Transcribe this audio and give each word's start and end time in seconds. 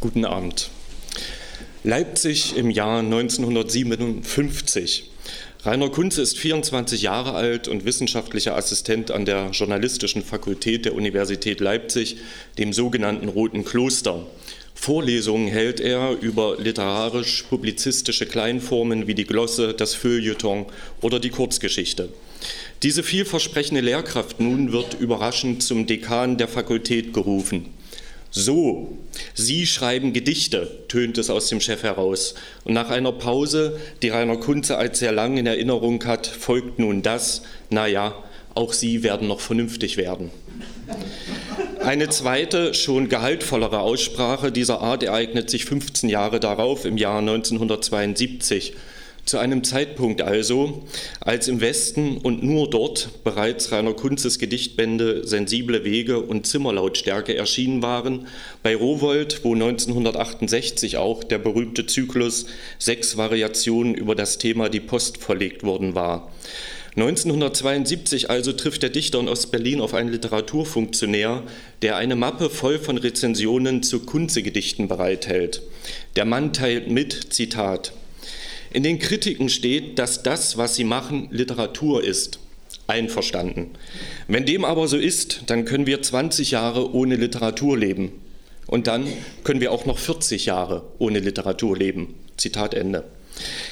Guten 0.00 0.24
Abend. 0.24 0.70
Leipzig 1.84 2.56
im 2.56 2.70
Jahr 2.70 3.00
1957. 3.00 5.10
Rainer 5.64 5.90
Kunze 5.90 6.22
ist 6.22 6.38
24 6.38 7.02
Jahre 7.02 7.34
alt 7.34 7.66
und 7.66 7.84
wissenschaftlicher 7.84 8.56
Assistent 8.56 9.10
an 9.10 9.24
der 9.24 9.50
Journalistischen 9.50 10.22
Fakultät 10.22 10.84
der 10.84 10.94
Universität 10.94 11.58
Leipzig, 11.58 12.18
dem 12.58 12.72
sogenannten 12.72 13.28
Roten 13.28 13.64
Kloster. 13.64 14.24
Vorlesungen 14.80 15.48
hält 15.48 15.80
er 15.80 16.16
über 16.20 16.56
literarisch-publizistische 16.56 18.26
Kleinformen 18.26 19.06
wie 19.06 19.14
die 19.14 19.24
Glosse, 19.24 19.74
das 19.74 19.94
Feuilleton 19.94 20.66
oder 21.02 21.18
die 21.18 21.30
Kurzgeschichte. 21.30 22.08
Diese 22.84 23.02
vielversprechende 23.02 23.82
Lehrkraft 23.82 24.40
nun 24.40 24.72
wird 24.72 24.94
überraschend 24.94 25.64
zum 25.64 25.86
Dekan 25.86 26.38
der 26.38 26.46
Fakultät 26.48 27.12
gerufen. 27.12 27.66
So, 28.30 28.96
Sie 29.34 29.66
schreiben 29.66 30.12
Gedichte, 30.12 30.84
tönt 30.86 31.18
es 31.18 31.28
aus 31.28 31.48
dem 31.48 31.60
Chef 31.60 31.82
heraus. 31.82 32.36
Und 32.64 32.72
nach 32.72 32.88
einer 32.88 33.12
Pause, 33.12 33.78
die 34.00 34.10
Rainer 34.10 34.36
Kunze 34.36 34.78
als 34.78 35.00
sehr 35.00 35.12
lang 35.12 35.36
in 35.36 35.46
Erinnerung 35.46 36.02
hat, 36.04 36.26
folgt 36.26 36.78
nun 36.78 37.02
das, 37.02 37.42
naja, 37.68 38.14
auch 38.54 38.72
Sie 38.72 39.02
werden 39.02 39.28
noch 39.28 39.40
vernünftig 39.40 39.96
werden. 39.96 40.30
Eine 41.80 42.08
zweite, 42.08 42.74
schon 42.74 43.08
gehaltvollere 43.08 43.80
Aussprache 43.80 44.52
dieser 44.52 44.80
Art 44.80 45.02
ereignet 45.02 45.48
sich 45.48 45.64
15 45.64 46.08
Jahre 46.08 46.40
darauf, 46.40 46.84
im 46.84 46.96
Jahr 46.96 47.20
1972. 47.20 48.74
Zu 49.28 49.36
einem 49.36 49.62
Zeitpunkt 49.62 50.22
also, 50.22 50.84
als 51.20 51.48
im 51.48 51.60
Westen 51.60 52.16
und 52.16 52.42
nur 52.42 52.70
dort 52.70 53.22
bereits 53.24 53.72
Rainer 53.72 53.92
Kunzes 53.92 54.38
Gedichtbände 54.38 55.26
Sensible 55.26 55.84
Wege 55.84 56.20
und 56.20 56.46
Zimmerlautstärke 56.46 57.36
erschienen 57.36 57.82
waren, 57.82 58.26
bei 58.62 58.74
Rowold, 58.74 59.44
wo 59.44 59.52
1968 59.52 60.96
auch 60.96 61.22
der 61.24 61.36
berühmte 61.36 61.84
Zyklus 61.84 62.46
Sechs 62.78 63.18
Variationen 63.18 63.94
über 63.94 64.14
das 64.14 64.38
Thema 64.38 64.70
Die 64.70 64.80
Post 64.80 65.18
verlegt 65.18 65.62
worden 65.62 65.94
war. 65.94 66.32
1972 66.96 68.30
also 68.30 68.52
trifft 68.52 68.82
der 68.82 68.90
Dichter 68.90 69.20
in 69.20 69.28
Ostberlin 69.28 69.80
auf 69.80 69.94
einen 69.94 70.10
Literaturfunktionär, 70.10 71.42
der 71.82 71.96
eine 71.96 72.16
Mappe 72.16 72.50
voll 72.50 72.78
von 72.78 72.98
Rezensionen 72.98 73.82
zu 73.82 74.00
Kunze-Gedichten 74.00 74.88
bereithält. 74.88 75.62
Der 76.16 76.24
Mann 76.24 76.52
teilt 76.52 76.90
mit, 76.90 77.32
Zitat, 77.32 77.92
in 78.70 78.82
den 78.82 78.98
Kritiken 78.98 79.48
steht, 79.48 79.98
dass 79.98 80.22
das, 80.22 80.56
was 80.58 80.74
sie 80.74 80.84
machen, 80.84 81.28
Literatur 81.30 82.04
ist. 82.04 82.38
Einverstanden. 82.86 83.70
Wenn 84.28 84.46
dem 84.46 84.64
aber 84.64 84.88
so 84.88 84.96
ist, 84.96 85.42
dann 85.46 85.66
können 85.66 85.86
wir 85.86 86.00
20 86.00 86.52
Jahre 86.52 86.94
ohne 86.94 87.16
Literatur 87.16 87.76
leben. 87.76 88.12
Und 88.66 88.86
dann 88.86 89.06
können 89.44 89.60
wir 89.60 89.72
auch 89.72 89.84
noch 89.86 89.98
40 89.98 90.46
Jahre 90.46 90.84
ohne 90.98 91.20
Literatur 91.20 91.76
leben. 91.76 92.14
Zitat 92.36 92.74
Ende. 92.74 93.04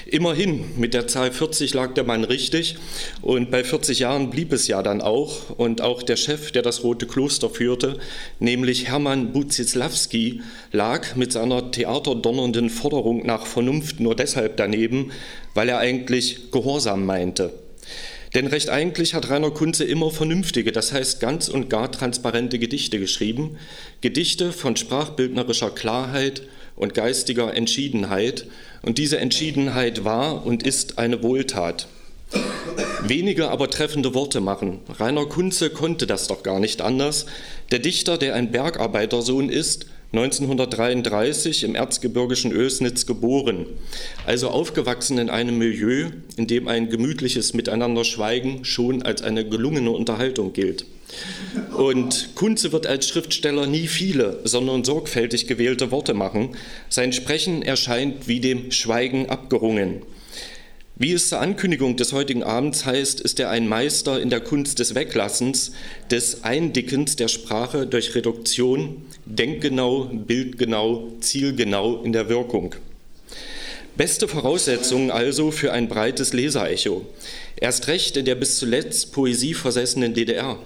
Immerhin, 0.06 0.78
mit 0.78 0.94
der 0.94 1.08
Zahl 1.08 1.32
40 1.32 1.74
lag 1.74 1.94
der 1.94 2.04
Mann 2.04 2.24
richtig. 2.24 2.76
Und 3.22 3.50
bei 3.50 3.64
40 3.64 3.98
Jahren 3.98 4.30
blieb 4.30 4.52
es 4.52 4.68
ja 4.68 4.82
dann 4.82 5.00
auch. 5.00 5.50
Und 5.50 5.80
auch 5.80 6.02
der 6.02 6.16
Chef, 6.16 6.52
der 6.52 6.62
das 6.62 6.82
Rote 6.84 7.06
Kloster 7.06 7.50
führte, 7.50 7.98
nämlich 8.38 8.88
Hermann 8.88 9.32
Buzislawski, 9.32 10.42
lag 10.72 11.16
mit 11.16 11.32
seiner 11.32 11.70
theaterdonnernden 11.70 12.70
Forderung 12.70 13.26
nach 13.26 13.46
Vernunft 13.46 14.00
nur 14.00 14.14
deshalb 14.14 14.56
daneben, 14.56 15.10
weil 15.54 15.68
er 15.68 15.78
eigentlich 15.78 16.50
Gehorsam 16.52 17.04
meinte. 17.04 17.52
Denn 18.34 18.46
recht 18.48 18.68
eigentlich 18.68 19.14
hat 19.14 19.30
Rainer 19.30 19.50
Kunze 19.50 19.84
immer 19.84 20.10
vernünftige, 20.10 20.70
das 20.70 20.92
heißt 20.92 21.20
ganz 21.20 21.48
und 21.48 21.70
gar 21.70 21.90
transparente 21.90 22.58
Gedichte 22.58 22.98
geschrieben, 22.98 23.56
Gedichte 24.02 24.52
von 24.52 24.76
sprachbildnerischer 24.76 25.70
Klarheit 25.70 26.42
und 26.76 26.94
geistiger 26.94 27.54
Entschiedenheit, 27.54 28.46
und 28.82 28.98
diese 28.98 29.18
Entschiedenheit 29.18 30.04
war 30.04 30.46
und 30.46 30.62
ist 30.62 30.98
eine 30.98 31.22
Wohltat. 31.22 31.88
Wenige 33.02 33.50
aber 33.50 33.70
treffende 33.70 34.14
Worte 34.14 34.40
machen. 34.40 34.80
Rainer 34.98 35.26
Kunze 35.26 35.70
konnte 35.70 36.06
das 36.06 36.28
doch 36.28 36.42
gar 36.42 36.60
nicht 36.60 36.80
anders. 36.80 37.26
Der 37.70 37.78
Dichter, 37.78 38.18
der 38.18 38.34
ein 38.34 38.50
Bergarbeitersohn 38.50 39.48
ist, 39.48 39.86
1933 40.12 41.64
im 41.64 41.74
erzgebirgischen 41.74 42.52
Ösnitz 42.52 43.06
geboren, 43.06 43.66
also 44.24 44.48
aufgewachsen 44.48 45.18
in 45.18 45.30
einem 45.30 45.58
Milieu, 45.58 46.10
in 46.36 46.46
dem 46.46 46.68
ein 46.68 46.88
gemütliches 46.88 47.54
Miteinanderschweigen 47.54 48.64
schon 48.64 49.02
als 49.02 49.22
eine 49.22 49.46
gelungene 49.48 49.90
Unterhaltung 49.90 50.52
gilt. 50.52 50.86
Und 51.76 52.34
Kunze 52.34 52.72
wird 52.72 52.86
als 52.86 53.08
Schriftsteller 53.08 53.66
nie 53.66 53.86
viele, 53.86 54.40
sondern 54.44 54.84
sorgfältig 54.84 55.46
gewählte 55.46 55.90
Worte 55.90 56.14
machen. 56.14 56.56
Sein 56.88 57.12
Sprechen 57.12 57.62
erscheint 57.62 58.28
wie 58.28 58.40
dem 58.40 58.72
Schweigen 58.72 59.28
abgerungen. 59.28 60.02
Wie 60.98 61.12
es 61.12 61.28
zur 61.28 61.40
Ankündigung 61.40 61.96
des 61.96 62.14
heutigen 62.14 62.42
Abends 62.42 62.86
heißt, 62.86 63.20
ist 63.20 63.38
er 63.38 63.50
ein 63.50 63.68
Meister 63.68 64.18
in 64.18 64.30
der 64.30 64.40
Kunst 64.40 64.78
des 64.78 64.94
Weglassens, 64.94 65.72
des 66.10 66.42
Eindickens 66.42 67.16
der 67.16 67.28
Sprache 67.28 67.86
durch 67.86 68.14
Reduktion, 68.14 69.02
denkgenau, 69.26 70.04
bildgenau, 70.04 71.12
zielgenau 71.20 72.02
in 72.02 72.14
der 72.14 72.30
Wirkung. 72.30 72.74
Beste 73.98 74.26
Voraussetzungen 74.26 75.10
also 75.10 75.50
für 75.50 75.70
ein 75.72 75.88
breites 75.88 76.32
Leserecho. 76.32 77.04
Erst 77.56 77.88
recht 77.88 78.16
in 78.16 78.24
der 78.24 78.34
bis 78.34 78.58
zuletzt 78.58 79.12
poesieversessenen 79.12 80.14
DDR. 80.14 80.58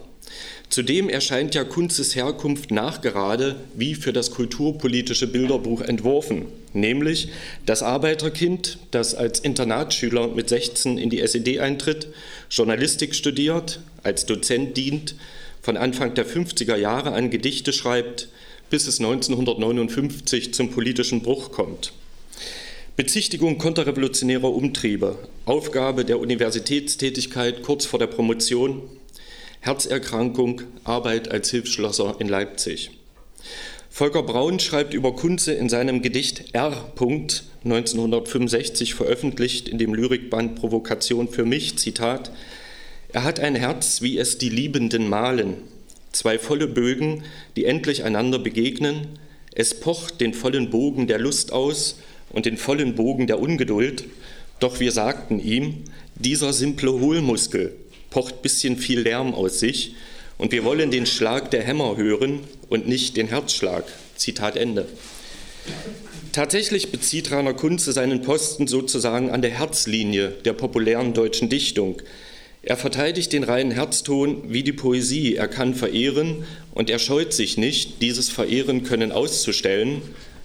Zudem 0.70 1.08
erscheint 1.08 1.56
ja 1.56 1.64
Kunzes 1.64 2.14
Herkunft 2.14 2.70
nachgerade 2.70 3.56
wie 3.74 3.96
für 3.96 4.12
das 4.12 4.30
kulturpolitische 4.30 5.26
Bilderbuch 5.26 5.80
entworfen, 5.80 6.46
nämlich 6.72 7.28
das 7.66 7.82
Arbeiterkind, 7.82 8.78
das 8.92 9.16
als 9.16 9.40
Internatsschüler 9.40 10.28
mit 10.28 10.48
16 10.48 10.96
in 10.96 11.10
die 11.10 11.20
SED 11.20 11.58
eintritt, 11.58 12.06
Journalistik 12.50 13.16
studiert, 13.16 13.80
als 14.04 14.26
Dozent 14.26 14.76
dient, 14.76 15.16
von 15.60 15.76
Anfang 15.76 16.14
der 16.14 16.24
50er 16.24 16.76
Jahre 16.76 17.14
an 17.14 17.30
Gedichte 17.30 17.72
schreibt, 17.72 18.28
bis 18.70 18.86
es 18.86 19.00
1959 19.00 20.54
zum 20.54 20.70
politischen 20.70 21.22
Bruch 21.22 21.50
kommt. 21.50 21.92
Bezichtigung 22.96 23.58
konterrevolutionärer 23.58 24.52
Umtriebe, 24.52 25.18
Aufgabe 25.46 26.04
der 26.04 26.20
Universitätstätigkeit 26.20 27.62
kurz 27.62 27.86
vor 27.86 27.98
der 27.98 28.06
Promotion, 28.06 28.82
Herzerkrankung, 29.62 30.62
Arbeit 30.84 31.30
als 31.30 31.50
Hilfsschlosser 31.50 32.16
in 32.18 32.28
Leipzig. 32.28 32.92
Volker 33.90 34.22
Braun 34.22 34.58
schreibt 34.58 34.94
über 34.94 35.14
Kunze 35.14 35.52
in 35.52 35.68
seinem 35.68 36.00
Gedicht 36.00 36.54
R. 36.54 36.90
1965 36.96 38.94
veröffentlicht 38.94 39.68
in 39.68 39.76
dem 39.76 39.92
Lyrikband 39.92 40.54
Provokation 40.54 41.28
für 41.28 41.44
mich, 41.44 41.76
Zitat, 41.76 42.32
er 43.12 43.24
hat 43.24 43.38
ein 43.38 43.54
Herz, 43.54 44.00
wie 44.00 44.16
es 44.16 44.38
die 44.38 44.48
Liebenden 44.48 45.10
malen, 45.10 45.56
zwei 46.12 46.38
volle 46.38 46.66
Bögen, 46.66 47.24
die 47.56 47.66
endlich 47.66 48.02
einander 48.02 48.38
begegnen, 48.38 49.08
es 49.54 49.78
pocht 49.78 50.22
den 50.22 50.32
vollen 50.32 50.70
Bogen 50.70 51.06
der 51.06 51.18
Lust 51.18 51.52
aus 51.52 51.98
und 52.30 52.46
den 52.46 52.56
vollen 52.56 52.94
Bogen 52.94 53.26
der 53.26 53.38
Ungeduld, 53.38 54.04
doch 54.58 54.80
wir 54.80 54.92
sagten 54.92 55.38
ihm, 55.38 55.84
dieser 56.14 56.54
simple 56.54 56.92
Hohlmuskel, 56.92 57.74
pocht 58.10 58.42
bisschen 58.42 58.76
viel 58.76 59.00
Lärm 59.00 59.34
aus 59.34 59.60
sich 59.60 59.94
und 60.36 60.52
wir 60.52 60.64
wollen 60.64 60.90
den 60.90 61.06
Schlag 61.06 61.50
der 61.50 61.62
Hämmer 61.62 61.96
hören 61.96 62.40
und 62.68 62.86
nicht 62.86 63.16
den 63.16 63.28
Herzschlag. 63.28 63.84
Zitat 64.16 64.56
Ende. 64.56 64.86
Tatsächlich 66.32 66.92
bezieht 66.92 67.32
Rainer 67.32 67.54
Kunze 67.54 67.92
seinen 67.92 68.22
Posten 68.22 68.66
sozusagen 68.66 69.30
an 69.30 69.42
der 69.42 69.50
Herzlinie 69.50 70.28
der 70.44 70.52
populären 70.52 71.12
deutschen 71.12 71.48
Dichtung. 71.48 72.00
Er 72.62 72.76
verteidigt 72.76 73.32
den 73.32 73.42
reinen 73.42 73.72
Herzton 73.72 74.52
wie 74.52 74.62
die 74.62 74.72
Poesie. 74.72 75.34
Er 75.34 75.48
kann 75.48 75.74
verehren 75.74 76.44
und 76.72 76.90
er 76.90 76.98
scheut 76.98 77.32
sich 77.32 77.56
nicht, 77.56 78.02
dieses 78.02 78.28
Verehren 78.28 78.84
können 78.84 79.12
auszustellen. 79.12 80.02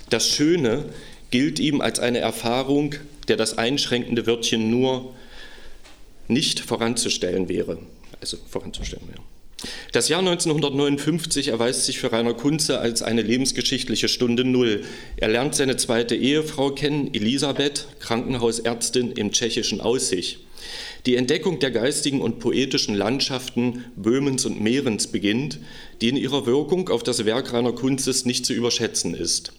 Das 0.10 0.28
Schöne 0.28 0.86
gilt 1.30 1.60
ihm 1.60 1.82
als 1.82 2.00
eine 2.00 2.20
Erfahrung, 2.20 2.96
der 3.28 3.38
das 3.38 3.58
einschränkende 3.58 4.26
Wörtchen 4.26 4.72
nur 4.72 5.14
nicht 6.28 6.60
voranzustellen 6.60 7.50
wäre. 7.50 7.80
Also 8.22 8.38
voranzustellen 8.50 9.08
wäre. 9.08 9.22
Das 9.92 10.10
Jahr 10.10 10.20
1959 10.20 11.48
erweist 11.48 11.86
sich 11.86 12.00
für 12.00 12.12
Rainer 12.12 12.34
Kunze 12.34 12.80
als 12.80 13.02
eine 13.02 13.22
lebensgeschichtliche 13.22 14.08
Stunde 14.08 14.44
Null. 14.44 14.84
Er 15.18 15.30
lernt 15.30 15.56
seine 15.56 15.78
zweite 15.78 16.16
Ehefrau 16.16 16.72
kennen, 16.72 17.14
Elisabeth, 17.14 17.88
Krankenhausärztin 18.00 19.12
im 19.14 19.32
tschechischen 19.32 19.82
Aussich. 19.82 20.40
Die 21.06 21.16
Entdeckung 21.16 21.60
der 21.60 21.72
geistigen 21.72 22.22
und 22.22 22.40
poetischen 22.40 22.96
Landschaften 22.96 23.86
Böhmens 23.96 24.46
und 24.46 24.62
Mehrens 24.62 25.08
beginnt, 25.08 25.60
die 26.02 26.10
in 26.10 26.18
ihrer 26.18 26.46
Wirkung 26.46 26.90
auf 26.90 27.04
das 27.04 27.26
Werk 27.26 27.54
Rainer 27.54 27.74
Kunzes 27.74 28.26
nicht 28.26 28.46
zu 28.46 28.54
überschätzen 28.54 29.14
ist. 29.14 29.54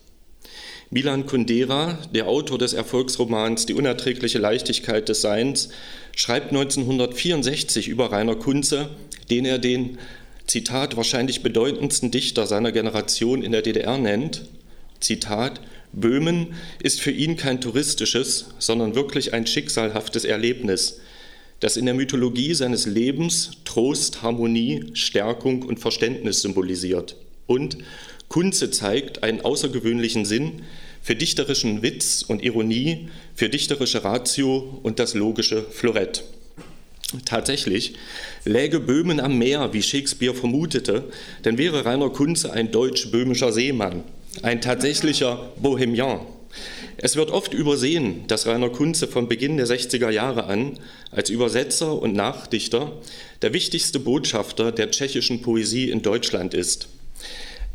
Milan 0.90 1.26
Kundera, 1.26 1.98
der 2.14 2.28
Autor 2.28 2.58
des 2.58 2.72
Erfolgsromans 2.72 3.66
Die 3.66 3.74
unerträgliche 3.74 4.38
Leichtigkeit 4.38 5.08
des 5.08 5.20
Seins, 5.20 5.70
schreibt 6.14 6.50
1964 6.50 7.88
über 7.88 8.12
Rainer 8.12 8.36
Kunze, 8.36 8.90
den 9.28 9.44
er 9.44 9.58
den, 9.58 9.98
Zitat, 10.46 10.96
wahrscheinlich 10.96 11.42
bedeutendsten 11.42 12.12
Dichter 12.12 12.46
seiner 12.46 12.70
Generation 12.70 13.42
in 13.42 13.50
der 13.50 13.62
DDR 13.62 13.98
nennt. 13.98 14.48
Zitat, 15.00 15.60
Böhmen 15.92 16.54
ist 16.80 17.00
für 17.00 17.10
ihn 17.10 17.36
kein 17.36 17.60
touristisches, 17.60 18.46
sondern 18.60 18.94
wirklich 18.94 19.34
ein 19.34 19.48
schicksalhaftes 19.48 20.24
Erlebnis, 20.24 21.00
das 21.58 21.76
in 21.76 21.86
der 21.86 21.94
Mythologie 21.94 22.54
seines 22.54 22.86
Lebens 22.86 23.52
Trost, 23.64 24.22
Harmonie, 24.22 24.84
Stärkung 24.92 25.62
und 25.62 25.80
Verständnis 25.80 26.42
symbolisiert. 26.42 27.16
Und 27.46 27.78
Kunze 28.28 28.70
zeigt 28.70 29.22
einen 29.22 29.40
außergewöhnlichen 29.40 30.24
Sinn 30.24 30.62
für 31.02 31.14
dichterischen 31.14 31.82
Witz 31.82 32.22
und 32.26 32.42
Ironie, 32.42 33.08
für 33.34 33.48
dichterische 33.48 34.04
Ratio 34.04 34.80
und 34.82 34.98
das 34.98 35.14
logische 35.14 35.62
Florett. 35.62 36.24
Tatsächlich 37.24 37.94
läge 38.44 38.80
Böhmen 38.80 39.20
am 39.20 39.38
Meer, 39.38 39.72
wie 39.72 39.82
Shakespeare 39.82 40.34
vermutete, 40.34 41.04
dann 41.42 41.56
wäre 41.56 41.84
Rainer 41.84 42.10
Kunze 42.10 42.52
ein 42.52 42.72
deutsch-böhmischer 42.72 43.52
Seemann, 43.52 44.02
ein 44.42 44.60
tatsächlicher 44.60 45.52
Bohemian. 45.56 46.20
Es 46.96 47.14
wird 47.14 47.30
oft 47.30 47.54
übersehen, 47.54 48.26
dass 48.26 48.46
Rainer 48.46 48.70
Kunze 48.70 49.06
von 49.06 49.28
Beginn 49.28 49.58
der 49.58 49.66
60er 49.66 50.10
Jahre 50.10 50.44
an 50.46 50.78
als 51.12 51.30
Übersetzer 51.30 52.00
und 52.00 52.14
Nachdichter 52.14 52.92
der 53.42 53.52
wichtigste 53.52 54.00
Botschafter 54.00 54.72
der 54.72 54.90
tschechischen 54.90 55.42
Poesie 55.42 55.90
in 55.90 56.02
Deutschland 56.02 56.54
ist. 56.54 56.88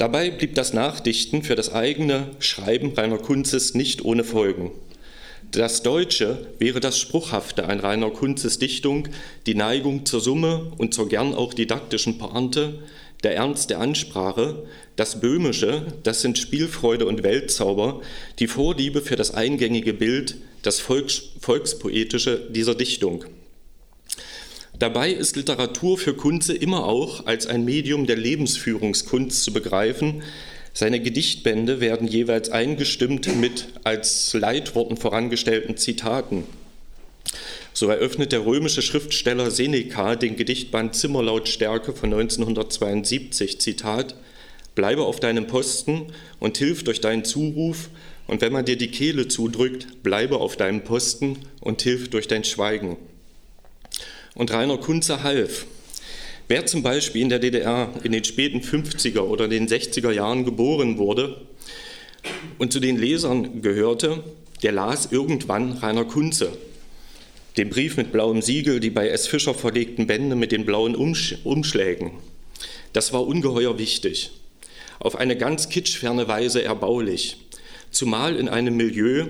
Dabei 0.02 0.32
blieb 0.32 0.56
das 0.56 0.74
Nachdichten 0.74 1.44
für 1.44 1.54
das 1.54 1.72
eigene 1.72 2.32
Schreiben 2.40 2.94
Rainer 2.94 3.20
Kunzes 3.20 3.76
nicht 3.76 4.04
ohne 4.04 4.24
Folgen. 4.24 4.72
Das 5.52 5.84
Deutsche 5.84 6.48
wäre 6.58 6.80
das 6.80 6.98
Spruchhafte 6.98 7.66
an 7.66 7.80
Rainer 7.80 8.10
Kunzes 8.10 8.58
Dichtung, 8.58 9.10
die 9.46 9.54
Neigung 9.54 10.08
zur 10.08 10.20
Summe 10.20 10.72
und 10.80 10.96
zur 10.96 11.08
gern 11.08 11.36
auch 11.36 11.54
didaktischen 11.54 12.18
Pointe, 12.18 12.80
der 13.22 13.36
Ernst 13.36 13.70
der 13.70 13.80
Ansprache, 13.80 14.64
das 14.96 15.20
Böhmische, 15.22 15.86
das 16.02 16.22
sind 16.22 16.40
Spielfreude 16.40 17.06
und 17.06 17.22
Weltzauber, 17.22 18.02
die 18.40 18.48
Vorliebe 18.48 19.02
für 19.02 19.18
das 19.18 19.36
eingängige 19.36 19.94
Bild, 19.94 20.38
das 20.64 20.80
Volks 20.80 21.26
Volkspoetische 21.40 22.48
dieser 22.50 22.74
Dichtung. 22.74 23.26
Dabei 24.82 25.12
ist 25.12 25.36
Literatur 25.36 26.00
für 26.00 26.16
Kunze 26.16 26.56
immer 26.56 26.86
auch 26.88 27.28
als 27.28 27.46
ein 27.46 27.64
Medium 27.66 28.08
der 28.08 28.16
Lebensführungskunst 28.16 29.44
zu 29.44 29.54
begreifen. 29.54 30.24
Seine 30.74 31.00
Gedichtbände 31.00 31.80
werden 31.82 32.08
jeweils 32.08 32.50
eingestimmt 32.50 33.28
mit 33.40 33.68
als 33.84 34.34
Leitworten 34.34 34.98
vorangestellten 34.98 35.78
Zitaten. 35.78 36.46
So 37.74 37.90
eröffnet 37.90 38.32
der 38.32 38.44
römische 38.44 38.82
Schriftsteller 38.82 39.52
Seneca 39.52 40.16
den 40.16 40.36
Gedichtband 40.36 40.96
Zimmerlautstärke 40.96 41.94
von 41.94 42.12
1972, 42.12 43.62
Zitat, 43.62 44.16
Bleibe 44.74 45.04
auf 45.04 45.20
deinem 45.20 45.46
Posten 45.46 46.08
und 46.40 46.58
hilf 46.58 46.84
durch 46.84 47.02
deinen 47.02 47.24
Zuruf, 47.24 47.90
und 48.26 48.42
wenn 48.42 48.52
man 48.52 48.66
dir 48.66 48.78
die 48.78 48.90
Kehle 48.90 49.28
zudrückt, 49.28 50.02
bleibe 50.02 50.38
auf 50.38 50.58
deinem 50.58 50.84
Posten 50.84 51.38
und 51.60 51.84
hilf 51.84 52.10
durch 52.10 52.28
dein 52.28 52.44
Schweigen. 52.44 52.98
Und 54.34 54.52
Rainer 54.52 54.78
Kunze 54.78 55.24
half. 55.24 55.66
Wer 56.48 56.66
zum 56.66 56.84
Beispiel 56.84 57.22
in 57.22 57.30
der 57.30 57.40
DDR 57.40 57.94
in 58.04 58.12
den 58.12 58.24
späten 58.24 58.60
50er 58.60 59.22
oder 59.22 59.48
den 59.48 59.68
60er 59.68 60.12
Jahren 60.12 60.46
geboren 60.46 60.98
wurde 60.98 61.42
und 62.58 62.74
zu 62.74 62.80
den 62.80 62.98
Lesern 62.98 63.62
gehörte, 63.62 64.24
der 64.64 64.72
las 64.72 65.12
irgendwann 65.12 65.74
Rainer 65.74 66.06
Kunze, 66.06 66.58
den 67.58 67.70
Brief 67.70 67.98
mit 67.98 68.12
blauem 68.12 68.42
Siegel, 68.42 68.80
die 68.80 68.90
bei 68.90 69.10
S. 69.10 69.28
Fischer 69.28 69.54
verlegten 69.54 70.08
Bände 70.08 70.36
mit 70.36 70.52
den 70.52 70.66
blauen 70.66 70.96
Umschlägen. 70.96 72.12
Das 72.94 73.14
war 73.14 73.26
ungeheuer 73.26 73.78
wichtig, 73.78 74.32
auf 75.00 75.16
eine 75.16 75.36
ganz 75.38 75.70
kitschferne 75.70 76.28
Weise 76.28 76.64
erbaulich, 76.64 77.38
zumal 77.92 78.36
in 78.36 78.50
einem 78.50 78.78
Milieu, 78.78 79.28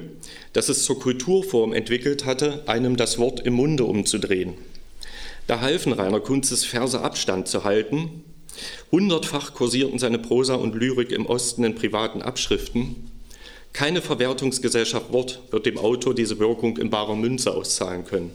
das 0.53 0.69
es 0.69 0.83
zur 0.83 0.99
Kulturform 0.99 1.73
entwickelt 1.73 2.25
hatte, 2.25 2.63
einem 2.67 2.97
das 2.97 3.17
Wort 3.17 3.39
im 3.45 3.53
Munde 3.53 3.85
umzudrehen. 3.85 4.55
Da 5.51 5.59
halfen 5.59 5.91
Rainer 5.91 6.21
Kunzes 6.21 6.63
Verse 6.63 6.97
Abstand 6.97 7.49
zu 7.49 7.65
halten. 7.65 8.23
Hundertfach 8.89 9.53
kursierten 9.53 9.99
seine 9.99 10.17
Prosa 10.17 10.55
und 10.55 10.75
Lyrik 10.75 11.11
im 11.11 11.25
Osten 11.25 11.65
in 11.65 11.75
privaten 11.75 12.21
Abschriften. 12.21 13.11
Keine 13.73 14.01
Verwertungsgesellschaft 14.01 15.11
Wort 15.11 15.41
wird 15.51 15.65
dem 15.65 15.77
Autor 15.77 16.15
diese 16.15 16.39
Wirkung 16.39 16.77
in 16.77 16.89
barer 16.89 17.17
Münze 17.17 17.53
auszahlen 17.53 18.05
können. 18.05 18.31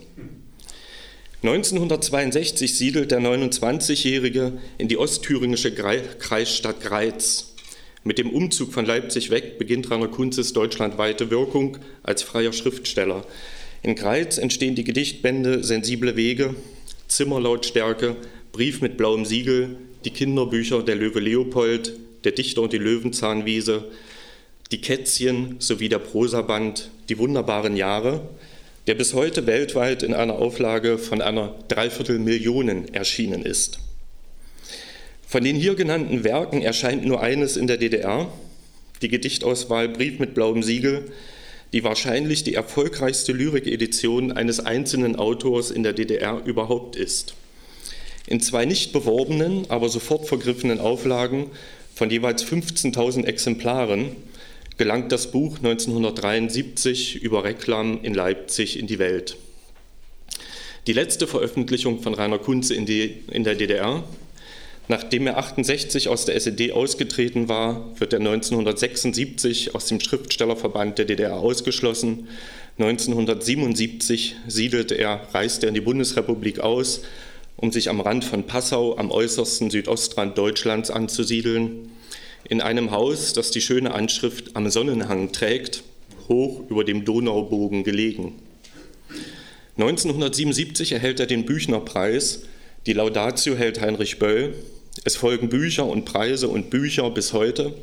1962 1.43 2.77
siedelt 2.77 3.13
der 3.13 3.21
29-Jährige 3.21 4.59
in 4.77 4.89
die 4.89 4.99
ostthüringische 4.99 5.73
Kreisstadt 5.75 6.83
Greiz. 6.83 7.55
Mit 8.05 8.19
dem 8.19 8.29
Umzug 8.29 8.75
von 8.75 8.85
Leipzig 8.85 9.31
weg 9.31 9.57
beginnt 9.59 9.91
Rainer 9.91 10.09
Kunzes 10.09 10.53
deutschlandweite 10.53 11.31
Wirkung 11.31 11.79
als 12.03 12.23
freier 12.23 12.53
Schriftsteller. 12.53 13.25
In 13.83 13.95
Greiz 13.95 14.37
entstehen 14.37 14.75
die 14.75 14.85
Gedichtbände 14.85 15.65
Sensible 15.65 16.17
Wege, 16.17 16.55
Zimmerlautstärke, 17.09 18.17
Brief 18.53 18.81
mit 18.81 18.97
blauem 18.97 19.25
Siegel, 19.25 19.77
die 20.05 20.11
Kinderbücher 20.11 20.83
Der 20.83 20.97
Löwe 20.97 21.21
Leopold, 21.21 21.93
Der 22.25 22.33
Dichter 22.33 22.63
und 22.63 22.73
die 22.73 22.79
Löwenzahnwiese, 22.79 23.85
die 24.73 24.81
Kätzchen 24.81 25.57
sowie 25.59 25.89
der 25.89 25.99
Prosaband 25.99 26.91
Die 27.09 27.19
wunderbaren 27.19 27.77
Jahre, 27.77 28.29
der 28.87 28.95
bis 28.95 29.15
heute 29.15 29.47
weltweit 29.47 30.03
in 30.03 30.15
einer 30.15 30.35
Auflage 30.35 30.99
von 30.99 31.21
einer 31.21 31.55
Dreiviertelmillion 31.69 32.89
erschienen 32.93 33.43
ist. 33.43 33.79
Von 35.27 35.43
den 35.43 35.57
hier 35.57 35.75
genannten 35.75 36.25
Werken 36.25 36.63
erscheint 36.63 37.05
nur 37.05 37.21
eines 37.21 37.57
in 37.57 37.67
der 37.67 37.79
DDR, 37.79 38.33
die 39.03 39.09
Gedichtauswahl 39.09 39.89
Brief 39.89 40.19
mit 40.19 40.35
blauem 40.35 40.63
Siegel, 40.63 41.11
die 41.73 41.85
wahrscheinlich 41.85 42.45
die 42.45 42.55
erfolgreichste 42.55 43.33
Lyrikedition 43.33 44.33
eines 44.33 44.61
einzelnen 44.61 45.17
Autors 45.17 45.71
in 45.71 45.83
der 45.83 45.93
DDR 45.93 46.43
überhaupt 46.45 46.97
ist. 46.97 47.35
In 48.27 48.41
zwei 48.41 48.65
nicht 48.65 48.93
beworbenen, 48.93 49.71
aber 49.71 49.89
sofort 49.89 50.27
vergriffenen 50.27 50.81
Auflagen 50.81 51.51
von 51.95 52.11
jeweils 52.11 52.45
15.000 52.45 53.25
Exemplaren 53.25 54.17
gelangt 54.77 55.13
das 55.13 55.31
Buch 55.31 55.57
1973 55.57 57.23
über 57.23 57.45
Reklam 57.45 58.01
in 58.03 58.15
Leipzig 58.15 58.79
in 58.79 58.87
die 58.87 58.99
Welt. 58.99 59.37
Die 60.87 60.93
letzte 60.93 61.27
Veröffentlichung 61.27 62.03
von 62.03 62.15
Rainer 62.15 62.39
Kunze 62.39 62.75
in, 62.75 62.87
die, 62.87 63.23
in 63.31 63.43
der 63.43 63.55
DDR. 63.55 64.05
Nachdem 64.89 65.27
er 65.27 65.37
68 65.39 66.09
aus 66.09 66.27
der 66.27 66.37
SED 66.37 66.73
ausgetreten 66.73 67.49
war, 67.49 67.93
wird 67.99 68.13
er 68.13 68.21
1976 68.21 69.75
aus 69.75 69.87
dem 69.87 70.01
Schriftstellerverband 70.01 70.99
der 70.99 71.07
DDR 71.07 71.35
ausgeschlossen. 71.35 72.29
1977 72.79 74.37
siedelt 74.47 74.93
er, 74.93 75.27
reist 75.33 75.65
er 75.65 75.71
in 75.71 75.75
die 75.75 75.81
Bundesrepublik 75.81 76.61
aus, 76.61 77.03
um 77.57 77.73
sich 77.73 77.89
am 77.89 78.01
Rand 78.01 78.25
von 78.25 78.45
Passau 78.45 78.97
am 78.97 79.11
äußersten 79.11 79.71
Südostrand 79.71 80.39
Deutschlands 80.39 80.91
anzusiedeln 80.91 81.91
in 82.49 82.61
einem 82.61 82.93
Haus, 82.93 83.33
das 83.33 83.51
die 83.51 83.61
schöne 83.61 83.93
Anschrift 83.93 84.55
am 84.55 84.71
Sonnenhang 84.71 85.33
trägt, 85.33 85.83
hoch 86.29 86.63
über 86.69 86.85
dem 86.85 87.05
Donaubogen 87.05 87.83
gelegen. 87.83 88.35
1977 89.79 90.93
erhält 90.93 91.19
er 91.19 91.27
den 91.27 91.45
Büchnerpreis, 91.45 92.43
die 92.87 92.93
Laudatio 92.93 93.57
hält 93.57 93.81
Heinrich 93.81 94.19
Böll. 94.19 94.55
Es 95.05 95.17
folgen 95.17 95.49
Bücher 95.49 95.87
und 95.87 96.05
Preise 96.05 96.49
und 96.49 96.71
Bücher 96.71 97.11
bis 97.11 97.33
heute. 97.33 97.75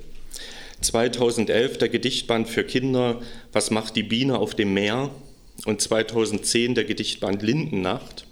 2011 0.81 1.77
der 1.77 1.89
Gedichtband 1.89 2.49
für 2.49 2.63
Kinder 2.63 3.21
Was 3.51 3.71
macht 3.71 3.95
die 3.95 4.03
Biene 4.03 4.37
auf 4.37 4.55
dem 4.55 4.73
Meer 4.73 5.11
und 5.65 5.81
2010 5.81 6.75
der 6.75 6.83
Gedichtband 6.85 7.41
Lindennacht. 7.43 8.25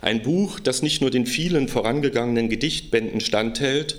Ein 0.00 0.22
Buch, 0.22 0.60
das 0.60 0.82
nicht 0.82 1.00
nur 1.00 1.10
den 1.10 1.26
vielen 1.26 1.68
vorangegangenen 1.68 2.48
Gedichtbänden 2.48 3.20
standhält, 3.20 3.96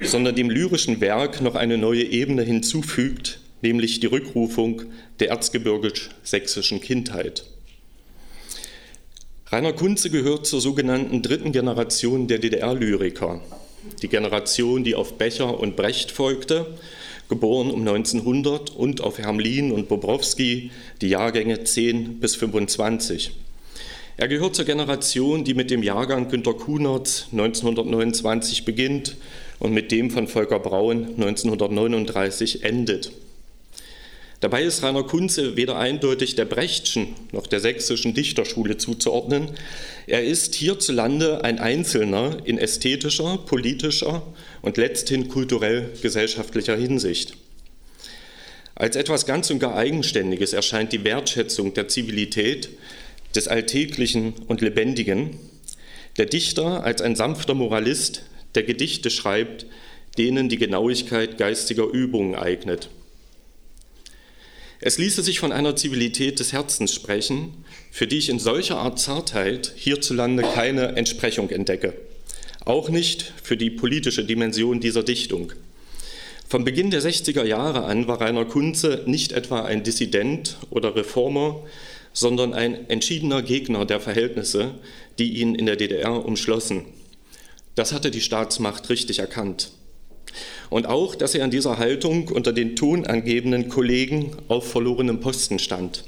sondern 0.00 0.34
dem 0.34 0.50
lyrischen 0.50 1.00
Werk 1.00 1.40
noch 1.40 1.54
eine 1.54 1.76
neue 1.76 2.04
Ebene 2.04 2.42
hinzufügt, 2.42 3.40
nämlich 3.62 4.00
die 4.00 4.06
Rückrufung 4.06 4.82
der 5.20 5.28
erzgebirgisch-sächsischen 5.28 6.80
Kindheit. 6.80 7.44
Rainer 9.54 9.72
Kunze 9.72 10.10
gehört 10.10 10.48
zur 10.48 10.60
sogenannten 10.60 11.22
dritten 11.22 11.52
Generation 11.52 12.26
der 12.26 12.40
DDR-Lyriker, 12.40 13.40
die 14.02 14.08
Generation, 14.08 14.82
die 14.82 14.96
auf 14.96 15.16
Becher 15.16 15.60
und 15.60 15.76
Brecht 15.76 16.10
folgte, 16.10 16.66
geboren 17.28 17.70
um 17.70 17.86
1900, 17.86 18.70
und 18.70 19.00
auf 19.00 19.18
Hermlin 19.18 19.70
und 19.70 19.86
Bobrowski, 19.86 20.72
die 21.00 21.08
Jahrgänge 21.08 21.62
10 21.62 22.18
bis 22.18 22.34
25. 22.34 23.30
Er 24.16 24.26
gehört 24.26 24.56
zur 24.56 24.64
Generation, 24.64 25.44
die 25.44 25.54
mit 25.54 25.70
dem 25.70 25.84
Jahrgang 25.84 26.28
Günter 26.28 26.54
Kunert 26.54 27.28
1929 27.30 28.64
beginnt 28.64 29.16
und 29.60 29.72
mit 29.72 29.92
dem 29.92 30.10
von 30.10 30.26
Volker 30.26 30.58
Braun 30.58 31.10
1939 31.10 32.64
endet. 32.64 33.12
Dabei 34.44 34.64
ist 34.64 34.82
Rainer 34.82 35.04
Kunze 35.04 35.56
weder 35.56 35.78
eindeutig 35.78 36.34
der 36.34 36.44
Brechtschen 36.44 37.14
noch 37.32 37.46
der 37.46 37.60
sächsischen 37.60 38.12
Dichterschule 38.12 38.76
zuzuordnen. 38.76 39.52
Er 40.06 40.22
ist 40.22 40.54
hierzulande 40.54 41.42
ein 41.42 41.58
Einzelner 41.58 42.36
in 42.44 42.58
ästhetischer, 42.58 43.38
politischer 43.38 44.22
und 44.60 44.76
letzthin 44.76 45.28
kulturell-gesellschaftlicher 45.28 46.76
Hinsicht. 46.76 47.38
Als 48.74 48.96
etwas 48.96 49.24
ganz 49.24 49.48
und 49.48 49.60
gar 49.60 49.76
Eigenständiges 49.76 50.52
erscheint 50.52 50.92
die 50.92 51.04
Wertschätzung 51.04 51.72
der 51.72 51.88
Zivilität, 51.88 52.68
des 53.34 53.48
Alltäglichen 53.48 54.34
und 54.46 54.60
Lebendigen. 54.60 55.38
Der 56.18 56.26
Dichter 56.26 56.84
als 56.84 57.00
ein 57.00 57.16
sanfter 57.16 57.54
Moralist, 57.54 58.26
der 58.54 58.64
Gedichte 58.64 59.08
schreibt, 59.08 59.64
denen 60.18 60.50
die 60.50 60.58
Genauigkeit 60.58 61.38
geistiger 61.38 61.86
Übungen 61.86 62.34
eignet. 62.34 62.90
Es 64.86 64.98
ließe 64.98 65.22
sich 65.22 65.40
von 65.40 65.50
einer 65.50 65.76
Zivilität 65.76 66.40
des 66.40 66.52
Herzens 66.52 66.92
sprechen, 66.92 67.64
für 67.90 68.06
die 68.06 68.18
ich 68.18 68.28
in 68.28 68.38
solcher 68.38 68.76
Art 68.76 69.00
Zartheit 69.00 69.72
hierzulande 69.76 70.42
keine 70.42 70.94
Entsprechung 70.96 71.48
entdecke. 71.48 71.94
Auch 72.66 72.90
nicht 72.90 73.32
für 73.42 73.56
die 73.56 73.70
politische 73.70 74.26
Dimension 74.26 74.80
dieser 74.80 75.02
Dichtung. 75.02 75.54
Vom 76.46 76.64
Beginn 76.64 76.90
der 76.90 77.00
60er 77.00 77.44
Jahre 77.46 77.84
an 77.84 78.08
war 78.08 78.20
Rainer 78.20 78.44
Kunze 78.44 79.04
nicht 79.06 79.32
etwa 79.32 79.62
ein 79.62 79.84
Dissident 79.84 80.58
oder 80.68 80.94
Reformer, 80.94 81.62
sondern 82.12 82.52
ein 82.52 82.90
entschiedener 82.90 83.40
Gegner 83.40 83.86
der 83.86 84.00
Verhältnisse, 84.00 84.74
die 85.18 85.40
ihn 85.40 85.54
in 85.54 85.64
der 85.64 85.76
DDR 85.76 86.26
umschlossen. 86.26 86.84
Das 87.74 87.94
hatte 87.94 88.10
die 88.10 88.20
Staatsmacht 88.20 88.90
richtig 88.90 89.20
erkannt 89.20 89.70
und 90.70 90.86
auch, 90.86 91.14
dass 91.14 91.34
er 91.34 91.44
in 91.44 91.50
dieser 91.50 91.78
Haltung 91.78 92.28
unter 92.28 92.52
den 92.52 92.76
tonangebenden 92.76 93.68
Kollegen 93.68 94.32
auf 94.48 94.70
verlorenem 94.70 95.20
Posten 95.20 95.58
stand. 95.58 96.04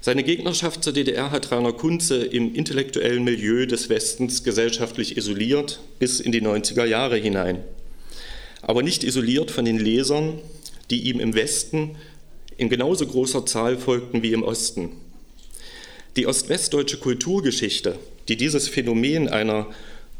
Seine 0.00 0.22
Gegnerschaft 0.22 0.84
zur 0.84 0.92
DDR 0.92 1.30
hat 1.30 1.50
Rainer 1.50 1.72
Kunze 1.72 2.22
im 2.24 2.54
intellektuellen 2.54 3.24
Milieu 3.24 3.64
des 3.64 3.88
Westens 3.88 4.44
gesellschaftlich 4.44 5.16
isoliert 5.16 5.80
bis 5.98 6.20
in 6.20 6.30
die 6.30 6.42
90er 6.42 6.84
Jahre 6.84 7.16
hinein. 7.16 7.64
Aber 8.60 8.82
nicht 8.82 9.02
isoliert 9.02 9.50
von 9.50 9.64
den 9.64 9.78
Lesern, 9.78 10.40
die 10.90 11.04
ihm 11.04 11.20
im 11.20 11.34
Westen 11.34 11.96
in 12.58 12.68
genauso 12.68 13.06
großer 13.06 13.46
Zahl 13.46 13.78
folgten 13.78 14.22
wie 14.22 14.34
im 14.34 14.42
Osten. 14.42 14.90
Die 16.16 16.26
ostwestdeutsche 16.26 16.98
Kulturgeschichte, 16.98 17.98
die 18.28 18.36
dieses 18.36 18.68
Phänomen 18.68 19.28
einer 19.28 19.68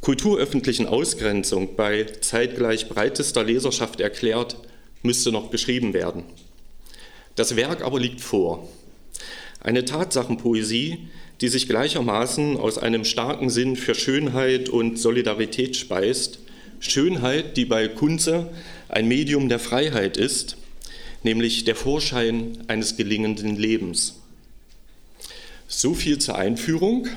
kulturöffentlichen 0.05 0.87
Ausgrenzung 0.87 1.77
bei 1.77 2.05
zeitgleich 2.21 2.91
breitester 2.91 3.43
Leserschaft 3.43 4.01
erklärt, 4.01 4.59
müsste 5.03 5.33
noch 5.33 5.51
geschrieben 5.51 5.95
werden. 5.95 6.25
Das 7.37 7.57
Werk 7.57 7.83
aber 7.83 7.99
liegt 7.99 8.21
vor. 8.21 8.69
Eine 9.61 9.87
Tatsachenpoesie, 9.87 11.09
die 11.41 11.49
sich 11.49 11.69
gleichermaßen 11.69 12.59
aus 12.59 12.77
einem 12.77 13.07
starken 13.07 13.49
Sinn 13.49 13.77
für 13.77 13.95
Schönheit 13.95 14.69
und 14.69 14.99
Solidarität 14.99 15.75
speist, 15.75 16.39
Schönheit, 16.81 17.57
die 17.57 17.65
bei 17.65 17.89
Kunze 17.89 18.51
ein 18.91 19.09
Medium 19.09 19.49
der 19.49 19.59
Freiheit 19.59 20.19
ist, 20.19 20.59
nämlich 21.23 21.65
der 21.65 21.77
Vorschein 21.77 22.59
eines 22.67 22.99
gelingenden 22.99 23.57
Lebens. 23.57 24.21
So 25.67 25.95
viel 25.95 26.19
zur 26.19 26.37
Einführung 26.37 27.09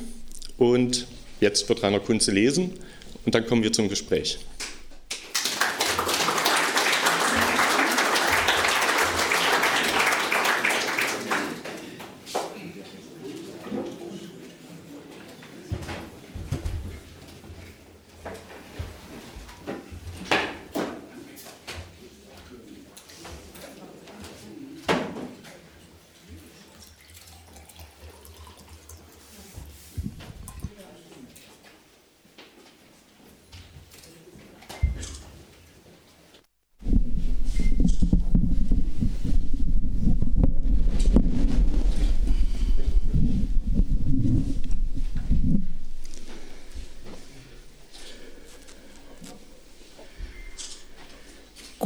und 0.57 1.05
Jetzt 1.39 1.67
wird 1.69 1.83
Rainer 1.83 1.99
Kunze 1.99 2.31
lesen 2.31 2.73
und 3.25 3.35
dann 3.35 3.45
kommen 3.45 3.63
wir 3.63 3.71
zum 3.71 3.89
Gespräch. 3.89 4.39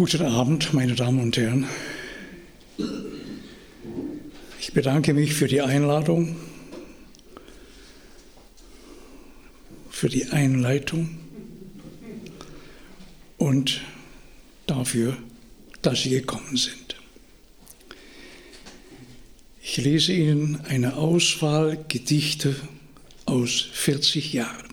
Guten 0.02 0.26
Abend, 0.26 0.74
meine 0.74 0.96
Damen 0.96 1.20
und 1.20 1.38
Herren. 1.38 1.68
Ich 4.60 4.74
bedanke 4.74 5.14
mich 5.14 5.36
für 5.36 5.48
die 5.48 5.62
Einladung, 5.62 6.38
für 9.92 10.10
die 10.10 10.26
Einleitung 10.30 11.20
und 13.38 13.82
dafür, 14.66 15.16
dass 15.84 16.02
Sie 16.02 16.10
gekommen 16.10 16.58
sind. 16.58 16.96
Ich 19.62 19.78
lese 19.78 20.14
Ihnen 20.14 20.62
eine 20.62 20.96
Auswahl 20.96 21.78
Gedichte 21.90 22.56
aus 23.28 23.68
40 23.72 24.34
Jahren. 24.34 24.71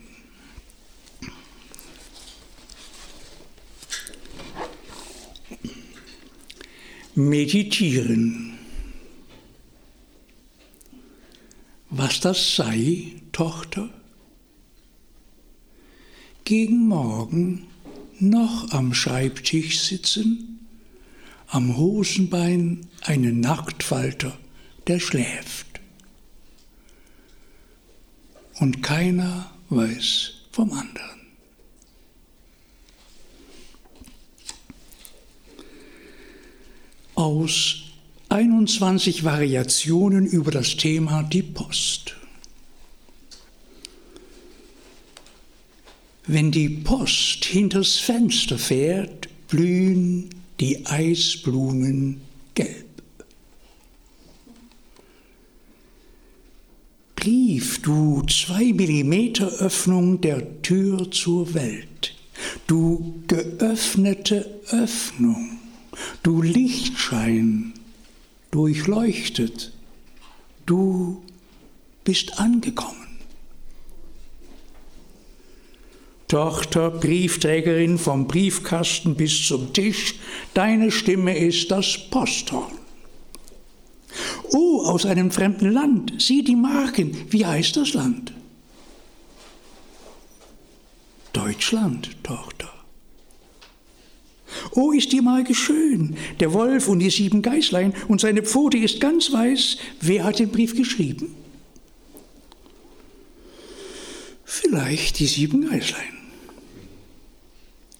Meditieren. 7.19 8.53
Was 11.89 12.21
das 12.21 12.55
sei, 12.55 13.13
Tochter? 13.31 13.89
Gegen 16.45 16.87
Morgen 16.87 17.67
noch 18.19 18.71
am 18.71 18.93
Schreibtisch 18.93 19.81
sitzen, 19.81 20.67
am 21.47 21.77
Hosenbein 21.77 22.87
einen 23.01 23.41
Nacktfalter, 23.41 24.37
der 24.87 24.99
schläft. 24.99 25.67
Und 28.59 28.81
keiner 28.81 29.51
weiß 29.69 30.33
vom 30.51 30.71
anderen. 30.71 31.18
Aus 37.19 37.81
21 38.29 39.25
Variationen 39.25 40.25
über 40.25 40.51
das 40.51 40.77
Thema 40.77 41.21
die 41.21 41.43
Post. 41.43 42.15
Wenn 46.25 46.49
die 46.51 46.69
Post 46.69 47.43
hinters 47.43 47.97
Fenster 47.97 48.57
fährt, 48.57 49.27
blühen 49.49 50.29
die 50.61 50.85
Eisblumen 50.85 52.21
gelb. 52.55 52.85
Brief, 57.17 57.81
du 57.81 58.23
zwei 58.27 58.71
Millimeter 58.71 59.47
Öffnung 59.59 60.21
der 60.21 60.61
Tür 60.61 61.11
zur 61.11 61.53
Welt, 61.53 62.15
du 62.67 63.21
geöffnete 63.27 64.61
Öffnung 64.69 65.58
du 66.23 66.41
Lichtschein, 66.41 67.73
durchleuchtet, 68.51 69.71
du 70.65 71.21
bist 72.03 72.39
angekommen. 72.39 73.07
Tochter, 76.27 76.91
Briefträgerin 76.91 77.97
vom 77.97 78.27
Briefkasten 78.27 79.15
bis 79.15 79.47
zum 79.47 79.73
Tisch, 79.73 80.15
deine 80.53 80.91
Stimme 80.91 81.35
ist 81.35 81.71
das 81.71 81.97
Posthorn. 82.11 82.71
Oh, 84.51 84.83
aus 84.85 85.05
einem 85.05 85.31
fremden 85.31 85.71
Land, 85.71 86.13
sieh 86.19 86.43
die 86.43 86.55
Marken, 86.55 87.15
wie 87.31 87.45
heißt 87.45 87.77
das 87.77 87.93
Land? 87.93 88.33
Deutschland, 91.33 92.15
Tochter. 92.23 92.58
Oh, 94.71 94.91
ist 94.91 95.11
die 95.11 95.21
Marke 95.21 95.55
schön, 95.55 96.15
der 96.39 96.53
Wolf 96.53 96.87
und 96.87 96.99
die 96.99 97.09
sieben 97.09 97.41
Geißlein 97.41 97.93
und 98.07 98.21
seine 98.21 98.43
Pfote 98.43 98.77
ist 98.77 99.01
ganz 99.01 99.31
weiß. 99.31 99.77
Wer 100.01 100.23
hat 100.23 100.39
den 100.39 100.49
Brief 100.49 100.75
geschrieben? 100.75 101.35
Vielleicht 104.45 105.19
die 105.19 105.27
sieben 105.27 105.69
Geißlein. 105.69 106.17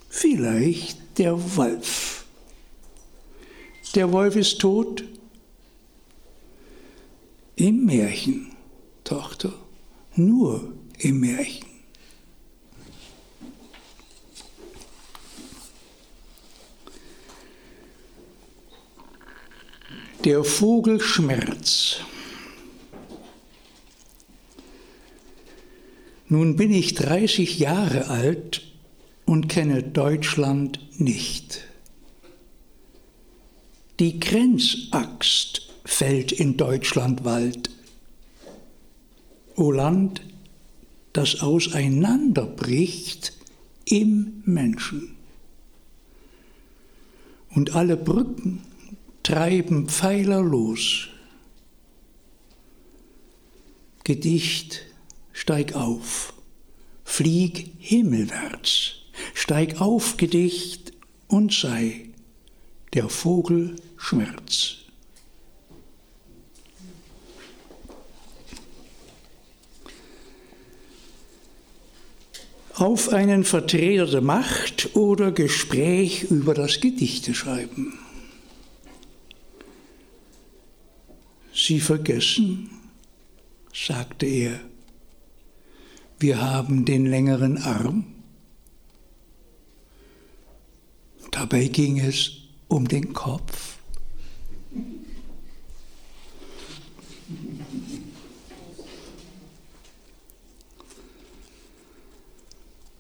Vielleicht 0.09 0.97
der 1.17 1.55
Wolf. 1.55 2.25
Der 3.95 4.11
Wolf 4.11 4.35
ist 4.35 4.59
tot 4.59 5.03
Im 7.55 7.85
Märchen, 7.85 8.51
Tochter, 9.03 9.53
nur 10.15 10.73
im 10.99 11.19
Märchen. 11.19 11.68
Der 20.25 20.43
Vogel 20.43 20.99
Schmerz. 20.99 22.01
Nun 26.27 26.57
bin 26.57 26.73
ich 26.73 26.93
30 26.95 27.57
Jahre 27.57 28.09
alt 28.09 28.69
und 29.25 29.47
kenne 29.47 29.81
Deutschland 29.81 30.81
nicht. 30.99 31.63
Die 34.01 34.19
Grenzaxt 34.19 35.69
fällt 35.85 36.33
in 36.33 36.57
Deutschland 36.57 37.23
Wald. 37.23 37.69
O 39.55 39.71
Land, 39.71 40.21
das 41.13 41.39
auseinanderbricht 41.41 43.31
im 43.85 44.43
Menschen. 44.43 45.15
Und 47.51 47.73
alle 47.73 47.95
Brücken 47.95 48.63
treiben 49.23 49.87
Pfeiler 49.87 50.41
los. 50.41 51.09
Gedicht, 54.03 54.85
steig 55.33 55.75
auf, 55.75 56.33
flieg 57.03 57.71
himmelwärts, 57.77 58.95
steig 59.33 59.81
auf, 59.81 60.17
Gedicht, 60.17 60.93
und 61.27 61.53
sei 61.53 62.09
der 62.93 63.07
Vogel 63.07 63.75
Schmerz. 63.97 64.77
Auf 72.73 73.09
einen 73.09 73.43
Vertreter 73.43 74.07
der 74.07 74.21
Macht 74.21 74.95
oder 74.95 75.31
Gespräch 75.31 76.23
über 76.23 76.53
das 76.53 76.79
Gedichteschreiben. 76.79 77.98
Sie 81.61 81.81
vergessen, 81.81 82.69
sagte 83.73 84.25
er, 84.25 84.61
wir 86.17 86.41
haben 86.41 86.85
den 86.85 87.05
längeren 87.05 87.57
Arm. 87.57 88.05
Dabei 91.31 91.67
ging 91.67 91.99
es 91.99 92.31
um 92.69 92.87
den 92.87 93.11
Kopf. 93.11 93.77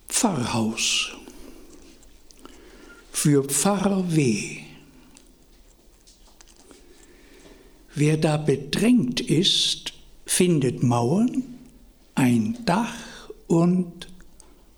Pfarrhaus. 0.09 1.13
Für 3.13 3.45
Pfarrer 3.45 4.03
weh. 4.13 4.68
Wer 8.01 8.15
da 8.15 8.37
bedrängt 8.37 9.19
ist, 9.19 9.91
findet 10.25 10.83
Mauern, 10.83 11.43
ein 12.15 12.57
Dach 12.63 13.29
und 13.47 14.07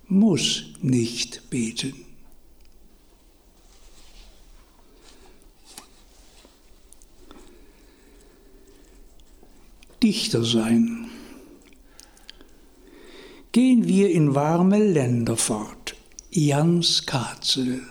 muss 0.07 0.63
nicht 0.81 1.47
beten. 1.51 1.93
Dichter 10.01 10.43
sein. 10.43 11.07
Gehen 13.51 13.87
wir 13.87 14.09
in 14.09 14.33
warme 14.33 14.79
Länder 14.79 15.37
fort. 15.37 15.95
Jans 16.31 17.05
Katzel. 17.05 17.83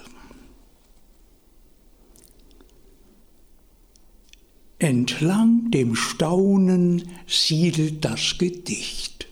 Entlang 4.80 5.70
dem 5.70 5.94
Staunen 5.94 7.02
siedelt 7.26 8.02
das 8.02 8.38
Gedicht. 8.38 9.28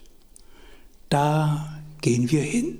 Da 1.08 1.80
gehen 2.02 2.30
wir 2.30 2.42
hin. 2.42 2.78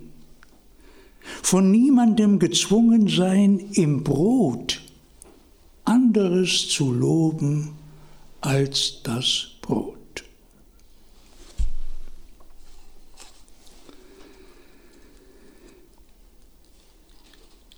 Von 1.43 1.71
niemandem 1.71 2.39
gezwungen 2.39 3.09
sein, 3.09 3.59
im 3.73 4.05
Brot 4.05 4.83
anderes 5.87 6.69
zu 6.69 6.93
loben 6.93 7.71
als 8.43 9.01
das 9.03 9.47
Brot. 9.63 10.25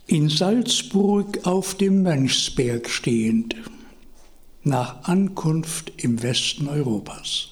In 0.08 0.28
Salzburg 0.28 1.46
auf 1.46 1.76
dem 1.76 2.02
Mönchsberg 2.02 2.90
stehend 2.90 3.54
nach 4.62 5.04
Ankunft 5.04 5.92
im 5.96 6.22
Westen 6.22 6.68
Europas. 6.68 7.48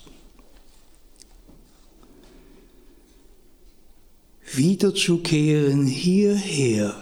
Wiederzukehren 4.54 5.86
hierher 5.86 6.94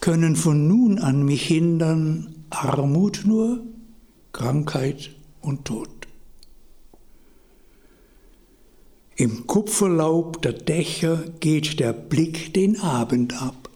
können 0.00 0.36
von 0.36 0.66
nun 0.66 0.98
an 0.98 1.24
mich 1.24 1.46
hindern 1.46 2.44
Armut 2.50 3.22
nur, 3.24 3.64
Krankheit 4.32 5.10
und 5.40 5.64
Tod. 5.64 5.90
Im 9.16 9.46
Kupferlaub 9.46 10.42
der 10.42 10.52
Dächer 10.52 11.24
geht 11.40 11.80
der 11.80 11.92
Blick 11.92 12.52
den 12.52 12.80
Abend 12.80 13.40
ab. 13.40 13.70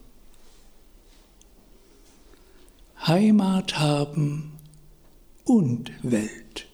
Heimat 3.07 3.79
haben 3.79 4.50
und 5.51 5.91
Welt 6.01 6.65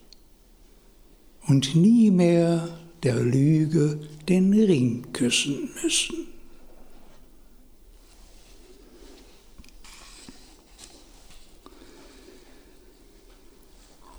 und 1.47 1.75
nie 1.75 2.11
mehr 2.11 2.79
der 3.01 3.19
Lüge 3.19 3.99
den 4.29 4.53
Ring 4.53 5.11
küssen 5.13 5.69
müssen. 5.81 6.27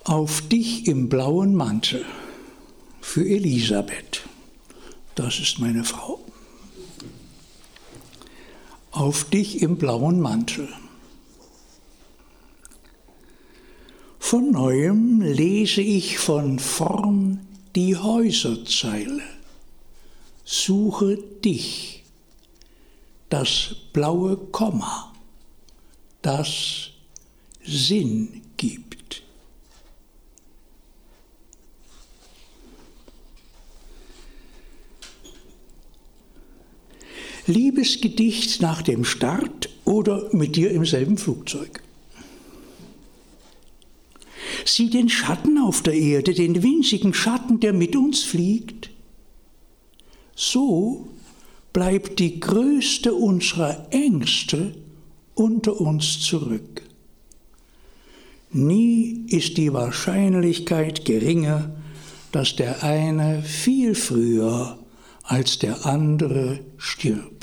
Auf 0.02 0.40
dich 0.48 0.88
im 0.88 1.08
blauen 1.08 1.54
Mantel 1.54 2.04
für 3.00 3.24
Elisabeth, 3.24 4.26
das 5.14 5.38
ist 5.38 5.60
meine 5.60 5.84
Frau. 5.84 6.18
Auf 8.90 9.22
dich 9.22 9.62
im 9.62 9.76
blauen 9.76 10.18
Mantel 10.18 10.68
Von 14.30 14.50
neuem 14.50 15.22
lese 15.22 15.80
ich 15.80 16.18
von 16.18 16.58
vorn 16.58 17.40
die 17.74 17.96
Häuserzeile. 17.96 19.22
Suche 20.44 21.16
dich, 21.16 22.04
das 23.30 23.74
blaue 23.94 24.36
Komma, 24.36 25.14
das 26.20 26.90
Sinn 27.64 28.42
gibt. 28.58 29.22
Liebesgedicht 37.46 38.60
nach 38.60 38.82
dem 38.82 39.06
Start 39.06 39.70
oder 39.86 40.28
mit 40.34 40.54
dir 40.54 40.70
im 40.72 40.84
selben 40.84 41.16
Flugzeug. 41.16 41.82
Sieh 44.64 44.90
den 44.90 45.08
Schatten 45.08 45.58
auf 45.58 45.82
der 45.82 45.94
Erde, 45.94 46.34
den 46.34 46.62
winzigen 46.62 47.14
Schatten, 47.14 47.60
der 47.60 47.72
mit 47.72 47.96
uns 47.96 48.22
fliegt. 48.22 48.90
So 50.34 51.08
bleibt 51.72 52.18
die 52.18 52.40
größte 52.40 53.14
unserer 53.14 53.86
Ängste 53.90 54.74
unter 55.34 55.80
uns 55.80 56.20
zurück. 56.20 56.82
Nie 58.50 59.26
ist 59.28 59.56
die 59.56 59.72
Wahrscheinlichkeit 59.72 61.04
geringer, 61.04 61.70
dass 62.32 62.56
der 62.56 62.82
eine 62.82 63.42
viel 63.42 63.94
früher 63.94 64.78
als 65.22 65.58
der 65.58 65.84
andere 65.84 66.60
stirbt. 66.78 67.37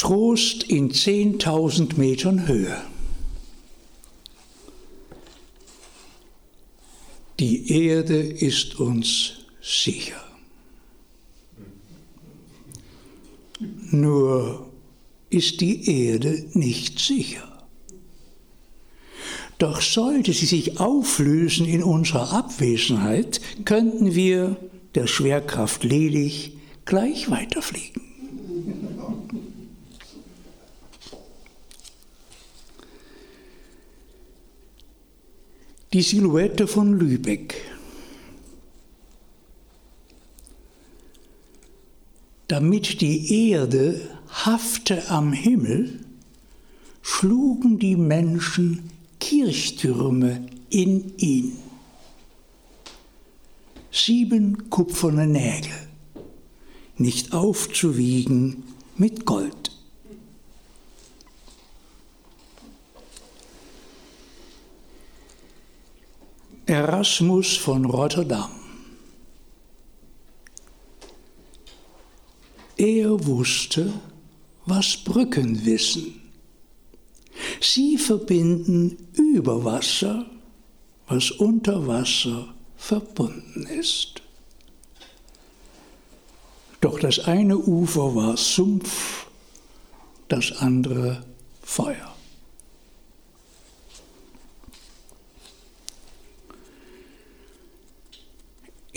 Trost 0.00 0.62
in 0.62 0.92
10.000 0.92 1.98
Metern 1.98 2.48
Höhe. 2.48 2.74
Die 7.38 7.70
Erde 7.86 8.16
ist 8.16 8.80
uns 8.80 9.32
sicher. 9.60 10.24
Nur 13.90 14.70
ist 15.28 15.60
die 15.60 16.06
Erde 16.06 16.46
nicht 16.54 16.98
sicher. 16.98 17.66
Doch 19.58 19.82
sollte 19.82 20.32
sie 20.32 20.46
sich 20.46 20.80
auflösen 20.80 21.66
in 21.66 21.82
unserer 21.82 22.32
Abwesenheit, 22.32 23.42
könnten 23.66 24.14
wir 24.14 24.56
der 24.94 25.06
Schwerkraft 25.06 25.84
ledig 25.84 26.54
gleich 26.86 27.30
weiterfliegen. 27.30 28.09
Die 35.92 36.02
Silhouette 36.02 36.68
von 36.68 37.00
Lübeck. 37.00 37.56
Damit 42.46 43.00
die 43.00 43.50
Erde 43.50 44.00
hafte 44.28 45.08
am 45.08 45.32
Himmel, 45.32 45.98
schlugen 47.02 47.80
die 47.80 47.96
Menschen 47.96 48.88
Kirchtürme 49.18 50.46
in 50.68 51.12
ihn. 51.18 51.56
Sieben 53.90 54.70
kupferne 54.70 55.26
Nägel, 55.26 55.72
nicht 56.98 57.32
aufzuwiegen 57.32 58.62
mit 58.96 59.26
Gold. 59.26 59.59
Erasmus 66.70 67.56
von 67.56 67.84
Rotterdam. 67.84 68.48
Er 72.76 73.26
wusste, 73.26 73.92
was 74.66 74.96
Brücken 74.98 75.64
wissen. 75.64 76.20
Sie 77.60 77.98
verbinden 77.98 79.08
über 79.14 79.64
Wasser, 79.64 80.26
was 81.08 81.32
unter 81.32 81.88
Wasser 81.88 82.54
verbunden 82.76 83.66
ist. 83.66 84.22
Doch 86.80 87.00
das 87.00 87.18
eine 87.18 87.58
Ufer 87.58 88.14
war 88.14 88.36
Sumpf, 88.36 89.26
das 90.28 90.52
andere 90.52 91.24
Feuer. 91.62 92.09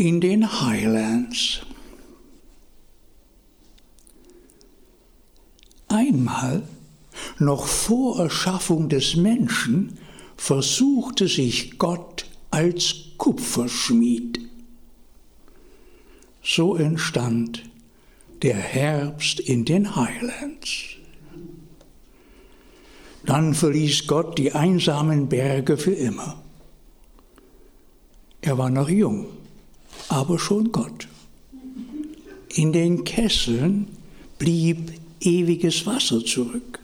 In 0.03 0.19
den 0.19 0.59
Highlands. 0.59 1.61
Einmal 5.87 6.67
noch 7.39 7.65
vor 7.65 8.19
Erschaffung 8.19 8.89
des 8.89 9.15
Menschen 9.15 9.97
versuchte 10.35 11.29
sich 11.29 11.79
Gott 11.79 12.25
als 12.51 12.95
Kupferschmied. 13.17 14.41
So 16.43 16.75
entstand 16.75 17.63
der 18.41 18.57
Herbst 18.57 19.39
in 19.39 19.63
den 19.63 19.95
Highlands. 19.95 20.97
Dann 23.25 23.53
verließ 23.53 24.05
Gott 24.07 24.37
die 24.37 24.51
einsamen 24.51 25.29
Berge 25.29 25.77
für 25.77 25.93
immer. 25.93 26.43
Er 28.41 28.57
war 28.57 28.69
noch 28.69 28.89
jung, 28.89 29.27
aber 30.09 30.39
schon 30.39 30.71
Gott. 30.71 31.07
In 32.49 32.71
den 32.71 33.03
Kesseln 33.03 33.87
blieb 34.37 34.93
ewiges 35.19 35.85
Wasser 35.85 36.23
zurück. 36.23 36.79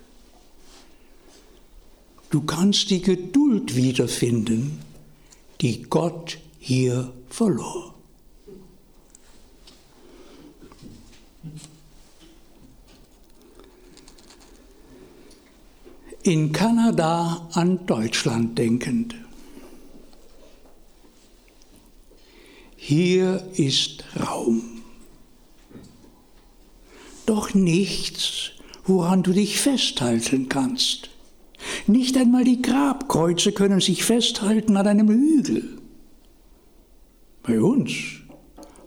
Du 2.30 2.42
kannst 2.42 2.90
die 2.90 3.02
Geduld 3.02 3.76
wiederfinden, 3.76 4.80
die 5.62 5.84
Gott 5.84 6.38
hier 6.60 7.12
verlor. 7.30 7.96
In 16.24 16.52
Kanada 16.52 17.48
an 17.54 17.86
Deutschland 17.86 18.58
denkend. 18.58 19.16
Hier 22.90 23.48
ist 23.54 24.04
Raum. 24.20 24.64
Doch 27.28 27.54
nichts, 27.54 28.54
woran 28.84 29.22
du 29.22 29.32
dich 29.32 29.62
festhalten 29.62 30.50
kannst. 30.50 31.12
Nicht 31.86 32.18
einmal 32.18 32.44
die 32.46 32.64
Grabkreuze 32.64 33.52
können 33.52 33.80
sich 33.80 34.04
festhalten 34.04 34.76
an 34.76 34.88
einem 34.88 35.08
Hügel. 35.08 35.78
Bei 37.44 37.62
uns 37.62 37.92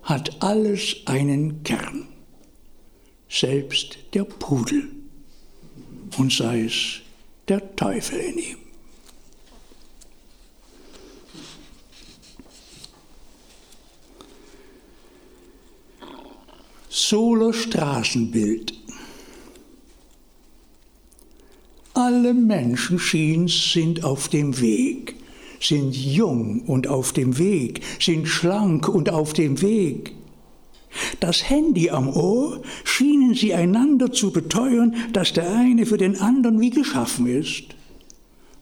hat 0.03 0.43
alles 0.43 0.97
einen 1.05 1.63
Kern, 1.63 2.09
selbst 3.29 3.99
der 4.15 4.25
Pudel, 4.25 4.91
und 6.19 6.33
sei 6.33 6.65
es 6.65 7.03
der 7.47 7.77
Teufel 7.77 8.19
in 8.19 8.39
ihm. 8.39 8.62
Solo 16.95 17.55
Straßenbild 17.55 18.75
Alle 21.95 22.35
Menschen 22.35 22.99
schien's 22.99 23.73
sind 23.73 24.05
auf 24.05 24.29
dem 24.29 24.61
Weg, 24.61 25.17
sind 25.59 25.97
jung 25.97 26.61
und 26.67 26.89
auf 26.89 27.15
dem 27.15 27.39
Weg, 27.39 27.81
sind 27.99 28.29
schlank 28.29 28.91
und 28.91 29.09
auf 29.09 29.33
dem 29.33 29.63
Weg. 29.63 30.13
Das 31.19 31.49
Handy 31.49 31.89
am 31.89 32.11
Ohr 32.11 32.61
schienen 32.85 33.33
sie 33.33 33.55
einander 33.55 34.13
zu 34.13 34.31
beteuern, 34.31 34.95
dass 35.15 35.33
der 35.33 35.51
eine 35.51 35.87
für 35.87 35.97
den 35.97 36.21
anderen 36.21 36.61
wie 36.61 36.69
geschaffen 36.69 37.27
ist, 37.27 37.69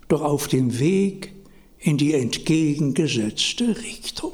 doch 0.07 0.23
auf 0.23 0.47
dem 0.47 0.79
Weg 0.79 1.33
in 1.81 1.97
die 1.97 2.15
entgegengesetzte 2.15 3.77
Richtung. 3.77 4.31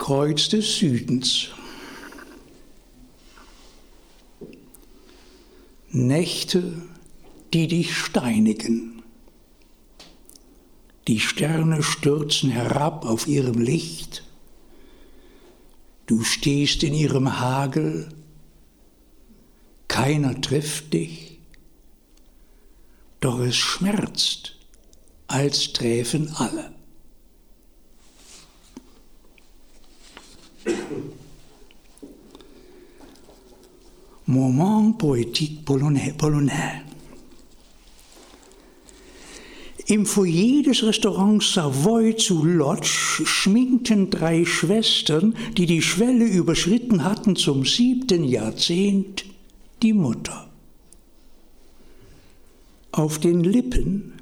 Kreuz 0.00 0.48
des 0.48 0.78
Südens. 0.78 1.48
Nächte, 5.90 6.72
die 7.52 7.68
dich 7.68 7.94
steinigen. 7.94 9.02
Die 11.06 11.20
Sterne 11.20 11.82
stürzen 11.82 12.48
herab 12.50 13.04
auf 13.04 13.26
ihrem 13.28 13.60
Licht. 13.60 14.24
Du 16.06 16.24
stehst 16.24 16.82
in 16.82 16.94
ihrem 16.94 17.38
Hagel. 17.38 18.08
Keiner 19.86 20.40
trifft 20.40 20.94
dich. 20.94 21.40
Doch 23.20 23.38
es 23.40 23.54
schmerzt, 23.54 24.56
als 25.26 25.74
träfen 25.74 26.34
alle. 26.36 26.79
Moment 34.26 34.92
poétique 34.92 35.64
polonais. 35.64 36.14
Im 39.86 40.06
Foyer 40.06 40.62
des 40.62 40.84
Restaurants 40.84 41.40
Savoy 41.54 42.14
zu 42.14 42.44
Lodz 42.44 42.86
schminkten 42.86 44.08
drei 44.08 44.44
Schwestern, 44.44 45.34
die 45.56 45.66
die 45.66 45.82
Schwelle 45.82 46.26
überschritten 46.26 47.02
hatten 47.02 47.34
zum 47.34 47.64
siebten 47.64 48.22
Jahrzehnt, 48.22 49.24
die 49.82 49.92
Mutter. 49.92 50.48
Auf 52.92 53.18
den 53.18 53.42
Lippen, 53.42 54.12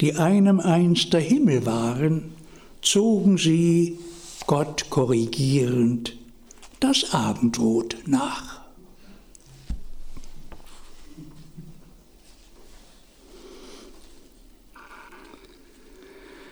die 0.00 0.14
einem 0.14 0.58
einst 0.58 1.12
der 1.12 1.20
Himmel 1.20 1.66
waren, 1.66 2.22
zogen 2.80 3.36
sie, 3.36 3.98
Gott 4.46 4.90
korrigierend, 4.90 6.16
das 6.80 7.14
Abendrot 7.14 7.96
nach. 8.06 8.60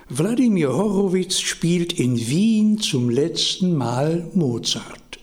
Wladimir 0.08 0.72
Horowitz 0.72 1.40
spielt 1.40 1.98
in 1.98 2.16
Wien 2.18 2.78
zum 2.78 3.10
letzten 3.10 3.76
Mal 3.76 4.26
Mozart. 4.34 5.18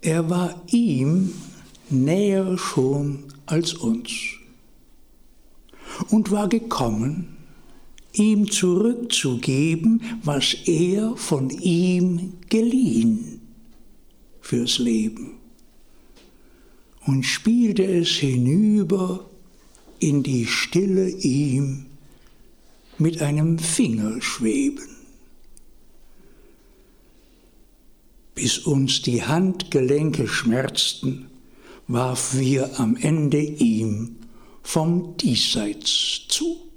Er 0.00 0.28
war 0.28 0.62
ihm 0.68 1.32
näher 1.88 2.58
schon 2.58 3.24
als 3.46 3.74
uns 3.74 4.10
und 6.10 6.30
war 6.30 6.48
gekommen, 6.48 7.41
ihm 8.12 8.50
zurückzugeben, 8.50 10.02
was 10.22 10.54
er 10.66 11.16
von 11.16 11.50
ihm 11.50 12.34
geliehen 12.48 13.40
fürs 14.40 14.78
Leben 14.78 15.42
und 17.06 17.24
spielte 17.24 17.84
es 17.84 18.08
hinüber 18.08 19.28
in 19.98 20.22
die 20.22 20.46
Stille 20.46 21.08
ihm 21.08 21.86
mit 22.98 23.22
einem 23.22 23.58
Fingerschweben, 23.58 24.84
bis 28.34 28.58
uns 28.58 29.02
die 29.02 29.22
Handgelenke 29.22 30.28
schmerzten, 30.28 31.26
warf 31.88 32.36
wir 32.36 32.78
am 32.80 32.96
Ende 32.96 33.40
ihm 33.40 34.16
vom 34.62 35.16
Diesseits 35.16 36.26
zu. 36.28 36.71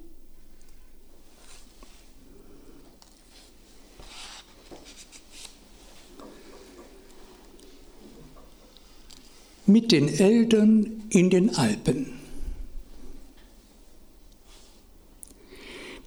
Mit 9.67 9.91
den 9.91 10.07
Eltern 10.07 11.03
in 11.09 11.29
den 11.29 11.55
Alpen. 11.55 12.13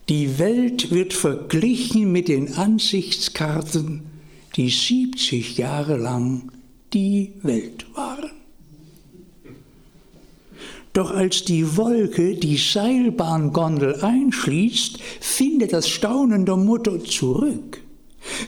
Die 0.09 0.39
Welt 0.39 0.91
wird 0.91 1.13
verglichen 1.13 2.11
mit 2.13 2.29
den 2.29 2.55
Ansichtskarten, 2.55 4.03
die 4.57 4.71
70 4.71 5.59
Jahre 5.59 5.97
lang 5.97 6.51
die 6.95 7.33
Welt 7.43 7.85
waren. 7.95 8.31
Doch 10.95 11.11
als 11.11 11.45
die 11.45 11.77
Wolke 11.77 12.37
die 12.37 12.57
Seilbahngondel 12.57 13.97
einschließt, 13.97 14.99
findet 15.21 15.73
das 15.73 15.89
Staunen 15.89 16.47
der 16.47 16.57
Mutter 16.57 17.05
zurück, 17.05 17.83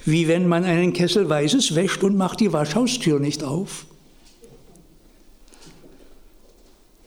wie 0.04 0.28
wenn 0.28 0.48
man 0.48 0.64
einen 0.64 0.92
Kessel 0.92 1.28
Weißes 1.28 1.74
wäscht 1.74 2.02
und 2.02 2.16
macht 2.16 2.40
die 2.40 2.52
Waschhaustür 2.52 3.20
nicht 3.20 3.44
auf. 3.44 3.86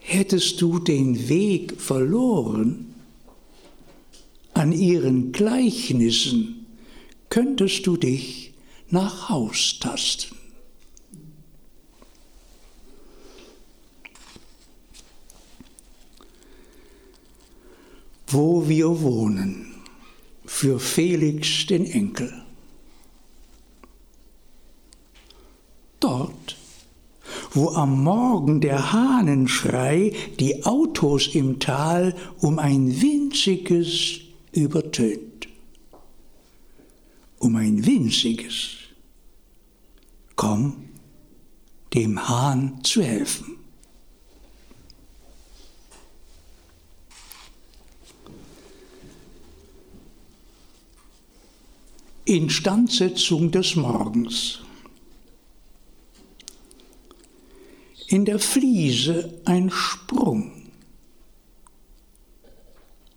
Hättest 0.06 0.60
du 0.60 0.78
den 0.78 1.30
Weg 1.30 1.80
verloren 1.80 2.94
an 4.52 4.70
ihren 4.70 5.32
Gleichnissen, 5.32 6.66
könntest 7.30 7.86
du 7.86 7.96
dich 7.96 8.52
nach 8.90 9.30
Haus 9.30 9.78
tasten. 9.80 10.36
wo 18.26 18.68
wir 18.68 19.00
wohnen, 19.00 19.74
für 20.44 20.80
Felix 20.80 21.66
den 21.66 21.86
Enkel. 21.86 22.42
Dort, 26.00 26.56
wo 27.54 27.68
am 27.70 28.02
Morgen 28.02 28.60
der 28.60 28.92
Hahnenschrei 28.92 30.12
die 30.40 30.64
Autos 30.64 31.28
im 31.28 31.60
Tal 31.60 32.14
um 32.40 32.58
ein 32.58 33.00
winziges 33.00 34.20
übertönt. 34.50 35.48
Um 37.38 37.54
ein 37.56 37.86
winziges. 37.86 38.70
Komm, 40.34 40.88
dem 41.94 42.28
Hahn 42.28 42.80
zu 42.82 43.02
helfen. 43.02 43.56
Instandsetzung 52.24 53.50
des 53.50 53.76
Morgens. 53.76 54.63
In 58.14 58.24
der 58.24 58.38
Fliese 58.38 59.40
ein 59.44 59.72
Sprung, 59.72 60.70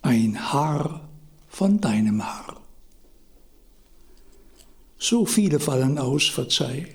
ein 0.02 0.52
Haar 0.52 1.08
von 1.48 1.80
deinem 1.80 2.26
Haar. 2.26 2.60
So 4.98 5.28
viele 5.28 5.60
fallen 5.60 6.00
aus, 6.00 6.28
verzeih. 6.30 6.88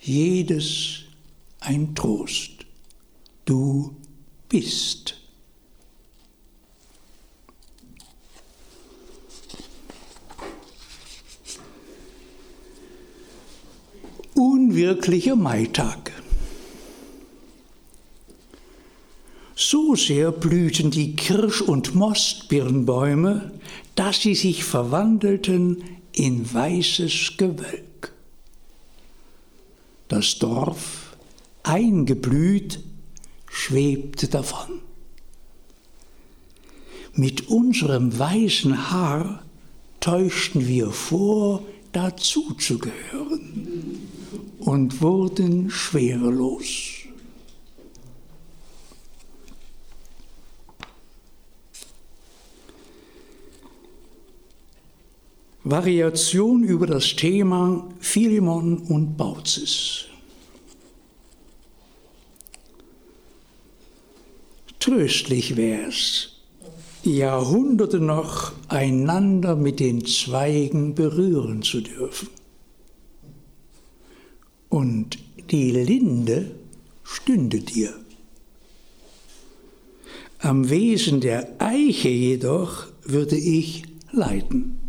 Jedes 0.00 1.02
ein 1.60 1.94
Trost. 1.94 2.66
Du 3.44 3.94
bist. 4.48 5.23
Unwirklicher 14.34 15.36
Maitag. 15.36 16.12
So 19.56 19.94
sehr 19.94 20.32
blühten 20.32 20.90
die 20.90 21.14
Kirsch- 21.14 21.62
und 21.62 21.94
Mostbirnbäume, 21.94 23.52
dass 23.94 24.20
sie 24.20 24.34
sich 24.34 24.64
verwandelten 24.64 25.84
in 26.12 26.52
weißes 26.52 27.36
Gewölk. 27.36 28.12
Das 30.08 30.38
Dorf, 30.38 31.16
eingeblüht, 31.62 32.80
schwebte 33.48 34.26
davon. 34.26 34.80
Mit 37.14 37.48
unserem 37.48 38.18
weißen 38.18 38.90
Haar 38.90 39.44
täuschten 40.00 40.66
wir 40.66 40.90
vor, 40.90 41.62
dazuzugehören 41.92 44.13
und 44.64 45.02
wurden 45.02 45.70
schwerelos. 45.70 46.90
Variation 55.64 56.62
über 56.62 56.86
das 56.86 57.16
Thema 57.16 57.88
Philemon 58.00 58.78
und 58.78 59.16
Baucis. 59.16 60.06
Tröstlich 64.78 65.56
wär's, 65.56 66.32
Jahrhunderte 67.02 67.98
noch 67.98 68.52
einander 68.68 69.56
mit 69.56 69.80
den 69.80 70.04
Zweigen 70.04 70.94
berühren 70.94 71.62
zu 71.62 71.80
dürfen 71.80 72.28
und 74.74 75.18
die 75.52 75.70
Linde 75.70 76.56
stünde 77.04 77.60
dir. 77.60 77.94
Am 80.40 80.68
Wesen 80.68 81.20
der 81.20 81.54
Eiche 81.60 82.08
jedoch 82.08 82.88
würde 83.04 83.36
ich 83.36 83.84
leiden. 84.10 84.80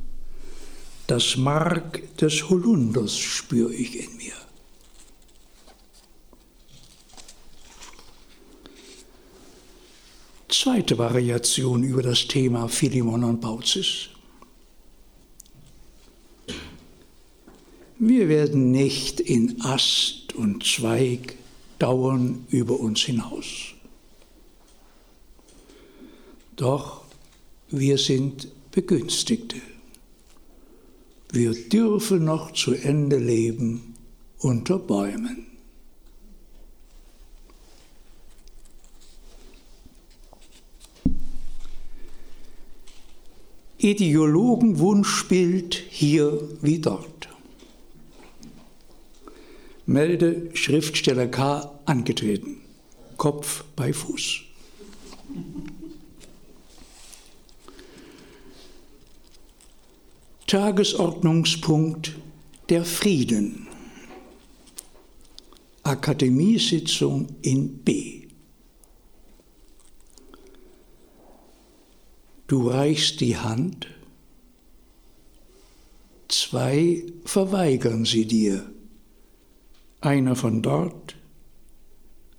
Das 1.06 1.38
Mark 1.38 2.18
des 2.18 2.50
Holunders 2.50 3.16
spür 3.16 3.70
ich 3.70 3.96
in 4.00 4.18
mir. 4.18 4.34
Zweite 10.50 10.98
Variation 10.98 11.84
über 11.84 12.02
das 12.02 12.28
Thema 12.28 12.68
Philemon 12.70 13.24
und 13.24 13.40
Baucis. 13.40 14.15
Wir 18.08 18.30
werden 18.30 18.70
nicht 18.70 19.20
in 19.20 19.60
Ast 19.62 20.36
und 20.36 20.64
Zweig 20.64 21.38
dauern 21.80 22.46
über 22.52 22.80
uns 22.80 23.02
hinaus. 23.02 23.74
Doch 26.56 27.02
wir 27.70 27.98
sind 27.98 28.48
Begünstigte. 28.70 29.60
Wir 31.32 31.56
dürfen 31.68 32.26
noch 32.26 32.52
zu 32.52 32.76
Ende 32.76 33.18
leben 33.18 33.96
unter 34.38 34.78
Bäumen. 34.78 35.48
Ideologenwunschbild 43.80 45.74
hier 45.90 46.40
wie 46.62 46.78
dort 46.78 47.25
melde 49.86 50.50
Schriftsteller 50.54 51.28
K. 51.28 51.80
angetreten. 51.86 52.62
Kopf 53.18 53.64
bei 53.76 53.94
Fuß. 53.94 54.42
Tagesordnungspunkt 60.48 62.16
der 62.70 62.86
Frieden. 62.86 63.68
Akademiesitzung 65.84 67.28
in 67.42 67.78
B. 67.80 68.28
Du 72.48 72.70
reichst 72.70 73.22
die 73.22 73.38
Hand, 73.38 73.88
zwei 76.28 77.04
verweigern 77.24 78.06
sie 78.06 78.26
dir, 78.26 78.72
einer 80.06 80.36
von 80.36 80.62
dort, 80.62 81.16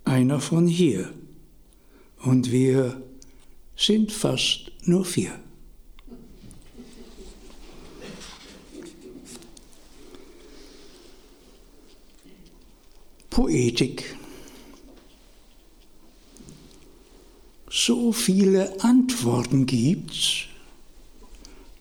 einer 0.05 0.39
von 0.39 0.67
hier, 0.67 1.13
und 2.19 2.51
wir 2.51 3.01
sind 3.75 4.11
fast 4.11 4.71
nur 4.83 5.05
vier. 5.05 5.37
Poetik. 13.29 14.15
So 17.69 18.11
viele 18.11 18.81
Antworten 18.81 19.67
gibt's, 19.67 20.45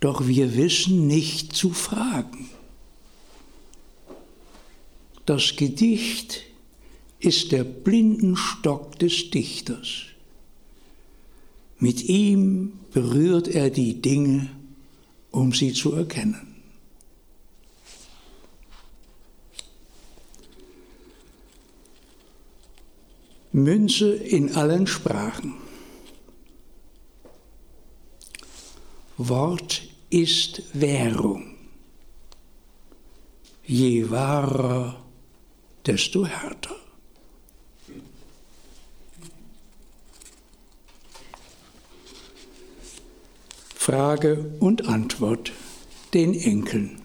doch 0.00 0.26
wir 0.26 0.54
wissen 0.56 1.06
nicht 1.06 1.54
zu 1.54 1.70
fragen. 1.70 2.50
Das 5.26 5.56
Gedicht 5.56 6.44
ist 7.18 7.50
der 7.50 7.64
Blindenstock 7.64 8.96
des 9.00 9.30
Dichters. 9.30 10.04
Mit 11.78 12.04
ihm 12.04 12.78
berührt 12.92 13.48
er 13.48 13.70
die 13.70 14.00
Dinge, 14.00 14.48
um 15.32 15.52
sie 15.52 15.72
zu 15.72 15.92
erkennen. 15.92 16.54
Münze 23.52 24.14
in 24.14 24.54
allen 24.54 24.86
Sprachen. 24.86 25.54
Wort 29.16 29.82
ist 30.10 30.62
Währung. 30.74 31.54
Je 33.64 34.08
wahrer, 34.10 35.05
desto 35.86 36.26
härter. 36.26 36.76
Frage 43.74 44.56
und 44.58 44.88
Antwort 44.88 45.52
den 46.12 46.34
Enkeln. 46.34 47.00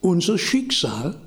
Unser 0.00 0.38
Schicksal 0.38 1.20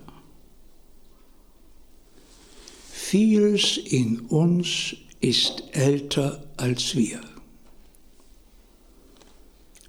Vieles 3.16 3.78
in 3.78 4.22
uns 4.22 4.96
ist 5.22 5.64
älter 5.72 6.44
als 6.58 6.96
wir. 6.96 7.22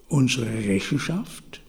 Unsere 0.08 0.46
Rechenschaft? 0.46 1.62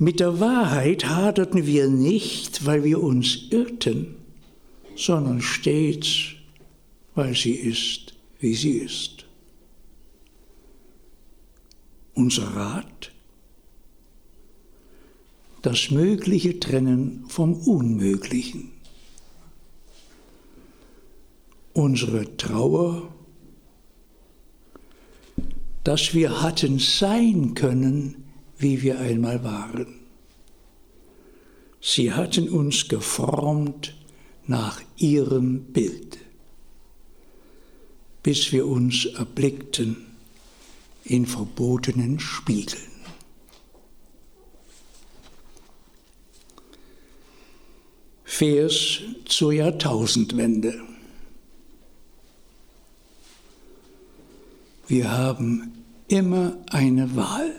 Mit 0.00 0.18
der 0.18 0.40
Wahrheit 0.40 1.04
haderten 1.04 1.64
wir 1.66 1.88
nicht, 1.88 2.66
weil 2.66 2.82
wir 2.82 3.00
uns 3.00 3.38
irrten, 3.50 4.16
sondern 4.96 5.40
stets, 5.40 6.32
weil 7.14 7.36
sie 7.36 7.52
ist, 7.52 8.14
wie 8.40 8.54
sie 8.56 8.78
ist. 8.78 9.26
Unser 12.14 12.48
Rat? 12.56 13.12
das 15.62 15.90
Mögliche 15.90 16.58
trennen 16.58 17.24
vom 17.28 17.54
Unmöglichen. 17.54 18.70
Unsere 21.72 22.36
Trauer, 22.36 23.14
dass 25.84 26.14
wir 26.14 26.42
hatten 26.42 26.78
sein 26.78 27.54
können, 27.54 28.19
wie 28.60 28.82
wir 28.82 29.00
einmal 29.00 29.42
waren. 29.42 30.00
Sie 31.80 32.12
hatten 32.12 32.48
uns 32.48 32.88
geformt 32.88 33.94
nach 34.46 34.82
ihrem 34.96 35.64
Bild, 35.72 36.18
bis 38.22 38.52
wir 38.52 38.66
uns 38.66 39.06
erblickten 39.06 39.96
in 41.04 41.24
verbotenen 41.24 42.20
Spiegeln. 42.20 42.82
Vers 48.24 49.00
zur 49.24 49.52
Jahrtausendwende. 49.52 50.80
Wir 54.86 55.10
haben 55.10 55.84
immer 56.08 56.56
eine 56.70 57.14
Wahl 57.16 57.54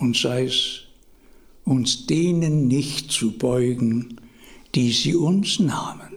und 0.00 0.16
sei 0.16 0.44
es 0.44 0.80
uns 1.64 2.06
denen 2.06 2.66
nicht 2.66 3.12
zu 3.12 3.32
beugen, 3.32 4.16
die 4.74 4.90
sie 4.90 5.14
uns 5.14 5.60
nahmen. 5.60 6.14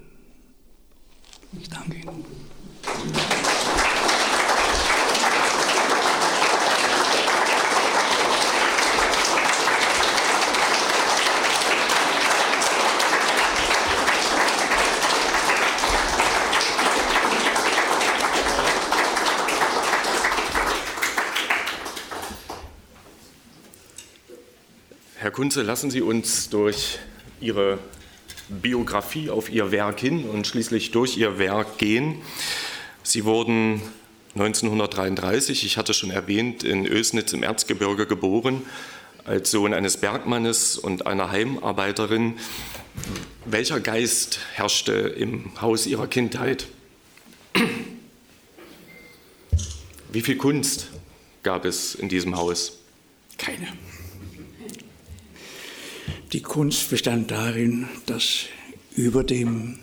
Ich 1.61 1.69
danke 1.69 1.97
Ihnen. 1.97 3.52
Kunze, 25.33 25.63
lassen 25.63 25.89
Sie 25.89 26.01
uns 26.01 26.49
durch 26.49 26.99
Ihre 27.41 27.79
Biografie 28.49 29.31
auf 29.31 29.49
Ihr 29.49 29.71
Werk 29.71 29.99
hin 29.99 30.25
und 30.29 30.45
schließlich 30.45 30.91
durch 30.91 31.17
Ihr 31.17 31.39
Werk 31.39 31.79
gehen. 31.79 32.21
Sie 33.01 33.25
wurden 33.25 33.81
1933, 34.35 35.65
ich 35.65 35.77
hatte 35.77 35.95
schon 35.95 36.11
erwähnt, 36.11 36.63
in 36.63 36.85
Ösnitz 36.85 37.33
im 37.33 37.41
Erzgebirge 37.41 38.05
geboren, 38.05 38.61
als 39.25 39.49
Sohn 39.49 39.73
eines 39.73 39.97
Bergmannes 39.97 40.77
und 40.77 41.07
einer 41.07 41.31
Heimarbeiterin. 41.31 42.35
Welcher 43.45 43.79
Geist 43.79 44.39
herrschte 44.53 44.93
im 44.93 45.59
Haus 45.61 45.87
Ihrer 45.87 46.05
Kindheit? 46.05 46.67
Wie 50.11 50.21
viel 50.21 50.37
Kunst 50.37 50.89
gab 51.41 51.65
es 51.65 51.95
in 51.95 52.07
diesem 52.07 52.37
Haus? 52.37 52.77
Keine. 53.39 53.67
Die 56.33 56.41
Kunst 56.41 56.89
bestand 56.89 57.29
darin, 57.29 57.87
dass 58.07 58.45
über 58.95 59.23
dem, 59.23 59.77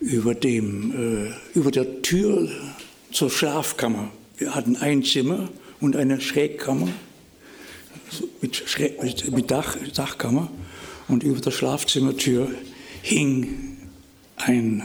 über 0.00 0.34
dem, 0.34 1.28
äh, 1.28 1.58
über 1.58 1.70
der 1.70 2.00
Tür 2.00 2.48
zur 3.12 3.28
Schlafkammer, 3.28 4.10
wir 4.38 4.54
hatten 4.54 4.76
ein 4.76 5.04
Zimmer 5.04 5.50
und 5.78 5.94
eine 5.94 6.22
Schrägkammer 6.22 6.88
mit, 8.40 8.56
Schräg, 8.56 9.02
mit, 9.02 9.30
mit 9.30 9.50
Dach, 9.50 9.76
Dachkammer 9.94 10.50
und 11.06 11.22
über 11.22 11.40
der 11.40 11.50
Schlafzimmertür 11.50 12.50
hing 13.02 13.76
ein, 14.36 14.84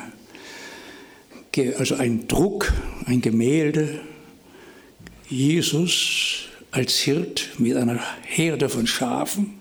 also 1.78 1.96
ein 1.96 2.28
Druck, 2.28 2.74
ein 3.06 3.22
Gemälde, 3.22 4.02
Jesus 5.30 6.50
als 6.72 6.98
Hirt 6.98 7.52
mit 7.58 7.78
einer 7.78 8.02
Herde 8.24 8.68
von 8.68 8.86
Schafen 8.86 9.61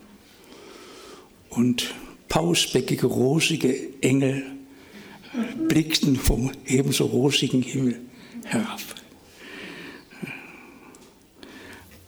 und 1.51 1.93
pausbäckige, 2.27 3.07
rosige 3.07 3.75
Engel 4.01 4.43
blickten 5.67 6.15
vom 6.15 6.51
ebenso 6.65 7.05
rosigen 7.05 7.61
Himmel 7.61 7.99
herab. 8.45 8.81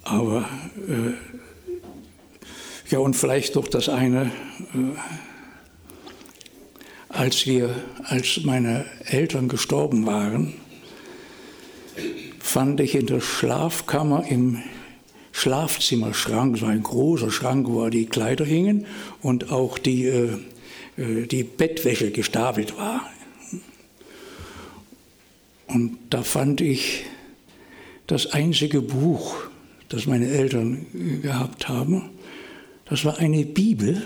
Aber 0.04 0.50
äh, 0.88 1.14
ja, 2.92 3.00
und 3.00 3.16
vielleicht 3.16 3.56
noch 3.56 3.68
das 3.68 3.88
eine, 3.88 4.32
äh, 4.74 4.98
als 7.10 7.46
wir, 7.46 7.74
als 8.04 8.42
meine 8.44 8.86
Eltern 9.06 9.48
gestorben 9.48 10.06
waren, 10.06 10.54
fand 12.40 12.82
ich 12.82 12.96
in 12.96 13.06
der 13.08 13.22
Schlafkammer 13.22 14.26
im 14.28 14.62
Schlafzimmerschrank, 15.34 16.58
so 16.58 16.68
ein 16.68 16.84
großer 16.84 17.32
Schrank, 17.32 17.68
wo 17.68 17.90
die 17.90 18.06
Kleider 18.06 18.46
hingen 18.46 18.86
und 19.22 19.52
auch 19.52 19.78
die, 19.78 20.06
äh, 20.06 20.38
äh, 20.96 21.26
die 21.28 21.44
Bettwäsche 21.44 22.12
gestapelt 22.12 22.78
war. 22.78 23.02
Und 25.68 25.98
da 26.12 26.22
fand 26.22 26.62
ich 26.62 27.04
das 28.06 28.28
einzige 28.28 28.82
Buch, 28.82 29.36
das 29.90 30.06
meine 30.06 30.28
Eltern 30.28 30.86
gehabt 31.22 31.68
haben. 31.68 32.12
Das 32.86 33.04
war 33.04 33.18
eine 33.18 33.44
Bibel, 33.44 34.06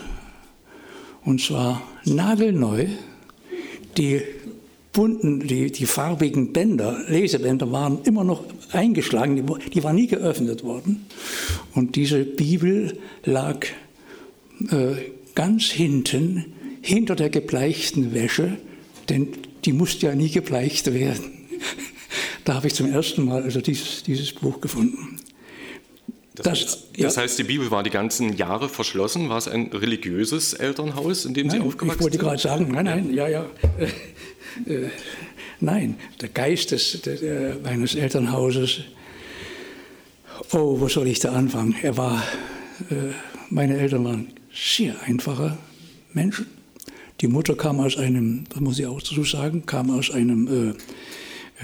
und 1.26 1.42
zwar 1.42 1.82
nagelneu. 2.06 2.88
Die 3.98 4.22
bunten, 4.98 5.42
die, 5.42 5.72
die 5.72 5.86
farbigen 5.86 6.54
Bänder, 6.54 7.04
Lesebänder 7.08 7.72
waren 7.72 8.00
immer 8.04 8.24
noch 8.24 8.44
eingeschlagen, 8.72 9.36
die, 9.36 9.70
die 9.70 9.84
waren 9.84 9.96
nie 9.96 10.08
geöffnet 10.08 10.64
worden. 10.64 11.06
Und 11.76 11.96
diese 11.96 12.24
Bibel 12.24 12.98
lag 13.24 13.68
äh, 14.72 14.96
ganz 15.36 15.66
hinten, 15.66 16.46
hinter 16.82 17.16
der 17.16 17.30
gebleichten 17.30 18.16
Wäsche, 18.16 18.58
denn 19.08 19.28
die 19.66 19.72
musste 19.72 20.08
ja 20.08 20.16
nie 20.16 20.30
gebleicht 20.30 20.92
werden. 20.92 21.32
Da 22.44 22.54
habe 22.54 22.68
ich 22.68 22.76
zum 22.76 22.90
ersten 22.90 23.26
Mal 23.26 23.44
also 23.44 23.60
dieses, 23.60 24.04
dieses 24.04 24.32
Buch 24.32 24.62
gefunden. 24.62 25.20
Das, 26.34 26.46
das, 26.46 26.60
heißt, 26.60 26.88
ja. 26.96 27.04
das, 27.04 27.18
heißt, 27.18 27.40
die 27.40 27.44
Bibel 27.44 27.70
war 27.72 27.84
die 27.84 27.90
ganzen 27.90 28.38
Jahre 28.38 28.70
verschlossen. 28.70 29.28
War 29.28 29.38
es 29.38 29.50
ein 29.50 29.68
religiöses 29.74 30.54
Elternhaus, 30.54 31.26
in 31.26 31.34
dem 31.34 31.48
nein, 31.48 31.58
Sie 31.58 31.68
aufgewachsen 31.68 31.90
sind? 31.90 31.98
Ich 31.98 32.04
wollte 32.04 32.18
gerade 32.18 32.42
sagen, 32.42 32.72
nein, 32.72 32.86
nein, 32.86 33.14
ja, 33.14 33.28
ja. 33.28 33.46
Äh, 34.66 34.90
nein, 35.60 35.96
der 36.22 36.30
Geist 36.30 36.72
des, 36.72 37.02
der, 37.02 37.58
meines 37.64 37.96
Elternhauses, 37.96 38.82
oh, 40.52 40.80
wo 40.80 40.88
soll 40.88 41.08
ich 41.08 41.20
da 41.20 41.32
anfangen? 41.34 41.76
Er 41.82 41.98
war, 41.98 42.24
äh, 42.90 43.14
meine 43.50 43.78
Eltern 43.78 44.06
waren 44.06 44.28
sehr 44.54 45.02
einfache 45.04 45.58
Menschen. 46.14 46.48
Die 47.22 47.28
Mutter 47.28 47.56
kam 47.56 47.80
aus 47.80 47.98
einem, 47.98 48.44
das 48.50 48.60
muss 48.60 48.80
ich 48.80 48.86
auch 48.86 49.02
dazu 49.02 49.24
sagen, 49.24 49.66
kam 49.66 49.90
aus 49.90 50.12
einem 50.12 50.48
äh, 50.48 50.70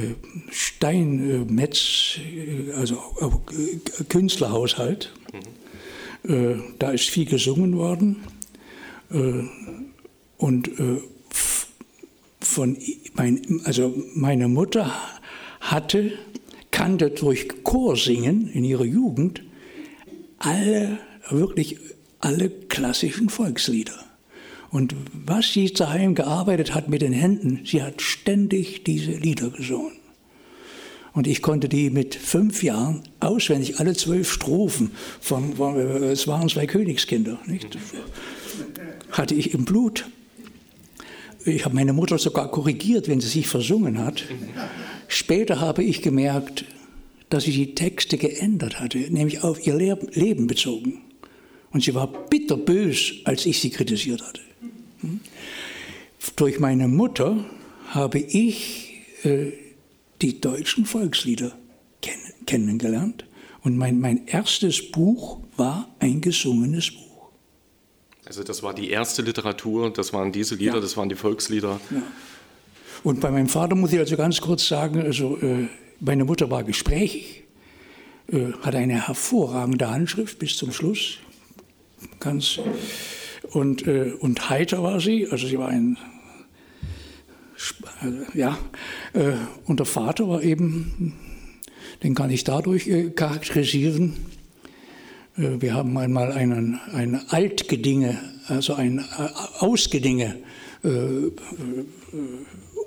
äh 0.02 0.16
Steinmetz, 0.52 2.18
äh, 2.18 2.72
also 2.74 2.96
äh, 3.20 4.04
Künstlerhaushalt. 4.06 5.14
Mhm. 5.34 6.76
da 6.80 6.92
ist 6.92 7.10
viel 7.10 7.26
gesungen 7.26 7.76
worden. 7.76 8.24
und 10.38 10.72
von 12.46 12.78
mein, 13.16 13.62
also 13.64 13.94
meine 14.16 14.48
Mutter 14.48 14.94
hatte, 15.62 16.12
kannte 16.72 17.10
durch 17.12 17.48
Chorsingen 17.64 18.50
in 18.50 18.64
ihrer 18.64 18.86
Jugend 18.86 19.44
alle, 20.40 20.98
wirklich 21.30 21.78
alle 22.20 22.50
klassischen 22.50 23.30
Volkslieder. 23.30 23.94
Und 24.70 24.96
was 25.14 25.54
sie 25.54 25.72
daheim 25.72 26.16
gearbeitet 26.16 26.74
hat 26.74 26.90
mit 26.90 27.04
den 27.04 27.14
Händen, 27.14 27.62
sie 27.64 27.84
hat 27.84 28.02
ständig 28.02 28.84
diese 28.84 29.12
Lieder 29.12 29.52
gesungen. 29.52 29.94
Und 31.14 31.28
ich 31.28 31.44
konnte 31.44 31.70
die 31.70 31.92
mit 31.92 32.16
fünf 32.16 32.64
Jahren 32.64 33.04
auswendig, 33.20 33.80
alle 33.80 33.94
zwölf 33.94 34.32
Strophen 34.32 34.92
von, 35.22 35.56
von 35.56 35.78
es 35.78 36.28
waren 36.28 36.50
zwei 36.50 36.66
Königskinder, 36.66 37.38
nicht? 37.46 37.78
hatte 39.12 39.36
ich 39.36 39.54
im 39.54 39.64
Blut. 39.64 40.06
Ich 41.46 41.66
habe 41.66 41.76
meine 41.76 41.94
Mutter 41.94 42.18
sogar 42.18 42.50
korrigiert, 42.50 43.08
wenn 43.08 43.20
sie 43.20 43.28
sich 43.28 43.48
versungen 43.48 43.98
hat. 44.00 44.24
Später 45.08 45.60
habe 45.60 45.84
ich 45.84 46.02
gemerkt, 46.02 46.66
dass 47.30 47.44
sie 47.44 47.52
die 47.52 47.76
Texte 47.76 48.18
geändert 48.18 48.80
hatte, 48.80 48.98
nämlich 48.98 49.44
auf 49.44 49.66
ihr 49.66 49.76
Leben 49.76 50.48
bezogen. 50.48 51.02
Und 51.72 51.84
sie 51.84 51.96
war 51.96 52.08
bitterbös, 52.08 53.14
als 53.26 53.46
ich 53.46 53.60
sie 53.60 53.72
kritisiert 53.72 54.22
hatte. 54.22 54.42
Hm? 55.02 55.20
Durch 56.36 56.60
meine 56.60 56.88
Mutter 56.88 57.44
habe 57.88 58.20
ich 58.20 58.94
äh, 59.24 59.52
die 60.22 60.40
deutschen 60.40 60.86
Volkslieder 60.86 61.52
kenn 62.02 62.20
kennengelernt. 62.46 63.26
Und 63.62 63.78
mein, 63.78 64.00
mein 64.00 64.28
erstes 64.28 64.92
Buch 64.92 65.40
war 65.58 65.94
ein 66.00 66.22
gesungenes 66.22 66.92
Buch. 66.92 67.13
Also 68.26 68.44
das 68.44 68.64
war 68.64 68.74
die 68.74 68.90
erste 68.90 69.22
Literatur, 69.22 69.92
das 69.92 70.14
waren 70.14 70.32
diese 70.32 70.56
Lieder, 70.56 70.76
ja. 70.76 70.80
das 70.80 70.96
waren 70.96 71.10
die 71.10 71.16
Volkslieder. 71.16 71.80
Ja. 71.92 72.02
Und 73.04 73.20
bei 73.20 73.32
meinem 73.32 73.50
Vater 73.50 73.76
muss 73.76 73.92
ich 73.92 74.00
also 74.00 74.16
ganz 74.16 74.40
kurz 74.40 74.68
sagen, 74.68 75.02
also 75.02 75.38
äh, 75.42 75.68
meine 76.00 76.24
Mutter 76.24 76.50
war 76.50 76.64
gesprächig, 76.64 77.44
äh, 78.28 78.54
hatte 78.62 78.78
eine 78.78 79.08
hervorragende 79.08 79.90
Handschrift 79.90 80.40
bis 80.40 80.56
zum 80.56 80.72
Schluss, 80.72 81.18
ganz 82.20 82.60
und, 83.52 83.86
äh, 83.88 84.14
und 84.20 84.50
heiter 84.50 84.82
war 84.84 85.02
sie, 85.02 85.28
also 85.30 85.48
sie 85.48 85.60
war 85.60 85.68
ein 85.68 85.98
äh, 88.02 88.38
ja, 88.38 88.58
äh, 89.14 89.34
und 89.66 89.80
der 89.80 89.86
Vater 89.86 90.28
war 90.28 90.42
eben, 90.42 91.14
den 92.04 92.16
kann 92.16 92.30
ich 92.30 92.44
dadurch 92.44 92.88
äh, 92.88 93.10
charakterisieren, 93.10 94.16
wir 95.36 95.74
haben 95.74 95.98
einmal 95.98 96.32
einen, 96.32 96.80
ein 96.94 97.20
Altgedinge, 97.30 98.20
also 98.48 98.76
ein 98.76 99.00
äh, 99.00 99.04
Ausgedinge 99.60 100.36
äh, 100.84 100.90
äh, 100.90 101.32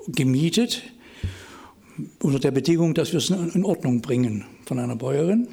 gemietet, 0.07 0.83
unter 2.21 2.39
der 2.39 2.51
Bedingung, 2.51 2.93
dass 2.93 3.11
wir 3.11 3.17
es 3.17 3.29
in 3.29 3.65
Ordnung 3.65 4.01
bringen 4.01 4.45
von 4.65 4.79
einer 4.79 4.95
Bäuerin. 4.95 5.47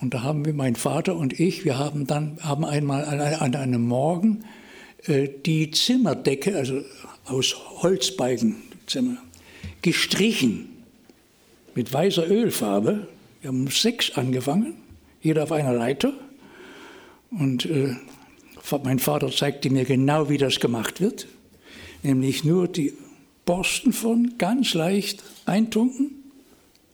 Und 0.00 0.14
da 0.14 0.22
haben 0.22 0.46
wir, 0.46 0.54
mein 0.54 0.76
Vater 0.76 1.16
und 1.16 1.38
ich, 1.38 1.66
wir 1.66 1.76
haben 1.76 2.06
dann 2.06 2.38
haben 2.40 2.64
einmal 2.64 3.04
an 3.04 3.54
einem 3.54 3.86
Morgen 3.86 4.44
äh, 5.04 5.28
die 5.44 5.70
Zimmerdecke, 5.70 6.56
also 6.56 6.82
aus 7.26 7.54
Holzbalken, 7.82 8.56
Zimmer, 8.86 9.18
gestrichen 9.82 10.68
mit 11.74 11.92
weißer 11.92 12.26
Ölfarbe. 12.30 13.06
Wir 13.42 13.48
haben 13.48 13.66
um 13.66 13.68
sechs 13.70 14.16
angefangen 14.16 14.79
jeder 15.20 15.44
auf 15.44 15.52
einer 15.52 15.72
Leiter. 15.72 16.12
Und 17.30 17.66
äh, 17.66 17.96
mein 18.82 18.98
Vater 18.98 19.30
zeigte 19.30 19.70
mir 19.70 19.84
genau, 19.84 20.28
wie 20.28 20.38
das 20.38 20.60
gemacht 20.60 21.00
wird. 21.00 21.26
Nämlich 22.02 22.44
nur 22.44 22.68
die 22.68 22.94
Borsten 23.44 23.92
von 23.92 24.38
ganz 24.38 24.74
leicht 24.74 25.22
eintunken, 25.46 26.10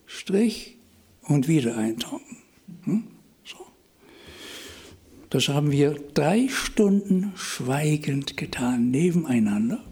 Strich 0.06 0.76
und 1.22 1.48
wieder 1.48 1.76
eintunken. 1.76 2.36
Hm? 2.84 3.04
So. 3.44 3.58
Das 5.30 5.48
haben 5.48 5.70
wir 5.72 5.96
drei 6.14 6.48
Stunden 6.48 7.32
schweigend 7.36 8.36
getan, 8.36 8.90
nebeneinander. 8.90 9.82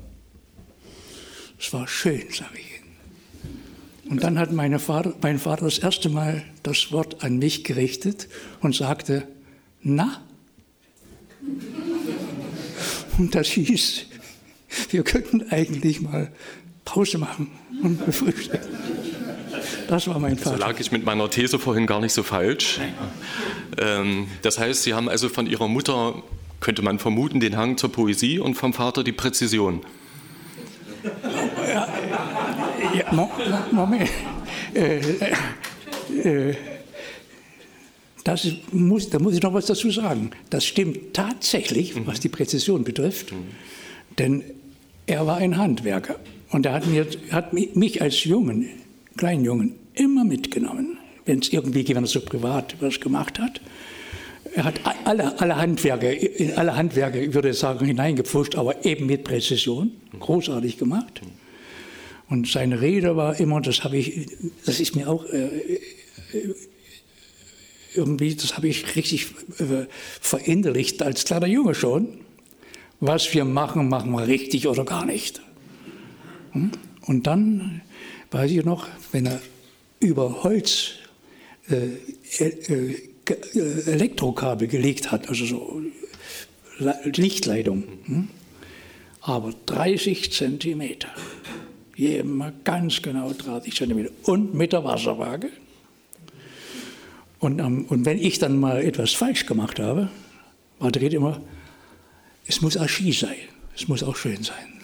Es 1.58 1.72
war 1.72 1.88
schön, 1.88 2.24
sage 2.30 2.58
ich 2.58 2.73
und 4.10 4.22
dann 4.22 4.38
hat 4.38 4.50
Vater, 4.80 5.14
mein 5.22 5.38
Vater 5.38 5.64
das 5.64 5.78
erste 5.78 6.08
Mal 6.08 6.42
das 6.62 6.92
Wort 6.92 7.22
an 7.24 7.38
mich 7.38 7.64
gerichtet 7.64 8.28
und 8.60 8.74
sagte, 8.74 9.26
na? 9.82 10.20
Und 13.18 13.34
das 13.34 13.48
hieß, 13.48 14.06
wir 14.90 15.04
könnten 15.04 15.50
eigentlich 15.50 16.00
mal 16.00 16.32
Pause 16.84 17.18
machen 17.18 17.50
und 17.82 18.00
frühstücken. 18.14 18.68
Das 19.88 20.08
war 20.08 20.18
mein 20.18 20.36
Vater. 20.36 20.56
So 20.56 20.60
lag 20.60 20.78
ich 20.80 20.92
mit 20.92 21.04
meiner 21.04 21.30
These 21.30 21.58
vorhin 21.58 21.86
gar 21.86 22.00
nicht 22.00 22.12
so 22.12 22.22
falsch. 22.22 22.80
Ähm, 23.78 24.26
das 24.42 24.58
heißt, 24.58 24.82
Sie 24.82 24.94
haben 24.94 25.08
also 25.08 25.28
von 25.28 25.46
Ihrer 25.46 25.68
Mutter, 25.68 26.22
könnte 26.60 26.82
man 26.82 26.98
vermuten, 26.98 27.40
den 27.40 27.56
Hang 27.56 27.76
zur 27.76 27.92
Poesie 27.92 28.38
und 28.38 28.54
vom 28.54 28.72
Vater 28.72 29.04
die 29.04 29.12
Präzision. 29.12 29.80
Ja, 32.94 33.12
ja, 33.12 33.68
Moment. 33.72 34.10
Äh, 34.74 34.98
äh, 36.22 36.54
das 38.24 38.48
muss, 38.72 39.10
da 39.10 39.18
muss 39.18 39.34
ich 39.34 39.42
noch 39.42 39.52
was 39.52 39.66
dazu 39.66 39.90
sagen. 39.90 40.30
Das 40.50 40.64
stimmt 40.64 41.12
tatsächlich, 41.12 41.94
mhm. 41.94 42.06
was 42.06 42.20
die 42.20 42.28
Präzision 42.28 42.84
betrifft, 42.84 43.32
mhm. 43.32 43.44
denn 44.18 44.44
er 45.06 45.26
war 45.26 45.36
ein 45.36 45.58
Handwerker 45.58 46.16
und 46.50 46.66
er 46.66 46.72
hat, 46.72 46.86
mir, 46.86 47.06
hat 47.30 47.52
mich 47.52 48.00
als 48.00 48.24
Jungen, 48.24 48.68
kleinen 49.16 49.44
Jungen, 49.44 49.74
immer 49.94 50.24
mitgenommen, 50.24 50.98
wenn 51.26 51.40
es 51.40 51.52
irgendwie 51.52 51.80
jemand 51.80 52.08
so 52.08 52.20
privat 52.20 52.76
was 52.80 53.00
gemacht 53.00 53.38
hat. 53.38 53.60
Er 54.54 54.64
hat 54.64 54.80
alle, 55.04 55.38
alle 55.40 55.56
Handwerke, 55.56 56.12
in 56.12 56.52
alle 56.54 56.76
Handwerke, 56.76 57.20
ich 57.20 57.34
würde 57.34 57.52
sagen, 57.52 57.84
hineingepfuscht, 57.84 58.56
aber 58.56 58.84
eben 58.84 59.06
mit 59.06 59.24
Präzision, 59.24 59.92
großartig 60.18 60.78
gemacht. 60.78 61.20
Und 62.28 62.48
seine 62.48 62.80
Rede 62.80 63.16
war 63.16 63.38
immer, 63.38 63.60
das 63.60 63.84
habe 63.84 63.98
ich, 63.98 64.28
das 64.64 64.80
ist 64.80 64.96
mir 64.96 65.08
auch 65.08 65.24
äh, 65.26 65.78
äh 66.32 66.54
irgendwie, 67.94 68.34
das 68.34 68.56
habe 68.56 68.68
ich 68.68 68.96
richtig 68.96 69.26
äh, 69.58 69.86
verinnerlicht 70.20 71.00
als 71.02 71.24
kleiner 71.24 71.46
Junge 71.46 71.74
schon. 71.74 72.08
Was 73.00 73.32
wir 73.34 73.44
machen, 73.44 73.88
machen 73.88 74.10
wir 74.12 74.26
richtig 74.26 74.66
oder 74.66 74.84
gar 74.84 75.06
nicht. 75.06 75.40
Hm? 76.52 76.72
Und 77.02 77.26
dann 77.26 77.82
weiß 78.30 78.50
ich 78.50 78.64
noch, 78.64 78.88
wenn 79.12 79.26
er 79.26 79.40
über 80.00 80.42
Holz 80.42 80.92
äh, 81.68 81.86
äh, 82.38 82.48
äh 82.74 83.90
Elektrokabel 83.90 84.68
gelegt 84.68 85.10
hat, 85.12 85.28
also 85.28 85.46
so 85.46 85.82
Lichtleitung, 87.04 87.84
hm? 88.04 88.28
aber 89.20 89.54
30 89.66 90.32
Zentimeter 90.32 91.08
immer 91.96 92.52
ganz 92.64 93.02
genau 93.02 93.32
30 93.32 93.74
cm 93.74 94.08
und 94.24 94.54
mit 94.54 94.72
der 94.72 94.84
Wasserwaage. 94.84 95.48
Und, 97.38 97.58
ähm, 97.58 97.84
und 97.88 98.04
wenn 98.04 98.18
ich 98.18 98.38
dann 98.38 98.58
mal 98.58 98.82
etwas 98.82 99.12
falsch 99.12 99.46
gemacht 99.46 99.78
habe, 99.78 100.08
war 100.78 100.90
dreht 100.90 101.14
immer, 101.14 101.40
es 102.46 102.60
muss 102.60 102.76
Archie 102.76 103.12
sein, 103.12 103.36
es 103.76 103.88
muss 103.88 104.02
auch 104.02 104.16
schön 104.16 104.42
sein. 104.42 104.74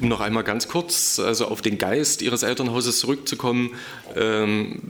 Um 0.00 0.08
noch 0.08 0.20
einmal 0.20 0.44
ganz 0.44 0.68
kurz 0.68 1.18
also 1.18 1.46
auf 1.46 1.62
den 1.62 1.78
Geist 1.78 2.20
Ihres 2.20 2.42
Elternhauses 2.42 2.98
zurückzukommen. 2.98 3.70
Ähm, 4.16 4.82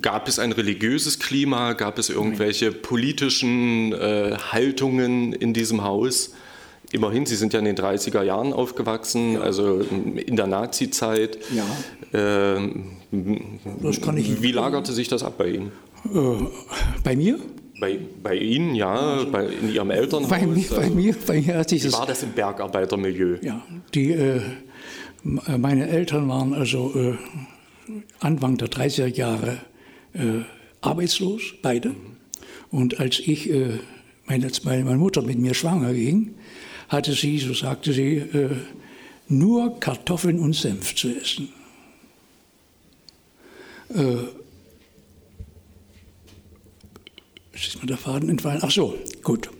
gab 0.00 0.28
es 0.28 0.38
ein 0.38 0.52
religiöses 0.52 1.18
Klima? 1.18 1.72
Gab 1.72 1.98
es 1.98 2.10
irgendwelche 2.10 2.72
politischen 2.72 3.92
äh, 3.92 4.36
Haltungen 4.52 5.32
in 5.32 5.54
diesem 5.54 5.82
Haus? 5.82 6.34
Immerhin, 6.94 7.26
Sie 7.26 7.34
sind 7.34 7.52
ja 7.52 7.58
in 7.58 7.64
den 7.64 7.74
30er 7.74 8.22
Jahren 8.22 8.52
aufgewachsen, 8.52 9.32
ja. 9.32 9.40
also 9.40 9.80
in 9.80 10.36
der 10.36 10.46
Nazi-Zeit. 10.46 11.38
Ja. 11.52 11.66
Ähm, 12.12 12.98
das 13.82 14.00
kann 14.00 14.16
ich 14.16 14.40
wie 14.42 14.52
lagerte 14.52 14.92
sich 14.92 15.08
das 15.08 15.24
ab 15.24 15.36
bei 15.36 15.48
Ihnen? 15.48 15.72
Äh, 16.04 16.18
bei 17.02 17.16
mir? 17.16 17.40
Bei, 17.80 17.98
bei 18.22 18.36
Ihnen, 18.36 18.76
ja, 18.76 19.24
bei, 19.24 19.46
in 19.46 19.74
Ihrem 19.74 19.90
Elternhaus? 19.90 20.30
Bei 20.30 20.46
mir, 20.46 20.64
bei 20.70 20.76
also 20.76 20.94
mir, 20.94 21.16
bei 21.26 21.40
mir 21.40 21.64
Wie 21.68 21.92
war 21.92 22.06
das 22.06 22.22
im 22.22 22.30
Bergarbeitermilieu? 22.30 23.38
Ja, 23.42 23.60
die, 23.92 24.12
äh, 24.12 24.40
meine 25.58 25.88
Eltern 25.88 26.28
waren 26.28 26.54
also 26.54 26.92
äh, 26.94 27.14
Anfang 28.20 28.56
der 28.56 28.68
30er 28.68 29.08
Jahre 29.08 29.58
äh, 30.12 30.42
arbeitslos, 30.80 31.42
beide. 31.60 31.88
Mhm. 31.88 31.96
Und 32.70 33.00
als 33.00 33.18
ich, 33.18 33.50
äh, 33.50 33.80
meine, 34.26 34.48
meine 34.64 34.96
Mutter 34.96 35.22
mit 35.22 35.40
mir 35.40 35.54
schwanger 35.54 35.92
ging, 35.92 36.36
hatte 36.94 37.12
sie, 37.12 37.38
so 37.38 37.52
sagte 37.52 37.92
sie, 37.92 38.16
äh, 38.16 38.56
nur 39.28 39.78
Kartoffeln 39.80 40.38
und 40.38 40.54
Senf 40.54 40.94
zu 40.94 41.08
essen. 41.08 41.48
Äh, 43.94 44.16
ist 47.52 47.80
mir 47.80 47.86
der 47.86 47.98
Faden 47.98 48.28
entfallen? 48.28 48.60
Ach 48.62 48.70
so, 48.70 48.96
gut. 49.22 49.50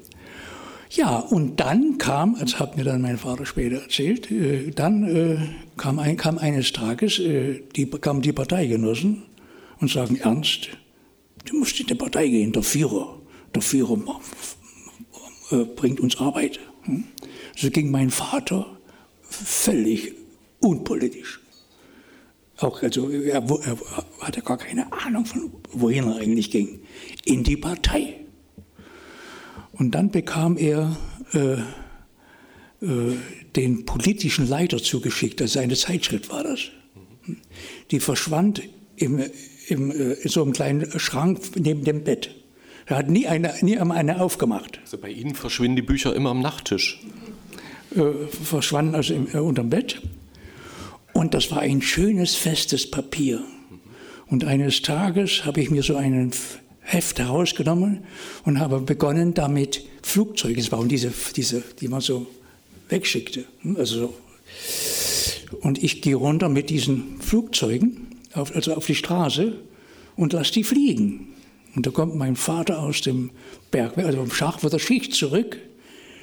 Ja, 0.90 1.18
und 1.18 1.58
dann 1.58 1.98
kam, 1.98 2.36
das 2.38 2.60
hat 2.60 2.76
mir 2.76 2.84
dann 2.84 3.02
mein 3.02 3.18
Vater 3.18 3.46
später 3.46 3.82
erzählt, 3.82 4.30
äh, 4.30 4.70
dann 4.70 5.04
äh, 5.04 5.38
kam, 5.76 5.98
ein, 5.98 6.16
kam, 6.16 6.38
eines 6.38 6.72
Tages, 6.72 7.18
äh, 7.18 7.62
die, 7.74 7.86
kamen 7.86 8.22
die 8.22 8.32
Parteigenossen 8.32 9.22
und 9.80 9.90
sagen, 9.90 10.16
Ernst, 10.16 10.68
du 11.46 11.58
musst 11.58 11.80
in 11.80 11.86
die 11.86 11.94
Partei 11.94 12.28
gehen, 12.28 12.52
der 12.52 12.62
Führer, 12.62 13.18
der 13.54 13.62
Führer 13.62 13.98
äh, 15.50 15.64
bringt 15.64 15.98
uns 15.98 16.16
Arbeit. 16.18 16.60
So 17.56 17.70
ging 17.70 17.90
mein 17.90 18.10
Vater 18.10 18.78
völlig 19.22 20.12
unpolitisch. 20.60 21.40
Auch, 22.56 22.82
also, 22.82 23.10
er, 23.10 23.42
er 23.42 23.78
hatte 24.20 24.42
gar 24.42 24.58
keine 24.58 24.92
Ahnung 24.92 25.26
von, 25.26 25.50
wohin 25.72 26.04
er 26.04 26.16
eigentlich 26.16 26.50
ging. 26.50 26.80
In 27.24 27.42
die 27.42 27.56
Partei. 27.56 28.20
Und 29.72 29.94
dann 29.94 30.10
bekam 30.10 30.56
er 30.56 30.96
äh, 31.32 31.54
äh, 32.80 33.16
den 33.56 33.84
politischen 33.84 34.48
Leiter 34.48 34.78
zugeschickt, 34.78 35.40
also 35.42 35.58
eine 35.58 35.74
Zeitschrift 35.74 36.30
war 36.30 36.44
das. 36.44 36.60
Die 37.90 38.00
verschwand 38.00 38.62
im, 38.96 39.22
im, 39.68 39.90
äh, 39.90 40.12
in 40.12 40.28
so 40.28 40.42
einem 40.42 40.52
kleinen 40.52 40.98
Schrank 40.98 41.40
neben 41.56 41.84
dem 41.84 42.04
Bett. 42.04 42.34
Er 42.86 42.98
hat 42.98 43.08
nie 43.08 43.26
eine, 43.26 43.54
nie 43.62 43.78
eine 43.78 44.20
aufgemacht. 44.20 44.78
Also 44.82 44.98
bei 44.98 45.08
Ihnen 45.10 45.34
verschwinden 45.34 45.76
die 45.76 45.82
Bücher 45.82 46.14
immer 46.14 46.30
am 46.30 46.40
Nachttisch. 46.40 47.00
Äh, 47.94 48.26
verschwanden 48.28 48.94
also 48.94 49.14
im, 49.14 49.28
äh, 49.32 49.38
unterm 49.38 49.70
Bett. 49.70 50.02
Und 51.12 51.32
das 51.32 51.50
war 51.50 51.60
ein 51.60 51.80
schönes, 51.80 52.34
festes 52.34 52.90
Papier. 52.90 53.42
Und 54.26 54.44
eines 54.44 54.82
Tages 54.82 55.44
habe 55.44 55.60
ich 55.60 55.70
mir 55.70 55.82
so 55.82 55.96
einen 55.96 56.32
Heft 56.80 57.18
herausgenommen 57.18 58.00
und 58.44 58.58
habe 58.58 58.80
begonnen, 58.80 59.32
damit 59.32 59.84
Flugzeuge 60.02 60.60
zu 60.60 60.70
bauen, 60.70 60.88
diese, 60.88 61.12
diese, 61.34 61.62
die 61.80 61.88
man 61.88 62.00
so 62.00 62.26
wegschickte. 62.88 63.44
Also, 63.76 64.14
und 65.60 65.82
ich 65.82 66.02
gehe 66.02 66.16
runter 66.16 66.48
mit 66.48 66.68
diesen 66.68 67.20
Flugzeugen, 67.20 68.08
auf, 68.34 68.54
also 68.54 68.74
auf 68.74 68.86
die 68.86 68.94
Straße, 68.94 69.54
und 70.16 70.32
lasse 70.32 70.52
die 70.52 70.64
fliegen. 70.64 71.33
Und 71.74 71.86
da 71.86 71.90
kommt 71.90 72.14
mein 72.14 72.36
Vater 72.36 72.80
aus 72.80 73.00
dem 73.00 73.30
Berg, 73.70 73.98
also 73.98 74.18
vom 74.18 74.30
Schach, 74.30 74.60
der 74.60 74.78
Schicht 74.78 75.14
zurück, 75.14 75.58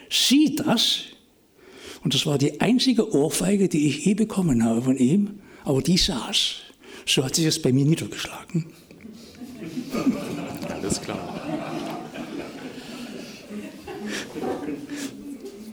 sieht 0.10 0.62
das 0.62 1.04
und 2.04 2.14
das 2.14 2.26
war 2.26 2.38
die 2.38 2.62
einzige 2.62 3.14
Ohrfeige, 3.14 3.70
die 3.70 3.88
ich 3.88 4.06
je 4.06 4.14
bekommen 4.14 4.64
habe 4.64 4.82
von 4.82 4.98
ihm, 4.98 5.42
aber 5.64 5.82
die 5.82 5.98
saß. 5.98 6.56
So 7.06 7.24
hat 7.24 7.36
sich 7.36 7.46
das 7.46 7.62
bei 7.62 7.72
mir 7.72 7.86
niedergeschlagen. 7.86 8.68
Alles 10.70 11.02
klar. 11.02 11.42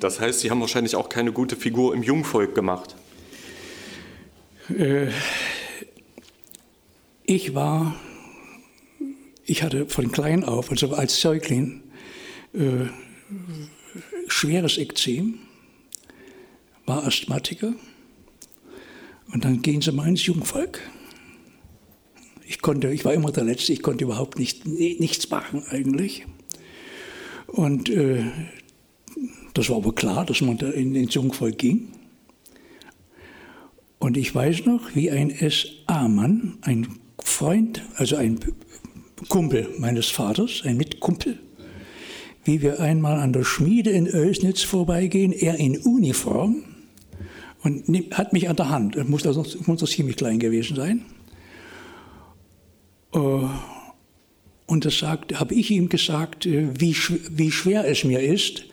Das 0.00 0.20
heißt, 0.20 0.40
Sie 0.40 0.50
haben 0.50 0.60
wahrscheinlich 0.60 0.96
auch 0.96 1.08
keine 1.08 1.32
gute 1.32 1.56
Figur 1.56 1.94
im 1.94 2.02
Jungvolk 2.02 2.54
gemacht. 2.54 2.94
Äh, 4.68 5.08
ich 7.24 7.54
war, 7.54 7.96
ich 9.48 9.62
hatte 9.62 9.86
von 9.86 10.12
klein 10.12 10.44
auf, 10.44 10.70
also 10.70 10.92
als 10.92 11.20
Säugling, 11.20 11.82
äh, 12.52 12.86
schweres 14.28 14.76
Ekzem 14.76 15.38
war 16.84 17.06
Asthmatiker. 17.06 17.72
Und 19.32 19.44
dann 19.44 19.62
gehen 19.62 19.80
sie 19.80 19.90
mal 19.92 20.06
ins 20.06 20.26
Jungvolk. 20.26 20.80
Ich, 22.46 22.60
konnte, 22.60 22.92
ich 22.92 23.06
war 23.06 23.14
immer 23.14 23.32
der 23.32 23.44
Letzte, 23.44 23.72
ich 23.72 23.82
konnte 23.82 24.04
überhaupt 24.04 24.38
nicht, 24.38 24.66
nichts 24.66 25.30
machen 25.30 25.62
eigentlich. 25.70 26.26
Und 27.46 27.88
äh, 27.88 28.24
das 29.54 29.70
war 29.70 29.76
aber 29.76 29.94
klar, 29.94 30.26
dass 30.26 30.42
man 30.42 30.58
da 30.58 30.68
in, 30.68 30.94
ins 30.94 31.14
Jungvolk 31.14 31.56
ging. 31.56 31.88
Und 33.98 34.18
ich 34.18 34.34
weiß 34.34 34.66
noch, 34.66 34.94
wie 34.94 35.10
ein 35.10 35.30
SA-Mann, 35.30 36.58
ein 36.60 36.98
Freund, 37.18 37.82
also 37.96 38.16
ein 38.16 38.38
Kumpel 39.28 39.68
meines 39.78 40.08
Vaters, 40.08 40.62
ein 40.64 40.76
Mitkumpel, 40.76 41.38
wie 42.44 42.62
wir 42.62 42.80
einmal 42.80 43.20
an 43.20 43.32
der 43.32 43.44
Schmiede 43.44 43.90
in 43.90 44.06
Oelsnitz 44.06 44.62
vorbeigehen, 44.62 45.32
er 45.32 45.56
in 45.56 45.78
Uniform, 45.78 46.64
und 47.62 47.84
hat 48.12 48.32
mich 48.32 48.48
an 48.48 48.56
der 48.56 48.68
Hand. 48.68 48.96
Er 48.96 49.04
muss 49.04 49.26
also 49.26 49.44
muss 49.66 49.80
das 49.80 49.90
ziemlich 49.90 50.16
klein 50.16 50.38
gewesen 50.38 50.76
sein. 50.76 51.04
Äh, 53.12 53.18
und 54.66 54.84
das 54.84 55.02
habe 55.02 55.54
ich 55.54 55.70
ihm 55.70 55.88
gesagt, 55.88 56.46
äh, 56.46 56.68
wie, 56.78 56.94
wie 57.30 57.50
schwer 57.50 57.88
es 57.88 58.04
mir 58.04 58.20
ist, 58.20 58.64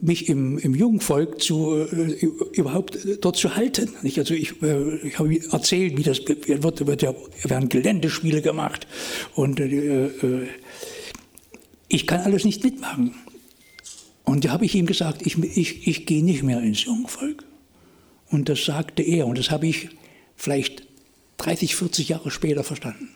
mich 0.00 0.28
im, 0.28 0.58
im 0.58 0.74
Jungvolk 0.74 1.40
zu, 1.42 1.84
überhaupt 2.52 2.98
dort 3.20 3.36
zu 3.36 3.54
halten. 3.54 3.90
Also 4.16 4.34
ich, 4.34 4.54
ich 4.62 5.18
habe 5.18 5.40
erzählt, 5.50 5.98
wie 5.98 6.02
das 6.02 6.20
wird, 6.26 6.86
wird 6.86 7.02
ja, 7.02 7.14
werden 7.44 7.68
Geländespiele 7.68 8.42
gemacht 8.42 8.86
und 9.34 9.60
ich 11.88 12.06
kann 12.06 12.20
alles 12.20 12.44
nicht 12.44 12.64
mitmachen. 12.64 13.14
Und 14.24 14.44
da 14.44 14.50
habe 14.50 14.64
ich 14.64 14.74
ihm 14.74 14.86
gesagt, 14.86 15.26
ich, 15.26 15.38
ich, 15.38 15.86
ich 15.86 16.06
gehe 16.06 16.24
nicht 16.24 16.42
mehr 16.42 16.60
ins 16.60 16.84
Jungvolk. 16.84 17.44
Und 18.30 18.48
das 18.48 18.64
sagte 18.64 19.02
er. 19.02 19.26
Und 19.26 19.38
das 19.38 19.50
habe 19.50 19.66
ich 19.66 19.90
vielleicht 20.36 20.86
30, 21.36 21.76
40 21.76 22.08
Jahre 22.08 22.30
später 22.30 22.64
verstanden. 22.64 23.10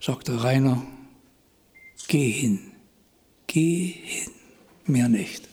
Sagte 0.00 0.42
Rainer, 0.42 0.84
geh 2.08 2.30
hin, 2.30 2.58
geh 3.46 3.94
hin, 4.02 4.32
mehr 4.86 5.08
nicht. 5.08 5.48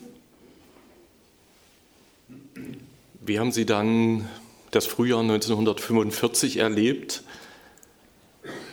Wie 3.24 3.40
haben 3.40 3.52
Sie 3.52 3.66
dann 3.66 4.28
das 4.72 4.86
Frühjahr 4.86 5.22
1945 5.22 6.58
erlebt? 6.58 7.24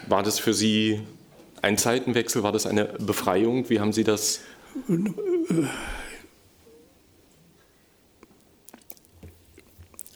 War 0.06 0.22
das 0.22 0.38
für 0.38 0.54
Sie 0.54 1.00
ein 1.60 1.76
Zeitenwechsel? 1.76 2.42
War 2.42 2.52
das 2.52 2.66
eine 2.66 2.84
Befreiung? 2.84 3.68
Wie 3.68 3.80
haben 3.80 3.92
Sie 3.92 4.04
das? 4.04 4.40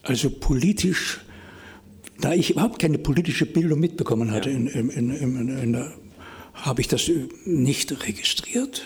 Also 0.01 0.29
politisch, 0.29 1.21
da 2.19 2.33
ich 2.33 2.51
überhaupt 2.51 2.79
keine 2.79 2.97
politische 2.97 3.45
Bildung 3.45 3.79
mitbekommen 3.79 4.31
hatte, 4.31 4.49
ja. 4.49 4.57
in, 4.57 4.67
in, 4.67 5.09
in, 5.11 5.91
habe 6.53 6.81
ich 6.81 6.87
das 6.87 7.09
nicht 7.45 8.05
registriert. 8.05 8.85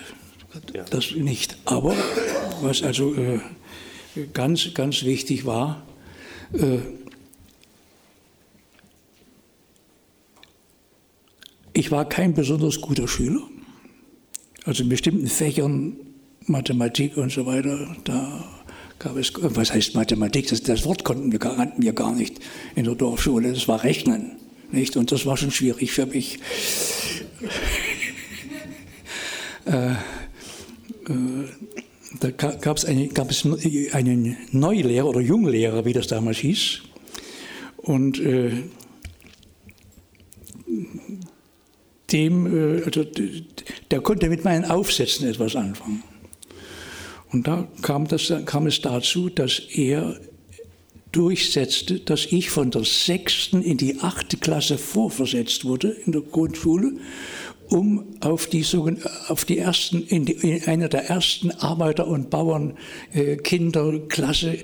Das 0.89 1.11
nicht. 1.11 1.57
Aber 1.65 1.95
was 2.61 2.83
also 2.83 3.15
äh, 3.15 3.39
ganz, 4.33 4.73
ganz 4.73 5.03
wichtig 5.03 5.45
war, 5.45 5.85
äh, 6.53 6.79
ich 11.73 11.91
war 11.91 12.07
kein 12.07 12.33
besonders 12.33 12.81
guter 12.81 13.07
Schüler. 13.07 13.41
Also 14.65 14.83
in 14.83 14.89
bestimmten 14.89 15.27
Fächern, 15.27 15.97
Mathematik 16.45 17.17
und 17.17 17.31
so 17.31 17.45
weiter, 17.45 17.95
da 18.03 18.45
gab 18.99 19.17
es, 19.17 19.31
was 19.35 19.73
heißt 19.73 19.95
Mathematik? 19.95 20.47
Das, 20.47 20.63
das 20.63 20.85
Wort 20.85 21.03
konnten 21.03 21.31
wir, 21.31 21.39
kannten 21.39 21.81
wir 21.81 21.93
gar 21.93 22.13
nicht 22.13 22.39
in 22.75 22.85
der 22.85 22.95
Dorfschule. 22.95 23.53
Das 23.53 23.67
war 23.67 23.83
Rechnen. 23.83 24.37
Nicht? 24.71 24.97
Und 24.97 25.11
das 25.11 25.25
war 25.25 25.37
schon 25.37 25.51
schwierig 25.51 25.91
für 25.91 26.05
mich. 26.05 26.39
äh, 29.65 29.91
äh, 29.91 29.95
da 32.19 32.31
gab 32.31 32.77
es, 32.77 32.85
eine, 32.85 33.07
gab 33.07 33.31
es 33.31 33.45
einen 33.93 34.37
Neulehrer 34.51 35.07
oder 35.07 35.21
Junglehrer, 35.21 35.85
wie 35.85 35.93
das 35.93 36.07
damals 36.07 36.37
hieß. 36.37 36.81
Und 37.77 38.19
äh, 38.19 38.51
dem, 42.11 42.79
äh, 42.79 42.83
also, 42.83 43.05
der 43.91 44.01
konnte 44.01 44.29
mit 44.29 44.43
meinen 44.43 44.65
Aufsätzen 44.65 45.27
etwas 45.27 45.55
anfangen. 45.55 46.03
Und 47.31 47.47
da 47.47 47.67
kam, 47.81 48.07
das, 48.07 48.31
kam 48.45 48.67
es 48.67 48.81
dazu, 48.81 49.29
dass 49.29 49.59
er 49.59 50.19
durchsetzte, 51.11 51.99
dass 51.99 52.25
ich 52.25 52.49
von 52.49 52.71
der 52.71 52.83
sechsten 52.83 53.61
in 53.61 53.77
die 53.77 53.99
achte 54.01 54.37
Klasse 54.37 54.77
vorversetzt 54.77 55.65
wurde 55.65 55.89
in 56.05 56.11
der 56.11 56.21
Grundschule, 56.21 56.93
um 57.69 58.17
auf 58.21 58.47
die, 58.47 58.65
auf 59.27 59.43
die 59.45 59.57
ersten, 59.57 60.03
in, 60.03 60.25
die, 60.25 60.33
in 60.33 60.63
einer 60.65 60.89
der 60.89 61.09
ersten 61.09 61.51
Arbeiter- 61.51 62.07
und 62.07 62.29
Bauernkinderklasse, 62.29 64.57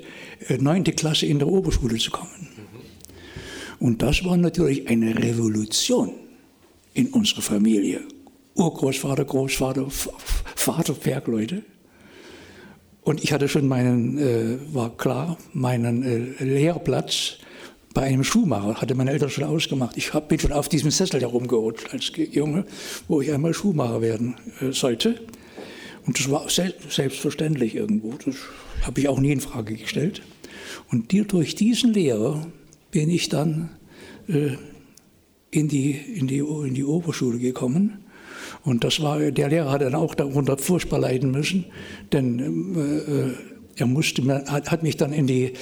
äh, 0.48 0.58
neunte 0.58 0.92
Klasse 0.94 1.26
in 1.26 1.40
der 1.40 1.48
Oberschule 1.48 1.98
zu 1.98 2.12
kommen. 2.12 2.50
Und 3.80 4.02
das 4.02 4.24
war 4.24 4.38
natürlich 4.38 4.88
eine 4.88 5.18
Revolution 5.18 6.12
in 6.94 7.08
unserer 7.08 7.42
Familie. 7.42 8.02
Urgroßvater, 8.56 9.26
Großvater, 9.26 9.88
Vater, 9.90 10.94
Bergleute. 10.94 11.64
Und 13.02 13.24
ich 13.24 13.34
hatte 13.34 13.50
schon 13.50 13.68
meinen, 13.68 14.18
äh, 14.18 14.58
war 14.74 14.96
klar, 14.96 15.38
meinen 15.52 16.04
äh, 16.04 16.44
Lehrplatz 16.44 17.40
bei 17.94 18.04
einem 18.04 18.24
Schuhmacher, 18.24 18.82
hatte 18.82 18.96
meine 18.96 19.12
Eltern 19.12 19.30
schon 19.30 19.44
ausgemacht. 19.44 19.98
Ich 19.98 20.12
bin 20.12 20.40
schon 20.40 20.52
auf 20.52 20.68
diesem 20.68 20.92
Sessel 20.92 21.22
herumgerutscht 21.22 21.94
als 21.94 22.12
Junge, 22.16 22.66
wo 23.08 23.22
ich 23.22 23.32
einmal 23.32 23.54
Schuhmacher 23.54 24.02
werden 24.02 24.36
äh, 24.62 24.72
sollte. 24.72 25.22
Und 26.06 26.20
das 26.20 26.30
war 26.30 26.50
se 26.50 26.74
selbstverständlich 26.90 27.76
irgendwo. 27.76 28.14
Das 28.26 28.36
habe 28.82 29.00
ich 29.00 29.08
auch 29.08 29.20
nie 29.20 29.32
in 29.32 29.42
Frage 29.42 29.76
gestellt. 29.76 30.22
Und 30.92 31.14
durch 31.32 31.56
diesen 31.56 31.94
Lehrer 31.94 32.48
bin 32.92 33.10
ich 33.10 33.30
dann 33.30 33.70
äh, 34.28 34.58
in, 35.52 35.68
die, 35.68 35.92
in, 35.92 36.28
die, 36.28 36.40
in 36.40 36.74
die 36.74 36.84
Oberschule 36.84 37.38
gekommen. 37.38 38.00
Und 38.64 38.84
das 38.84 39.02
war, 39.02 39.20
der 39.20 39.50
Lehrer 39.50 39.72
hat 39.72 39.82
dann 39.82 39.96
auch 39.96 40.16
darunter 40.16 40.58
furchtbar 40.58 41.00
leiden 41.00 41.32
müssen, 41.32 41.66
denn 42.12 42.40
äh, 42.76 43.12
äh 43.12 43.53
er 43.76 43.86
musste, 43.86 44.24
hat, 44.48 44.84
mich 44.84 44.98
dann 44.98 45.14
in 45.14 45.28
die, 45.28 45.54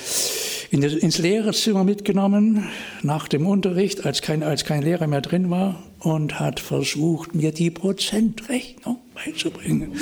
in 0.70 0.82
das, 0.82 0.94
ins 0.94 1.18
Lehrerzimmer 1.18 1.84
mitgenommen 1.84 2.66
nach 3.04 3.28
dem 3.28 3.46
Unterricht, 3.46 4.06
als 4.06 4.22
kein, 4.22 4.44
als 4.44 4.66
kein 4.66 4.82
Lehrer 4.82 5.08
mehr 5.08 5.22
drin 5.22 5.50
war, 5.50 5.84
und 6.00 6.40
hat 6.40 6.60
versucht, 6.60 7.36
mir 7.36 7.52
die 7.52 7.70
Prozentrechnung 7.70 8.98
beizubringen. 9.14 9.94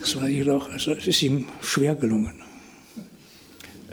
Das 0.00 0.16
war 0.16 0.28
jedoch, 0.28 0.70
also 0.70 0.92
es 0.92 1.06
ist 1.06 1.22
ihm 1.22 1.46
schwer 1.60 1.94
gelungen. 1.94 2.45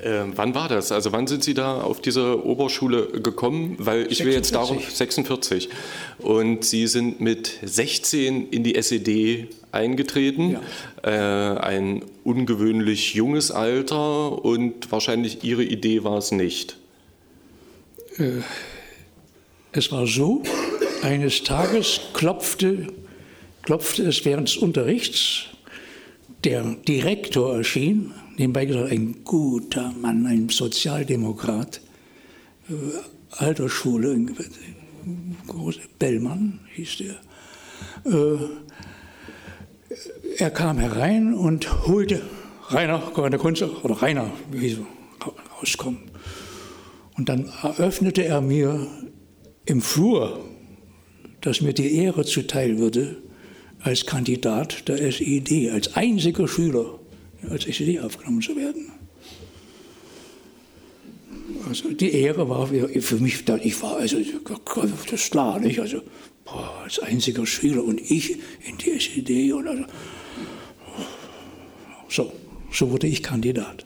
Äh, 0.03 0.25
wann 0.35 0.53
war 0.53 0.67
das? 0.67 0.91
Also 0.91 1.13
wann 1.13 1.27
sind 1.27 1.43
Sie 1.43 1.53
da 1.53 1.81
auf 1.81 2.01
diese 2.01 2.45
Oberschule 2.45 3.07
gekommen? 3.07 3.75
Weil 3.79 4.01
ich 4.11 4.17
46. 4.17 4.25
will 4.25 4.33
jetzt 4.33 4.53
darum 4.53 4.79
46 4.79 5.69
und 6.19 6.65
Sie 6.65 6.87
sind 6.87 7.21
mit 7.21 7.59
16 7.63 8.49
in 8.49 8.63
die 8.63 8.75
SED 8.75 9.47
eingetreten, 9.71 10.57
ja. 11.03 11.55
äh, 11.55 11.59
ein 11.59 12.03
ungewöhnlich 12.25 13.13
junges 13.13 13.51
Alter 13.51 14.43
und 14.43 14.91
wahrscheinlich 14.91 15.43
Ihre 15.43 15.63
Idee 15.63 16.03
war 16.03 16.17
es 16.17 16.31
nicht. 16.31 16.75
Äh, 18.17 18.41
es 19.71 19.91
war 19.91 20.05
so, 20.05 20.43
eines 21.01 21.43
Tages 21.43 22.01
klopfte, 22.13 22.87
klopfte 23.61 24.03
es 24.03 24.25
während 24.25 24.49
des 24.49 24.57
Unterrichts, 24.57 25.45
der 26.43 26.75
Direktor 26.85 27.55
erschien 27.55 28.13
nebenbei 28.37 28.65
gesagt, 28.65 28.91
ein 28.91 29.23
guter 29.23 29.93
Mann, 29.99 30.25
ein 30.25 30.49
Sozialdemokrat, 30.49 31.81
äh, 32.69 32.73
Altersschule, 33.31 34.25
Bellmann 35.99 36.59
hieß 36.73 36.97
der. 36.97 37.15
Äh, 38.11 38.37
er 40.37 40.51
kam 40.51 40.79
herein 40.79 41.33
und 41.33 41.87
holte 41.87 42.21
Rainer, 42.69 43.11
der 43.29 43.39
Kunst, 43.39 43.61
oder 43.61 44.01
Rainer, 44.01 44.31
wie 44.51 44.69
so 44.69 44.85
rauskommen. 45.59 45.99
Und 47.17 47.29
dann 47.29 47.51
eröffnete 47.61 48.23
er 48.23 48.41
mir 48.41 48.87
im 49.65 49.81
Flur, 49.81 50.43
dass 51.41 51.61
mir 51.61 51.73
die 51.73 51.95
Ehre 51.95 52.25
zuteil 52.25 52.79
würde, 52.79 53.17
als 53.81 54.05
Kandidat 54.05 54.87
der 54.87 55.01
SED, 55.01 55.69
als 55.71 55.95
einziger 55.95 56.47
Schüler 56.47 56.99
als 57.49 57.65
SED 57.65 57.99
aufgenommen 57.99 58.41
zu 58.41 58.55
werden. 58.55 58.91
Also 61.67 61.91
die 61.91 62.11
Ehre 62.11 62.49
war 62.49 62.67
für 62.67 63.15
mich, 63.17 63.43
ich 63.63 63.81
war, 63.81 63.97
also 63.97 64.17
das 64.17 65.13
ist 65.13 65.31
klar, 65.31 65.59
nicht? 65.59 65.79
Also 65.79 66.01
boah, 66.45 66.81
als 66.83 66.99
einziger 66.99 67.45
Schüler 67.45 67.83
und 67.83 67.99
ich 67.99 68.37
in 68.67 68.77
die 68.77 68.91
SED 68.91 69.53
oder 69.53 69.71
also, 69.71 69.85
so, 72.09 72.31
so 72.71 72.91
wurde 72.91 73.07
ich 73.07 73.23
Kandidat. 73.23 73.85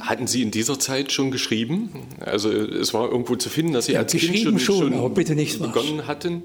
Hatten 0.00 0.26
Sie 0.26 0.42
in 0.42 0.50
dieser 0.50 0.78
Zeit 0.78 1.12
schon 1.12 1.30
geschrieben? 1.30 1.90
Also 2.20 2.50
es 2.50 2.94
war 2.94 3.10
irgendwo 3.10 3.36
zu 3.36 3.50
finden, 3.50 3.72
dass 3.72 3.86
Sie 3.86 3.92
ja, 3.92 4.00
als 4.00 4.12
Kind 4.12 4.38
schon, 4.38 4.58
schon, 4.58 4.92
schon 4.92 5.14
begonnen 5.14 6.06
hatten. 6.06 6.44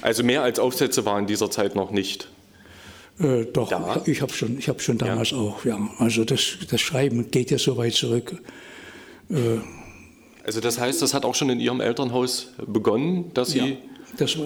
Also 0.00 0.22
mehr 0.22 0.42
als 0.42 0.58
Aufsätze 0.58 1.04
waren 1.04 1.22
in 1.22 1.26
dieser 1.26 1.50
Zeit 1.50 1.74
noch 1.74 1.90
nicht. 1.90 2.28
Äh, 3.20 3.44
doch, 3.52 3.68
da? 3.68 4.02
ich 4.06 4.22
habe 4.22 4.32
schon, 4.32 4.58
hab 4.58 4.80
schon 4.80 4.98
damals 4.98 5.30
ja. 5.30 5.38
auch, 5.38 5.64
ja. 5.64 5.78
Also 5.98 6.24
das, 6.24 6.58
das 6.68 6.80
Schreiben 6.80 7.30
geht 7.30 7.50
ja 7.50 7.58
so 7.58 7.76
weit 7.76 7.94
zurück. 7.94 8.42
Äh, 9.30 9.58
also 10.44 10.60
das 10.60 10.78
heißt, 10.78 11.00
das 11.00 11.14
hat 11.14 11.24
auch 11.24 11.34
schon 11.34 11.48
in 11.50 11.60
Ihrem 11.60 11.80
Elternhaus 11.80 12.48
begonnen, 12.66 13.32
dass 13.34 13.50
Sie... 13.50 13.58
Ja, 13.58 13.76
das 14.18 14.36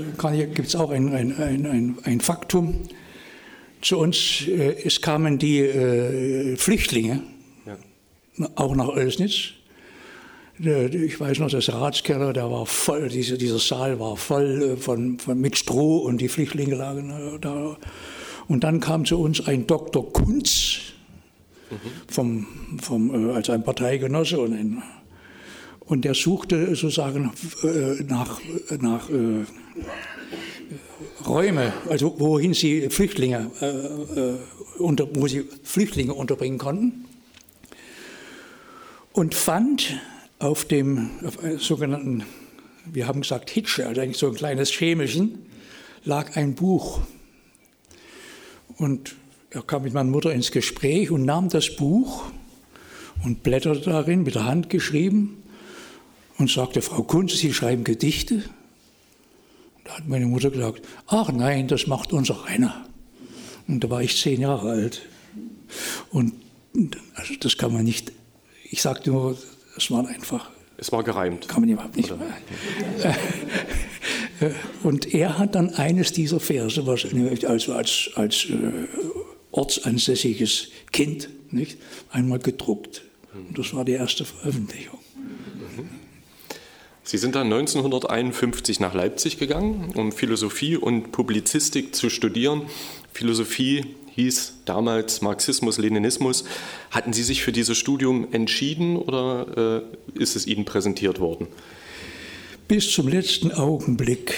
gibt 0.55 0.69
es 0.69 0.77
auch 0.77 0.91
ein, 0.91 1.13
ein, 1.13 1.33
ein, 1.41 1.97
ein, 2.03 2.21
Faktum. 2.21 2.89
Zu 3.81 3.99
uns, 3.99 4.47
äh, 4.47 4.77
es 4.85 5.01
kamen 5.01 5.39
die 5.39 5.61
äh, 5.61 6.57
Flüchtlinge, 6.57 7.23
ja. 7.67 7.77
auch 8.55 8.75
nach 8.75 8.89
Oelsnitz. 8.89 9.51
Ich 10.59 11.21
weiß 11.21 11.39
noch, 11.39 11.51
das 11.51 11.73
Ratskeller, 11.73 12.33
der 12.33 12.51
war 12.51 12.67
voll, 12.67 13.09
dieser, 13.09 13.37
dieser 13.37 13.61
Saal 13.61 14.01
war 14.01 14.17
voll 14.17 14.75
äh, 14.75 14.77
von, 14.77 15.19
von, 15.19 15.41
mit 15.41 15.57
Stroh 15.57 15.99
und 15.99 16.21
die 16.21 16.29
Flüchtlinge 16.29 16.75
lagen 16.75 17.11
äh, 17.11 17.39
da 17.39 17.77
und 18.49 18.65
dann 18.65 18.81
kam 18.81 19.05
zu 19.05 19.19
uns 19.19 19.47
ein 19.47 19.67
Dr. 19.67 20.13
Kunz, 20.13 20.81
vom, 22.09 22.47
vom, 22.81 23.31
äh, 23.31 23.35
als 23.35 23.51
ein 23.51 23.63
Parteigenosse 23.63 24.41
und, 24.41 24.55
ein, 24.55 24.83
und 25.81 26.05
der 26.05 26.15
suchte 26.15 26.75
sozusagen 26.75 27.31
äh, 27.63 28.03
nach, 28.05 28.41
nach 28.81 29.11
äh, 29.11 29.45
Räume, 31.27 31.73
also 31.89 32.19
wohin 32.19 32.55
sie 32.55 32.89
Flüchtlinge, 32.89 33.51
äh, 33.61 33.67
äh, 33.67 34.35
unter, 34.79 35.09
wo 35.15 35.27
sie 35.27 35.45
Flüchtlinge 35.63 36.15
unterbringen 36.15 36.59
konnten 36.59 37.05
und 39.13 39.35
fand 39.35 40.01
auf 40.39 40.65
dem 40.65 41.11
auf 41.25 41.39
sogenannten, 41.59 42.25
wir 42.87 43.09
haben 43.09 43.21
gesagt 43.23 43.51
Hitsche, 43.51 43.87
also 43.87 44.01
eigentlich 44.01 44.19
so 44.19 44.29
ein 44.29 44.35
kleines 44.35 44.73
Schemelchen, 44.73 45.47
lag 46.05 46.37
ein 46.37 46.55
Buch 46.55 47.01
und 48.79 49.17
er 49.51 49.63
kam 49.63 49.83
mit 49.83 49.93
meiner 49.93 50.11
Mutter 50.11 50.33
ins 50.33 50.51
Gespräch 50.51 51.11
und 51.11 51.25
nahm 51.25 51.49
das 51.49 51.77
Buch 51.77 52.25
und 53.25 53.43
blätterte 53.43 53.91
darin, 53.91 54.23
mit 54.23 54.35
der 54.35 54.45
Hand 54.45 54.71
geschrieben, 54.71 55.43
und 56.39 56.51
sagte, 56.51 56.83
Frau 56.83 57.03
Kunz, 57.03 57.37
Sie 57.37 57.53
schreiben 57.53 57.85
Gedichte? 57.85 58.45
Da 59.85 59.97
hat 59.97 60.07
meine 60.09 60.27
Mutter 60.27 60.51
gesagt, 60.51 60.83
ach 61.07 61.33
nein, 61.33 61.67
das 61.67 61.87
macht 61.87 62.13
unser 62.13 62.47
Renner. 62.47 62.87
Und 63.67 63.83
da 63.83 63.91
war 63.91 64.03
ich 64.03 64.17
zehn 64.17 64.41
Jahre 64.41 64.71
alt. 64.71 65.03
Und 66.11 66.35
also 67.15 67.35
das 67.41 67.59
kann 67.59 67.73
man 67.73 67.85
nicht, 67.85 68.13
ich 68.71 68.81
sagte 68.83 69.11
nur, 69.11 69.37
es 69.77 69.91
war 69.91 70.07
einfach. 70.07 70.51
Es 70.79 70.93
war 70.93 71.03
gereimt. 71.03 71.49
Kann 71.49 71.61
man 71.61 71.69
überhaupt 71.71 71.97
nicht. 71.97 72.13
Äh, 74.41 74.51
und 74.85 75.13
er 75.13 75.37
hat 75.37 75.57
dann 75.57 75.75
eines 75.75 76.13
dieser 76.13 76.39
Verse, 76.39 76.87
was 76.87 77.07
also 77.45 77.73
als, 77.73 78.11
als 78.15 78.45
äh, 78.45 78.87
ortsansässiges 79.51 80.69
Kind 80.93 81.29
nicht, 81.51 81.79
einmal 82.11 82.39
gedruckt. 82.39 83.03
Und 83.35 83.59
das 83.59 83.75
war 83.75 83.85
die 83.85 83.93
erste 83.93 84.25
Veröffentlichung. 84.25 85.01
Sie 87.03 87.19
sind 87.19 87.35
dann 87.35 87.53
1951 87.53 88.81
nach 88.81 88.95
Leipzig 88.95 89.39
gegangen, 89.39 89.93
um 89.97 90.13
Philosophie 90.13 90.77
und 90.77 91.11
Publizistik 91.11 91.95
zu 91.95 92.11
studieren. 92.11 92.67
Philosophie 93.13 93.97
hieß 94.19 94.55
damals 94.65 95.23
Marxismus, 95.23 95.79
Leninismus. 95.79 96.45
Hatten 96.91 97.13
Sie 97.13 97.23
sich 97.23 97.43
für 97.43 97.53
dieses 97.53 97.79
Studium 97.79 98.27
entschieden 98.33 98.97
oder 98.97 99.85
äh, 100.15 100.21
ist 100.21 100.35
es 100.35 100.47
Ihnen 100.47 100.65
präsentiert 100.65 101.21
worden? 101.21 101.47
Bis 102.67 102.91
zum 102.91 103.07
letzten 103.07 103.53
Augenblick 103.53 104.35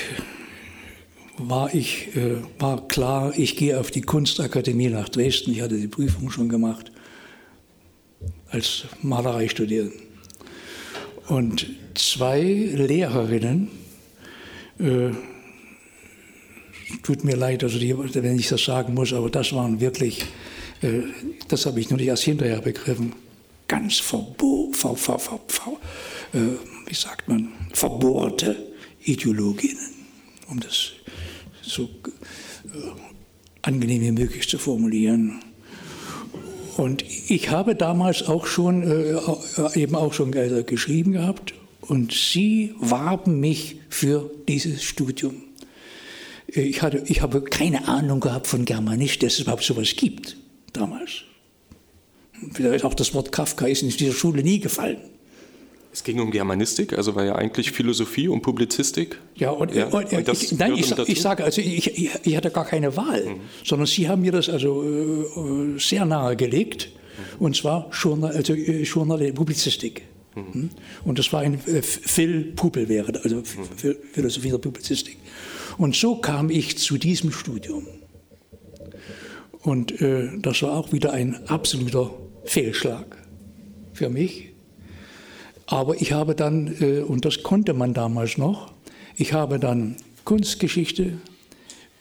war 1.39 1.75
ich 1.75 2.15
äh, 2.15 2.37
war 2.59 2.87
klar, 2.89 3.33
ich 3.37 3.57
gehe 3.57 3.81
auf 3.81 3.91
die 3.91 4.03
Kunstakademie 4.03 4.91
nach 4.91 5.09
Dresden. 5.09 5.53
Ich 5.53 5.63
hatte 5.63 5.79
die 5.79 5.89
Prüfung 5.89 6.31
schon 6.31 6.51
gemacht 6.51 6.93
als 8.51 8.85
Malerei 9.01 9.49
studieren. 9.49 9.93
Und 11.27 11.67
zwei 11.95 12.43
Lehrerinnen, 12.43 13.71
äh, 14.79 15.11
tut 17.03 17.25
mir 17.25 17.37
leid, 17.37 17.65
also 17.65 17.79
die, 17.79 17.97
wenn 17.97 18.39
ich 18.39 18.49
das 18.49 18.65
sagen 18.65 18.95
muss, 18.95 19.13
aber 19.13 19.31
das 19.31 19.53
waren 19.53 19.81
wirklich, 19.81 20.25
äh, 20.83 21.03
das 21.49 21.67
habe 21.67 21.81
ich 21.81 21.91
nur 21.91 21.99
nicht 21.99 22.09
erst 22.09 22.25
hinterher 22.25 22.61
begriffen, 22.61 23.13
ganz 23.69 23.99
verbo, 23.99 24.71
ver, 24.73 24.97
ver, 24.97 25.19
ver, 25.19 25.41
äh, 26.33 26.39
wie 26.87 26.95
sagt 26.95 27.29
man, 27.29 27.53
verbohrte 27.73 28.57
Ideologinnen, 29.05 29.91
um 30.49 30.61
das 30.61 30.93
so 31.63 31.85
äh, 31.85 31.89
angenehm 33.63 34.03
wie 34.03 34.13
möglich 34.13 34.49
zu 34.49 34.59
formulieren. 34.59 35.41
Und 36.77 37.05
ich 37.29 37.51
habe 37.51 37.75
damals 37.75 38.23
auch 38.23 38.47
schon, 38.47 38.83
äh, 38.83 39.79
eben 39.79 39.95
auch 39.95 40.13
schon 40.13 40.33
geschrieben 40.33 41.13
gehabt 41.13 41.55
und 41.83 42.13
sie 42.13 42.75
warben 42.79 43.41
mich 43.41 43.77
für 43.89 44.31
dieses 44.49 44.83
Studium. 44.83 45.50
Ich, 46.53 46.83
hatte, 46.83 47.03
ich 47.07 47.23
habe 47.23 47.43
keine 47.43 47.87
Ahnung 47.89 48.21
gehabt 48.21 48.47
von 48.47 48.65
Germanistik, 48.65 49.21
dass 49.21 49.35
es 49.35 49.41
überhaupt 49.41 49.63
sowas 49.63 49.95
gibt 49.97 50.37
damals. 50.73 51.23
Vielleicht 52.53 52.85
auch 52.85 52.95
das 52.95 53.15
Wort 53.15 53.33
Kafka 53.33 53.67
ist 53.67 53.83
in 53.83 53.91
dieser 53.91 54.13
Schule 54.13 54.43
nie 54.43 54.61
gefallen. 54.61 54.99
Es 55.93 56.05
ging 56.05 56.21
um 56.21 56.31
Germanistik, 56.31 56.97
also 56.97 57.17
war 57.17 57.25
ja 57.25 57.35
eigentlich 57.35 57.73
Philosophie 57.73 58.29
und 58.29 58.43
Publizistik. 58.43 59.19
Ja, 59.35 59.51
und, 59.51 59.75
ja, 59.75 59.87
und, 59.87 60.13
und 60.13 60.29
ich, 60.29 60.53
nein, 60.53 60.75
ich, 60.77 60.97
ich, 60.97 61.21
sage, 61.21 61.43
also 61.43 61.61
ich, 61.61 61.99
ich, 61.99 62.11
ich, 62.23 62.37
hatte 62.37 62.51
gar 62.51 62.65
keine 62.65 62.97
Wahl, 62.97 63.25
mhm. 63.25 63.41
sondern 63.65 63.87
Sie 63.87 64.09
haben 64.09 64.23
mir 64.23 64.31
das 64.31 64.49
also 64.49 64.85
äh, 64.85 65.79
sehr 65.81 66.05
nahe 66.05 66.37
gelegt, 66.37 66.91
mhm. 67.39 67.45
und 67.47 67.57
zwar 67.57 67.91
Journal, 67.93 68.37
also, 68.37 68.55
äh, 68.55 68.83
Journal 68.83 69.33
Publizistik. 69.33 70.03
Mhm. 70.37 70.55
Hm? 70.55 70.71
Und 71.05 71.19
das 71.19 71.33
war 71.33 71.41
ein 71.41 71.55
äh, 71.67 71.83
Phil 71.83 72.53
Pupel 72.55 72.89
wäre, 72.89 73.21
also 73.25 73.39
mhm. 73.39 73.97
Philosophie 74.13 74.51
der 74.51 74.59
Publizistik. 74.59 75.17
Und 75.81 75.97
so 75.97 76.17
kam 76.17 76.51
ich 76.51 76.79
zu 76.79 76.99
diesem 76.99 77.33
Studium. 77.33 77.87
Und 79.63 80.01
äh, 80.01 80.29
das 80.39 80.63
war 80.63 80.73
auch 80.73 80.93
wieder 80.93 81.13
ein 81.13 81.47
absoluter 81.49 82.11
Fehlschlag 82.45 83.17
für 83.93 84.09
mich 84.09 84.51
aber 85.71 86.01
ich 86.01 86.13
habe 86.13 86.35
dann, 86.35 86.77
äh, 86.81 87.01
und 87.01 87.25
das 87.25 87.45
konnte 87.45 87.75
man 87.75 87.95
damals 87.95 88.37
noch, 88.37 88.73
ich 89.17 89.33
habe 89.33 89.61
dann 89.61 89.97
Kunstgeschichte, 90.25 91.19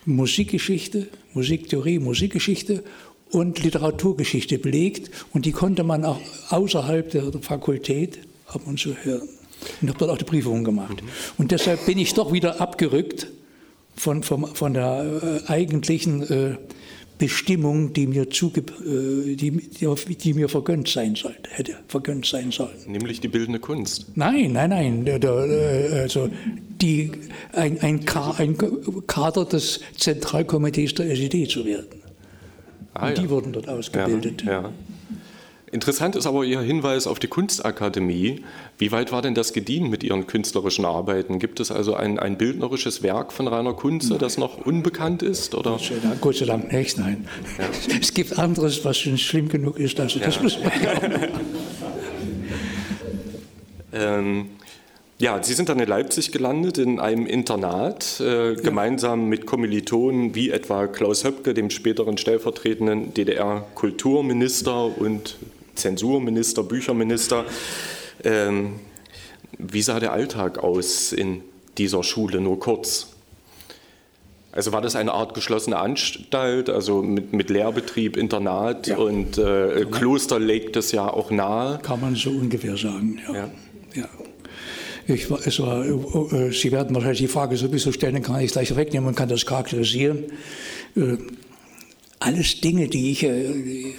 Musikgeschichte, 0.06 1.08
Musiktheorie, 1.36 2.00
Musikgeschichte 2.00 2.84
und 3.30 3.64
Literaturgeschichte 3.64 4.58
belegt 4.58 5.12
und 5.34 5.46
die 5.46 5.52
konnte 5.52 5.84
man 5.84 6.04
auch 6.04 6.20
außerhalb 6.50 7.12
der 7.12 7.32
Fakultät 7.42 8.18
ab 8.48 8.62
und 8.66 8.80
zu 8.80 8.96
hören. 8.96 9.30
Und 9.82 9.90
habe 9.90 10.00
dort 10.00 10.12
auch 10.12 10.18
die 10.18 10.24
Prüfungen 10.24 10.64
gemacht. 10.64 11.04
Und 11.38 11.52
deshalb 11.52 11.86
bin 11.86 12.00
ich 12.00 12.14
doch 12.14 12.32
wieder 12.32 12.62
abgerückt 12.62 13.28
von, 14.00 14.24
von, 14.24 14.46
von 14.48 14.74
der 14.74 15.44
äh, 15.48 15.52
eigentlichen 15.52 16.22
äh, 16.24 16.56
Bestimmung, 17.18 17.92
die 17.92 18.08
mir, 18.08 18.30
zuge 18.30 18.62
äh, 18.62 19.36
die, 19.36 19.52
die, 19.52 20.34
mir 20.34 20.48
vergönnt 20.48 20.88
sein 20.88 21.16
sollte, 21.16 21.50
hätte 21.50 21.76
vergönnt 21.88 22.26
sein 22.26 22.52
sollen. 22.52 22.78
Nämlich 22.88 23.20
die 23.20 23.28
bildende 23.28 23.60
Kunst. 23.60 24.06
Nein, 24.16 24.54
nein, 24.54 24.70
nein. 24.70 25.06
Der, 25.06 25.20
der, 25.20 26.02
also 26.02 26.30
die, 26.82 27.12
ein, 27.52 27.80
ein, 27.82 28.06
ein, 28.38 28.58
Kader 29.06 29.44
des 29.44 29.82
Zentralkomitees 29.98 30.94
der 30.94 31.12
SED 31.12 31.50
zu 31.50 31.66
werden. 31.66 32.00
Ah, 32.94 33.10
Und 33.10 33.18
die 33.18 33.24
ja. 33.24 33.30
wurden 33.30 33.52
dort 33.52 33.68
ausgebildet. 33.68 34.44
Ja, 34.46 34.62
ja. 34.62 34.74
Interessant 35.72 36.16
ist 36.16 36.26
aber 36.26 36.44
Ihr 36.44 36.62
Hinweis 36.62 37.06
auf 37.06 37.20
die 37.20 37.28
Kunstakademie. 37.28 38.44
Wie 38.80 38.92
weit 38.92 39.12
war 39.12 39.22
denn 39.22 39.36
das 39.36 39.54
gediehen 39.54 39.90
mit 39.90 40.04
Ihren 40.04 40.26
künstlerischen 40.26 40.84
Arbeiten? 40.84 41.38
Gibt 41.38 41.60
es 41.60 41.72
also 41.72 41.94
ein, 41.94 42.18
ein 42.18 42.38
bildnerisches 42.38 43.04
Werk 43.04 43.32
von 43.32 43.48
Rainer 43.48 43.74
Kunze, 43.74 44.18
das 44.18 44.38
noch 44.38 44.66
unbekannt 44.66 45.22
ist? 45.22 45.54
Oder? 45.54 45.72
Gott, 45.72 45.82
sei 45.82 45.96
Dank, 46.02 46.22
Gott 46.22 46.36
sei 46.36 46.46
Dank 46.46 46.72
nicht, 46.72 46.98
nein. 46.98 47.28
Ja. 47.58 47.66
Es 48.02 48.14
gibt 48.14 48.40
anderes, 48.40 48.84
was 48.84 48.98
schon 48.98 49.18
schlimm 49.18 49.50
genug 49.50 49.78
ist. 49.78 50.00
Also 50.00 50.20
das 50.20 50.36
ja. 50.38 50.42
muss 50.42 50.60
man 50.60 50.72
ja 50.82 50.94
ähm, 54.20 54.50
ja, 55.20 55.44
Sie 55.44 55.54
sind 55.54 55.68
dann 55.68 55.80
in 55.80 55.88
Leipzig 55.88 56.32
gelandet, 56.32 56.78
in 56.78 57.00
einem 57.00 57.28
Internat, 57.28 58.22
äh, 58.22 58.54
ja. 58.54 58.62
gemeinsam 58.62 59.28
mit 59.28 59.46
Kommilitonen 59.46 60.34
wie 60.34 60.50
etwa 60.50 60.88
Klaus 60.88 61.26
Höpke, 61.26 61.54
dem 61.54 61.70
späteren 61.70 62.18
stellvertretenden 62.18 63.14
DDR-Kulturminister 63.14 64.98
und 64.98 65.36
Zensurminister, 65.80 66.64
Bücherminister. 66.64 67.46
Ähm, 68.24 68.76
wie 69.58 69.82
sah 69.82 70.00
der 70.00 70.14
Alltag 70.14 70.60
aus 70.60 71.12
in 71.12 71.42
dieser 71.78 72.04
Schule, 72.04 72.40
nur 72.40 72.60
kurz? 72.60 73.08
Also 74.52 74.72
war 74.72 74.82
das 74.82 74.96
eine 74.96 75.14
Art 75.14 75.36
geschlossene 75.36 75.78
Anstalt, 75.78 76.70
also 76.70 77.04
mit, 77.04 77.34
mit 77.34 77.50
Lehrbetrieb, 77.50 78.18
Internat 78.18 78.88
ja. 78.88 78.98
und 78.98 79.38
äh, 79.38 79.86
Kloster 79.90 80.40
legt 80.40 80.76
es 80.76 80.92
ja 80.92 81.08
auch 81.08 81.30
nahe? 81.30 81.80
Kann 81.84 82.02
man 82.02 82.16
so 82.16 82.32
ungefähr 82.32 82.76
sagen, 82.76 83.20
ja. 83.28 83.36
ja. 83.36 83.50
ja. 83.94 84.10
Ich, 85.08 85.30
es 85.30 85.60
war, 85.60 85.86
äh, 85.86 86.52
Sie 86.52 86.72
werden 86.72 86.94
wahrscheinlich 86.96 87.20
die 87.20 87.28
Frage 87.28 87.58
sowieso 87.58 87.92
stellen, 87.92 88.22
kann 88.22 88.42
ich 88.42 88.52
gleich 88.52 88.76
wegnehmen 88.76 89.10
und 89.10 89.16
kann 89.16 89.30
das 89.30 89.46
charakterisieren. 89.46 90.26
Äh, 90.96 91.18
alles 92.20 92.60
Dinge, 92.62 92.88
die 92.88 93.12
ich, 93.12 93.24
äh, 93.24 93.94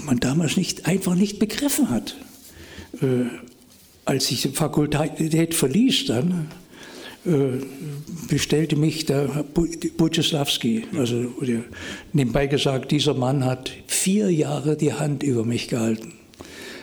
die 0.00 0.06
man 0.06 0.20
damals 0.20 0.56
nicht, 0.56 0.86
einfach 0.86 1.14
nicht 1.14 1.38
begriffen 1.38 1.90
hat. 1.90 2.16
Äh, 3.00 3.26
als 4.04 4.30
ich 4.30 4.42
die 4.42 4.48
Fakultät 4.48 5.54
verließ 5.54 6.06
dann, 6.06 6.48
äh, 7.26 7.64
bestellte 8.28 8.76
mich 8.76 9.04
der 9.04 9.44
Buczewski, 9.96 10.84
also 10.96 11.32
nebenbei 12.12 12.46
gesagt, 12.46 12.90
dieser 12.92 13.14
Mann 13.14 13.44
hat 13.44 13.70
vier 13.86 14.30
Jahre 14.30 14.76
die 14.76 14.94
Hand 14.94 15.22
über 15.22 15.44
mich 15.44 15.68
gehalten. 15.68 16.14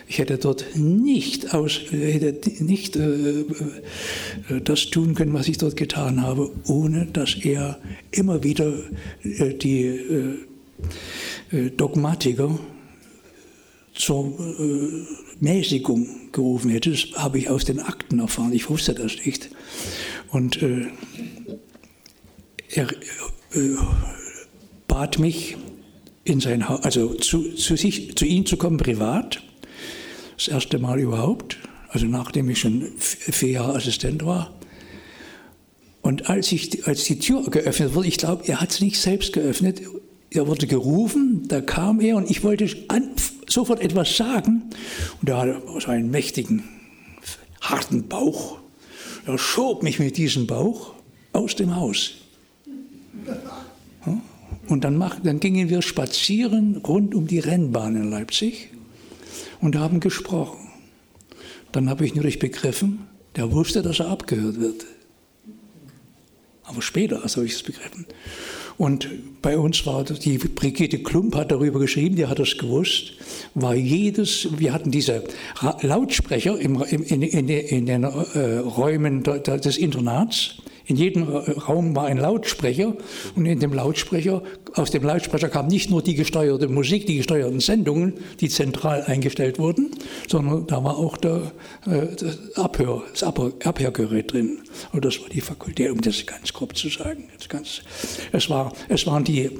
Ich 0.06 0.18
hätte 0.18 0.38
dort 0.38 0.64
nicht, 0.74 1.52
aus, 1.52 1.80
hätte 1.90 2.64
nicht 2.64 2.96
äh, 2.96 3.40
äh, 3.40 3.44
das 4.64 4.88
tun 4.88 5.14
können, 5.14 5.34
was 5.34 5.48
ich 5.48 5.58
dort 5.58 5.76
getan 5.76 6.22
habe, 6.22 6.50
ohne 6.66 7.06
dass 7.12 7.34
er 7.34 7.78
immer 8.10 8.42
wieder 8.42 8.72
äh, 9.22 9.52
die 9.52 9.84
äh, 9.84 10.34
äh 11.50 11.70
Dogmatiker 11.70 12.58
zur 13.98 14.26
äh, 14.58 15.04
Mäßigung 15.40 16.32
gerufen 16.32 16.70
hätte. 16.70 16.92
Das 16.92 17.06
habe 17.14 17.38
ich 17.38 17.50
aus 17.50 17.64
den 17.64 17.80
Akten 17.80 18.20
erfahren. 18.20 18.52
Ich 18.52 18.70
wusste 18.70 18.94
das 18.94 19.16
nicht. 19.24 19.50
Und 20.30 20.62
äh, 20.62 20.86
er 22.70 22.88
äh, 22.90 23.76
bat 24.86 25.18
mich, 25.18 25.56
in 26.24 26.40
sein 26.40 26.68
Haus, 26.68 26.82
also 26.82 27.14
zu, 27.14 27.54
zu, 27.54 27.76
sich, 27.76 28.14
zu 28.14 28.26
ihm 28.26 28.44
zu 28.44 28.56
kommen 28.56 28.76
privat. 28.76 29.42
Das 30.36 30.48
erste 30.48 30.78
Mal 30.78 31.00
überhaupt, 31.00 31.58
also 31.88 32.06
nachdem 32.06 32.50
ich 32.50 32.60
schon 32.60 32.86
vier 32.98 33.50
Jahre 33.50 33.76
Assistent 33.76 34.24
war. 34.24 34.54
Und 36.02 36.28
als, 36.28 36.52
ich, 36.52 36.86
als 36.86 37.04
die 37.04 37.18
Tür 37.18 37.42
geöffnet 37.50 37.94
wurde, 37.94 38.08
ich 38.08 38.18
glaube, 38.18 38.44
er 38.46 38.60
hat 38.60 38.72
sie 38.72 38.84
nicht 38.84 39.00
selbst 39.00 39.32
geöffnet, 39.32 39.80
er 40.30 40.46
wurde 40.46 40.66
gerufen, 40.66 41.48
da 41.48 41.60
kam 41.60 42.00
er 42.00 42.16
und 42.16 42.30
ich 42.30 42.44
wollte 42.44 42.68
an, 42.88 43.10
sofort 43.48 43.80
etwas 43.80 44.16
sagen. 44.16 44.70
Und 45.20 45.28
er 45.28 45.38
hatte 45.38 45.62
so 45.80 45.90
einen 45.90 46.10
mächtigen, 46.10 46.64
harten 47.60 48.08
Bauch. 48.08 48.58
Er 49.26 49.38
schob 49.38 49.82
mich 49.82 49.98
mit 49.98 50.16
diesem 50.16 50.46
Bauch 50.46 50.94
aus 51.32 51.56
dem 51.56 51.76
Haus. 51.76 52.14
Und 54.68 54.84
dann, 54.84 54.96
mach, 54.96 55.20
dann 55.20 55.40
gingen 55.40 55.68
wir 55.68 55.82
spazieren 55.82 56.76
rund 56.76 57.14
um 57.14 57.26
die 57.26 57.38
Rennbahn 57.38 57.96
in 57.96 58.10
Leipzig 58.10 58.70
und 59.60 59.76
haben 59.76 60.00
gesprochen. 60.00 60.68
Dann 61.72 61.88
habe 61.88 62.04
ich 62.04 62.14
natürlich 62.14 62.38
begriffen, 62.38 63.06
der 63.36 63.52
wusste, 63.52 63.82
dass 63.82 64.00
er 64.00 64.08
abgehört 64.08 64.60
wird. 64.60 64.86
Aber 66.64 66.82
später 66.82 67.22
habe 67.22 67.46
ich 67.46 67.54
es 67.54 67.62
begriffen. 67.62 68.06
Und 68.78 69.08
bei 69.42 69.58
uns 69.58 69.84
war 69.86 70.04
die 70.04 70.38
Brigitte 70.38 71.00
Klump 71.00 71.34
hat 71.34 71.50
darüber 71.50 71.80
geschrieben, 71.80 72.14
die 72.14 72.26
hat 72.26 72.38
das 72.38 72.56
gewusst, 72.56 73.12
war 73.54 73.74
jedes, 73.74 74.48
wir 74.56 74.72
hatten 74.72 74.92
diese 74.92 75.24
Lautsprecher 75.82 76.58
im, 76.58 76.80
in, 76.82 77.22
in, 77.22 77.48
in, 77.48 77.86
den 77.86 78.04
äh, 78.04 78.58
Räumen 78.58 79.24
des 79.24 79.76
Internats, 79.76 80.54
In 80.88 80.96
jedem 80.96 81.24
Raum 81.24 81.94
war 81.94 82.06
ein 82.06 82.16
Lautsprecher 82.16 82.96
und 83.36 83.44
in 83.44 83.60
dem 83.60 83.74
Lautsprecher, 83.74 84.42
aus 84.74 84.90
dem 84.90 85.02
Lautsprecher 85.02 85.50
kam 85.50 85.66
nicht 85.66 85.90
nur 85.90 86.02
die 86.02 86.14
gesteuerte 86.14 86.66
Musik, 86.66 87.04
die 87.06 87.18
gesteuerten 87.18 87.60
Sendungen, 87.60 88.14
die 88.40 88.48
zentral 88.48 89.02
eingestellt 89.02 89.58
wurden, 89.58 89.90
sondern 90.28 90.66
da 90.66 90.82
war 90.82 90.96
auch 90.96 91.18
der, 91.18 91.52
äh, 91.84 92.16
das, 92.16 92.56
Abhör, 92.56 93.02
das 93.12 93.22
Abhörgerät 93.22 94.32
drin. 94.32 94.60
Und 94.92 95.04
das 95.04 95.20
war 95.20 95.28
die 95.28 95.42
Fakultät, 95.42 95.90
um 95.90 96.00
das 96.00 96.24
ganz 96.24 96.54
grob 96.54 96.74
zu 96.74 96.88
sagen. 96.88 97.24
Ganz, 97.50 97.82
es, 98.32 98.48
war, 98.48 98.72
es 98.88 99.06
waren 99.06 99.24
die, 99.24 99.50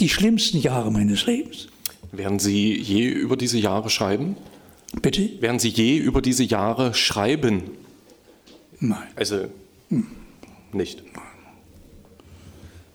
die 0.00 0.08
schlimmsten 0.08 0.62
Jahre 0.62 0.90
meines 0.90 1.26
Lebens. 1.26 1.68
Werden 2.10 2.38
Sie 2.38 2.74
je 2.78 3.06
über 3.06 3.36
diese 3.36 3.58
Jahre 3.58 3.90
schreiben? 3.90 4.36
Bitte? 5.02 5.28
Werden 5.42 5.58
Sie 5.58 5.68
je 5.68 5.98
über 5.98 6.22
diese 6.22 6.44
Jahre 6.44 6.94
schreiben? 6.94 7.64
Nein. 8.80 9.08
Also 9.14 9.44
hm. 9.90 10.06
Nicht. 10.74 11.02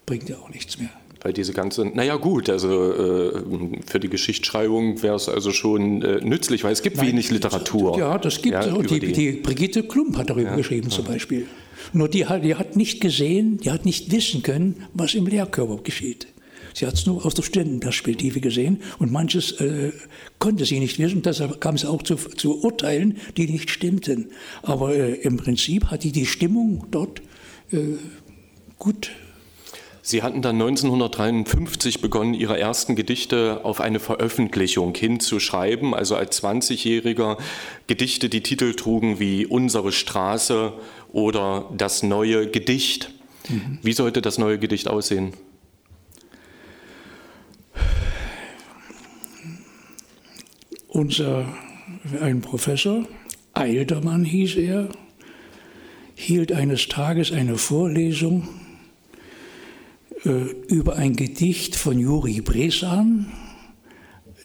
Bringt 0.06 0.28
ja 0.28 0.36
auch 0.36 0.50
nichts 0.50 0.78
mehr. 0.78 0.90
Weil 1.22 1.32
diese 1.32 1.52
ganze, 1.52 1.84
naja 1.84 2.16
gut, 2.16 2.48
also 2.48 2.92
äh, 2.92 3.42
für 3.86 3.98
die 3.98 4.08
Geschichtsschreibung 4.08 5.02
wäre 5.02 5.16
es 5.16 5.28
also 5.28 5.50
schon 5.50 6.02
äh, 6.02 6.20
nützlich, 6.20 6.62
weil 6.62 6.72
es 6.72 6.82
gibt 6.82 6.96
Nein, 6.96 7.08
wenig 7.08 7.30
Literatur. 7.30 7.98
Ja, 7.98 8.18
das 8.18 8.40
gibt 8.40 8.54
ja, 8.54 8.78
die, 8.82 9.00
die, 9.00 9.12
die, 9.12 9.32
Brigitte 9.32 9.82
Klump 9.82 10.16
hat 10.16 10.30
darüber 10.30 10.50
ja, 10.50 10.56
geschrieben 10.56 10.88
ja. 10.90 10.94
zum 10.94 11.06
Beispiel. 11.06 11.46
Nur 11.92 12.08
die, 12.08 12.24
die 12.42 12.54
hat 12.54 12.76
nicht 12.76 13.00
gesehen, 13.00 13.58
die 13.58 13.70
hat 13.70 13.84
nicht 13.84 14.12
wissen 14.12 14.42
können, 14.42 14.84
was 14.94 15.14
im 15.14 15.26
Lehrkörper 15.26 15.82
geschieht. 15.82 16.28
Sie 16.74 16.86
hat 16.86 16.94
es 16.94 17.06
nur 17.06 17.26
aus 17.26 17.34
der 17.34 17.42
Studentenperspektive 17.42 18.40
gesehen 18.40 18.82
und 19.00 19.10
manches 19.10 19.52
äh, 19.60 19.90
konnte 20.38 20.64
sie 20.64 20.78
nicht 20.78 21.00
wissen. 21.00 21.22
Deshalb 21.22 21.60
kam 21.60 21.74
es 21.74 21.84
auch 21.84 22.02
zu, 22.02 22.14
zu, 22.14 22.62
Urteilen, 22.62 23.16
die 23.36 23.48
nicht 23.48 23.70
stimmten. 23.70 24.30
Aber 24.62 24.94
äh, 24.94 25.14
im 25.14 25.38
Prinzip 25.38 25.86
hat 25.86 26.04
die 26.04 26.12
die 26.12 26.26
Stimmung 26.26 26.86
dort 26.92 27.20
gut 28.78 29.10
Sie 30.08 30.22
hatten 30.22 30.40
dann 30.40 30.54
1953 30.54 32.00
begonnen, 32.00 32.32
Ihre 32.32 32.58
ersten 32.58 32.96
Gedichte 32.96 33.60
auf 33.64 33.78
eine 33.78 34.00
Veröffentlichung 34.00 34.94
hinzuschreiben, 34.94 35.92
also 35.92 36.16
als 36.16 36.42
20-Jähriger 36.42 37.36
Gedichte, 37.88 38.30
die 38.30 38.42
Titel 38.42 38.72
trugen 38.72 39.20
wie 39.20 39.44
Unsere 39.44 39.92
Straße 39.92 40.72
oder 41.12 41.68
Das 41.76 42.02
neue 42.02 42.50
Gedicht. 42.50 43.12
Mhm. 43.50 43.80
Wie 43.82 43.92
sollte 43.92 44.22
das 44.22 44.38
neue 44.38 44.58
Gedicht 44.58 44.88
aussehen? 44.88 45.34
Unser 50.88 51.44
ein 52.18 52.40
Professor, 52.40 53.06
Eildermann 53.52 54.24
hieß 54.24 54.56
er, 54.56 54.88
hielt 56.18 56.50
eines 56.50 56.88
Tages 56.88 57.30
eine 57.30 57.56
Vorlesung 57.56 58.48
äh, 60.24 60.30
über 60.66 60.96
ein 60.96 61.14
Gedicht 61.14 61.76
von 61.76 61.96
Juri 61.96 62.40
Bresan, 62.40 63.32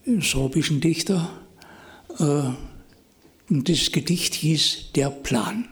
dem 0.05 0.21
sorbischen 0.21 0.81
Dichter. 0.81 1.31
Äh, 2.19 2.43
und 3.49 3.67
dieses 3.67 3.91
Gedicht 3.91 4.35
hieß 4.35 4.91
Der 4.95 5.09
Plan. 5.09 5.67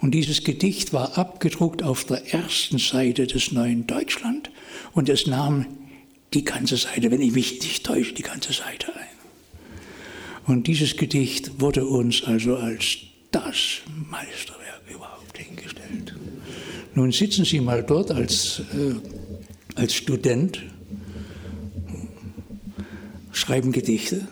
Und 0.00 0.12
dieses 0.12 0.44
Gedicht 0.44 0.94
war 0.94 1.18
abgedruckt 1.18 1.82
auf 1.82 2.04
der 2.04 2.32
ersten 2.32 2.78
Seite 2.78 3.26
des 3.26 3.52
Neuen 3.52 3.86
Deutschland 3.86 4.50
und 4.92 5.10
es 5.10 5.26
nahm 5.26 5.66
die 6.32 6.44
ganze 6.44 6.78
Seite, 6.78 7.10
wenn 7.10 7.20
ich 7.20 7.32
mich 7.32 7.60
nicht 7.60 7.84
täusche, 7.84 8.14
die 8.14 8.22
ganze 8.22 8.54
Seite 8.54 8.94
ein. 8.96 9.06
Und 10.46 10.66
dieses 10.66 10.96
Gedicht 10.96 11.60
wurde 11.60 11.84
uns 11.86 12.24
also 12.24 12.56
als 12.56 12.96
das 13.30 13.80
Meisterwerk 14.10 14.55
überhaupt 15.36 15.38
hingestellt. 15.38 16.14
Nun 16.94 17.12
sitzen 17.12 17.44
Sie 17.44 17.60
mal 17.60 17.82
dort 17.82 18.10
als, 18.10 18.62
äh, 18.72 18.94
als 19.74 19.94
Student, 19.94 20.62
schreiben 23.32 23.72
Gedichte. 23.72 24.26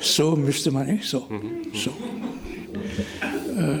So 0.00 0.36
müsste 0.36 0.70
man 0.70 0.86
nicht, 0.86 1.04
so. 1.04 1.28
so. 1.74 1.90
Äh, 3.60 3.80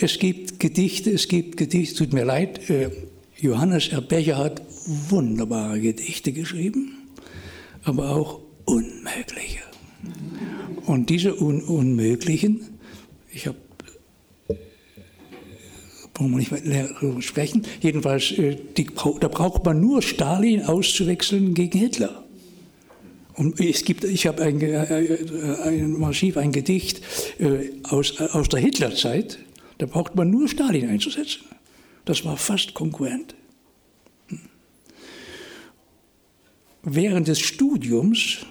es 0.00 0.18
gibt 0.18 0.60
Gedichte, 0.60 1.10
es 1.10 1.28
gibt 1.28 1.56
Gedichte, 1.56 1.96
tut 1.96 2.12
mir 2.12 2.24
leid, 2.24 2.70
äh, 2.70 2.90
Johannes 3.38 3.88
Erbecher 3.88 4.38
hat 4.38 4.62
wunderbare 4.86 5.80
Gedichte 5.80 6.32
geschrieben, 6.32 7.08
aber 7.82 8.10
auch 8.10 8.40
unmögliche. 8.66 9.69
Und 10.86 11.10
diese 11.10 11.40
un 11.40 11.62
Unmöglichen 11.62 12.70
ich 13.32 13.46
habe 13.46 13.56
wollen 16.14 16.32
wir 16.32 16.38
nicht 16.38 16.66
mehr 16.66 17.22
sprechen. 17.22 17.62
Jedenfalls, 17.80 18.32
äh, 18.32 18.56
die, 18.76 18.86
da 19.20 19.28
braucht 19.28 19.64
man 19.64 19.80
nur 19.80 20.02
Stalin 20.02 20.62
auszuwechseln 20.62 21.54
gegen 21.54 21.78
Hitler. 21.78 22.24
Und 23.36 23.58
es 23.58 23.84
gibt, 23.84 24.04
ich 24.04 24.26
habe 24.26 24.42
ein, 24.42 24.60
äh, 24.60 25.56
ein 25.64 26.02
Archiv, 26.04 26.36
ein 26.36 26.52
Gedicht 26.52 27.00
äh, 27.38 27.70
aus, 27.84 28.20
aus 28.20 28.50
der 28.50 28.60
Hitlerzeit, 28.60 29.38
da 29.78 29.86
braucht 29.86 30.14
man 30.14 30.28
nur 30.28 30.46
Stalin 30.46 30.90
einzusetzen. 30.90 31.40
Das 32.04 32.22
war 32.26 32.36
fast 32.36 32.74
konkurrent. 32.74 33.34
Hm. 34.28 34.40
Während 36.82 37.28
des 37.28 37.40
Studiums 37.40 38.44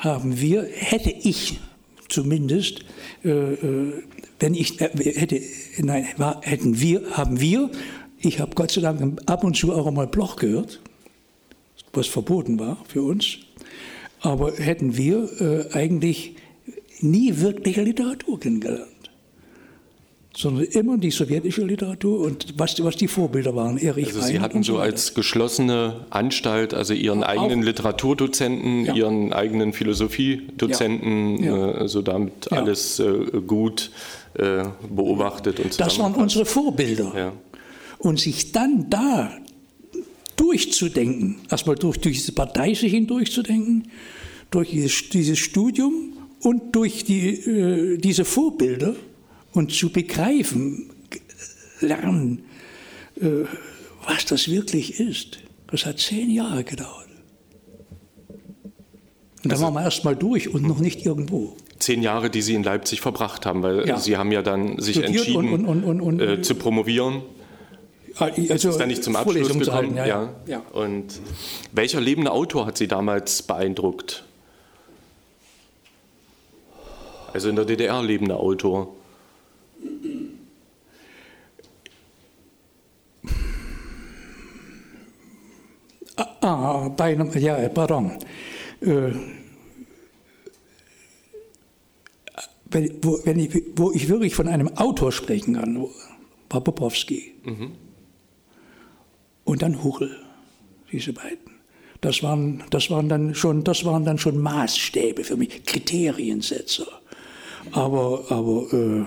haben 0.00 0.40
wir, 0.40 0.66
hätte 0.72 1.10
ich 1.10 1.60
zumindest, 2.08 2.80
äh, 3.24 3.28
äh, 3.28 4.02
wenn 4.40 4.54
ich 4.54 4.80
äh, 4.80 4.88
hätte, 4.88 5.40
nein, 5.78 6.06
hätten 6.42 6.80
wir, 6.80 7.10
haben 7.12 7.40
wir, 7.40 7.70
ich 8.18 8.40
habe 8.40 8.54
Gott 8.54 8.70
sei 8.70 8.80
Dank 8.80 9.20
ab 9.26 9.44
und 9.44 9.56
zu 9.56 9.72
auch 9.72 9.86
einmal 9.86 10.06
Bloch 10.06 10.36
gehört, 10.36 10.80
was 11.92 12.06
verboten 12.06 12.58
war 12.58 12.82
für 12.88 13.02
uns, 13.02 13.38
aber 14.20 14.52
hätten 14.56 14.96
wir 14.96 15.70
eigentlich 15.72 16.34
nie 17.00 17.38
wirkliche 17.38 17.82
Literatur 17.82 18.38
kennengelernt 18.38 18.89
sondern 20.40 20.64
immer 20.64 20.96
die 20.96 21.10
sowjetische 21.10 21.62
Literatur 21.62 22.20
und 22.20 22.54
was, 22.56 22.82
was 22.82 22.96
die 22.96 23.08
Vorbilder 23.08 23.54
waren. 23.54 23.76
Erich 23.76 24.06
also 24.06 24.22
Sie 24.22 24.40
hatten 24.40 24.62
so 24.62 24.78
als 24.78 25.14
geschlossene 25.14 26.06
Anstalt, 26.10 26.72
also 26.72 26.94
Ihren 26.94 27.22
eigenen 27.22 27.60
Auch. 27.60 27.66
Literaturdozenten, 27.66 28.86
ja. 28.86 28.94
Ihren 28.94 29.32
eigenen 29.32 29.72
Philosophiedozenten, 29.72 31.42
ja. 31.42 31.72
ja. 31.72 31.88
so 31.88 32.02
damit 32.02 32.50
alles 32.52 32.98
äh, 33.00 33.40
gut 33.46 33.90
äh, 34.34 34.64
beobachtet 34.88 35.60
und 35.60 35.78
Das 35.78 35.98
waren 35.98 36.14
unsere 36.14 36.46
Vorbilder. 36.46 37.32
Und 37.98 38.18
sich 38.18 38.52
dann 38.52 38.88
da 38.88 39.30
durchzudenken, 40.36 41.36
erstmal 41.50 41.76
durch, 41.76 41.98
durch 41.98 42.16
diese 42.16 42.32
Partei 42.32 42.72
sich 42.72 42.92
hindurchzudenken, 42.92 43.88
durch 44.50 44.70
dieses, 44.70 45.10
dieses 45.10 45.38
Studium 45.38 46.14
und 46.40 46.74
durch 46.74 47.04
die, 47.04 47.28
äh, 47.28 47.98
diese 47.98 48.24
Vorbilder, 48.24 48.94
und 49.52 49.72
zu 49.72 49.90
begreifen, 49.90 50.90
lernen, 51.80 52.44
äh, 53.20 53.44
was 54.06 54.24
das 54.26 54.48
wirklich 54.48 55.00
ist. 55.00 55.38
Das 55.70 55.86
hat 55.86 55.98
zehn 55.98 56.30
Jahre 56.30 56.64
gedauert. 56.64 57.06
Und 59.42 59.50
da 59.50 59.54
also, 59.54 59.64
waren 59.64 59.74
wir 59.74 59.82
erst 59.82 60.04
mal 60.04 60.16
durch 60.16 60.52
und 60.52 60.62
noch 60.66 60.80
nicht 60.80 61.06
irgendwo. 61.06 61.56
Zehn 61.78 62.02
Jahre, 62.02 62.28
die 62.28 62.42
Sie 62.42 62.54
in 62.54 62.62
Leipzig 62.62 63.00
verbracht 63.00 63.46
haben, 63.46 63.62
weil 63.62 63.88
ja. 63.88 63.98
Sie 63.98 64.16
haben 64.16 64.32
ja 64.32 64.42
dann 64.42 64.78
sich 64.78 64.96
Studiert 64.96 65.16
entschieden 65.16 65.64
und, 65.64 65.84
und, 65.84 66.00
und, 66.00 66.20
äh, 66.20 66.42
zu 66.42 66.54
promovieren. 66.54 67.22
Also, 68.16 68.68
ist 68.68 68.76
dann 68.78 68.88
nicht 68.88 69.02
zum 69.02 69.16
Abschluss 69.16 69.48
gekommen. 69.48 69.72
Halten, 69.72 69.96
ja, 69.96 70.06
ja. 70.06 70.34
ja, 70.46 70.58
Und 70.72 71.20
welcher 71.72 72.02
lebende 72.02 72.32
Autor 72.32 72.66
hat 72.66 72.76
Sie 72.76 72.86
damals 72.86 73.42
beeindruckt? 73.42 74.24
Also 77.32 77.48
in 77.48 77.56
der 77.56 77.64
DDR 77.64 78.02
lebender 78.02 78.38
Autor. 78.38 78.94
Ah, 86.16 86.88
bei 86.88 87.12
einem, 87.12 87.30
ja, 87.38 87.68
pardon. 87.68 88.12
Äh, 88.80 89.12
wenn, 92.70 92.92
wo, 93.02 93.18
wenn 93.24 93.38
ich, 93.38 93.62
wo 93.76 93.90
ich 93.92 94.08
wirklich 94.08 94.34
von 94.34 94.48
einem 94.48 94.76
Autor 94.76 95.12
sprechen 95.12 95.54
kann, 95.54 95.86
war 96.48 96.60
Popowski. 96.60 97.34
Mhm. 97.44 97.72
Und 99.44 99.62
dann 99.62 99.82
Huchel, 99.82 100.16
diese 100.92 101.12
beiden. 101.12 101.50
Das 102.00 102.22
waren, 102.22 102.62
das, 102.70 102.90
waren 102.90 103.08
dann 103.08 103.34
schon, 103.34 103.64
das 103.64 103.84
waren 103.84 104.04
dann 104.04 104.18
schon 104.18 104.38
Maßstäbe 104.38 105.24
für 105.24 105.36
mich, 105.36 105.64
Kriteriensetzer. 105.64 106.86
Aber, 107.72 108.24
aber 108.30 108.72
äh, 108.72 109.04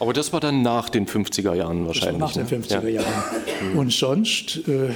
aber 0.00 0.12
das 0.12 0.32
war 0.32 0.40
dann 0.40 0.62
nach 0.62 0.90
den 0.90 1.06
50er 1.06 1.54
Jahren 1.54 1.86
wahrscheinlich. 1.86 2.20
nach 2.20 2.34
ne? 2.34 2.44
den 2.44 2.62
50er 2.62 2.88
Jahren. 2.88 3.06
Ja. 3.72 3.80
Und 3.80 3.92
sonst, 3.92 4.66
äh, 4.68 4.90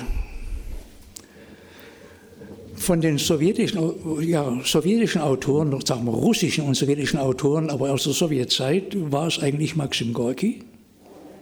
von 2.78 3.00
den 3.00 3.18
sowjetischen, 3.18 4.22
ja, 4.22 4.58
sowjetischen 4.64 5.20
Autoren, 5.20 5.78
sagen 5.84 6.04
wir 6.04 6.12
russischen 6.12 6.64
und 6.64 6.74
sowjetischen 6.74 7.18
Autoren, 7.18 7.70
aber 7.70 7.92
aus 7.92 8.04
der 8.04 8.12
Sowjetzeit 8.12 8.96
war 9.12 9.26
es 9.26 9.38
eigentlich 9.38 9.76
Maxim 9.76 10.12
Gorki. 10.12 10.62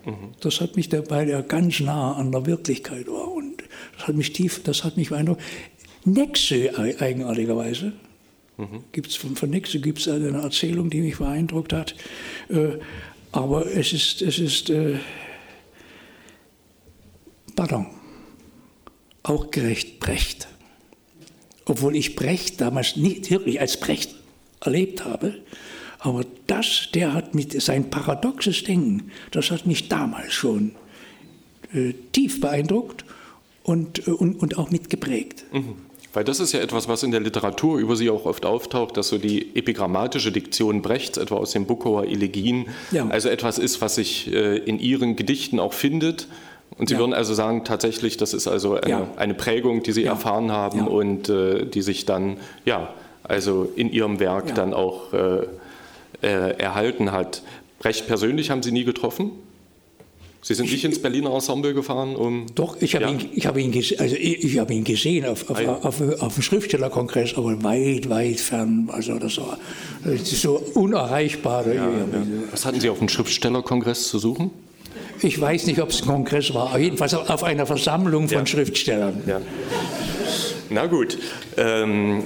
Mhm. 0.05 0.35
Das 0.41 0.61
hat 0.61 0.77
mich, 0.77 0.91
weil 1.09 1.29
er 1.29 1.43
ganz 1.43 1.81
nah 1.81 2.15
an 2.15 2.33
der 2.33 2.47
Wirklichkeit 2.47 3.07
war 3.09 3.33
und 3.33 3.63
das 3.97 4.09
hat 4.09 4.17
mich 4.17 4.33
tief, 4.33 4.63
das 4.63 4.85
hat 4.85 4.97
mich 4.97 5.11
beeindruckt. 5.11 5.43
Nexö 6.05 6.71
eigenartigerweise. 6.77 7.93
Mhm. 8.57 8.85
Gibt's, 8.93 9.17
von, 9.17 9.37
von 9.37 9.51
Nexö 9.51 9.81
gibt 9.81 9.99
es 9.99 10.09
eine 10.09 10.39
Erzählung, 10.39 10.91
die 10.91 11.01
mich 11.01 11.19
beeindruckt 11.19 11.73
hat. 11.73 11.95
Äh, 12.49 12.79
aber 13.33 13.67
es 13.67 13.93
ist, 13.93 14.23
es 14.23 14.39
ist 14.39 14.71
äh, 14.71 14.95
pardon, 17.57 17.87
auch 19.23 19.51
gerecht 19.51 19.99
Brecht. 19.99 20.49
Obwohl 21.67 21.97
ich 21.97 22.17
Brecht 22.17 22.61
damals 22.61 22.97
nicht 22.97 23.31
wirklich 23.31 23.61
als 23.61 23.79
Brecht 23.79 24.15
erlebt 24.61 25.05
habe, 25.05 25.35
aber 25.99 26.25
das, 26.47 26.89
der 26.95 27.13
hat 27.13 27.35
mit 27.35 27.61
sein 27.61 27.91
paradoxes 27.91 28.65
Denken, 28.65 29.11
das 29.33 29.51
hat 29.51 29.67
mich 29.67 29.89
damals 29.89 30.33
schon 30.33 30.73
äh, 31.75 31.93
tief 32.13 32.41
beeindruckt 32.41 33.05
und, 33.65 34.07
äh, 34.07 34.13
und, 34.13 34.37
und 34.37 34.57
auch 34.57 34.71
mitgeprägt. 34.71 35.45
Mhm. 35.53 35.75
Weil 36.13 36.25
das 36.25 36.41
ist 36.41 36.53
ja 36.53 36.61
etwas, 36.61 36.89
was 36.89 37.03
in 37.03 37.11
der 37.11 37.21
Literatur 37.21 37.79
über 37.79 37.95
sie 37.95 38.09
auch 38.09 38.25
oft 38.25 38.47
auftaucht, 38.47 38.97
dass 38.97 39.09
so 39.09 39.19
die 39.19 39.55
epigrammatische 39.55 40.33
Diktion 40.33 40.81
Brechts, 40.81 41.19
etwa 41.19 41.35
aus 41.35 41.51
den 41.51 41.67
Buckauer 41.67 42.07
Elegien, 42.07 42.69
ja. 42.91 43.07
also 43.09 43.29
etwas 43.29 43.59
ist, 43.59 43.83
was 43.83 43.97
sich 43.97 44.33
äh, 44.33 44.57
in 44.57 44.79
ihren 44.79 45.17
Gedichten 45.17 45.61
auch 45.61 45.75
findet 45.75 46.27
und 46.79 46.89
Sie 46.89 46.95
ja. 46.95 47.01
würden 47.01 47.15
also 47.15 47.33
sagen, 47.35 47.65
tatsächlich, 47.65 48.17
das 48.17 48.35
ist 48.35 48.47
also 48.47 48.75
eine, 48.75 48.91
ja. 48.91 49.07
eine 49.17 49.35
Prägung, 49.35 49.83
die 49.83 49.93
Sie 49.93 50.03
ja. 50.03 50.13
erfahren 50.13 50.53
haben 50.53 50.87
und 50.87 51.29
äh, 51.29 51.65
die 51.65 51.83
sich 51.83 52.05
dann, 52.05 52.37
ja, 52.65 52.93
also 53.23 53.71
in 53.77 53.91
Ihrem 53.91 54.21
Werk 54.21 54.55
dann 54.55 54.75
auch 54.75 55.13
äh, 55.13 55.47
äh, 56.23 56.59
erhalten 56.59 57.13
hat. 57.13 57.43
Brecht 57.79 58.07
persönlich 58.07 58.51
haben 58.51 58.63
Sie 58.63 58.73
nie 58.73 58.85
getroffen? 58.85 59.31
Sie 60.43 60.55
sind 60.55 60.71
nicht 60.71 60.85
ins 60.85 61.03
Berliner 61.03 61.33
Ensemble 61.35 61.75
gefahren, 61.75 62.15
um. 62.15 62.47
Doch, 62.55 62.77
ich 62.81 62.95
habe 62.95 63.11
ihn, 63.11 63.31
ich 63.35 63.47
hab 63.47 63.57
ihn, 63.57 63.75
also 63.75 64.15
ich, 64.15 64.45
ich 64.45 64.59
hab 64.61 64.71
ihn 64.71 64.85
gesehen 64.85 65.27
auf, 65.27 65.51
auf, 65.51 65.59
auf, 65.85 66.01
auf, 66.21 66.35
dem 66.35 66.43
Schriftstellerkongress, 66.43 67.35
aber 67.37 67.61
weit, 67.65 68.09
weit 68.09 68.39
fern. 68.39 68.89
Also 68.93 69.19
das 69.19 69.39
war 69.39 69.59
ist 70.05 70.41
so 70.41 70.63
unerreichbar. 70.75 71.67
Ja, 71.67 71.89
ja. 71.89 72.07
Was 72.53 72.65
hatten 72.65 72.79
Sie 72.79 72.89
auf 72.89 72.99
dem 72.99 73.09
Schriftstellerkongress 73.09 74.07
zu 74.07 74.21
suchen? 74.21 74.53
Ich 75.23 75.41
weiß 75.41 75.67
nicht, 75.67 75.81
ob 75.81 75.91
es 75.91 76.03
ein 76.03 76.09
Kongress 76.09 76.53
war, 76.55 76.79
jedenfalls 76.79 77.15
auf 77.15 77.43
einer 77.43 77.67
Versammlung 77.67 78.29
von 78.29 78.39
ja. 78.39 78.47
Schriftstellern. 78.47 79.23
Ja. 79.27 79.41
Na 80.69 80.87
gut, 80.87 81.19
ähm, 81.57 82.25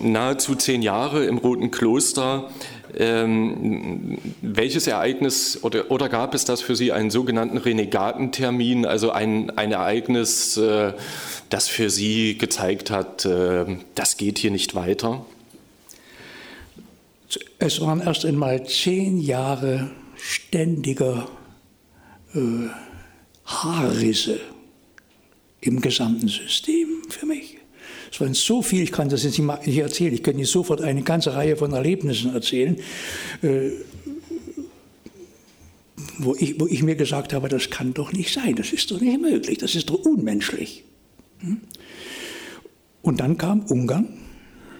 nahezu 0.00 0.54
zehn 0.54 0.82
Jahre 0.82 1.24
im 1.24 1.38
Roten 1.38 1.70
Kloster. 1.70 2.50
Ähm, 2.96 4.18
welches 4.42 4.86
Ereignis 4.86 5.58
oder, 5.62 5.90
oder, 5.90 6.08
gab 6.08 6.34
es 6.34 6.44
das 6.44 6.62
für 6.62 6.74
Sie 6.74 6.90
einen 6.90 7.10
sogenannten 7.10 7.58
Renegatentermin, 7.58 8.86
also 8.86 9.10
ein, 9.10 9.50
ein 9.56 9.72
Ereignis, 9.72 10.56
äh, 10.56 10.94
das 11.50 11.68
für 11.68 11.90
Sie 11.90 12.38
gezeigt 12.38 12.90
hat, 12.90 13.24
äh, 13.24 13.66
das 13.94 14.16
geht 14.16 14.38
hier 14.38 14.50
nicht 14.50 14.74
weiter? 14.74 15.24
Es 17.58 17.80
waren 17.80 18.00
erst 18.00 18.24
einmal 18.24 18.66
zehn 18.66 19.20
Jahre 19.20 19.90
ständiger 20.16 21.28
äh, 22.34 22.68
Haarrisse 23.44 24.40
im 25.60 25.80
gesamten 25.80 26.28
System 26.28 27.02
für 27.08 27.26
mich. 27.26 27.58
Es 28.10 28.20
waren 28.20 28.34
so 28.34 28.62
viel, 28.62 28.82
ich 28.82 28.92
kann 28.92 29.08
das 29.08 29.24
jetzt 29.24 29.38
nicht 29.38 29.78
erzählen, 29.78 30.14
ich 30.14 30.22
könnte 30.22 30.38
Ihnen 30.38 30.46
sofort 30.46 30.80
eine 30.80 31.02
ganze 31.02 31.34
Reihe 31.34 31.56
von 31.56 31.72
Erlebnissen 31.72 32.34
erzählen, 32.34 32.76
äh, 33.42 33.70
wo, 36.18 36.34
ich, 36.34 36.58
wo 36.60 36.66
ich 36.66 36.82
mir 36.82 36.96
gesagt 36.96 37.32
habe, 37.32 37.48
das 37.48 37.70
kann 37.70 37.94
doch 37.94 38.12
nicht 38.12 38.32
sein, 38.32 38.54
das 38.56 38.72
ist 38.72 38.90
doch 38.90 39.00
nicht 39.00 39.20
möglich, 39.20 39.58
das 39.58 39.74
ist 39.74 39.90
doch 39.90 40.04
unmenschlich. 40.04 40.84
Hm? 41.40 41.60
Und 43.02 43.20
dann 43.20 43.38
kam 43.38 43.60
Ungarn, 43.66 44.08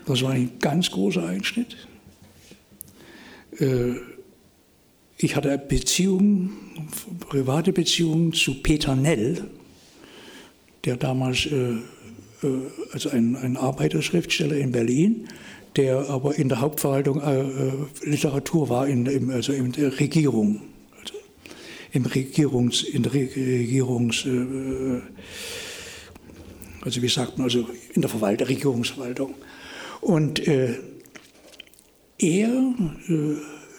das 0.06 0.22
war 0.22 0.30
ein 0.30 0.52
ganz 0.58 0.90
großer 0.90 1.24
Einschnitt. 1.26 1.76
Äh, 3.58 3.94
ich 5.16 5.36
hatte 5.36 5.56
Beziehungen, 5.58 6.67
private 7.28 7.72
Beziehungen 7.72 8.32
zu 8.32 8.62
Peter 8.62 8.94
Nell, 8.96 9.44
der 10.84 10.96
damals, 10.96 11.46
äh, 11.46 11.72
äh, 11.72 11.80
also 12.92 13.10
ein, 13.10 13.36
ein 13.36 13.56
Arbeiterschriftsteller 13.56 14.56
in 14.56 14.72
Berlin, 14.72 15.28
der 15.76 16.08
aber 16.08 16.36
in 16.36 16.48
der 16.48 16.60
Hauptverwaltung 16.60 17.20
äh, 17.20 17.40
äh 17.40 17.72
Literatur 18.04 18.68
war, 18.68 18.88
in, 18.88 19.06
im, 19.06 19.30
also 19.30 19.52
in 19.52 19.72
der 19.72 19.98
Regierung, 19.98 20.62
also 21.00 21.14
im 21.92 22.06
Regierungs, 22.06 22.82
in 22.82 23.02
der 23.02 23.12
Regierungs, 23.12 24.24
äh, 24.24 25.00
also 26.80 27.02
wie 27.02 27.08
sagt 27.08 27.38
man, 27.38 27.44
also 27.44 27.68
in 27.94 28.02
der 28.02 28.10
Verwaltung, 28.10 28.48
Regierungsverwaltung. 28.48 29.34
Und 30.00 30.46
äh, 30.46 30.76
er 32.18 32.74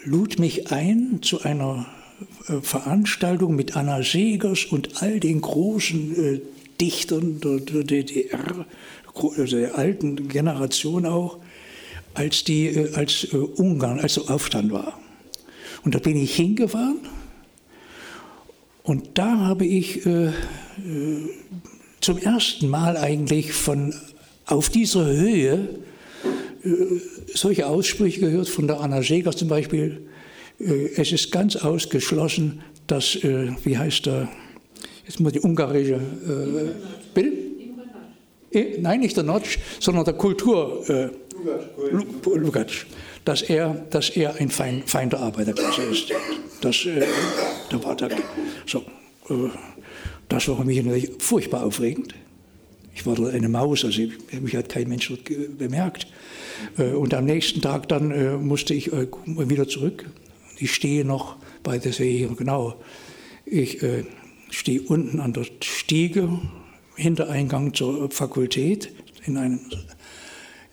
lud 0.04 0.40
mich 0.40 0.72
ein 0.72 1.20
zu 1.22 1.42
einer 1.42 1.86
äh, 1.88 1.99
Veranstaltung 2.62 3.56
mit 3.56 3.76
Anna 3.76 4.02
Segers 4.02 4.66
und 4.66 5.02
all 5.02 5.20
den 5.20 5.42
großen 5.42 6.36
äh, 6.36 6.42
Dichtern 6.82 7.40
der, 7.42 7.84
DDR, 7.84 8.66
der 9.38 9.78
alten 9.78 10.28
Generation 10.28 11.06
auch, 11.06 11.38
als, 12.14 12.44
die, 12.44 12.68
äh, 12.68 12.94
als 12.96 13.26
äh, 13.26 13.38
Ungarn, 13.38 14.00
als 14.00 14.16
der 14.16 14.30
Aufstand 14.30 14.72
war. 14.72 15.00
Und 15.84 15.96
da 15.96 16.00
bin 16.00 16.18
ich 16.18 16.36
hingefahren 16.36 17.00
und 18.84 19.18
da 19.18 19.38
habe 19.38 19.66
ich 19.66 20.02
zum 22.02 22.18
ersten 22.18 22.68
Mal 22.68 22.98
eigentlich 22.98 23.54
von 23.54 23.94
auf 24.46 24.70
dieser 24.70 25.06
Höhe 25.06 25.80
solche 27.34 27.68
Aussprüche 27.68 28.20
gehört 28.20 28.50
von 28.50 28.68
der 28.68 28.82
Anna 28.82 29.02
Segers 29.02 29.38
zum 29.38 29.48
Beispiel. 29.48 30.10
Äh, 30.60 30.90
es 30.96 31.12
ist 31.12 31.32
ganz 31.32 31.56
ausgeschlossen, 31.56 32.62
dass, 32.88 33.16
äh, 33.16 33.52
wie 33.64 33.78
heißt 33.78 34.06
der, 34.06 34.30
jetzt 35.06 35.20
muss 35.20 35.34
die 35.34 35.42
ungarische, 35.42 35.96
äh, 35.96 37.14
Bill? 37.14 37.34
Nein, 38.80 39.02
nicht 39.02 39.16
der 39.16 39.24
Notch, 39.24 39.60
sondern 39.80 40.06
der 40.06 40.16
Kultur, 40.16 40.84
äh, 40.90 41.10
Lukacs, 42.26 42.86
dass 43.24 43.44
er, 43.44 43.86
dass 43.90 44.10
er 44.10 44.36
ein 44.36 44.50
Feind, 44.50 44.90
Feind 44.90 45.14
der 45.14 45.20
Arbeiterklasse 45.20 45.84
ist. 45.84 46.12
Das, 46.62 46.86
äh, 46.86 47.06
da 47.70 47.84
war 47.84 47.96
der, 47.96 48.10
so, 48.66 48.80
äh, 49.30 49.50
das 50.28 50.48
war 50.48 50.58
für 50.58 50.66
mich 50.66 50.84
natürlich 50.84 51.12
furchtbar 51.20 51.64
aufregend. 51.64 52.14
Ich 52.94 53.06
war 53.06 53.16
dort 53.16 53.34
eine 53.34 53.48
Maus, 53.48 53.86
also 53.86 54.02
mich 54.42 54.56
hat 54.56 54.68
kein 54.68 54.90
Mensch 54.90 55.08
dort 55.08 55.58
bemerkt. 55.58 56.08
Äh, 56.78 56.92
und 56.92 57.14
am 57.14 57.26
nächsten 57.26 57.62
Tag 57.62 57.88
dann 57.88 58.12
äh, 58.12 58.36
musste 58.36 58.74
ich 58.74 58.92
äh, 58.92 59.08
wieder 59.26 59.68
zurück. 59.68 60.06
Ich 60.60 60.74
stehe 60.74 61.06
noch 61.06 61.38
bei 61.64 61.78
der 61.78 61.94
See, 61.94 62.30
genau. 62.38 62.76
Ich 63.46 63.84
stehe 64.50 64.82
unten 64.82 65.20
an 65.20 65.34
der 65.34 65.46
Stiege, 65.64 66.30
Hintereingang 66.96 67.74
zur 67.74 68.12
Fakultät, 68.12 68.92
in 69.26 69.38
einem 69.38 69.60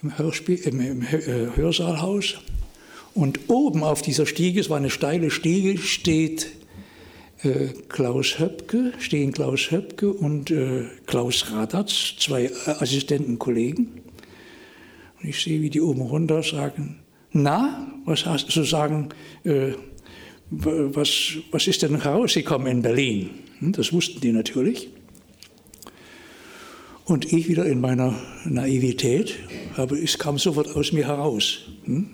im, 0.03 0.19
Hörspiel, 0.19 0.57
im, 0.57 0.81
im 0.81 1.03
Hörsaalhaus. 1.03 2.39
Und 3.15 3.49
oben 3.49 3.83
auf 3.83 4.03
dieser 4.03 4.27
Stiege, 4.27 4.61
es 4.61 4.69
war 4.69 4.77
eine 4.77 4.91
steile 4.91 5.31
Stiege, 5.31 5.79
steht 5.79 6.51
äh, 7.43 7.69
Klaus 7.89 8.39
Höpke, 8.39 8.93
stehen 8.99 9.33
Klaus 9.33 9.71
Höpke 9.71 10.13
und 10.13 10.51
äh, 10.51 10.85
Klaus 11.07 11.53
Radatz, 11.53 12.17
zwei 12.19 12.51
Assistentenkollegen. 12.67 14.03
Und 15.23 15.29
ich 15.29 15.41
sehe, 15.43 15.63
wie 15.63 15.71
die 15.71 15.81
oben 15.81 16.03
runter 16.03 16.43
sagen, 16.43 16.99
na, 17.43 17.87
was 18.05 18.27
hast 18.27 18.55
du 18.55 18.65
sagen, 18.65 19.11
äh, 19.45 19.73
was, 20.51 21.33
was 21.51 21.67
ist 21.67 21.83
denn 21.83 22.01
herausgekommen 22.01 22.69
in 22.69 22.83
Berlin? 22.83 23.31
Hm, 23.59 23.73
das 23.73 23.93
wussten 23.93 24.21
die 24.21 24.33
natürlich. 24.33 24.89
Und 27.05 27.33
ich 27.33 27.49
wieder 27.49 27.67
in 27.67 27.81
meiner 27.81 28.15
Naivität, 28.45 29.37
aber 29.77 29.97
es 29.97 30.19
kam 30.19 30.39
sofort 30.39 30.75
aus 30.75 30.93
mir 30.93 31.07
heraus. 31.07 31.61
Hm? 31.85 32.11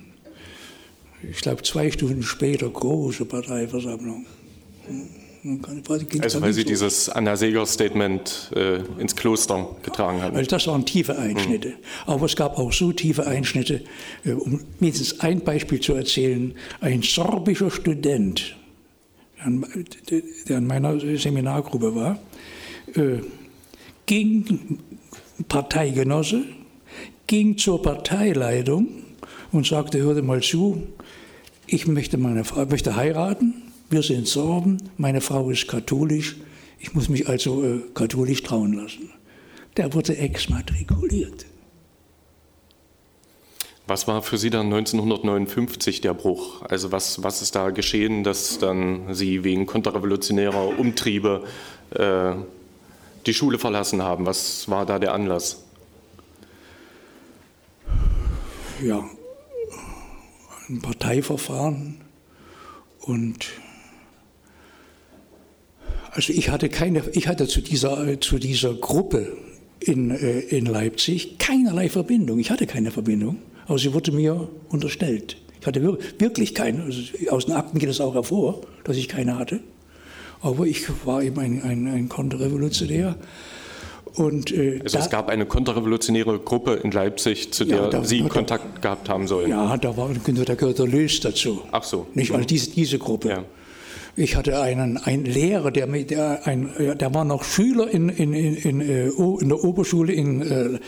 Ich 1.31 1.39
glaube, 1.39 1.63
zwei 1.63 1.91
Stunden 1.91 2.23
später, 2.23 2.69
große 2.69 3.25
Parteiversammlung. 3.25 4.27
Also 6.21 6.41
weil 6.41 6.53
Sie 6.53 6.65
dieses 6.65 7.09
Anna 7.09 7.35
Seger-Statement 7.35 8.53
äh, 8.55 8.77
ins 9.01 9.17
Kloster 9.17 9.75
getragen 9.83 10.23
haben. 10.23 10.37
Also 10.37 10.49
das 10.49 10.69
waren 10.69 10.87
tiefe 10.87 11.19
Einschnitte. 11.19 11.71
Mhm. 11.71 11.75
Aber 12.07 12.27
es 12.27 12.37
gab 12.37 12.59
auch 12.59 12.73
so 12.73 12.93
tiefe 12.93 13.27
Einschnitte, 13.27 13.83
äh, 14.25 14.33
um 14.33 14.61
mindestens 14.79 15.19
ein 15.19 15.41
Beispiel 15.41 15.81
zu 15.81 15.95
erzählen. 15.95 16.55
Ein 16.81 17.03
sorbischer 17.03 17.73
Student, 17.73 18.57
der 20.49 20.59
in 20.59 20.67
meiner 20.67 21.01
Seminargruppe 21.01 21.97
war, 21.97 22.21
äh, 22.95 23.19
ging 24.07 24.79
Parteigenosse, 25.49 26.45
ging 27.27 27.59
zur 27.59 27.83
Parteileitung 27.83 28.89
und 29.51 29.67
sagte, 29.67 29.99
hörte 29.99 30.23
mal 30.23 30.41
zu, 30.41 30.87
ich 31.67 31.89
möchte 31.89 32.17
meine 32.17 32.45
Frau 32.45 32.65
möchte 32.67 32.95
heiraten, 32.95 33.62
wir 33.93 34.03
sind 34.03 34.27
Sorben, 34.27 34.79
meine 34.97 35.21
Frau 35.21 35.51
ist 35.51 35.69
katholisch, 35.69 36.37
ich 36.79 36.95
muss 36.95 37.09
mich 37.09 37.29
also 37.29 37.63
äh, 37.63 37.81
katholisch 37.95 38.43
trauen 38.43 38.73
lassen. 38.73 39.11
Der 39.77 39.95
wurde 39.95 40.17
exmatrikuliert. 40.17 41.47
Was 43.87 44.09
war 44.09 44.23
für 44.23 44.39
Sie 44.39 44.51
dann 44.51 44.67
1959 44.67 46.01
der 46.01 46.15
Bruch? 46.15 46.63
Also 46.63 46.93
was, 46.93 47.23
was 47.23 47.43
ist 47.43 47.55
da 47.55 47.71
geschehen, 47.71 48.25
dass 48.25 48.59
dann 48.59 49.13
Sie 49.15 49.45
wegen 49.45 49.67
konterrevolutionärer 49.67 50.79
Umtriebe 50.79 51.45
äh, 51.91 52.33
die 53.27 53.35
Schule 53.35 53.59
verlassen 53.59 54.03
haben? 54.03 54.25
Was 54.25 54.69
war 54.69 54.87
da 54.87 54.99
der 54.99 55.13
Anlass? 55.13 55.65
Ja, 58.83 59.05
ein 60.69 60.81
Parteiverfahren 60.81 62.01
und 63.01 63.51
also 66.13 66.33
ich 66.33 66.51
hatte 66.51 66.69
keine, 66.69 67.03
ich 67.13 67.27
hatte 67.27 67.49
zu 67.49 67.61
dieser, 67.61 68.21
zu 68.21 68.39
dieser 68.39 68.75
Gruppe 68.75 69.37
in, 69.81 70.11
äh, 70.11 70.41
in 70.41 70.67
Leipzig 70.67 71.39
keinerlei 71.39 71.89
Verbindung. 71.89 72.39
Ich 72.39 72.51
hatte 72.51 72.67
keine 72.67 72.91
Verbindung, 72.91 73.39
aber 73.67 73.79
sie 73.79 73.93
wurde 73.95 74.13
mir 74.13 74.49
unterstellt. 74.69 75.37
Ich 75.61 75.67
hatte 75.67 75.83
wirklich 76.19 76.55
keine. 76.55 76.83
Also 76.83 77.01
aus 77.31 77.47
den 77.47 77.55
Akten 77.55 77.79
geht 77.79 77.89
es 77.89 78.01
auch 78.01 78.15
hervor, 78.15 78.61
dass 78.85 78.97
ich 78.97 79.09
keine 79.09 79.39
hatte. 79.39 79.61
Aber 80.43 80.67
ich 80.67 80.87
war 81.07 81.23
eben 81.23 81.39
ein, 81.39 81.63
ein, 81.63 81.87
ein 81.87 82.09
Konterrevolutionär. 82.09 83.17
Und, 84.17 84.53
äh, 84.53 84.81
also 84.83 84.99
da, 84.99 85.05
es 85.05 85.11
gab 85.11 85.29
eine 85.29 85.47
konterrevolutionäre 85.47 86.39
Gruppe 86.41 86.75
in 86.75 86.91
Leipzig, 86.91 87.53
zu 87.53 87.65
der 87.65 87.85
ja, 87.85 87.89
da, 87.89 88.05
Sie 88.05 88.23
da, 88.23 88.29
Kontakt 88.29 88.83
gehabt 88.83 89.09
haben 89.09 89.27
sollen. 89.27 89.49
Ja, 89.49 89.77
da, 89.77 89.97
war, 89.97 90.11
da 90.13 90.55
gehört 90.55 90.79
der 90.79 90.87
Lös 90.87 91.21
dazu. 91.21 91.63
Ach 91.71 91.85
so. 91.85 92.07
Nicht 92.13 92.33
also 92.33 92.45
diese, 92.45 92.71
diese 92.73 92.99
Gruppe. 92.99 93.29
Ja. 93.29 93.45
Ich 94.15 94.37
hatte 94.37 94.61
einen, 94.61 94.99
einen 94.99 95.25
Lehrer, 95.25 95.71
der, 95.71 95.87
der, 95.87 96.47
ein, 96.47 96.71
der 96.79 97.15
war 97.15 97.25
noch 97.25 97.45
Schüler 97.45 97.89
in, 97.89 98.11
in, 98.11 98.35
in, 98.35 98.57
in, 98.57 98.81
äh, 98.81 99.09
in 99.09 99.49
der 99.49 99.65
Oberschule 99.65 100.13
in, 100.13 100.43
äh, 100.43 100.79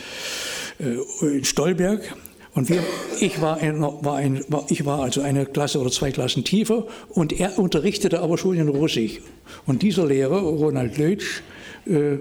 äh, 0.79 1.37
in 1.37 1.45
Stolberg. 1.45 2.15
Und 2.53 2.69
wir, 2.69 2.85
ich, 3.21 3.41
war 3.41 3.57
ein, 3.57 3.81
war 3.81 4.17
ein, 4.17 4.45
war, 4.49 4.67
ich 4.69 4.85
war 4.85 5.03
also 5.03 5.23
eine 5.23 5.47
Klasse 5.47 5.81
oder 5.81 5.91
zwei 5.91 6.13
Klassen 6.13 6.45
tiefer 6.45 6.87
und 7.09 7.33
er 7.33 7.59
unterrichtete 7.59 8.21
aber 8.21 8.37
schon 8.37 8.57
in 8.57 8.69
Russisch. 8.69 9.21
Und 9.67 9.83
dieser 9.83 10.07
Lehrer, 10.07 10.41
Ronald 10.41 10.99
Leutsch, 10.99 11.43
äh, 11.87 12.19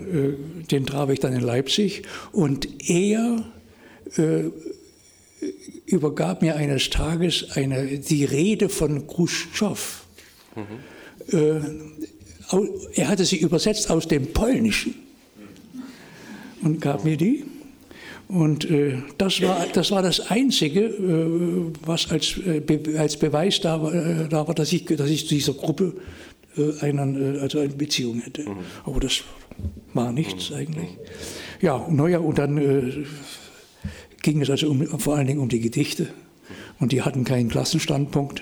den 0.72 0.86
traf 0.86 1.10
ich 1.10 1.20
dann 1.20 1.34
in 1.34 1.42
Leipzig 1.42 2.04
und 2.32 2.90
er 2.90 3.44
äh, 4.16 4.44
übergab 5.86 6.42
mir 6.42 6.56
eines 6.56 6.90
Tages 6.90 7.52
eine, 7.56 8.00
die 8.00 8.24
Rede 8.24 8.70
von 8.70 9.06
Khrushchev. 9.06 10.04
Mhm. 10.56 10.93
Äh, 11.32 11.60
er 12.96 13.08
hatte 13.08 13.26
sie 13.26 13.38
übersetzt 13.38 13.90
aus 13.90 14.08
dem 14.08 14.34
Polnischen 14.34 14.96
und 16.62 16.82
gab 16.82 17.04
mir 17.04 17.18
die. 17.18 17.46
Und 18.28 18.70
äh, 18.70 18.98
das, 19.18 19.42
war, 19.42 19.66
das 19.74 19.92
war 19.92 20.02
das 20.02 20.32
Einzige, 20.32 20.86
äh, 20.86 21.72
was 21.86 22.10
als, 22.10 22.38
äh, 22.38 22.62
be 22.62 22.98
als 22.98 23.18
Beweis 23.18 23.60
da 23.62 23.82
war, 23.82 23.94
äh, 23.94 24.28
da 24.30 24.48
war, 24.48 24.56
dass, 24.56 24.72
ich, 24.74 24.86
dass 24.86 25.10
ich 25.10 25.28
zu 25.28 25.36
dieser 25.36 25.54
Gruppe 25.54 25.94
äh, 26.58 26.80
einen, 26.82 27.40
also 27.40 27.60
eine 27.60 27.70
Beziehung 27.70 28.22
hätte. 28.22 28.44
Mhm. 28.44 28.58
Aber 28.86 29.00
das 29.00 29.24
war 29.94 30.12
nichts 30.12 30.50
mhm. 30.50 30.56
eigentlich. 30.56 30.90
Ja, 31.62 31.86
naja, 31.90 32.20
und 32.20 32.38
dann 32.38 33.06
ging 34.22 34.42
es 34.42 34.50
also 34.50 34.70
um, 34.70 34.86
vor 35.00 35.16
allen 35.16 35.28
Dingen 35.28 35.40
um 35.40 35.50
die 35.50 35.60
Gedichte. 35.60 36.08
Und 36.80 36.92
die 36.92 37.02
hatten 37.02 37.24
keinen 37.24 37.50
Klassenstandpunkt. 37.50 38.42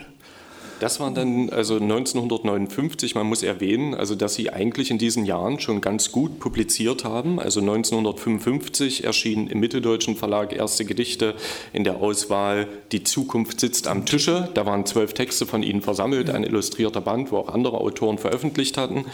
Das 0.82 0.99
waren 0.99 1.13
dann 1.13 1.51
also 1.51 1.75
1959, 1.75 3.13
man 3.13 3.27
muss 3.27 3.43
erwähnen, 3.43 3.93
also 3.93 4.15
dass 4.15 4.34
Sie 4.34 4.49
eigentlich 4.49 4.89
in 4.89 4.97
diesen 4.97 5.27
Jahren 5.27 5.59
schon 5.59 5.79
ganz 5.79 6.11
gut 6.11 6.39
publiziert 6.39 7.03
haben. 7.03 7.39
Also 7.39 7.59
1955 7.59 9.03
erschienen 9.03 9.45
im 9.45 9.59
Mitteldeutschen 9.59 10.15
Verlag 10.15 10.53
erste 10.53 10.84
Gedichte 10.84 11.36
in 11.71 11.84
der 11.84 11.97
Auswahl 11.97 12.67
Die 12.93 13.03
Zukunft 13.03 13.59
sitzt 13.59 13.88
am 13.88 14.07
Tische. 14.07 14.49
Da 14.55 14.65
waren 14.65 14.88
zwölf 14.88 15.13
Texte 15.13 15.45
von 15.45 15.61
Ihnen 15.61 15.84
versammelt, 15.84 16.32
ein 16.32 16.43
illustrierter 16.43 17.01
Band, 17.01 17.32
wo 17.32 17.38
auch 17.38 17.49
andere 17.49 17.77
Autoren 17.77 18.17
veröffentlicht 18.17 18.75
hatten. 18.77 19.05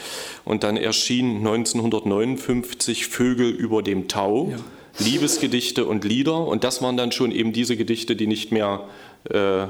Und 0.46 0.64
dann 0.64 0.78
erschien 0.78 1.40
1959 1.40 3.08
Vögel 3.08 3.50
über 3.50 3.84
dem 3.84 4.08
Tau. 4.08 4.52
Ja. 4.52 4.58
Liebesgedichte 5.06 5.86
und 5.86 6.06
Lieder. 6.06 6.48
Und 6.48 6.64
das 6.64 6.82
waren 6.82 6.96
dann 6.96 7.12
schon 7.12 7.34
eben 7.34 7.52
diese 7.52 7.76
Gedichte, 7.76 8.16
die 8.16 8.26
nicht 8.26 8.54
mehr 8.54 8.88
äh, 9.30 9.68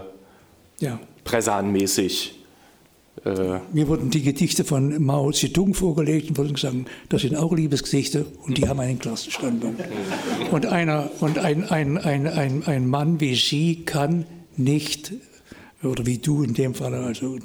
ja. 0.80 1.00
Präsan-mäßig. 1.28 2.34
Äh 3.26 3.60
Mir 3.74 3.88
wurden 3.88 4.10
die 4.10 4.22
Gedichte 4.22 4.64
von 4.64 5.04
Mao 5.04 5.32
Zedong 5.32 5.74
vorgelegt 5.74 6.30
und 6.30 6.38
wurden 6.38 6.54
gesagt, 6.54 6.76
das 7.10 7.22
sind 7.22 7.36
auch 7.36 7.54
Liebesgedichte 7.54 8.26
und 8.46 8.58
die 8.58 8.68
haben 8.68 8.80
einen 8.80 8.98
Klassenstandpunkt. 8.98 9.84
Und, 10.52 10.66
einer, 10.68 11.10
und 11.20 11.38
ein, 11.38 11.66
ein, 11.66 11.98
ein, 11.98 12.28
ein, 12.28 12.64
ein 12.66 12.88
Mann 12.88 13.20
wie 13.20 13.36
Sie 13.36 13.84
kann 13.84 14.26
nicht, 14.56 15.14
oder 15.84 16.06
wie 16.06 16.18
du 16.18 16.44
in 16.44 16.54
dem 16.54 16.74
Fall, 16.74 16.94
also 16.94 17.38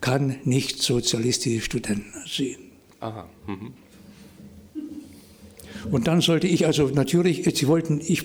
kann 0.00 0.36
nicht 0.44 0.82
sozialistische 0.82 1.60
Studenten 1.60 2.12
sehen. 2.26 2.58
Aha. 3.00 3.28
Mhm. 3.46 3.72
Und 5.92 6.08
dann 6.08 6.20
sollte 6.20 6.48
ich 6.48 6.66
also 6.66 6.88
natürlich, 6.88 7.44
Sie 7.56 7.68
wollten, 7.68 8.00
ich 8.04 8.24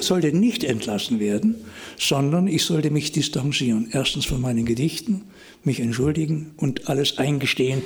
sollte 0.00 0.36
nicht 0.36 0.64
entlassen 0.64 1.20
werden, 1.20 1.56
sondern 1.98 2.46
ich 2.46 2.64
sollte 2.64 2.90
mich 2.90 3.12
distanzieren. 3.12 3.88
Erstens 3.92 4.26
von 4.26 4.40
meinen 4.40 4.64
Gedichten, 4.64 5.22
mich 5.64 5.80
entschuldigen 5.80 6.52
und 6.56 6.88
alles 6.88 7.18
eingestehen. 7.18 7.82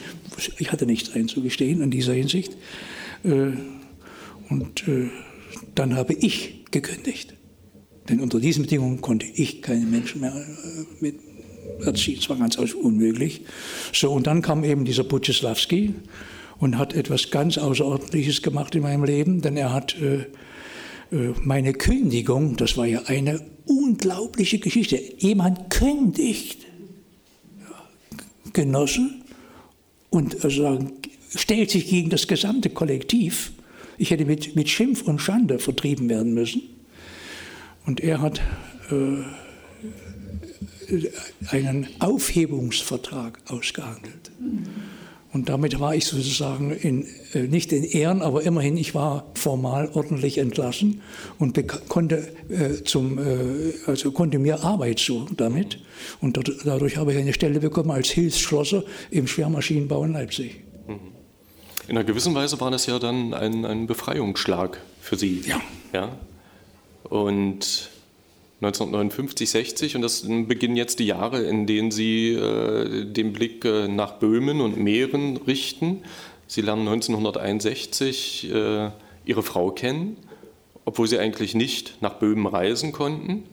Ich 0.58 0.72
hatte 0.72 0.86
nichts 0.86 1.14
einzugestehen 1.14 1.80
in 1.80 1.90
dieser 1.90 2.14
Hinsicht. 2.14 2.56
Äh, 3.22 3.52
und 4.48 4.88
äh, 4.88 5.08
dann 5.74 5.96
habe 5.96 6.14
ich 6.14 6.64
gekündigt. 6.70 7.34
Denn 8.08 8.20
unter 8.20 8.40
diesen 8.40 8.64
Bedingungen 8.64 9.00
konnte 9.00 9.26
ich 9.26 9.62
keine 9.62 9.86
Menschen 9.86 10.20
mehr 10.20 10.34
äh, 10.34 10.84
mit 11.00 11.16
erziehen. 11.84 12.18
Es 12.18 12.28
war 12.28 12.36
ganz 12.36 12.56
unmöglich. 12.56 13.42
So, 13.92 14.10
und 14.12 14.26
dann 14.26 14.42
kam 14.42 14.64
eben 14.64 14.84
dieser 14.84 15.04
Butcheslawski 15.04 15.94
und 16.58 16.78
hat 16.78 16.94
etwas 16.94 17.30
ganz 17.30 17.58
Außerordentliches 17.58 18.42
gemacht 18.42 18.74
in 18.74 18.82
meinem 18.82 19.04
Leben, 19.04 19.40
denn 19.40 19.56
er 19.56 19.72
hat 19.72 19.96
meine 21.10 21.72
Kündigung, 21.72 22.56
das 22.56 22.76
war 22.76 22.86
ja 22.86 23.02
eine 23.06 23.40
unglaubliche 23.66 24.58
Geschichte. 24.58 25.00
Jemand 25.18 25.70
kündigt 25.70 26.66
Genossen 28.52 29.22
und 30.10 30.44
also 30.44 30.78
stellt 31.34 31.70
sich 31.70 31.88
gegen 31.88 32.10
das 32.10 32.26
gesamte 32.26 32.70
Kollektiv. 32.70 33.52
Ich 33.98 34.10
hätte 34.10 34.24
mit, 34.24 34.56
mit 34.56 34.68
Schimpf 34.68 35.02
und 35.02 35.20
Schande 35.20 35.58
vertrieben 35.58 36.08
werden 36.08 36.34
müssen. 36.34 36.62
Und 37.86 38.00
er 38.00 38.20
hat 38.20 38.40
äh, 38.90 39.22
einen 41.50 41.86
Aufhebungsvertrag 41.98 43.38
ausgehandelt. 43.46 44.30
Und 45.32 45.48
damit 45.48 45.78
war 45.78 45.94
ich 45.94 46.06
sozusagen 46.06 46.72
in, 46.72 47.06
äh, 47.34 47.42
nicht 47.42 47.72
in 47.72 47.84
Ehren, 47.84 48.20
aber 48.20 48.42
immerhin, 48.42 48.76
ich 48.76 48.94
war 48.96 49.26
formal 49.34 49.88
ordentlich 49.94 50.38
entlassen 50.38 51.02
und 51.38 51.56
konnte, 51.88 52.28
äh, 52.48 52.82
zum, 52.82 53.18
äh, 53.18 53.72
also 53.86 54.10
konnte 54.10 54.40
mir 54.40 54.64
Arbeit 54.64 54.98
suchen 54.98 55.36
damit. 55.36 55.78
Und 56.20 56.36
dort, 56.36 56.50
dadurch 56.64 56.96
habe 56.96 57.12
ich 57.12 57.18
eine 57.18 57.32
Stelle 57.32 57.60
bekommen 57.60 57.92
als 57.92 58.08
Hilfsschlosser 58.08 58.82
im 59.10 59.28
Schwermaschinenbau 59.28 60.04
in 60.04 60.12
Leipzig. 60.12 60.62
Mhm. 60.88 60.98
In 61.86 61.96
einer 61.96 62.04
gewissen 62.04 62.34
Weise 62.34 62.60
war 62.60 62.72
das 62.72 62.86
ja 62.86 62.98
dann 62.98 63.32
ein, 63.32 63.64
ein 63.64 63.86
Befreiungsschlag 63.86 64.80
für 65.00 65.16
Sie. 65.16 65.42
Ja. 65.46 65.60
ja? 65.92 66.18
Und 67.04 67.90
1959, 68.62 69.48
60 69.48 69.96
und 69.96 70.02
das 70.02 70.26
beginnen 70.26 70.76
jetzt 70.76 70.98
die 70.98 71.06
Jahre, 71.06 71.42
in 71.42 71.66
denen 71.66 71.90
Sie 71.90 72.34
äh, 72.34 73.06
den 73.06 73.32
Blick 73.32 73.64
äh, 73.64 73.88
nach 73.88 74.18
Böhmen 74.18 74.60
und 74.60 74.76
Mähren 74.76 75.38
richten. 75.38 76.02
Sie 76.46 76.60
lernen 76.60 76.86
1961 76.86 78.52
äh, 78.52 78.90
Ihre 79.24 79.42
Frau 79.42 79.70
kennen, 79.70 80.18
obwohl 80.84 81.06
Sie 81.06 81.18
eigentlich 81.18 81.54
nicht 81.54 82.02
nach 82.02 82.14
Böhmen 82.14 82.46
reisen 82.46 82.92
konnten. 82.92 83.44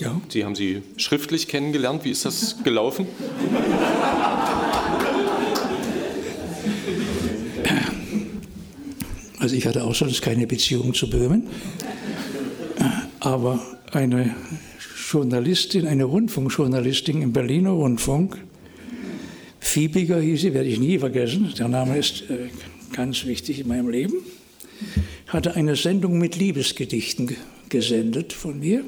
Ja. 0.00 0.20
Sie 0.28 0.44
haben 0.44 0.56
sie 0.56 0.82
schriftlich 0.96 1.46
kennengelernt. 1.46 2.04
Wie 2.04 2.10
ist 2.10 2.24
das 2.24 2.62
gelaufen? 2.64 3.06
Also 9.38 9.54
ich 9.54 9.66
hatte 9.66 9.84
auch 9.84 9.94
sonst 9.94 10.20
keine 10.22 10.46
Beziehung 10.46 10.94
zu 10.94 11.08
Böhmen. 11.08 11.48
Aber 13.20 13.60
eine 13.92 14.34
Journalistin, 15.10 15.86
eine 15.86 16.04
Rundfunkjournalistin 16.04 17.22
im 17.22 17.32
Berliner 17.32 17.70
Rundfunk, 17.70 18.38
Fiebiger 19.60 20.20
hieß 20.20 20.42
sie, 20.42 20.54
werde 20.54 20.68
ich 20.68 20.78
nie 20.78 20.98
vergessen, 20.98 21.52
der 21.58 21.68
Name 21.68 21.98
ist 21.98 22.30
äh, 22.30 22.48
ganz 22.92 23.24
wichtig 23.24 23.60
in 23.60 23.68
meinem 23.68 23.88
Leben, 23.88 24.14
hatte 25.28 25.56
eine 25.56 25.74
Sendung 25.74 26.18
mit 26.18 26.36
Liebesgedichten 26.36 27.34
gesendet 27.70 28.32
von 28.32 28.60
mir, 28.60 28.84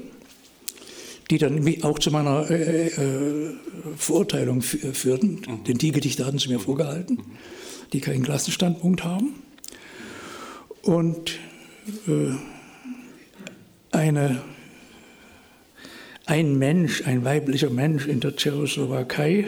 die 1.30 1.38
dann 1.38 1.82
auch 1.82 1.98
zu 1.98 2.10
meiner 2.10 2.50
äh, 2.50 2.88
äh, 2.88 3.54
Verurteilung 3.96 4.62
führten, 4.62 5.40
mhm. 5.46 5.64
denn 5.64 5.78
die 5.78 5.92
Gedichte 5.92 6.26
hatten 6.26 6.38
sie 6.38 6.48
mir 6.48 6.60
vorgehalten, 6.60 7.18
die 7.92 8.00
keinen 8.00 8.22
Klassenstandpunkt 8.22 9.02
haben. 9.02 9.34
Und 10.82 11.32
äh, 12.06 12.36
eine, 13.92 14.42
ein 16.26 16.58
Mensch, 16.58 17.06
ein 17.06 17.24
weiblicher 17.24 17.70
Mensch 17.70 18.06
in 18.06 18.20
der 18.20 18.36
Tschechoslowakei 18.36 19.46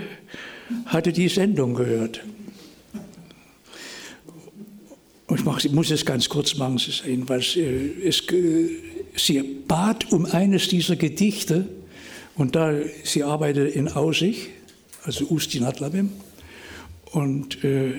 hatte 0.86 1.12
die 1.12 1.28
Sendung 1.28 1.74
gehört. 1.74 2.22
Ich, 5.34 5.44
mach, 5.44 5.62
ich 5.62 5.72
muss 5.72 5.90
es 5.90 6.06
ganz 6.06 6.28
kurz 6.28 6.56
machen, 6.56 6.76
es 6.76 6.88
ist 6.88 7.04
jedenfalls, 7.04 7.54
äh, 7.56 7.90
es, 8.02 8.22
sie 9.16 9.42
bat 9.42 10.10
um 10.10 10.24
eines 10.24 10.68
dieser 10.68 10.96
Gedichte 10.96 11.68
und 12.36 12.56
da 12.56 12.72
sie 13.04 13.24
arbeitet 13.24 13.74
in 13.74 13.88
Aussich, 13.88 14.48
also 15.04 15.26
Ustin 15.26 15.64
Adlabim, 15.64 16.10
und 17.12 17.62
äh, 17.64 17.94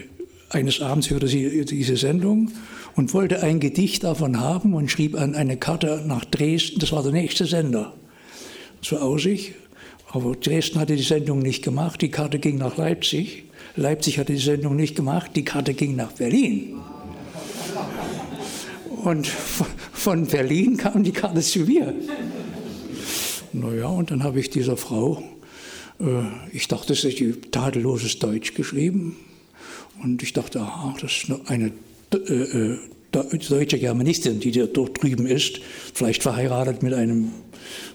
eines 0.49 0.81
Abends 0.81 1.09
hörte 1.09 1.27
sie 1.27 1.65
diese 1.65 1.97
Sendung 1.97 2.51
und 2.95 3.13
wollte 3.13 3.41
ein 3.43 3.59
Gedicht 3.59 4.03
davon 4.03 4.39
haben 4.39 4.73
und 4.73 4.89
schrieb 4.89 5.19
an 5.19 5.35
eine 5.35 5.57
Karte 5.57 6.03
nach 6.05 6.25
Dresden, 6.25 6.79
das 6.79 6.91
war 6.91 7.03
der 7.03 7.11
nächste 7.11 7.45
Sender, 7.45 7.93
zu 8.81 8.99
Aussich. 8.99 9.53
Aber 10.11 10.35
Dresden 10.35 10.79
hatte 10.79 10.95
die 10.95 11.03
Sendung 11.03 11.39
nicht 11.39 11.63
gemacht, 11.63 12.01
die 12.01 12.09
Karte 12.09 12.39
ging 12.39 12.57
nach 12.57 12.77
Leipzig. 12.77 13.43
Leipzig 13.75 14.17
hatte 14.17 14.33
die 14.33 14.39
Sendung 14.39 14.75
nicht 14.75 14.95
gemacht, 14.95 15.31
die 15.35 15.45
Karte 15.45 15.73
ging 15.73 15.95
nach 15.95 16.11
Berlin. 16.13 16.79
Und 19.03 19.27
von 19.27 20.25
Berlin 20.25 20.77
kam 20.77 21.03
die 21.03 21.11
Karte 21.11 21.41
zu 21.41 21.59
mir. 21.59 21.93
Naja, 23.53 23.87
und 23.87 24.11
dann 24.11 24.23
habe 24.23 24.39
ich 24.39 24.49
dieser 24.49 24.77
Frau, 24.77 25.23
äh, 25.99 26.05
ich 26.51 26.67
dachte, 26.67 26.93
es 26.93 27.03
ist 27.03 27.51
tadelloses 27.51 28.19
Deutsch 28.19 28.53
geschrieben. 28.53 29.15
Und 30.03 30.23
ich 30.23 30.33
dachte, 30.33 30.61
aha, 30.61 30.95
das 31.01 31.11
ist 31.11 31.31
eine 31.47 31.71
äh, 32.13 32.17
äh 32.17 32.77
deutsche 33.11 33.79
Germanistin, 33.79 34.39
die 34.39 34.51
dort 34.51 35.01
drüben 35.01 35.25
ist, 35.25 35.61
vielleicht 35.95 36.21
verheiratet 36.21 36.83
mit 36.83 36.93
einem 36.93 37.31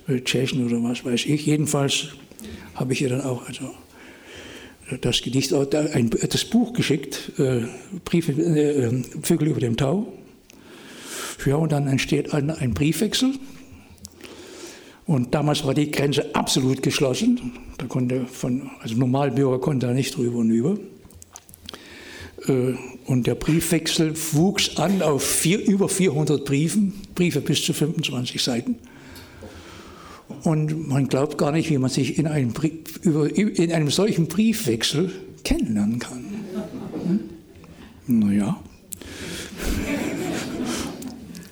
äh, 0.08 0.20
Tschechen 0.20 0.66
oder 0.66 0.82
was 0.82 1.04
weiß 1.04 1.26
ich. 1.26 1.46
Jedenfalls 1.46 2.08
habe 2.74 2.94
ich 2.94 3.02
ihr 3.02 3.10
dann 3.10 3.20
auch 3.20 3.46
also, 3.46 3.70
das 5.00 5.22
Gedicht, 5.22 5.52
das 5.52 6.44
Buch 6.46 6.72
geschickt, 6.72 7.32
Briefe, 8.04 9.02
Vögel 9.22 9.48
über 9.48 9.60
dem 9.60 9.76
Tau. 9.76 10.12
Ja, 11.46 11.56
und 11.56 11.72
dann 11.72 11.86
entsteht 11.86 12.34
ein, 12.34 12.50
ein 12.50 12.74
Briefwechsel. 12.74 13.34
Und 15.06 15.34
damals 15.34 15.64
war 15.64 15.74
die 15.74 15.90
Grenze 15.90 16.34
absolut 16.34 16.82
geschlossen. 16.82 17.52
Da 17.76 17.86
konnte 17.86 18.26
von, 18.26 18.70
also 18.80 18.96
Normalbürger 18.96 19.60
konnte 19.60 19.86
da 19.86 19.92
nicht 19.92 20.16
drüber 20.16 20.38
und 20.38 20.50
über. 20.50 20.78
Äh, 22.46 22.74
und 23.06 23.26
der 23.26 23.34
Briefwechsel 23.34 24.14
wuchs 24.32 24.76
an 24.76 25.02
auf 25.02 25.22
vier, 25.22 25.64
über 25.64 25.88
400 25.88 26.44
Briefen, 26.44 26.94
Briefe 27.14 27.40
bis 27.40 27.62
zu 27.64 27.72
25 27.72 28.42
Seiten. 28.42 28.76
Und 30.42 30.88
man 30.88 31.08
glaubt 31.08 31.38
gar 31.38 31.52
nicht, 31.52 31.70
wie 31.70 31.78
man 31.78 31.90
sich 31.90 32.18
in 32.18 32.26
einem, 32.26 32.52
Brief, 32.52 33.04
in 33.04 33.72
einem 33.72 33.90
solchen 33.90 34.26
Briefwechsel 34.26 35.12
kennenlernen 35.42 35.98
kann. 35.98 36.24
Hm? 37.06 37.20
Naja. 38.06 38.60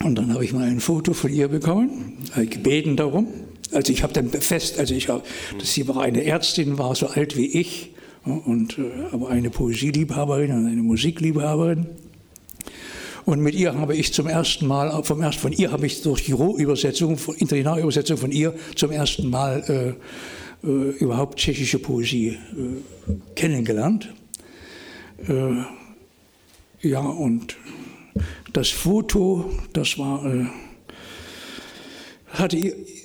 Und 0.03 0.17
dann 0.17 0.33
habe 0.33 0.45
ich 0.45 0.53
mal 0.53 0.67
ein 0.67 0.81
Foto 0.81 1.13
von 1.13 1.33
ihr 1.33 1.49
bekommen, 1.49 2.19
gebeten 2.35 2.97
darum. 2.97 3.29
Also 3.73 3.93
ich 3.93 4.03
habe 4.03 4.13
dann 4.13 4.29
fest, 4.29 4.79
also 4.79 4.95
ich 4.95 5.09
habe, 5.09 5.23
sie 5.63 5.87
war 5.89 6.03
eine 6.03 6.25
Ärztin, 6.25 6.77
war 6.79 6.95
so 6.95 7.07
alt 7.07 7.37
wie 7.37 7.47
ich, 7.47 7.93
und, 8.25 8.79
äh, 8.79 8.83
aber 9.13 9.29
eine 9.29 9.51
Poesieliebhaberin 9.51 10.53
und 10.53 10.67
eine 10.67 10.83
Musikliebhaberin. 10.83 11.87
Und 13.25 13.41
mit 13.41 13.55
ihr 13.55 13.75
habe 13.75 13.97
ich 13.97 14.13
zum 14.13 14.27
ersten 14.27 14.67
Mal, 14.67 15.03
vom 15.05 15.23
ersten, 15.23 15.41
von 15.41 15.53
ihr 15.53 15.71
habe 15.71 15.87
ich 15.87 16.03
durch 16.03 16.25
die 16.25 16.33
Rohübersetzung, 16.33 17.19
Interlinearübersetzung 17.37 18.17
von 18.17 18.33
ihr 18.33 18.55
zum 18.75 18.91
ersten 18.91 19.31
Mal 19.31 19.97
äh, 20.63 20.67
äh, 20.67 20.91
überhaupt 20.99 21.39
tschechische 21.39 21.79
Poesie 21.79 22.29
äh, 22.29 23.13
kennengelernt. 23.35 24.13
Äh, 25.29 25.63
ja, 26.81 27.01
und 27.01 27.57
das 28.53 28.69
Foto, 28.71 29.51
das 29.73 29.99
war, 29.99 30.25
äh, 30.27 30.47
hatte 32.31 32.57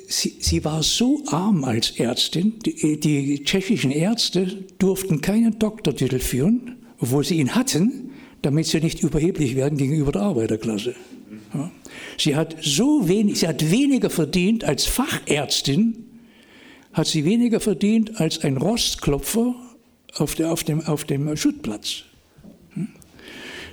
sie, 0.08 0.38
sie, 0.40 0.64
war 0.64 0.84
so 0.84 1.22
arm 1.28 1.64
als 1.64 1.92
Ärztin, 1.92 2.54
die, 2.66 3.00
die, 3.00 3.44
tschechischen 3.44 3.92
Ärzte 3.92 4.66
durften 4.80 5.22
keinen 5.22 5.60
Doktortitel 5.60 6.20
führen, 6.20 6.78
obwohl 7.00 7.24
sie 7.24 7.36
ihn 7.36 7.56
hatten, 7.56 8.12
damit 8.42 8.68
sie 8.68 8.80
nicht 8.80 9.02
überheblich 9.04 9.56
werden 9.56 9.78
gegenüber 9.78 10.12
der 10.12 10.22
Arbeiterklasse. 10.22 10.96
Ja. 11.54 11.72
Sie 12.18 12.36
hat 12.36 12.56
so 12.62 13.08
wenig, 13.08 13.40
sie 13.40 13.48
hat 13.48 13.70
weniger 13.70 14.10
verdient 14.10 14.64
als 14.64 14.86
Fachärztin, 14.86 16.06
hat 16.94 17.08
sie 17.08 17.26
weniger 17.26 17.60
verdient 17.60 18.20
als 18.20 18.44
ein 18.44 18.58
Rostklopfer 18.58 19.56
auf, 20.16 20.36
der, 20.36 20.52
auf, 20.52 20.64
dem, 20.64 20.82
auf 20.82 21.04
dem 21.04 21.36
Schuttplatz. 21.36 22.04
Hm. 22.74 22.88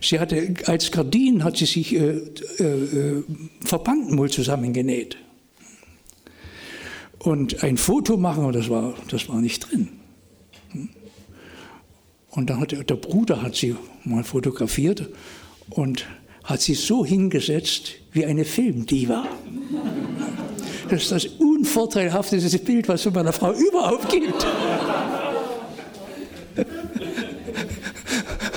Sie 0.02 0.18
hatte 0.18 0.54
als 0.66 0.90
Gardinen 0.90 1.44
hat 1.44 1.56
sie 1.56 1.64
sich 1.64 1.94
äh, 1.94 2.18
äh, 2.58 2.64
äh 2.64 3.24
Verbandmull 3.60 4.30
zusammengenäht 4.30 5.16
und 7.24 7.64
ein 7.64 7.78
Foto 7.78 8.18
machen, 8.18 8.52
das 8.52 8.68
war, 8.68 8.92
das 9.08 9.28
war 9.28 9.40
nicht 9.40 9.70
drin. 9.70 9.88
Und 12.30 12.50
dann 12.50 12.60
hat 12.60 12.72
der, 12.72 12.84
der 12.84 12.96
Bruder 12.96 13.40
hat 13.42 13.54
sie 13.54 13.76
mal 14.04 14.24
fotografiert 14.24 15.08
und 15.70 16.04
hat 16.42 16.60
sie 16.60 16.74
so 16.74 17.04
hingesetzt 17.04 17.92
wie 18.12 18.26
eine 18.26 18.44
Filmdiva. 18.44 19.26
Das 20.90 21.04
ist 21.04 21.12
das 21.12 21.26
unvorteilhafteste 21.26 22.58
Bild, 22.58 22.88
was 22.88 23.06
es 23.06 23.14
meiner 23.14 23.32
Frau 23.32 23.52
überhaupt 23.52 24.10
gibt. 24.10 24.46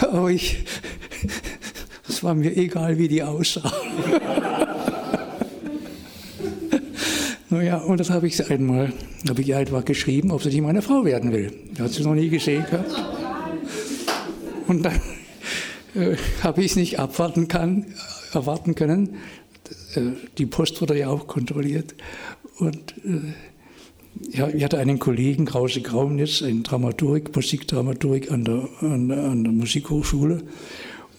Aber 0.01 0.29
ich, 0.29 0.65
es 2.09 2.21
war 2.21 2.35
mir 2.35 2.55
egal, 2.57 2.97
wie 2.97 3.07
die 3.07 3.23
aussah. 3.23 3.71
Naja, 7.49 7.77
und 7.77 7.99
das 7.99 8.09
habe 8.09 8.27
ich 8.27 8.51
einmal, 8.51 8.91
habe 9.29 9.41
ich 9.41 9.47
ihr 9.47 9.57
einfach 9.57 9.85
geschrieben, 9.85 10.31
ob 10.31 10.43
sie 10.43 10.49
nicht 10.49 10.61
meine 10.61 10.81
Frau 10.81 11.05
werden 11.05 11.31
will. 11.31 11.51
Die 11.77 11.81
hat 11.81 11.91
sie 11.91 12.03
noch 12.03 12.13
nie 12.13 12.27
gesehen 12.27 12.65
gehabt. 12.69 12.93
Und 14.67 14.83
dann 14.83 14.99
äh, 15.95 16.17
habe 16.43 16.61
ich 16.61 16.71
es 16.71 16.75
nicht 16.75 16.99
abwarten 16.99 17.47
kann, 17.47 17.85
erwarten 18.33 18.75
können. 18.75 19.15
Äh, 19.95 20.11
die 20.37 20.45
Post 20.45 20.81
wurde 20.81 20.99
ja 20.99 21.07
auch 21.07 21.27
kontrolliert. 21.27 21.95
Und 22.59 22.95
äh, 23.05 24.37
ja, 24.37 24.49
ich 24.49 24.63
hatte 24.65 24.79
einen 24.79 24.99
Kollegen, 24.99 25.45
Krause 25.45 25.79
Graunitz, 25.79 26.41
ein 26.41 26.63
Dramaturg, 26.63 27.33
Musikdramaturg 27.33 28.29
an 28.29 28.43
der, 28.43 28.67
an, 28.81 29.09
an 29.09 29.43
der 29.45 29.53
Musikhochschule. 29.53 30.43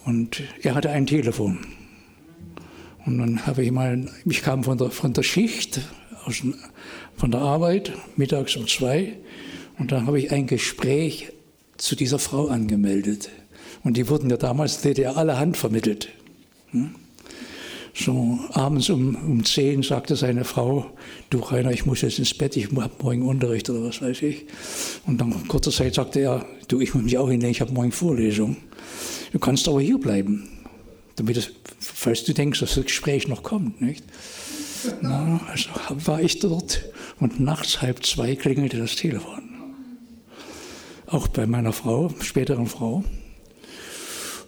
Und 0.04 0.42
er 0.62 0.74
hatte 0.74 0.90
ein 0.90 1.06
Telefon. 1.06 1.58
Und 3.06 3.16
dann 3.16 3.46
habe 3.46 3.64
ich 3.64 3.70
mal, 3.70 4.06
ich 4.26 4.42
kam 4.42 4.64
von 4.64 4.76
der, 4.76 4.90
von 4.90 5.14
der 5.14 5.22
Schicht, 5.22 5.80
aus, 6.28 6.42
von 7.16 7.30
der 7.30 7.40
Arbeit, 7.40 7.92
mittags 8.16 8.56
um 8.56 8.66
zwei. 8.66 9.14
Und 9.78 9.92
dann 9.92 10.06
habe 10.06 10.18
ich 10.18 10.30
ein 10.30 10.46
Gespräch 10.46 11.32
zu 11.76 11.96
dieser 11.96 12.18
Frau 12.18 12.48
angemeldet. 12.48 13.30
Und 13.84 13.96
die 13.96 14.08
wurden 14.08 14.28
ja 14.30 14.36
damals 14.36 14.82
DDR 14.82 15.16
alle 15.16 15.38
Hand 15.38 15.56
vermittelt. 15.56 16.08
Hm? 16.70 16.94
So 17.94 18.38
abends 18.52 18.90
um, 18.90 19.16
um 19.16 19.44
zehn 19.44 19.82
sagte 19.82 20.14
seine 20.14 20.44
Frau, 20.44 20.86
du 21.30 21.38
Rainer, 21.38 21.72
ich 21.72 21.84
muss 21.84 22.02
jetzt 22.02 22.18
ins 22.18 22.32
Bett, 22.34 22.56
ich 22.56 22.68
habe 22.70 22.92
morgen 23.02 23.22
Unterricht 23.22 23.68
oder 23.70 23.82
was 23.82 24.00
weiß 24.00 24.22
ich. 24.22 24.46
Und 25.06 25.20
dann 25.20 25.48
kurzer 25.48 25.72
Zeit 25.72 25.94
sagte 25.94 26.20
er, 26.20 26.46
du, 26.68 26.80
ich 26.80 26.94
muss 26.94 27.02
mich 27.02 27.18
auch 27.18 27.28
hinlegen, 27.28 27.50
ich 27.50 27.60
habe 27.60 27.72
morgen 27.72 27.90
Vorlesung. 27.90 28.56
Du 29.32 29.38
kannst 29.40 29.66
aber 29.68 29.80
hier 29.80 29.98
bleiben, 29.98 30.48
damit 31.16 31.36
es, 31.38 31.50
falls 31.80 32.24
du 32.24 32.34
denkst, 32.34 32.60
dass 32.60 32.76
das 32.76 32.84
Gespräch 32.84 33.26
noch 33.26 33.42
kommt. 33.42 33.80
Nicht? 33.80 34.04
Na, 35.00 35.40
also 35.48 35.70
war 36.06 36.20
ich 36.20 36.38
dort 36.40 36.84
und 37.20 37.40
nachts 37.40 37.82
halb 37.82 38.04
zwei 38.04 38.34
klingelte 38.36 38.78
das 38.78 38.96
Telefon. 38.96 39.42
Auch 41.06 41.28
bei 41.28 41.46
meiner 41.46 41.72
Frau, 41.72 42.10
späteren 42.20 42.66
Frau. 42.66 43.02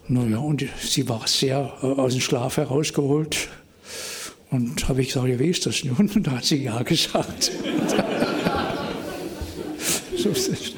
Naja, 0.09 0.39
und 0.39 0.65
sie 0.81 1.09
war 1.09 1.27
sehr 1.27 1.73
äh, 1.83 1.87
aus 1.87 2.13
dem 2.13 2.21
Schlaf 2.21 2.57
herausgeholt. 2.57 3.49
Und 4.51 4.89
habe 4.89 5.01
ich 5.03 5.09
gesagt, 5.09 5.29
ja, 5.29 5.39
wie 5.39 5.49
ist 5.49 5.65
das 5.67 5.85
nun? 5.85 6.11
Und 6.15 6.27
da 6.27 6.33
hat 6.33 6.45
sie 6.45 6.65
ja 6.65 6.83
gesagt. 6.83 7.53
so 10.19 10.29
ist 10.31 10.49
es. 10.49 10.75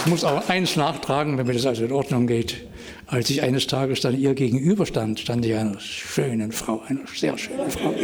Ich 0.00 0.06
muss 0.06 0.24
auch 0.24 0.48
eins 0.48 0.76
nachtragen, 0.76 1.36
damit 1.36 1.56
es 1.56 1.64
also 1.64 1.84
in 1.84 1.92
Ordnung 1.92 2.26
geht. 2.26 2.67
Als 3.10 3.30
ich 3.30 3.40
eines 3.42 3.66
Tages 3.66 4.02
dann 4.02 4.18
ihr 4.18 4.34
gegenüberstand, 4.34 5.18
stand 5.20 5.42
ich 5.42 5.54
einer 5.54 5.80
schönen 5.80 6.52
Frau, 6.52 6.82
einer 6.88 7.00
sehr 7.06 7.38
schönen 7.38 7.70
Frau. 7.70 7.94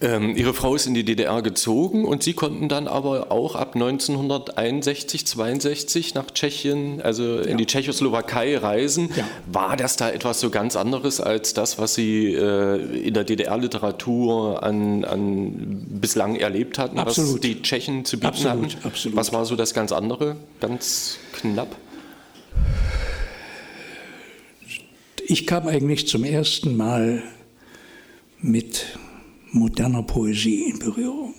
Ähm, 0.00 0.36
Ihre 0.36 0.54
Frau 0.54 0.76
ist 0.76 0.86
in 0.86 0.94
die 0.94 1.04
DDR 1.04 1.42
gezogen 1.42 2.04
und 2.04 2.22
Sie 2.22 2.32
konnten 2.32 2.68
dann 2.68 2.86
aber 2.86 3.32
auch 3.32 3.56
ab 3.56 3.74
1961, 3.74 5.26
62 5.26 6.14
nach 6.14 6.30
Tschechien, 6.30 7.02
also 7.02 7.38
in 7.38 7.50
ja. 7.50 7.56
die 7.56 7.66
Tschechoslowakei 7.66 8.56
reisen. 8.56 9.10
Ja. 9.16 9.24
War 9.50 9.76
das 9.76 9.96
da 9.96 10.08
etwas 10.10 10.38
so 10.38 10.50
ganz 10.50 10.76
anderes 10.76 11.20
als 11.20 11.52
das, 11.52 11.78
was 11.78 11.94
Sie 11.94 12.32
äh, 12.32 13.06
in 13.06 13.12
der 13.12 13.24
DDR-Literatur 13.24 14.62
an, 14.62 15.04
an, 15.04 15.84
bislang 15.88 16.36
erlebt 16.36 16.78
hatten, 16.78 17.00
absolut. 17.00 17.34
was 17.34 17.40
die 17.40 17.62
Tschechen 17.62 18.04
zu 18.04 18.18
bieten 18.18 18.28
absolut, 18.28 18.76
hatten? 18.76 18.86
Absolut. 18.86 19.16
Was 19.16 19.32
war 19.32 19.44
so 19.46 19.56
das 19.56 19.74
ganz 19.74 19.90
andere, 19.90 20.36
ganz 20.60 21.18
knapp? 21.32 21.74
Ich 25.26 25.44
kam 25.44 25.66
eigentlich 25.66 26.06
zum 26.06 26.22
ersten 26.22 26.76
Mal 26.76 27.24
mit 28.40 28.86
moderner 29.52 30.02
Poesie 30.02 30.64
in 30.70 30.78
Berührung. 30.78 31.34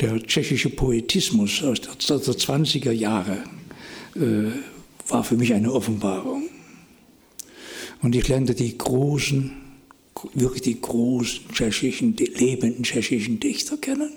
Der 0.00 0.22
tschechische 0.22 0.70
Poetismus 0.70 1.62
aus 1.62 1.80
der 1.80 1.94
20er 1.96 2.92
Jahre 2.92 3.42
äh, 4.14 4.50
war 5.08 5.24
für 5.24 5.36
mich 5.36 5.52
eine 5.54 5.72
Offenbarung. 5.72 6.48
Und 8.00 8.14
ich 8.14 8.28
lernte 8.28 8.54
die 8.54 8.78
großen, 8.78 9.50
wirklich 10.34 10.62
die 10.62 10.80
großen 10.80 11.48
tschechischen, 11.52 12.14
die 12.14 12.26
lebenden 12.26 12.84
tschechischen 12.84 13.40
Dichter 13.40 13.76
kennen. 13.76 14.12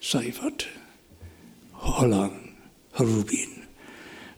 Seifert, 0.00 0.66
Holland, 1.72 2.32
Rubin, 2.98 3.48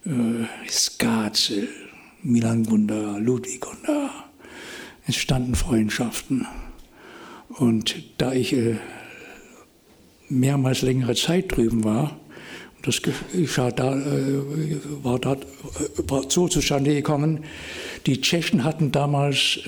äh, 0.05 0.69
Skazel, 0.69 1.69
Milan 2.23 2.65
Gunda, 2.65 3.19
Ludwig 3.19 3.61
Gunda. 3.61 4.11
Es 5.07 5.17
standen 5.17 5.55
Freundschaften. 5.55 6.47
Und 7.49 7.97
da 8.19 8.33
ich 8.33 8.53
äh, 8.53 8.77
mehrmals 10.29 10.83
längere 10.83 11.15
Zeit 11.15 11.57
drüben 11.57 11.85
war, 11.85 12.19
das 12.83 13.01
geschah 13.03 13.71
da, 13.71 13.97
äh, 13.97 14.43
war, 15.03 15.19
da, 15.19 15.35
äh, 15.35 15.39
war 16.09 16.31
so 16.31 16.49
zustande 16.49 16.95
gekommen, 16.95 17.45
die 18.07 18.21
Tschechen 18.21 18.63
hatten 18.63 18.93
damals 18.93 19.59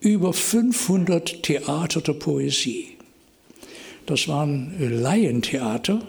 über 0.00 0.32
500 0.32 1.42
Theater 1.44 2.00
der 2.00 2.14
Poesie. 2.14 2.96
Das 4.06 4.26
waren 4.26 4.74
Laientheater, 4.78 6.00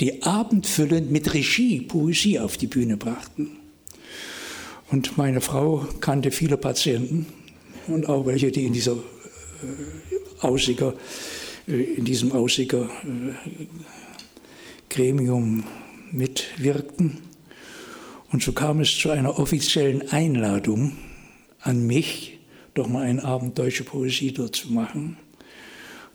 die 0.00 0.22
abendfüllend 0.22 1.10
mit 1.10 1.34
Regie 1.34 1.80
Poesie 1.80 2.38
auf 2.38 2.56
die 2.56 2.68
Bühne 2.68 2.96
brachten. 2.96 3.56
Und 4.90 5.18
meine 5.18 5.40
Frau 5.40 5.86
kannte 6.00 6.30
viele 6.30 6.56
Patienten 6.56 7.26
und 7.88 8.08
auch 8.08 8.26
welche, 8.26 8.52
die 8.52 8.66
in 8.66 8.72
dieser 8.72 8.96
Aussiger, 10.40 10.94
äh, 11.68 11.72
in 11.72 12.04
diesem 12.04 12.32
Aussiger 12.32 12.82
äh, 12.82 13.66
Gremium 14.88 15.64
mitwirkten. 16.12 17.18
Und 18.32 18.42
so 18.42 18.52
kam 18.52 18.80
es 18.80 18.96
zu 18.96 19.10
einer 19.10 19.38
offiziellen 19.38 20.10
Einladung 20.10 20.96
an 21.60 21.86
mich, 21.86 22.38
doch 22.74 22.88
mal 22.88 23.04
einen 23.04 23.20
Abend 23.20 23.58
deutsche 23.58 23.84
Poesie 23.84 24.32
dort 24.32 24.56
zu 24.56 24.72
machen. 24.72 25.16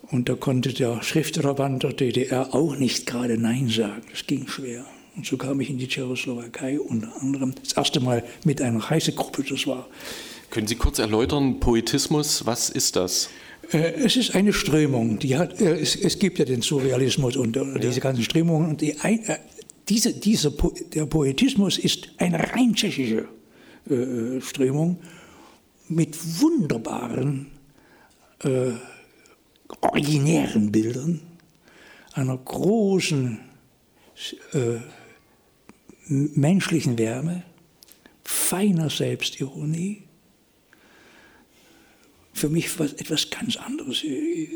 Und 0.03 0.27
da 0.27 0.35
konnte 0.35 0.73
der 0.73 1.01
Schriftstellerband 1.01 1.83
der 1.83 1.93
DDR 1.93 2.53
auch 2.53 2.75
nicht 2.75 3.05
gerade 3.05 3.37
Nein 3.37 3.69
sagen. 3.69 4.03
Das 4.11 4.27
ging 4.27 4.47
schwer. 4.47 4.85
Und 5.15 5.25
so 5.25 5.37
kam 5.37 5.59
ich 5.61 5.69
in 5.69 5.77
die 5.77 5.87
Tschechoslowakei 5.87 6.79
unter 6.79 7.21
anderem 7.21 7.53
das 7.61 7.73
erste 7.73 7.99
Mal 7.99 8.23
mit 8.43 8.61
einer 8.61 8.79
Reisegruppe. 8.79 9.43
Das 9.43 9.67
war 9.67 9.87
können 10.51 10.67
Sie 10.67 10.75
kurz 10.75 10.99
erläutern, 10.99 11.59
Poetismus, 11.59 12.45
was 12.45 12.69
ist 12.69 12.95
das? 12.97 13.29
Äh, 13.71 13.93
es 13.93 14.17
ist 14.17 14.35
eine 14.35 14.53
Strömung. 14.53 15.17
Die 15.17 15.37
hat, 15.37 15.59
äh, 15.59 15.79
es, 15.79 15.95
es, 15.95 16.19
gibt 16.19 16.39
ja 16.39 16.45
den 16.45 16.61
Surrealismus 16.61 17.37
und 17.37 17.55
ja. 17.55 17.63
diese 17.79 18.01
ganzen 18.01 18.23
Strömungen. 18.23 18.69
Und 18.69 18.81
die, 18.81 18.91
äh, 18.91 19.37
diese, 19.87 20.13
diese, 20.13 20.53
der 20.93 21.05
Poetismus 21.05 21.77
ist 21.77 22.09
eine 22.17 22.39
rein 22.53 22.73
tschechische 22.75 23.27
äh, 23.89 24.41
Strömung 24.41 24.99
mit 25.87 26.17
wunderbaren, 26.41 27.47
äh, 28.43 28.71
originären 29.79 30.71
Bildern, 30.71 31.21
einer 32.13 32.37
großen 32.37 33.39
äh, 34.53 34.79
menschlichen 36.07 36.97
Wärme, 36.97 37.43
feiner 38.23 38.89
Selbstironie 38.89 40.03
für 42.33 42.49
mich 42.49 42.79
war 42.79 42.85
etwas 42.85 43.29
ganz 43.29 43.57
anderes 43.57 44.03
äh, 44.03 44.49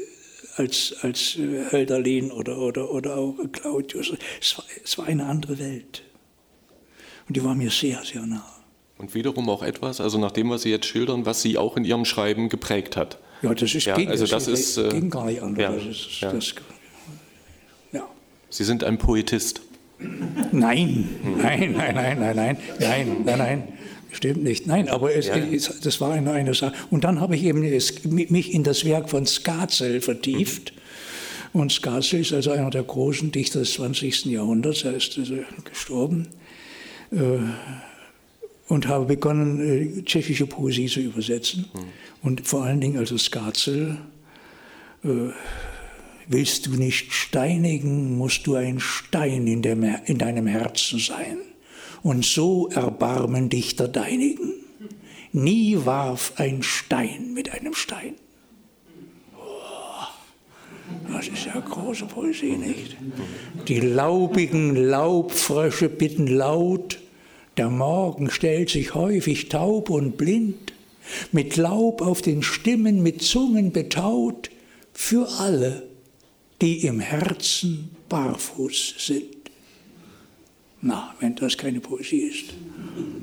als, 0.55 0.95
als 1.01 1.37
äh, 1.37 1.71
Hölderlin 1.71 2.31
oder, 2.31 2.57
oder, 2.57 2.91
oder 2.91 3.17
auch 3.17 3.35
Claudius. 3.51 4.13
Es 4.41 4.57
war, 4.57 4.65
es 4.83 4.97
war 4.97 5.05
eine 5.07 5.25
andere 5.25 5.59
Welt. 5.59 6.03
Und 7.27 7.35
die 7.37 7.43
war 7.43 7.55
mir 7.55 7.69
sehr, 7.69 8.03
sehr 8.03 8.25
nah. 8.25 8.45
Und 8.97 9.13
wiederum 9.13 9.49
auch 9.49 9.61
etwas, 9.61 9.99
also 9.99 10.17
nach 10.17 10.31
dem, 10.31 10.49
was 10.49 10.61
Sie 10.61 10.69
jetzt 10.69 10.85
schildern, 10.85 11.25
was 11.25 11.41
Sie 11.41 11.57
auch 11.57 11.75
in 11.75 11.83
Ihrem 11.83 12.05
Schreiben 12.05 12.47
geprägt 12.47 12.95
hat. 12.95 13.19
Ja, 13.41 13.53
das 13.53 13.75
ist, 13.75 13.85
ja, 13.85 13.95
ging, 13.95 14.09
also 14.09 14.25
das, 14.25 14.45
das 14.45 14.59
ist, 14.59 14.77
äh, 14.77 14.89
ging 14.89 15.09
gar 15.09 15.25
nicht 15.25 15.41
anders. 15.41 15.83
Ja, 15.83 15.89
ist, 15.89 16.21
ja. 16.21 16.31
Das, 16.31 16.55
ja. 17.91 18.07
Sie 18.49 18.63
sind 18.63 18.83
ein 18.83 18.97
Poetist. 18.97 19.61
Nein, 20.51 21.09
nein, 21.41 21.73
nein, 21.73 21.95
nein, 21.95 22.19
nein, 22.19 22.35
nein, 22.35 22.57
nein, 22.79 23.23
nein, 23.25 23.37
nein. 23.37 23.67
Stimmt 24.15 24.43
nicht. 24.43 24.65
Nein, 24.65 24.87
aber 24.87 25.13
es, 25.13 25.27
ja. 25.27 25.35
es, 25.35 25.81
das 25.81 25.99
war 25.99 26.13
eine, 26.13 26.31
eine 26.31 26.53
Sache. 26.53 26.73
Und 26.89 27.03
dann 27.03 27.19
habe 27.19 27.35
ich 27.35 27.43
eben 27.43 27.63
es, 27.63 28.05
mich 28.05 28.53
in 28.53 28.63
das 28.63 28.85
Werk 28.85 29.09
von 29.09 29.25
Skazel 29.25 29.99
vertieft. 29.99 30.71
Mhm. 31.53 31.59
Und 31.59 31.73
Skazel 31.73 32.21
ist 32.21 32.31
also 32.31 32.51
einer 32.51 32.69
der 32.69 32.83
großen 32.83 33.33
Dichter 33.33 33.59
des 33.59 33.73
20. 33.73 34.25
Jahrhunderts. 34.25 34.85
Er 34.85 34.93
ist 34.93 35.17
also 35.17 35.35
gestorben. 35.65 36.27
Äh, 37.11 37.39
und 38.69 38.87
habe 38.87 39.03
begonnen, 39.03 39.99
äh, 39.99 40.03
tschechische 40.03 40.47
Poesie 40.47 40.87
zu 40.87 41.01
übersetzen. 41.01 41.65
Mhm. 41.73 41.79
Und 42.21 42.47
vor 42.47 42.63
allen 42.63 42.79
Dingen 42.79 42.97
also 42.97 43.17
Skazel. 43.17 43.97
Äh, 45.03 45.09
willst 46.27 46.67
du 46.67 46.71
nicht 46.71 47.11
steinigen, 47.11 48.17
musst 48.17 48.47
du 48.47 48.55
ein 48.55 48.79
Stein 48.79 49.45
in, 49.45 49.61
in 49.61 50.17
deinem 50.17 50.47
Herzen 50.47 50.99
sein 50.99 51.37
und 52.05 52.23
so 52.23 52.69
erbarmen 52.69 53.49
dich 53.49 53.77
der 53.77 53.87
Deinigen. 53.87 54.53
Nie 55.31 55.75
warf 55.85 56.33
ein 56.35 56.61
Stein 56.61 57.33
mit 57.33 57.51
einem 57.51 57.73
Stein. 57.73 58.13
Das 61.11 61.27
ist 61.27 61.45
ja 61.47 61.59
große 61.59 62.05
Poesie, 62.05 62.57
nicht? 62.57 62.95
Die 63.67 63.79
laubigen 63.79 64.75
Laubfrösche 64.75 65.89
bitten 65.89 66.27
laut, 66.27 66.99
der 67.57 67.71
Morgen 67.71 68.29
stellt 68.29 68.69
sich 68.69 68.93
häufig 68.93 69.49
taub 69.49 69.89
und 69.89 70.15
blind, 70.15 70.73
mit 71.31 71.57
Laub 71.57 72.03
auf 72.03 72.21
den 72.21 72.43
Stimmen, 72.43 73.01
mit 73.01 73.23
Zungen 73.23 73.71
betaut, 73.71 74.51
für 74.93 75.27
alle, 75.39 75.87
die 76.61 76.85
im 76.85 76.99
Herzen 76.99 77.89
barfuß 78.09 78.93
sind. 78.99 79.34
Na, 80.85 81.15
wenn 81.19 81.33
das 81.33 81.57
keine 81.57 81.79
Poesie 81.79 82.19
ist. 82.19 82.53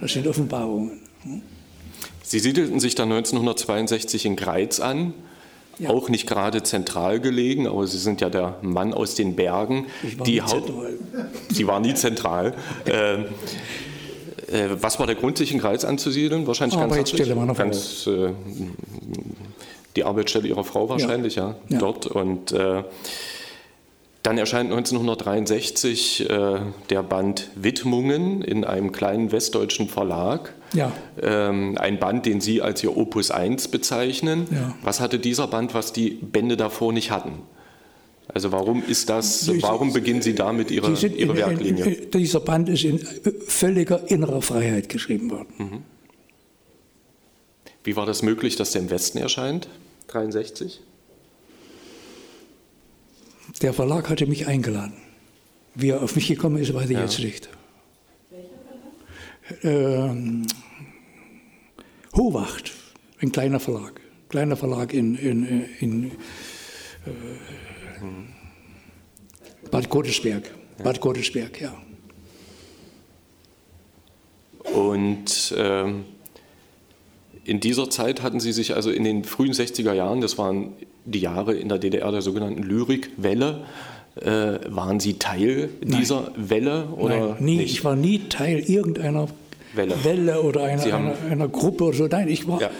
Das 0.00 0.12
sind 0.12 0.26
Offenbarungen. 0.26 0.98
Hm? 1.22 1.42
Sie 2.24 2.40
siedelten 2.40 2.80
sich 2.80 2.96
dann 2.96 3.12
1962 3.12 4.26
in 4.26 4.34
Greiz 4.34 4.80
an, 4.80 5.14
ja. 5.78 5.90
auch 5.90 6.08
nicht 6.08 6.26
gerade 6.26 6.64
zentral 6.64 7.20
gelegen, 7.20 7.68
aber 7.68 7.86
Sie 7.86 7.98
sind 7.98 8.20
ja 8.20 8.30
der 8.30 8.58
Mann 8.62 8.92
aus 8.92 9.14
den 9.14 9.36
Bergen. 9.36 9.86
Ich 10.02 10.18
war 10.18 10.26
Die 10.26 10.40
nie 10.40 10.46
zentral. 10.46 10.94
Sie 11.50 11.66
waren 11.68 11.82
nie 11.82 11.94
zentral. 11.94 12.54
äh, 12.84 13.18
was 14.80 14.98
war 14.98 15.06
der 15.06 15.14
Grund, 15.14 15.38
sich 15.38 15.52
in 15.52 15.60
Greiz 15.60 15.84
anzusiedeln? 15.84 16.48
Wahrscheinlich 16.48 16.76
ganz 16.76 16.92
Arbeitsstelle 16.92 17.36
meiner 17.36 17.54
Frau. 17.54 17.62
Ganz, 17.62 18.08
äh, 18.08 18.30
die 19.94 20.02
Arbeitsstelle 20.02 20.48
Ihrer 20.48 20.64
Frau 20.64 20.88
wahrscheinlich, 20.88 21.36
ja, 21.36 21.50
ja, 21.50 21.56
ja. 21.68 21.78
dort. 21.78 22.08
Und 22.08 22.50
äh, 22.50 22.82
dann 24.22 24.38
erscheint 24.38 24.70
1963 24.70 26.30
äh, 26.30 26.60
der 26.90 27.02
Band 27.02 27.50
Widmungen 27.56 28.42
in 28.42 28.64
einem 28.64 28.92
kleinen 28.92 29.32
westdeutschen 29.32 29.88
Verlag. 29.88 30.54
Ja. 30.72 30.92
Ähm, 31.20 31.76
ein 31.76 31.98
Band, 31.98 32.24
den 32.26 32.40
Sie 32.40 32.62
als 32.62 32.82
Ihr 32.84 32.96
Opus 32.96 33.30
1 33.32 33.68
bezeichnen. 33.68 34.46
Ja. 34.52 34.76
Was 34.82 35.00
hatte 35.00 35.18
dieser 35.18 35.48
Band, 35.48 35.74
was 35.74 35.92
die 35.92 36.10
Bände 36.10 36.56
davor 36.56 36.92
nicht 36.92 37.10
hatten? 37.10 37.32
Also 38.28 38.52
warum 38.52 38.82
ist 38.86 39.10
das, 39.10 39.50
warum 39.60 39.92
beginnen 39.92 40.22
Sie 40.22 40.34
damit 40.34 40.70
Ihre, 40.70 40.92
Ihre 40.92 41.36
Werklinie? 41.36 41.84
In, 41.84 41.92
in, 42.04 42.10
dieser 42.12 42.40
Band 42.40 42.68
ist 42.68 42.84
in 42.84 42.98
völliger 42.98 44.08
innerer 44.08 44.40
Freiheit 44.40 44.88
geschrieben 44.88 45.30
worden. 45.30 45.54
Mhm. 45.58 45.82
Wie 47.84 47.96
war 47.96 48.06
das 48.06 48.22
möglich, 48.22 48.54
dass 48.54 48.70
der 48.70 48.82
im 48.82 48.90
Westen 48.90 49.18
erscheint, 49.18 49.68
63? 50.06 50.80
Der 53.60 53.72
Verlag 53.72 54.08
hatte 54.08 54.26
mich 54.26 54.46
eingeladen. 54.46 54.94
Wie 55.74 55.90
er 55.90 56.02
auf 56.02 56.16
mich 56.16 56.28
gekommen 56.28 56.56
ist, 56.58 56.72
weiß 56.72 56.90
ich 56.90 56.96
ja. 56.96 57.02
jetzt 57.02 57.18
nicht. 57.18 57.48
Ähm, 59.62 60.46
Howacht, 62.14 62.72
ein 63.20 63.32
kleiner 63.32 63.60
Verlag. 63.60 64.00
Kleiner 64.28 64.56
Verlag 64.56 64.94
in, 64.94 65.14
in, 65.16 65.64
in 65.80 66.04
äh, 66.06 66.10
Bad 69.70 69.88
Godesberg. 69.90 70.50
Bad 70.82 71.00
Godesberg, 71.00 71.60
ja. 71.60 71.74
Und 74.72 75.54
ähm, 75.56 76.04
in 77.44 77.60
dieser 77.60 77.90
Zeit 77.90 78.22
hatten 78.22 78.40
Sie 78.40 78.52
sich 78.52 78.74
also 78.74 78.90
in 78.90 79.04
den 79.04 79.24
frühen 79.24 79.52
60er 79.52 79.92
Jahren, 79.92 80.20
das 80.20 80.38
waren 80.38 80.74
die 81.04 81.20
Jahre 81.20 81.54
in 81.54 81.68
der 81.68 81.78
DDR 81.78 82.10
der 82.10 82.22
sogenannten 82.22 82.62
Lyrikwelle, 82.62 83.64
äh, 84.16 84.58
waren 84.68 85.00
Sie 85.00 85.14
Teil 85.14 85.70
Nein. 85.84 86.00
dieser 86.00 86.32
Welle? 86.36 86.88
Oder 86.96 87.18
Nein, 87.18 87.36
nie. 87.40 87.56
Nicht? 87.58 87.72
Ich 87.72 87.84
war 87.84 87.96
nie 87.96 88.28
Teil 88.28 88.58
irgendeiner 88.58 89.28
Welle, 89.74 90.04
Welle 90.04 90.42
oder 90.42 90.64
einer, 90.64 90.82
einer, 90.82 91.14
einer, 91.30 91.48
Gruppe 91.48 91.84
oder 91.84 91.96
so. 91.96 92.06
Nein, 92.06 92.28
ich 92.28 92.46
war. 92.46 92.60
Ja. 92.60 92.70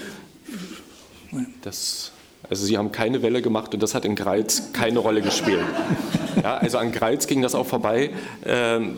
Das, 1.63 2.13
also 2.51 2.67
Sie 2.67 2.77
haben 2.77 2.93
keine 2.93 3.23
Welle 3.23 3.41
gemacht 3.41 3.73
und 3.73 3.83
das 3.83 3.95
hat 3.95 4.05
in 4.05 4.15
Greiz 4.15 4.73
keine 4.73 4.99
Rolle 4.99 5.23
gespielt. 5.23 5.65
Ja, 6.43 6.57
also 6.57 6.79
an 6.79 6.93
Greiz 6.93 7.27
ging 7.27 7.43
das 7.43 7.55
auch 7.55 7.67
vorbei. 7.67 8.09
Ähm, 8.47 8.97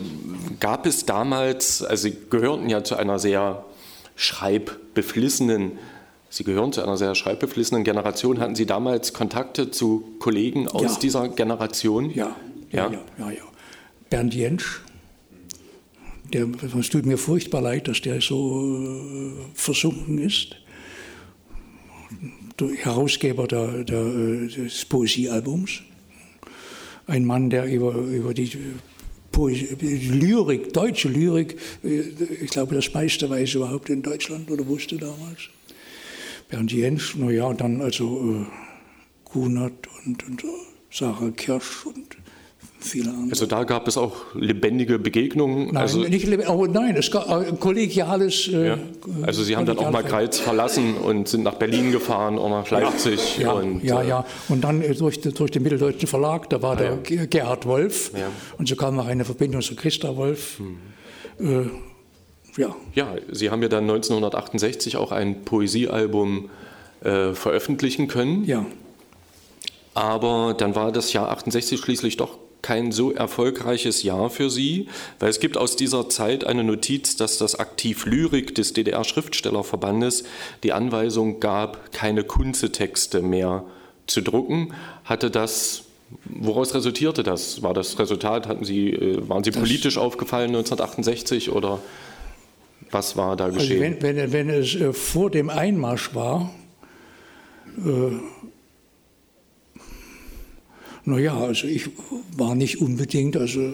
gab 0.61 0.85
es 0.85 1.05
damals, 1.05 1.83
also 1.83 2.03
Sie 2.03 2.15
gehörten 2.29 2.69
ja 2.69 2.81
zu 2.81 2.95
einer 2.95 3.19
sehr 3.19 3.65
schreibbeflissenen 4.15 5.73
Sie 6.35 6.43
gehören 6.43 6.73
zu 6.73 6.83
einer 6.83 6.97
sehr 6.97 7.15
schreibbeflissenen 7.15 7.85
Generation. 7.85 8.41
Hatten 8.41 8.55
Sie 8.55 8.65
damals 8.65 9.13
Kontakte 9.13 9.71
zu 9.71 10.17
Kollegen 10.19 10.67
aus 10.67 10.95
ja. 10.95 10.99
dieser 10.99 11.29
Generation? 11.29 12.09
Ja, 12.09 12.35
ja, 12.73 12.91
ja, 12.91 12.99
ja. 13.17 13.31
ja. 13.31 13.43
Bernd 14.09 14.35
Jentsch, 14.35 14.81
der, 16.33 16.49
es 16.77 16.89
tut 16.89 17.05
mir 17.05 17.17
furchtbar 17.17 17.61
leid, 17.61 17.87
dass 17.87 18.01
der 18.01 18.19
so 18.19 18.65
äh, 18.69 19.31
versunken 19.53 20.17
ist. 20.17 20.57
Der 22.59 22.67
Herausgeber 22.67 23.47
der, 23.47 23.85
der, 23.85 24.03
des 24.03 24.83
Poesiealbums. 24.83 25.83
Ein 27.07 27.23
Mann, 27.23 27.49
der 27.49 27.63
über, 27.63 27.93
über 27.93 28.33
die 28.33 28.51
Poesie, 29.31 29.73
Lyrik, 30.09 30.73
deutsche 30.73 31.07
Lyrik, 31.07 31.57
äh, 31.81 32.01
ich 32.41 32.49
glaube, 32.49 32.75
das 32.75 32.93
meiste 32.93 33.29
weiß 33.29 33.53
überhaupt 33.53 33.89
in 33.89 34.01
Deutschland 34.01 34.51
oder 34.51 34.67
wusste 34.67 34.97
damals. 34.97 35.49
Bernd 36.49 36.71
Jentsch, 36.71 37.15
naja, 37.15 37.45
und 37.45 37.61
dann 37.61 37.81
also 37.81 38.43
äh, 38.43 38.45
Kunert 39.23 39.87
und, 40.05 40.25
und 40.27 40.43
Sarah 40.91 41.31
Kirsch 41.31 41.85
und 41.85 42.17
viele 42.79 43.09
andere. 43.09 43.31
Also 43.31 43.45
da 43.47 43.63
gab 43.63 43.87
es 43.87 43.97
auch 43.97 44.13
lebendige 44.35 44.99
Begegnungen? 44.99 45.67
Nein, 45.67 45.77
also, 45.77 45.99
nicht 45.99 46.25
lebendig, 46.25 46.49
oh 46.49 46.65
nein, 46.67 46.95
es 46.95 47.11
gab 47.11 47.29
ein 47.29 47.59
kollegiales... 47.59 48.47
Äh, 48.47 48.67
ja. 48.67 48.77
Also 49.23 49.43
Sie 49.43 49.55
haben 49.55 49.65
dann 49.65 49.79
auch 49.79 49.91
mal 49.91 50.03
Greiz 50.03 50.39
verlassen 50.39 50.95
und 50.95 51.27
sind 51.27 51.43
nach 51.43 51.55
Berlin 51.55 51.91
gefahren 51.91 52.37
oder 52.37 52.61
nach 52.61 52.69
Leipzig? 52.69 53.39
Ja, 53.39 53.53
und, 53.53 53.83
ja, 53.83 54.01
ja. 54.03 54.25
Und 54.47 54.63
dann 54.63 54.81
äh, 54.81 54.93
durch, 54.93 55.19
durch 55.19 55.51
den 55.51 55.63
Mitteldeutschen 55.63 56.07
Verlag, 56.07 56.49
da 56.49 56.61
war 56.61 56.73
ah, 56.73 56.97
der 57.01 57.27
Gerhard 57.27 57.65
Wolf 57.65 58.11
ja. 58.13 58.29
und 58.57 58.69
so 58.69 58.75
kam 58.75 58.95
noch 58.95 59.07
eine 59.07 59.25
Verbindung 59.25 59.61
zu 59.61 59.75
Christa 59.75 60.15
Wolf. 60.15 60.59
Hm. 61.37 61.69
Ja. 62.57 62.75
ja, 62.93 63.15
Sie 63.31 63.49
haben 63.49 63.61
ja 63.61 63.67
dann 63.67 63.83
1968 63.83 64.97
auch 64.97 65.11
ein 65.11 65.43
Poesiealbum 65.43 66.49
äh, 67.01 67.33
veröffentlichen 67.33 68.07
können. 68.07 68.45
Ja. 68.45 68.65
Aber 69.93 70.55
dann 70.57 70.75
war 70.75 70.91
das 70.91 71.13
Jahr 71.13 71.29
68 71.29 71.79
schließlich 71.79 72.17
doch 72.17 72.37
kein 72.61 72.91
so 72.91 73.11
erfolgreiches 73.11 74.01
Jahr 74.01 74.29
für 74.29 74.49
Sie, 74.49 74.87
weil 75.19 75.29
es 75.29 75.39
gibt 75.39 75.55
aus 75.55 75.75
dieser 75.75 76.09
Zeit 76.09 76.45
eine 76.45 76.63
Notiz, 76.63 77.15
dass 77.15 77.37
das 77.37 77.59
Aktiv 77.59 78.05
Lyrik 78.05 78.55
des 78.55 78.73
DDR-Schriftstellerverbandes 78.73 80.23
die 80.63 80.73
Anweisung 80.73 81.39
gab, 81.39 81.91
keine 81.91 82.23
Kunzetexte 82.23 83.21
mehr 83.21 83.65
zu 84.07 84.21
drucken. 84.21 84.73
Hatte 85.03 85.29
das 85.29 85.83
Woraus 86.25 86.73
resultierte 86.73 87.23
das? 87.23 87.61
War 87.61 87.73
das 87.73 87.97
Resultat, 87.99 88.47
hatten 88.47 88.63
Sie, 88.63 88.89
äh, 88.89 89.27
waren 89.27 89.43
Sie 89.43 89.51
das 89.51 89.61
politisch 89.61 89.97
aufgefallen 89.97 90.49
1968 90.49 91.51
oder 91.51 91.79
was 92.95 93.17
war 93.17 93.35
da 93.35 93.45
also 93.45 93.57
geschehen? 93.57 93.95
Also 93.95 94.01
wenn, 94.03 94.15
wenn, 94.15 94.31
wenn 94.31 94.49
es 94.49 94.73
äh, 94.75 94.93
vor 94.93 95.29
dem 95.29 95.49
Einmarsch 95.49 96.15
war, 96.15 96.55
äh, 97.77 98.19
naja, 101.03 101.37
also 101.37 101.67
ich 101.67 101.89
war 102.37 102.55
nicht 102.55 102.79
unbedingt, 102.79 103.35
also 103.35 103.73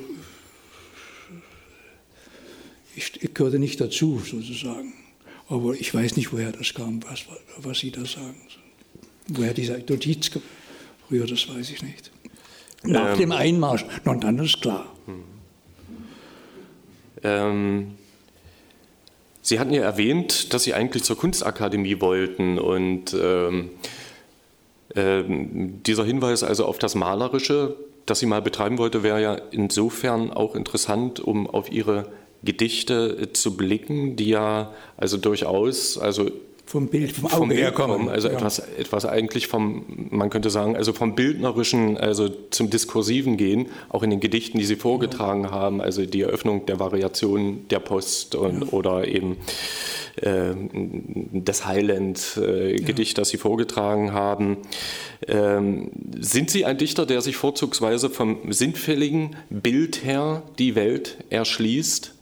ich, 2.96 3.24
ich, 3.24 3.34
gehörte 3.34 3.60
nicht 3.60 3.80
dazu 3.80 4.20
sozusagen. 4.20 4.94
Aber 5.48 5.76
ich 5.76 5.94
weiß 5.94 6.16
nicht, 6.18 6.34
woher 6.34 6.52
das 6.52 6.74
kam, 6.74 7.04
was, 7.04 7.26
was 7.58 7.80
Sie 7.80 7.92
da 7.92 8.04
sagen. 8.06 8.36
Woher 9.28 9.54
diese 9.54 9.74
Notiz 9.88 10.32
rührt, 11.12 11.32
das 11.32 11.48
weiß 11.48 11.70
ich 11.70 11.84
nicht. 11.84 12.12
Nach 12.84 13.14
ähm, 13.14 13.20
dem 13.20 13.32
Einmarsch, 13.32 13.86
und 14.04 14.24
dann 14.24 14.40
ist 14.40 14.62
klar. 14.62 14.88
Ähm, 17.24 17.98
Sie 19.42 19.60
hatten 19.60 19.74
ja 19.74 19.82
erwähnt, 19.82 20.54
dass 20.54 20.64
Sie 20.64 20.74
eigentlich 20.74 21.04
zur 21.04 21.18
Kunstakademie 21.18 22.00
wollten 22.00 22.60
und 22.60 23.14
ähm, 23.14 23.72
äh, 24.96 25.24
dieser 25.28 26.06
Hinweis 26.06 26.44
also 26.44 26.66
auf 26.66 26.78
das 26.78 26.96
Malerische, 26.96 27.76
das 28.06 28.20
Sie 28.20 28.26
mal 28.26 28.42
betreiben 28.42 28.78
wollte, 28.78 29.04
wäre 29.04 29.22
ja 29.22 29.36
insofern 29.52 30.32
auch 30.32 30.56
interessant, 30.56 31.20
um 31.20 31.48
auf 31.48 31.72
Ihre 31.72 32.08
Gedichte 32.44 33.18
äh, 33.20 33.34
zu 33.34 33.58
blicken, 33.58 34.16
die 34.16 34.30
ja 34.30 34.74
also 34.98 35.18
durchaus 35.18 35.98
also 35.98 36.30
vom 36.66 36.88
Bild, 36.88 37.12
vom 37.12 37.26
Auge 37.26 37.36
vom 37.36 37.50
Bild 37.50 37.74
kommen. 37.76 38.10
Also 38.10 38.30
ja. 38.30 38.36
etwas, 38.36 38.60
etwas 38.60 39.06
eigentlich 39.06 39.48
vom, 39.48 40.08
man 40.10 40.30
könnte 40.30 40.50
sagen, 40.50 40.76
also 40.76 40.94
vom 40.94 41.16
Bildnerischen, 41.16 41.98
also 41.98 42.30
zum 42.30 42.70
Diskursiven 42.70 43.38
gehen, 43.38 43.68
auch 43.90 44.04
in 44.04 44.10
den 44.10 44.20
Gedichten, 44.20 44.58
die 44.58 44.66
Sie 44.66 44.78
vorgetragen 44.78 45.44
ja. 45.44 45.52
haben, 45.52 45.82
also 45.82 46.06
die 46.06 46.22
Eröffnung 46.22 46.66
der 46.66 46.80
Variation 46.80 47.68
der 47.70 47.80
Post 47.80 48.36
und, 48.36 48.62
ja. 48.62 48.68
oder 48.72 49.08
eben 49.08 49.38
äh, 50.22 50.54
das 51.34 51.66
Highland-Gedicht, 51.66 53.18
äh, 53.18 53.22
das 53.22 53.30
Sie 53.30 53.38
vorgetragen 53.38 54.14
haben. 54.14 54.58
Ähm, 55.28 55.92
sind 56.20 56.50
Sie 56.50 56.66
ein 56.66 56.78
Dichter, 56.78 57.06
der 57.06 57.22
sich 57.22 57.36
vorzugsweise 57.36 58.10
vom 58.10 58.52
sinnfälligen 58.52 59.36
Bild 59.50 60.06
her 60.06 60.44
die 60.58 60.76
Welt 60.76 61.18
erschließt? 61.30 62.16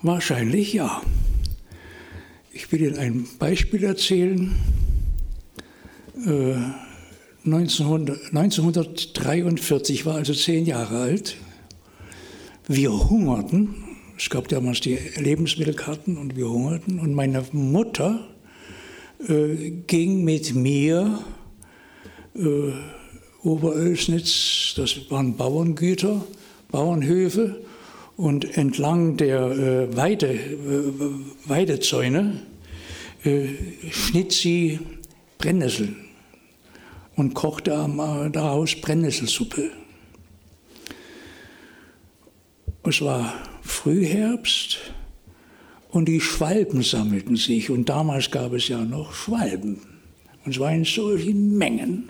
Wahrscheinlich 0.00 0.72
ja. 0.72 1.02
Ich 2.58 2.72
will 2.72 2.82
Ihnen 2.82 2.98
ein 2.98 3.24
Beispiel 3.38 3.84
erzählen. 3.84 4.52
Äh, 6.26 6.56
1900, 7.46 8.34
1943 8.34 10.04
war 10.04 10.16
also 10.16 10.34
zehn 10.34 10.66
Jahre 10.66 10.98
alt. 10.98 11.36
Wir 12.66 12.90
hungerten. 12.90 13.76
Es 14.18 14.28
gab 14.28 14.48
damals 14.48 14.80
die 14.80 14.98
Lebensmittelkarten 15.14 16.18
und 16.18 16.34
wir 16.34 16.50
hungerten. 16.50 16.98
Und 16.98 17.14
meine 17.14 17.44
Mutter 17.52 18.26
äh, 19.28 19.70
ging 19.86 20.24
mit 20.24 20.56
mir 20.56 21.20
äh, 22.34 22.72
Oberölsnitz, 23.44 24.74
das 24.74 25.08
waren 25.12 25.36
Bauerngüter, 25.36 26.24
Bauernhöfe, 26.72 27.60
und 28.18 28.58
entlang 28.58 29.16
der 29.16 29.42
äh, 29.42 29.96
Weide, 29.96 30.34
äh, 30.34 30.40
Weidezäune 31.44 32.42
äh, 32.42 32.47
schnitt 33.90 34.32
sie 34.32 34.78
Brennnesseln 35.38 35.96
und 37.18 37.34
kochte 37.34 37.72
äh, 37.72 38.30
daraus 38.30 38.76
Brennnesselsuppe. 38.76 39.70
Es 42.84 43.00
war 43.02 43.34
Frühherbst 43.62 44.78
und 45.90 46.06
die 46.06 46.20
Schwalben 46.20 46.82
sammelten 46.82 47.36
sich 47.36 47.70
und 47.70 47.88
damals 47.88 48.30
gab 48.30 48.52
es 48.52 48.68
ja 48.68 48.78
noch 48.78 49.12
Schwalben 49.12 49.80
und 50.44 50.54
zwar 50.54 50.72
in 50.72 50.84
solchen 50.84 51.58
Mengen 51.58 52.08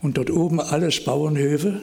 und 0.00 0.16
dort 0.16 0.30
oben 0.30 0.60
alles 0.60 1.04
Bauernhöfe 1.04 1.82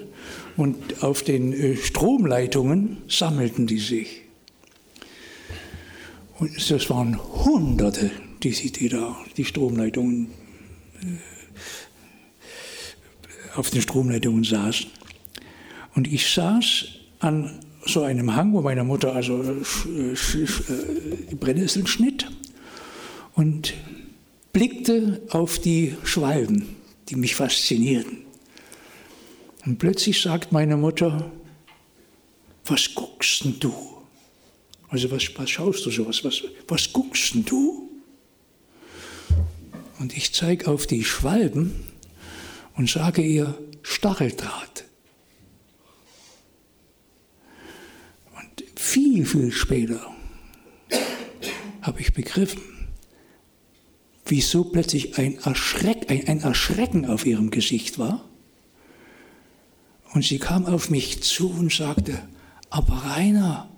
und 0.55 1.03
auf 1.03 1.23
den 1.23 1.53
äh, 1.53 1.75
Stromleitungen 1.75 2.97
sammelten 3.07 3.67
die 3.67 3.79
sich. 3.79 4.21
Und 6.39 6.71
das 6.71 6.89
waren 6.89 7.19
Hunderte, 7.45 8.11
die, 8.43 8.51
die 8.51 8.89
da, 8.89 9.17
die 9.35 9.45
Stromleitungen, 9.45 10.27
äh, 11.01 11.17
auf 13.55 13.69
den 13.69 13.81
Stromleitungen 13.81 14.43
saßen. 14.43 14.89
Und 15.95 16.07
ich 16.07 16.31
saß 16.31 16.85
an 17.19 17.59
so 17.85 18.03
einem 18.03 18.35
Hang, 18.35 18.53
wo 18.53 18.61
meine 18.61 18.83
Mutter 18.83 19.13
also 19.13 19.41
äh, 19.41 20.15
die 21.31 21.35
Brennnesseln 21.35 21.87
schnitt 21.87 22.29
und 23.33 23.73
blickte 24.53 25.21
auf 25.29 25.59
die 25.59 25.95
Schwalben 26.03 26.77
die 27.09 27.15
mich 27.15 27.35
faszinierten. 27.35 28.25
Und 29.65 29.77
plötzlich 29.77 30.21
sagt 30.21 30.51
meine 30.51 30.77
Mutter, 30.77 31.31
was 32.65 32.93
guckst 32.93 33.43
denn 33.43 33.59
du? 33.59 33.73
Also 34.89 35.11
was, 35.11 35.23
was 35.35 35.49
schaust 35.49 35.85
du 35.85 35.91
so? 35.91 36.07
Was, 36.07 36.23
was, 36.23 36.43
was 36.67 36.91
guckst 36.91 37.33
denn 37.33 37.45
du? 37.45 37.86
Und 39.99 40.15
ich 40.15 40.33
zeige 40.33 40.67
auf 40.67 40.87
die 40.87 41.03
Schwalben 41.03 41.73
und 42.75 42.89
sage 42.89 43.21
ihr 43.21 43.57
Stacheldraht. 43.81 44.85
Und 48.35 48.63
viel, 48.79 49.25
viel 49.25 49.51
später 49.51 50.05
habe 51.81 52.01
ich 52.01 52.13
begriffen, 52.13 52.61
wieso 54.25 54.65
plötzlich 54.65 55.17
ein, 55.17 55.39
Erschreck, 55.39 56.11
ein, 56.11 56.27
ein 56.27 56.41
Erschrecken 56.41 57.05
auf 57.05 57.25
ihrem 57.25 57.49
Gesicht 57.49 57.97
war. 57.97 58.23
Und 60.13 60.23
sie 60.23 60.39
kam 60.39 60.65
auf 60.65 60.89
mich 60.89 61.23
zu 61.23 61.49
und 61.49 61.71
sagte, 61.71 62.21
aber 62.69 62.93
Rainer, 62.93 63.69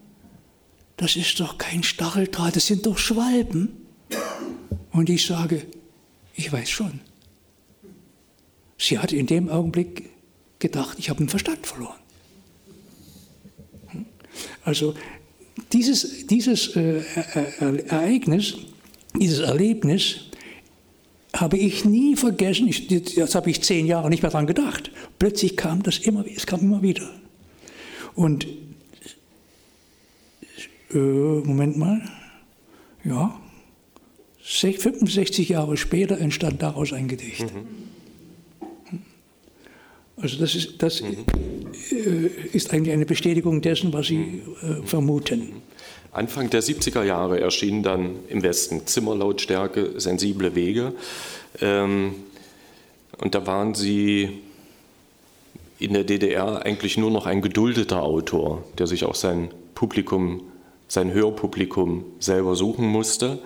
das 0.97 1.15
ist 1.15 1.39
doch 1.39 1.57
kein 1.57 1.83
Stacheldraht, 1.83 2.55
das 2.55 2.67
sind 2.67 2.85
doch 2.85 2.97
Schwalben. 2.97 3.69
Und 4.91 5.09
ich 5.09 5.25
sage, 5.25 5.65
ich 6.39 6.53
weiß 6.53 6.69
schon. 6.69 7.01
Sie 8.77 8.97
hat 8.97 9.11
in 9.11 9.27
dem 9.27 9.49
Augenblick 9.49 10.09
gedacht, 10.59 10.97
ich 10.97 11.09
habe 11.09 11.19
den 11.19 11.27
Verstand 11.27 11.67
verloren. 11.67 11.99
Also 14.63 14.95
dieses, 15.73 16.27
dieses 16.27 16.75
äh, 16.77 16.99
äh, 16.99 17.83
Ereignis, 17.87 18.55
dieses 19.15 19.39
Erlebnis 19.39 20.29
habe 21.35 21.57
ich 21.57 21.83
nie 21.83 22.15
vergessen. 22.15 22.69
Ich, 22.69 22.87
das 23.15 23.35
habe 23.35 23.49
ich 23.49 23.61
zehn 23.61 23.85
Jahre 23.85 24.09
nicht 24.09 24.21
mehr 24.21 24.31
daran 24.31 24.47
gedacht. 24.47 24.91
Plötzlich 25.19 25.57
kam 25.57 25.83
das 25.83 25.97
immer, 25.97 26.25
es 26.25 26.45
kam 26.45 26.61
immer 26.61 26.81
wieder. 26.81 27.09
Und 28.15 28.47
äh, 30.91 30.97
Moment 30.97 31.77
mal, 31.77 32.01
ja, 33.03 33.37
65 34.49 35.49
Jahre 35.49 35.77
später 35.77 36.17
entstand 36.17 36.63
daraus 36.63 36.91
ein 36.91 37.07
Gedicht. 37.07 37.41
Mhm. 37.41 37.67
Also 40.17 40.37
das 40.39 40.55
ist, 40.55 40.81
das 40.81 41.01
mhm. 41.01 41.25
äh, 41.91 42.29
ist 42.51 42.73
eigentlich 42.73 42.93
eine 42.93 43.05
Bestätigung 43.05 43.61
dessen, 43.61 43.93
was 43.93 44.07
Sie 44.07 44.41
äh, 44.61 44.85
vermuten. 44.85 45.61
Anfang 46.11 46.49
der 46.49 46.63
70er 46.63 47.03
Jahre 47.03 47.39
erschienen 47.39 47.83
dann 47.83 48.15
im 48.27 48.41
Westen 48.41 48.87
Zimmerlautstärke, 48.87 49.99
sensible 49.99 50.55
Wege. 50.55 50.93
Ähm, 51.61 52.15
und 53.19 53.35
da 53.35 53.45
waren 53.45 53.75
Sie 53.75 54.41
in 55.77 55.93
der 55.93 56.03
DDR 56.03 56.65
eigentlich 56.65 56.97
nur 56.97 57.11
noch 57.11 57.27
ein 57.27 57.41
geduldeter 57.41 58.01
Autor, 58.01 58.63
der 58.79 58.87
sich 58.87 59.05
auch 59.05 59.15
sein 59.15 59.49
Publikum, 59.75 60.41
sein 60.87 61.13
Hörpublikum 61.13 62.03
selber 62.19 62.55
suchen 62.55 62.87
musste. 62.87 63.39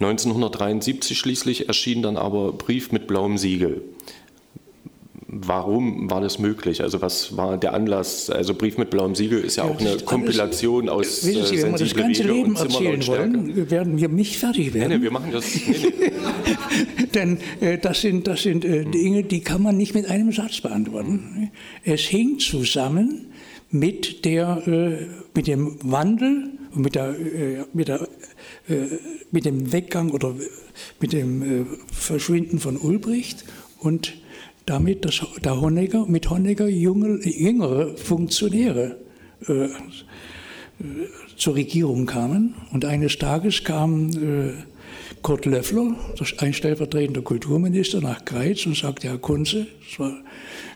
1973 0.00 1.18
schließlich 1.18 1.68
erschien 1.68 2.02
dann 2.02 2.16
aber 2.16 2.52
Brief 2.52 2.92
mit 2.92 3.06
blauem 3.06 3.38
Siegel. 3.38 3.82
Warum 5.28 6.08
war 6.08 6.20
das 6.20 6.38
möglich? 6.38 6.82
Also 6.82 7.02
was 7.02 7.36
war 7.36 7.58
der 7.58 7.74
Anlass? 7.74 8.30
Also 8.30 8.54
Brief 8.54 8.78
mit 8.78 8.90
blauem 8.90 9.14
Siegel 9.14 9.40
ist 9.40 9.56
ja, 9.56 9.64
ja 9.64 9.70
auch 9.70 9.80
eine 9.80 9.96
Kompilation 9.98 10.88
aus 10.88 11.26
Wissen 11.26 11.44
Sie, 11.46 11.62
wenn 11.62 11.72
wir 11.72 11.78
das 11.78 11.94
ganze 11.94 12.24
Wege 12.24 12.32
Leben 12.32 12.56
erzählen 12.56 13.06
wollen, 13.06 13.70
werden 13.70 13.98
wir 13.98 14.08
nicht 14.08 14.36
fertig 14.36 14.72
werden. 14.72 14.88
Nee, 14.88 14.96
nee, 14.98 15.02
wir 15.02 15.10
machen 15.10 15.32
das. 15.32 15.44
Nee, 15.66 15.92
nee. 15.98 17.06
Denn 17.14 17.38
äh, 17.60 17.78
das 17.78 18.02
sind, 18.02 18.26
das 18.26 18.42
sind 18.42 18.64
äh, 18.64 18.84
Dinge, 18.84 19.24
die 19.24 19.40
kann 19.40 19.62
man 19.62 19.76
nicht 19.76 19.94
mit 19.94 20.06
einem 20.06 20.32
Satz 20.32 20.60
beantworten. 20.60 21.50
Es 21.82 22.02
hing 22.02 22.38
zusammen 22.38 23.32
mit, 23.70 24.24
der, 24.24 24.62
äh, 24.66 25.06
mit 25.34 25.46
dem 25.46 25.78
Wandel 25.82 26.50
und 26.74 26.82
mit, 26.82 26.94
der, 26.94 27.10
äh, 27.18 27.64
mit, 27.72 27.88
der, 27.88 28.02
äh, 28.02 28.06
mit 29.30 29.44
dem 29.44 29.72
Weggang 29.72 30.10
oder 30.10 30.34
mit 31.00 31.12
dem 31.12 31.42
äh, 31.42 31.64
Verschwinden 31.92 32.58
von 32.58 32.76
Ulbricht 32.76 33.44
und 33.78 34.14
damit, 34.66 35.04
dass 35.04 35.24
der 35.44 35.60
Honecker, 35.60 36.06
mit 36.06 36.28
Honecker 36.28 36.68
junge, 36.68 37.20
jüngere 37.24 37.96
Funktionäre 37.96 38.96
äh, 39.46 39.68
zur 41.36 41.54
Regierung 41.54 42.06
kamen. 42.06 42.54
Und 42.72 42.84
eines 42.84 43.18
Tages 43.18 43.62
kam 43.64 44.10
äh, 44.10 44.52
Kurt 45.22 45.46
Löffler, 45.46 45.94
ein 46.38 46.52
stellvertretender 46.52 47.22
Kulturminister, 47.22 48.00
nach 48.00 48.24
Greiz 48.24 48.66
und 48.66 48.76
sagte, 48.76 49.08
Herr 49.08 49.18
Kunze, 49.18 49.66
war, 49.98 50.18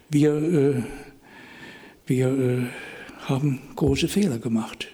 wir, 0.09 0.35
äh, 0.35 0.83
wir 2.07 2.29
äh, 2.29 2.62
haben 3.27 3.61
große 3.77 4.09
Fehler 4.09 4.39
gemacht. 4.39 4.89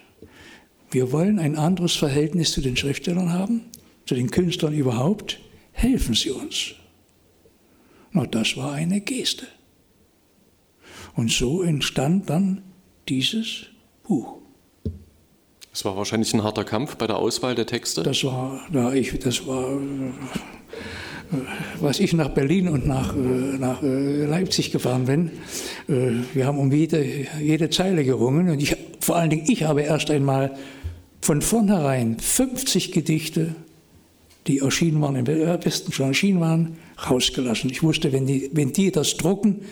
Wir 0.91 1.13
wollen 1.13 1.39
ein 1.39 1.57
anderes 1.57 1.95
Verhältnis 1.97 2.53
zu 2.53 2.61
den 2.61 2.77
Schriftstellern 2.77 3.33
haben, 3.33 3.63
zu 4.07 4.15
den 4.15 4.31
Künstlern 4.31 4.73
überhaupt. 4.73 5.41
Helfen 5.73 6.15
Sie 6.15 6.31
uns. 6.31 6.75
Na, 8.13 8.27
das 8.27 8.57
war 8.57 8.73
eine 8.73 9.01
Geste. 9.01 9.47
Und 11.15 11.31
so 11.31 11.63
entstand 11.63 12.31
dann 12.31 12.63
dieses 13.09 13.67
Buch. 14.05 14.39
Es 15.73 15.85
war 15.85 15.97
wahrscheinlich 15.97 16.33
ein 16.33 16.43
harter 16.43 16.65
Kampf 16.65 16.97
bei 16.97 17.07
der 17.07 17.17
Auswahl 17.17 17.55
der 17.55 17.67
Texte? 17.67 18.03
Das 18.03 18.25
war, 18.25 18.67
ja, 18.73 18.93
ich, 18.93 19.19
das 19.19 19.47
war, 19.47 19.79
was 21.81 22.01
ich 22.01 22.13
nach 22.13 22.31
Berlin 22.31 22.69
und 22.69 22.87
nach, 22.87 23.15
äh, 23.15 23.19
nach 23.59 23.83
äh, 23.83 24.25
Leipzig 24.25 24.71
gefahren 24.71 25.07
bin. 25.07 25.31
Wir 25.87 26.47
haben 26.47 26.59
um 26.59 26.73
jede, 26.73 27.05
jede 27.41 27.71
Zeile 27.71 28.05
gerungen 28.05 28.49
und 28.49 28.61
ich, 28.61 28.77
vor 29.01 29.17
allen 29.17 29.31
Dingen 29.31 29.45
ich 29.49 29.63
habe 29.63 29.83
erst 29.83 30.11
einmal 30.11 30.57
von 31.21 31.43
vornherein 31.43 32.19
50 32.19 32.93
Gedichte, 32.93 33.55
die 34.47 34.59
erschienen 34.61 35.01
waren, 35.01 35.17
im 35.17 35.27
Westen 35.27 35.93
schon 35.93 36.09
erschienen 36.09 36.41
waren, 36.41 36.77
rausgelassen. 37.09 37.71
Ich 37.71 37.83
wusste, 37.83 38.13
wenn 38.13 38.27
die, 38.27 38.51
wenn 38.53 38.73
die 38.73 38.91
das 38.93 39.17
drucken, 39.17 39.63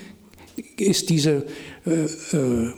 ist 0.76 1.10
diese 1.10 1.46
äh, 1.86 2.04
äh, 2.36 2.72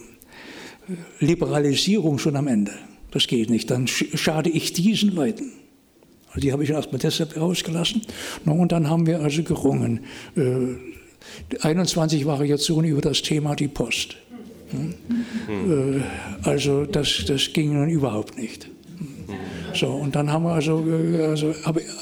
Liberalisierung 1.20 2.18
schon 2.18 2.36
am 2.36 2.46
Ende. 2.46 2.72
Das 3.10 3.26
geht 3.26 3.50
nicht. 3.50 3.70
Dann 3.70 3.86
schade 3.86 4.50
ich 4.50 4.72
diesen 4.72 5.14
Leuten. 5.14 5.52
Die 6.36 6.52
habe 6.52 6.64
ich 6.64 6.70
erstmal 6.70 6.98
deshalb 6.98 7.36
rausgelassen. 7.36 8.02
Und 8.44 8.72
dann 8.72 8.88
haben 8.88 9.06
wir 9.06 9.20
also 9.20 9.42
gerungen. 9.42 10.00
Äh, 10.36 10.76
21 11.60 12.26
Variationen 12.26 12.90
über 12.90 13.00
das 13.00 13.22
Thema 13.22 13.54
die 13.54 13.68
Post. 13.68 14.16
Hm? 14.70 14.94
Hm. 15.46 16.02
Also 16.42 16.84
das, 16.84 17.24
das 17.26 17.52
ging 17.52 17.72
nun 17.72 17.88
überhaupt 17.88 18.38
nicht. 18.38 18.68
So, 19.74 19.88
und 19.88 20.16
dann 20.16 20.32
haben 20.32 20.44
wir 20.44 20.52
also, 20.52 20.84
äh, 20.88 21.22
also 21.22 21.54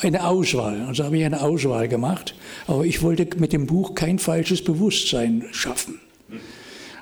eine 0.03 0.27
Auswahl. 0.27 0.83
Also 0.87 1.05
habe 1.05 1.19
ich 1.19 1.25
eine 1.25 1.43
Auswahl 1.43 1.89
gemacht. 1.89 2.35
Aber 2.67 2.85
ich 2.85 3.03
wollte 3.03 3.27
mit 3.39 3.53
dem 3.53 3.67
Buch 3.67 3.95
kein 3.95 4.19
falsches 4.19 4.63
Bewusstsein 4.63 5.45
schaffen. 5.51 6.01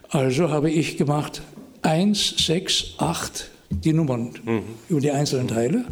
Also 0.09 0.51
habe 0.51 0.71
ich 0.71 0.97
gemacht 0.97 1.43
1, 1.83 2.35
6, 2.47 2.95
8, 2.99 3.51
die 3.81 3.93
Nummern 3.93 4.31
mhm. 4.45 4.63
über 4.89 5.01
die 5.01 5.11
einzelnen 5.11 5.49
Teile. 5.49 5.85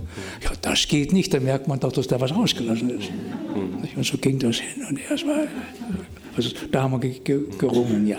Ja, 0.43 0.51
das 0.61 0.89
geht 0.89 1.13
nicht, 1.13 1.33
da 1.35 1.41
merkt 1.41 1.69
man 1.69 1.81
doch, 1.81 1.93
dass 1.93 2.07
da 2.07 2.21
was 2.21 2.33
ausgelassen 2.33 2.91
ist. 2.91 3.11
Mhm. 3.11 3.89
Und 3.97 4.05
so 4.05 4.19
ging 4.19 4.39
das 4.39 4.57
hin 4.57 4.85
und 4.89 4.97
her. 4.97 5.17
Also, 6.37 6.51
da 6.71 6.83
haben 6.83 7.03
wir 7.03 7.21
gerungen, 7.21 8.07
ja. 8.07 8.19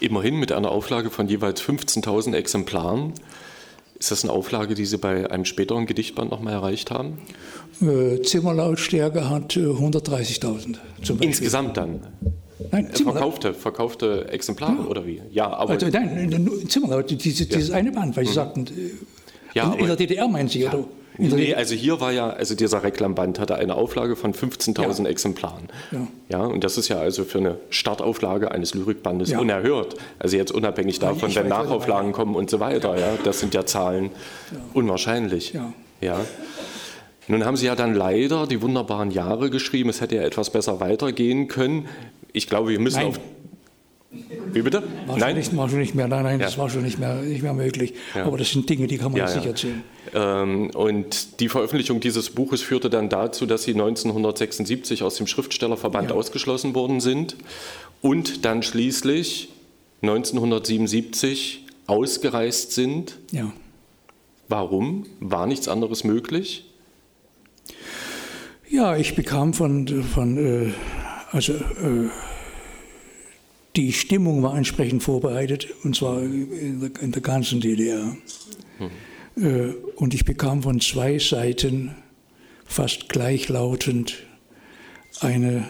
Immerhin 0.00 0.36
mit 0.36 0.50
einer 0.50 0.70
Auflage 0.70 1.10
von 1.10 1.28
jeweils 1.28 1.60
15.000 1.62 2.34
Exemplaren. 2.34 3.12
Ist 3.98 4.10
das 4.10 4.24
eine 4.24 4.32
Auflage, 4.32 4.74
die 4.74 4.86
Sie 4.86 4.96
bei 4.96 5.30
einem 5.30 5.44
späteren 5.44 5.84
Gedichtband 5.84 6.30
nochmal 6.30 6.54
erreicht 6.54 6.90
haben? 6.90 7.18
Äh, 7.82 8.22
Zimmerlautstärke 8.22 9.28
hat 9.28 9.52
130.000. 9.52 10.76
Äh, 10.76 11.24
Insgesamt 11.24 11.76
dann? 11.76 12.00
Nein, 12.70 12.90
äh, 12.90 12.96
verkaufte, 12.96 13.54
verkaufte 13.54 14.28
Exemplare 14.28 14.76
ja. 14.82 14.86
oder 14.86 15.06
wie? 15.06 15.22
Ja, 15.30 15.48
aber. 15.48 15.72
Also, 15.72 15.88
nein, 15.88 16.48
Zimmerlaut, 16.68 17.10
dieses, 17.10 17.40
ja. 17.40 17.56
dieses 17.56 17.70
eine 17.70 17.92
Band, 17.92 18.16
weil 18.16 18.24
Sie 18.24 18.30
mhm. 18.30 18.34
sagten, 18.34 18.66
ja, 19.54 19.72
in, 19.72 19.80
in 19.80 19.86
der 19.86 19.96
DDR 19.96 20.28
meinen 20.28 20.48
Sie, 20.48 20.60
ja. 20.60 20.72
oder? 20.72 20.84
Nee, 21.18 21.54
also 21.54 21.74
hier 21.74 22.00
war 22.00 22.12
ja, 22.12 22.30
also 22.30 22.54
dieser 22.54 22.82
Reklamband 22.82 23.38
hatte 23.38 23.56
eine 23.56 23.74
Auflage 23.74 24.16
von 24.16 24.32
15.000 24.32 25.04
ja. 25.04 25.10
Exemplaren. 25.10 25.68
Ja. 25.90 26.06
ja. 26.30 26.44
Und 26.44 26.64
das 26.64 26.78
ist 26.78 26.88
ja 26.88 26.98
also 26.98 27.24
für 27.24 27.38
eine 27.38 27.56
Startauflage 27.68 28.50
eines 28.50 28.74
Lyrikbandes 28.74 29.30
ja. 29.30 29.38
unerhört. 29.38 29.96
Also 30.18 30.36
jetzt 30.36 30.52
unabhängig 30.52 30.98
davon, 30.98 31.34
wenn 31.34 31.48
Nachauflagen 31.48 32.12
kommen 32.12 32.34
und 32.34 32.48
so 32.48 32.60
weiter. 32.60 32.98
Ja. 32.98 33.18
Das 33.22 33.40
sind 33.40 33.52
ja 33.54 33.66
Zahlen 33.66 34.10
unwahrscheinlich. 34.72 35.52
Ja. 36.00 36.20
Nun 37.28 37.44
haben 37.44 37.56
Sie 37.56 37.66
ja 37.66 37.76
dann 37.76 37.94
leider 37.94 38.46
die 38.46 38.62
wunderbaren 38.62 39.10
Jahre 39.10 39.50
geschrieben. 39.50 39.90
Es 39.90 40.00
hätte 40.00 40.16
ja 40.16 40.22
etwas 40.22 40.50
besser 40.50 40.80
weitergehen 40.80 41.48
können. 41.48 41.86
Ich 42.32 42.48
glaube, 42.48 42.70
wir 42.70 42.80
müssen 42.80 42.98
Nein. 42.98 43.06
auf 43.06 43.20
Wie 44.52 44.62
bitte? 44.62 44.82
War 45.06 45.18
nein? 45.18 45.36
Nicht, 45.36 45.56
war 45.56 45.68
schon 45.68 45.78
nicht 45.78 45.94
mehr, 45.94 46.08
nein, 46.08 46.24
nein, 46.24 46.40
ja. 46.40 46.46
das 46.46 46.58
war 46.58 46.68
schon 46.68 46.82
nicht 46.82 46.98
mehr, 46.98 47.16
nicht 47.16 47.42
mehr 47.42 47.54
möglich. 47.54 47.94
Ja. 48.14 48.24
Aber 48.24 48.38
das 48.38 48.50
sind 48.50 48.68
Dinge, 48.68 48.86
die 48.86 48.98
kann 48.98 49.12
man 49.12 49.20
ja, 49.20 49.26
jetzt 49.26 49.36
nicht 49.36 49.46
erzählen. 49.46 49.82
Ähm, 50.14 50.70
und 50.70 51.40
die 51.40 51.48
Veröffentlichung 51.48 52.00
dieses 52.00 52.30
Buches 52.30 52.60
führte 52.62 52.90
dann 52.90 53.08
dazu, 53.08 53.46
dass 53.46 53.62
Sie 53.62 53.72
1976 53.72 55.02
aus 55.02 55.16
dem 55.16 55.26
Schriftstellerverband 55.26 56.12
ausgeschlossen 56.12 56.74
worden 56.74 57.00
sind 57.00 57.36
und 58.02 58.44
dann 58.44 58.62
schließlich 58.62 59.50
1977 60.02 61.66
ausgereist 61.86 62.72
sind. 62.72 63.18
Ja. 63.30 63.52
Warum? 64.48 65.06
War 65.20 65.46
nichts 65.46 65.68
anderes 65.68 66.02
möglich? 66.04 66.64
Ja, 68.68 68.96
ich 68.96 69.14
bekam 69.14 69.52
von, 69.52 70.04
von 70.04 70.36
äh, 70.38 70.72
also 71.30 71.54
äh, 71.54 72.10
die 73.76 73.92
Stimmung 73.92 74.42
war 74.42 74.56
entsprechend 74.56 75.02
vorbereitet, 75.02 75.68
und 75.84 75.94
zwar 75.96 76.20
in 76.22 76.80
der, 76.80 77.02
in 77.02 77.12
der 77.12 77.22
ganzen 77.22 77.60
DDR. 77.60 78.16
Hm. 78.78 78.90
Äh, 79.36 79.74
und 79.96 80.14
ich 80.14 80.24
bekam 80.24 80.62
von 80.62 80.80
zwei 80.80 81.18
Seiten 81.18 81.94
fast 82.64 83.08
gleichlautend 83.08 84.24
eine 85.20 85.66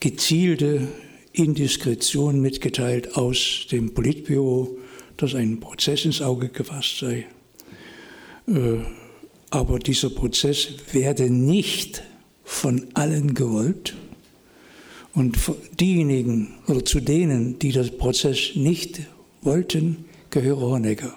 gezielte 0.00 0.88
Indiskretion 1.32 2.40
mitgeteilt 2.40 3.16
aus 3.16 3.66
dem 3.70 3.94
Politbüro, 3.94 4.78
dass 5.16 5.34
ein 5.34 5.60
Prozess 5.60 6.04
ins 6.04 6.22
Auge 6.22 6.48
gefasst 6.48 6.98
sei. 6.98 7.26
Äh, 8.46 8.80
aber 9.50 9.78
dieser 9.78 10.10
Prozess 10.10 10.68
werde 10.92 11.30
nicht 11.30 12.02
von 12.44 12.86
allen 12.94 13.34
gewollt. 13.34 13.96
Und 15.14 15.38
diejenigen 15.78 16.54
oder 16.66 16.84
zu 16.84 17.00
denen, 17.00 17.58
die 17.58 17.72
das 17.72 17.96
Prozess 17.96 18.56
nicht 18.56 19.00
wollten, 19.42 20.06
gehöre 20.30 20.60
Honecker. 20.60 21.16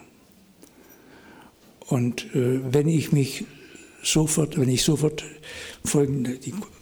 Und 1.87 2.25
äh, 2.35 2.59
wenn 2.71 2.87
ich 2.87 3.11
mich 3.11 3.45
sofort, 4.03 4.59
wenn 4.59 4.69
ich 4.69 4.83
sofort 4.83 5.23
folgende 5.83 6.37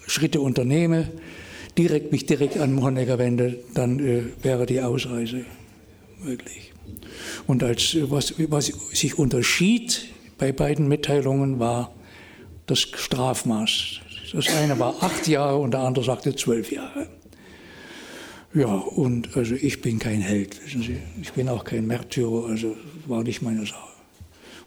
Schritte 0.07 0.41
unternehme, 0.41 1.11
direkt 1.77 2.11
mich 2.11 2.25
direkt 2.25 2.57
an 2.57 2.81
Honecker 2.81 3.17
wende, 3.17 3.59
dann 3.73 3.99
äh, 3.99 4.23
wäre 4.41 4.65
die 4.65 4.81
Ausreise 4.81 5.45
möglich. 6.23 6.73
Und 7.47 7.63
als 7.63 7.97
was, 8.09 8.33
was 8.49 8.71
sich 8.91 9.17
unterschied 9.17 10.05
bei 10.37 10.51
beiden 10.51 10.87
Mitteilungen 10.87 11.59
war 11.59 11.93
das 12.65 12.79
Strafmaß. 12.79 14.01
Das 14.35 14.49
eine 14.49 14.77
war 14.77 15.01
acht 15.01 15.29
Jahre 15.29 15.57
und 15.57 15.71
der 15.71 15.79
andere 15.79 16.03
sagte 16.03 16.35
zwölf 16.35 16.69
Jahre. 16.69 17.07
Ja, 18.53 18.67
und 18.67 19.37
also 19.37 19.55
ich 19.55 19.81
bin 19.81 19.97
kein 19.97 20.19
Held, 20.19 20.61
wissen 20.65 20.81
Sie. 20.81 20.97
Ich 21.21 21.31
bin 21.31 21.47
auch 21.47 21.63
kein 21.63 21.87
Märtyrer, 21.87 22.49
also 22.49 22.75
war 23.05 23.23
nicht 23.23 23.41
meine 23.41 23.65
Sache. 23.65 23.87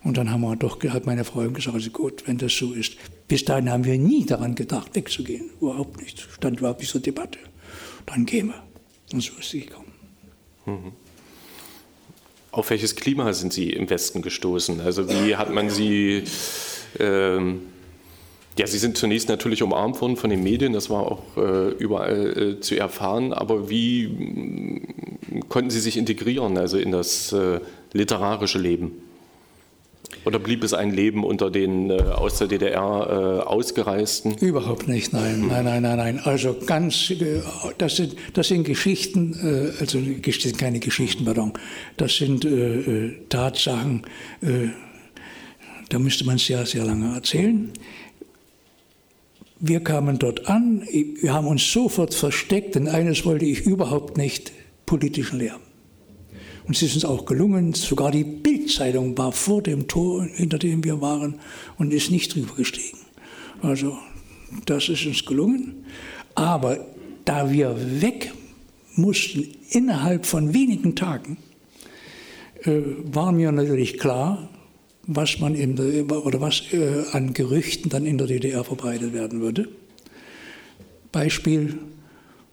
Und 0.03 0.17
dann 0.17 0.31
haben 0.31 0.41
wir 0.41 0.57
doch, 0.57 0.83
hat 0.85 1.05
meine 1.05 1.25
Frau 1.25 1.47
gesagt, 1.51 1.75
also 1.75 1.91
gut, 1.91 2.27
wenn 2.27 2.39
das 2.39 2.57
so 2.57 2.73
ist. 2.73 2.97
Bis 3.27 3.45
dahin 3.45 3.71
haben 3.71 3.85
wir 3.85 3.99
nie 3.99 4.25
daran 4.25 4.55
gedacht, 4.55 4.95
wegzugehen. 4.95 5.51
Überhaupt 5.61 6.01
nicht. 6.01 6.27
Stand 6.33 6.61
überhaupt 6.61 6.81
nicht 6.81 6.91
zur 6.91 7.03
Debatte. 7.03 7.39
Dann 8.07 8.25
gehen 8.25 8.49
wir. 8.49 8.63
Und 9.13 9.23
so 9.23 9.33
ist 9.39 9.51
sie 9.51 9.61
gekommen. 9.67 9.93
Mhm. 10.65 10.93
Auf 12.53 12.71
welches 12.71 12.97
Klima 12.97 13.35
sind 13.35 13.53
Sie 13.53 13.71
im 13.71 13.91
Westen 13.91 14.23
gestoßen? 14.23 14.81
Also 14.81 15.11
wie 15.11 15.37
hat 15.37 15.53
man 15.53 15.69
Sie... 15.69 16.25
Ähm 16.99 17.61
ja, 18.59 18.67
Sie 18.67 18.79
sind 18.79 18.99
zunächst 18.99 19.29
natürlich 19.29 19.63
umarmt 19.63 20.01
worden 20.01 20.17
von 20.17 20.31
den 20.31 20.43
Medien, 20.43 20.73
das 20.73 20.91
war 20.91 21.13
auch 21.13 21.37
äh, 21.37 21.69
überall 21.71 22.57
äh, 22.57 22.61
zu 22.61 22.77
erfahren, 22.77 23.33
aber 23.33 23.71
wie 23.71 24.05
äh, 24.05 25.41
konnten 25.49 25.71
Sie 25.71 25.79
sich 25.79 25.97
integrieren, 25.97 26.59
also 26.59 26.77
in 26.77 26.91
das 26.91 27.33
äh, 27.33 27.61
literarische 27.93 28.59
Leben? 28.59 28.93
Oder 30.25 30.41
blieb 30.41 30.65
es 30.65 30.75
ein 30.75 30.91
Leben 30.91 31.23
unter 31.23 31.51
den 31.51 31.91
äh, 31.91 32.01
aus 32.01 32.39
der 32.39 32.49
DDR 32.49 32.75
äh, 32.75 33.47
Ausgereisten? 33.47 34.37
Überhaupt 34.39 34.89
nicht, 34.89 35.13
nein, 35.13 35.47
nein, 35.47 35.65
nein, 35.65 35.83
nein, 35.83 35.97
nein. 35.97 36.21
Also 36.25 36.57
ganz, 36.67 37.13
das 37.79 37.97
sind, 37.97 38.17
das 38.35 38.49
sind 38.49 38.65
Geschichten, 38.65 39.73
also 39.79 40.01
keine 40.59 40.81
Geschichten, 40.81 41.25
pardon, 41.25 41.53
das 41.97 42.17
sind 42.17 42.47
Tatsachen, 43.29 44.03
da 45.89 45.99
müsste 45.99 46.25
man 46.25 46.39
sehr, 46.39 46.67
sehr 46.67 46.85
lange 46.85 47.15
erzählen. 47.15 47.71
Wir 49.61 49.81
kamen 49.81 50.19
dort 50.19 50.49
an, 50.49 50.83
wir 50.91 51.33
haben 51.33 51.49
uns 51.49 51.73
sofort 51.73 52.15
versteckt, 52.15 52.77
denn 52.77 52.87
eines 52.87 53.25
wollte 53.25 53.45
ich 53.45 53.63
überhaupt 53.63 54.17
nicht, 54.17 54.53
politischen 54.87 55.41
Lärm. 55.41 55.61
Und 56.67 56.77
es 56.77 56.83
ist 56.83 56.95
uns 56.95 57.05
auch 57.05 57.25
gelungen, 57.25 57.73
sogar 57.73 58.11
die 58.11 58.25
Bildzeitung 58.25 59.17
war 59.19 59.33
vor 59.33 59.63
dem 59.63 59.89
Tor, 59.89 60.25
hinter 60.25 60.59
dem 60.59 60.85
wir 60.85 61.01
waren, 61.01 61.41
und 61.77 61.93
ist 61.93 62.11
nicht 62.11 62.35
drüber 62.35 62.55
gestiegen. 62.55 62.99
Also 63.63 63.99
das 64.67 64.89
ist 64.89 65.07
uns 65.07 65.25
gelungen. 65.25 65.85
Aber 66.35 66.87
da 67.25 67.51
wir 67.51 68.01
weg 68.01 68.33
mussten, 68.95 69.49
innerhalb 69.71 70.25
von 70.25 70.55
wenigen 70.55 70.95
Tagen, 70.95 71.39
äh, 72.65 72.81
war 73.03 73.33
mir 73.33 73.51
natürlich 73.51 73.99
klar, 73.99 74.49
was 75.09 75.41
man 75.41 75.55
in 75.55 75.75
der, 75.75 76.25
oder 76.25 76.41
was 76.41 76.63
äh, 76.71 77.03
an 77.13 77.33
Gerüchten 77.33 77.89
dann 77.89 78.05
in 78.05 78.19
der 78.19 78.27
DDR 78.27 78.63
verbreitet 78.63 79.15
werden 79.15 79.41
würde. 79.41 79.69
Beispiel: 81.13 81.79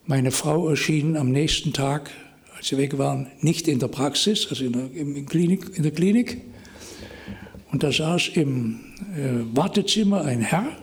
Meine 0.06 0.32
Frau 0.32 0.70
erschien 0.70 1.18
am 1.18 1.32
nächsten 1.32 1.74
Tag, 1.74 2.12
als 2.58 2.70
sie 2.70 2.78
weg 2.78 2.98
waren, 2.98 3.28
nicht 3.42 3.68
in 3.68 3.80
der 3.80 3.90
Praxis, 3.90 4.48
also 4.50 4.64
in 4.64 4.72
der, 4.72 4.92
in 4.94 5.26
Klinik, 5.26 5.76
in 5.76 5.84
der 5.84 5.92
Klinik. 5.92 6.42
Und 7.74 7.84
da 7.84 7.92
saß 7.92 8.30
im 8.36 8.80
äh, 9.18 9.56
Wartezimmer 9.56 10.24
ein 10.24 10.40
Herr. 10.40 10.78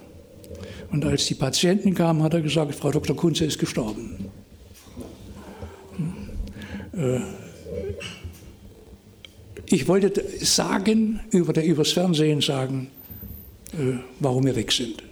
Und 0.90 1.06
als 1.06 1.24
die 1.24 1.34
Patienten 1.34 1.94
kamen, 1.94 2.22
hat 2.22 2.34
er 2.34 2.42
gesagt: 2.42 2.74
Frau 2.74 2.90
Dr. 2.90 3.16
Kunze 3.16 3.46
ist 3.46 3.58
gestorben. 3.58 4.26
Hm. 5.96 7.00
Äh, 7.00 7.41
ich 9.72 9.88
wollte 9.88 10.24
sagen, 10.40 11.20
über 11.30 11.52
der, 11.52 11.64
übers 11.64 11.92
Fernsehen 11.92 12.40
sagen, 12.40 12.88
äh, 13.72 13.98
warum 14.20 14.44
wir 14.44 14.56
weg 14.56 14.72
sind. 14.72 15.02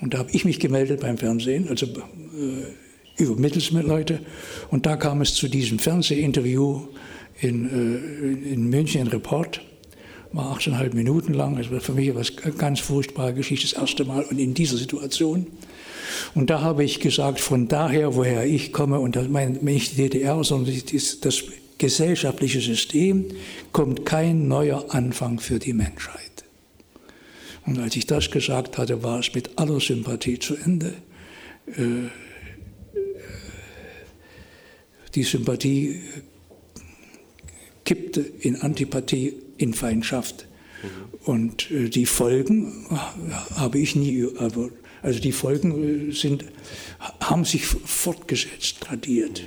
Und 0.00 0.14
da 0.14 0.18
habe 0.18 0.30
ich 0.32 0.44
mich 0.44 0.58
gemeldet 0.58 1.00
beim 1.00 1.16
Fernsehen, 1.16 1.68
also 1.68 1.86
äh, 1.86 3.22
über 3.22 3.36
Mittelsleute. 3.36 4.20
Und 4.70 4.86
da 4.86 4.96
kam 4.96 5.20
es 5.20 5.34
zu 5.34 5.48
diesem 5.48 5.78
Fernsehinterview 5.78 6.88
in, 7.40 8.44
äh, 8.46 8.52
in 8.52 8.68
München, 8.68 9.06
Report. 9.06 9.60
War 10.32 10.56
18,5 10.56 10.94
Minuten 10.94 11.34
lang. 11.34 11.58
Es 11.58 11.70
war 11.70 11.80
für 11.80 11.92
mich 11.92 12.10
eine 12.10 12.54
ganz 12.56 12.80
furchtbare 12.80 13.34
Geschichte, 13.34 13.68
das 13.68 13.80
erste 13.80 14.04
Mal 14.04 14.24
und 14.24 14.38
in 14.38 14.54
dieser 14.54 14.76
Situation. 14.76 15.46
Und 16.34 16.50
da 16.50 16.60
habe 16.60 16.84
ich 16.84 17.00
gesagt, 17.00 17.40
von 17.40 17.68
daher, 17.68 18.16
woher 18.16 18.44
ich 18.44 18.72
komme, 18.72 18.98
und 18.98 19.16
das 19.16 19.28
meine 19.28 19.58
nicht 19.58 19.92
die 19.92 19.96
DDR, 19.96 20.42
sondern 20.42 20.74
das, 20.74 21.20
das 21.20 21.44
gesellschaftliche 21.78 22.60
System 22.60 23.26
kommt 23.72 24.06
kein 24.06 24.48
neuer 24.48 24.94
Anfang 24.94 25.40
für 25.40 25.58
die 25.58 25.72
Menschheit. 25.72 26.44
Und 27.64 27.78
als 27.78 27.96
ich 27.96 28.06
das 28.06 28.30
gesagt 28.30 28.78
hatte, 28.78 29.02
war 29.02 29.20
es 29.20 29.34
mit 29.34 29.58
aller 29.58 29.80
Sympathie 29.80 30.38
zu 30.38 30.56
Ende. 30.56 30.94
Äh, 31.66 32.08
die 35.14 35.22
Sympathie 35.22 36.02
kippte 37.84 38.20
in 38.20 38.56
Antipathie, 38.56 39.34
in 39.58 39.74
Feindschaft. 39.74 40.46
Und 41.24 41.70
äh, 41.70 41.88
die 41.88 42.06
Folgen 42.06 42.86
habe 43.54 43.78
ich 43.78 43.94
nie, 43.94 44.26
also 44.38 45.20
die 45.20 45.32
Folgen 45.32 46.10
äh, 46.10 46.12
sind, 46.12 46.44
haben 47.20 47.44
sich 47.44 47.64
fortgesetzt, 47.64 48.80
tradiert 48.80 49.42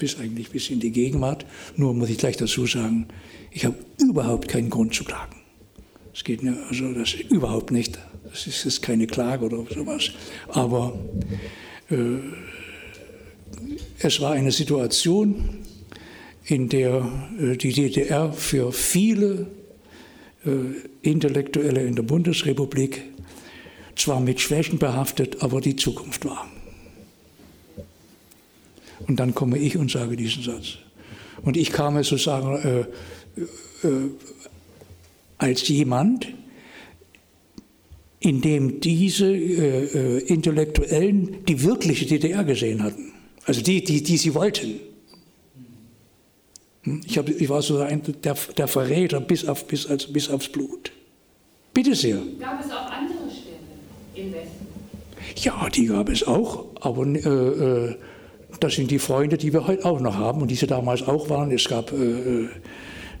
bis 0.00 0.18
eigentlich 0.18 0.50
bis 0.50 0.70
in 0.70 0.80
die 0.80 0.90
Gegenwart. 0.90 1.46
Nur 1.76 1.94
muss 1.94 2.10
ich 2.10 2.18
gleich 2.18 2.36
dazu 2.36 2.66
sagen, 2.66 3.06
ich 3.52 3.64
habe 3.64 3.76
überhaupt 3.98 4.48
keinen 4.48 4.70
Grund 4.70 4.94
zu 4.94 5.04
klagen. 5.04 5.36
Es 6.12 6.24
geht 6.24 6.42
mir 6.42 6.56
also 6.68 6.92
das 6.92 7.14
überhaupt 7.14 7.70
nicht. 7.70 7.98
Das 8.28 8.46
ist, 8.46 8.64
ist 8.66 8.82
keine 8.82 9.06
Klage 9.06 9.44
oder 9.44 9.64
sowas. 9.72 10.10
Aber 10.48 10.98
äh, 11.90 11.94
es 13.98 14.20
war 14.20 14.32
eine 14.32 14.50
Situation, 14.50 15.60
in 16.44 16.68
der 16.68 17.08
äh, 17.40 17.56
die 17.56 17.72
DDR 17.72 18.32
für 18.32 18.72
viele 18.72 19.46
äh, 20.44 21.08
Intellektuelle 21.08 21.84
in 21.84 21.94
der 21.94 22.02
Bundesrepublik 22.02 23.02
zwar 23.94 24.20
mit 24.20 24.40
Schwächen 24.40 24.78
behaftet, 24.78 25.42
aber 25.42 25.60
die 25.60 25.76
Zukunft 25.76 26.24
war. 26.24 26.50
Und 29.06 29.18
dann 29.18 29.34
komme 29.34 29.58
ich 29.58 29.76
und 29.76 29.90
sage 29.90 30.16
diesen 30.16 30.42
Satz. 30.42 30.78
Und 31.42 31.56
ich 31.56 31.72
kam 31.72 31.94
sozusagen 32.02 32.56
äh, 32.56 33.86
äh, 33.86 34.10
als 35.38 35.66
jemand, 35.68 36.28
in 38.20 38.42
dem 38.42 38.80
diese 38.80 39.34
äh, 39.34 39.84
äh, 39.84 40.18
Intellektuellen 40.26 41.44
die 41.46 41.62
wirkliche 41.62 42.04
DDR 42.06 42.44
gesehen 42.44 42.82
hatten. 42.82 43.12
Also 43.46 43.62
die, 43.62 43.82
die, 43.82 44.02
die 44.02 44.16
sie 44.18 44.34
wollten. 44.34 44.80
Hm? 46.82 47.00
Ich, 47.06 47.16
hab, 47.16 47.28
ich 47.28 47.48
war 47.48 47.62
so 47.62 47.78
ein, 47.78 48.02
der, 48.22 48.36
der 48.56 48.68
Verräter 48.68 49.20
bis, 49.20 49.46
auf, 49.46 49.66
bis, 49.66 49.86
also 49.86 50.12
bis 50.12 50.28
aufs 50.28 50.48
Blut. 50.48 50.92
Bitte 51.72 51.94
sehr. 51.94 52.18
Gab 52.38 52.60
es 52.60 52.70
auch 52.70 52.90
andere 52.90 53.30
Städte 53.30 53.56
im 54.14 54.32
Westen? 54.32 54.66
Ja, 55.36 55.68
die 55.70 55.86
gab 55.86 56.08
es 56.10 56.26
auch, 56.26 56.66
aber 56.80 57.06
äh, 57.06 57.18
äh, 57.18 57.96
das 58.60 58.74
sind 58.74 58.90
die 58.90 58.98
Freunde, 58.98 59.38
die 59.38 59.52
wir 59.52 59.66
heute 59.66 59.84
auch 59.84 60.00
noch 60.00 60.14
haben 60.14 60.42
und 60.42 60.50
die 60.50 60.54
sie 60.54 60.66
damals 60.66 61.02
auch 61.02 61.28
waren. 61.28 61.50
Es 61.50 61.68
gab, 61.68 61.92
äh, 61.92 61.96
äh 61.96 62.48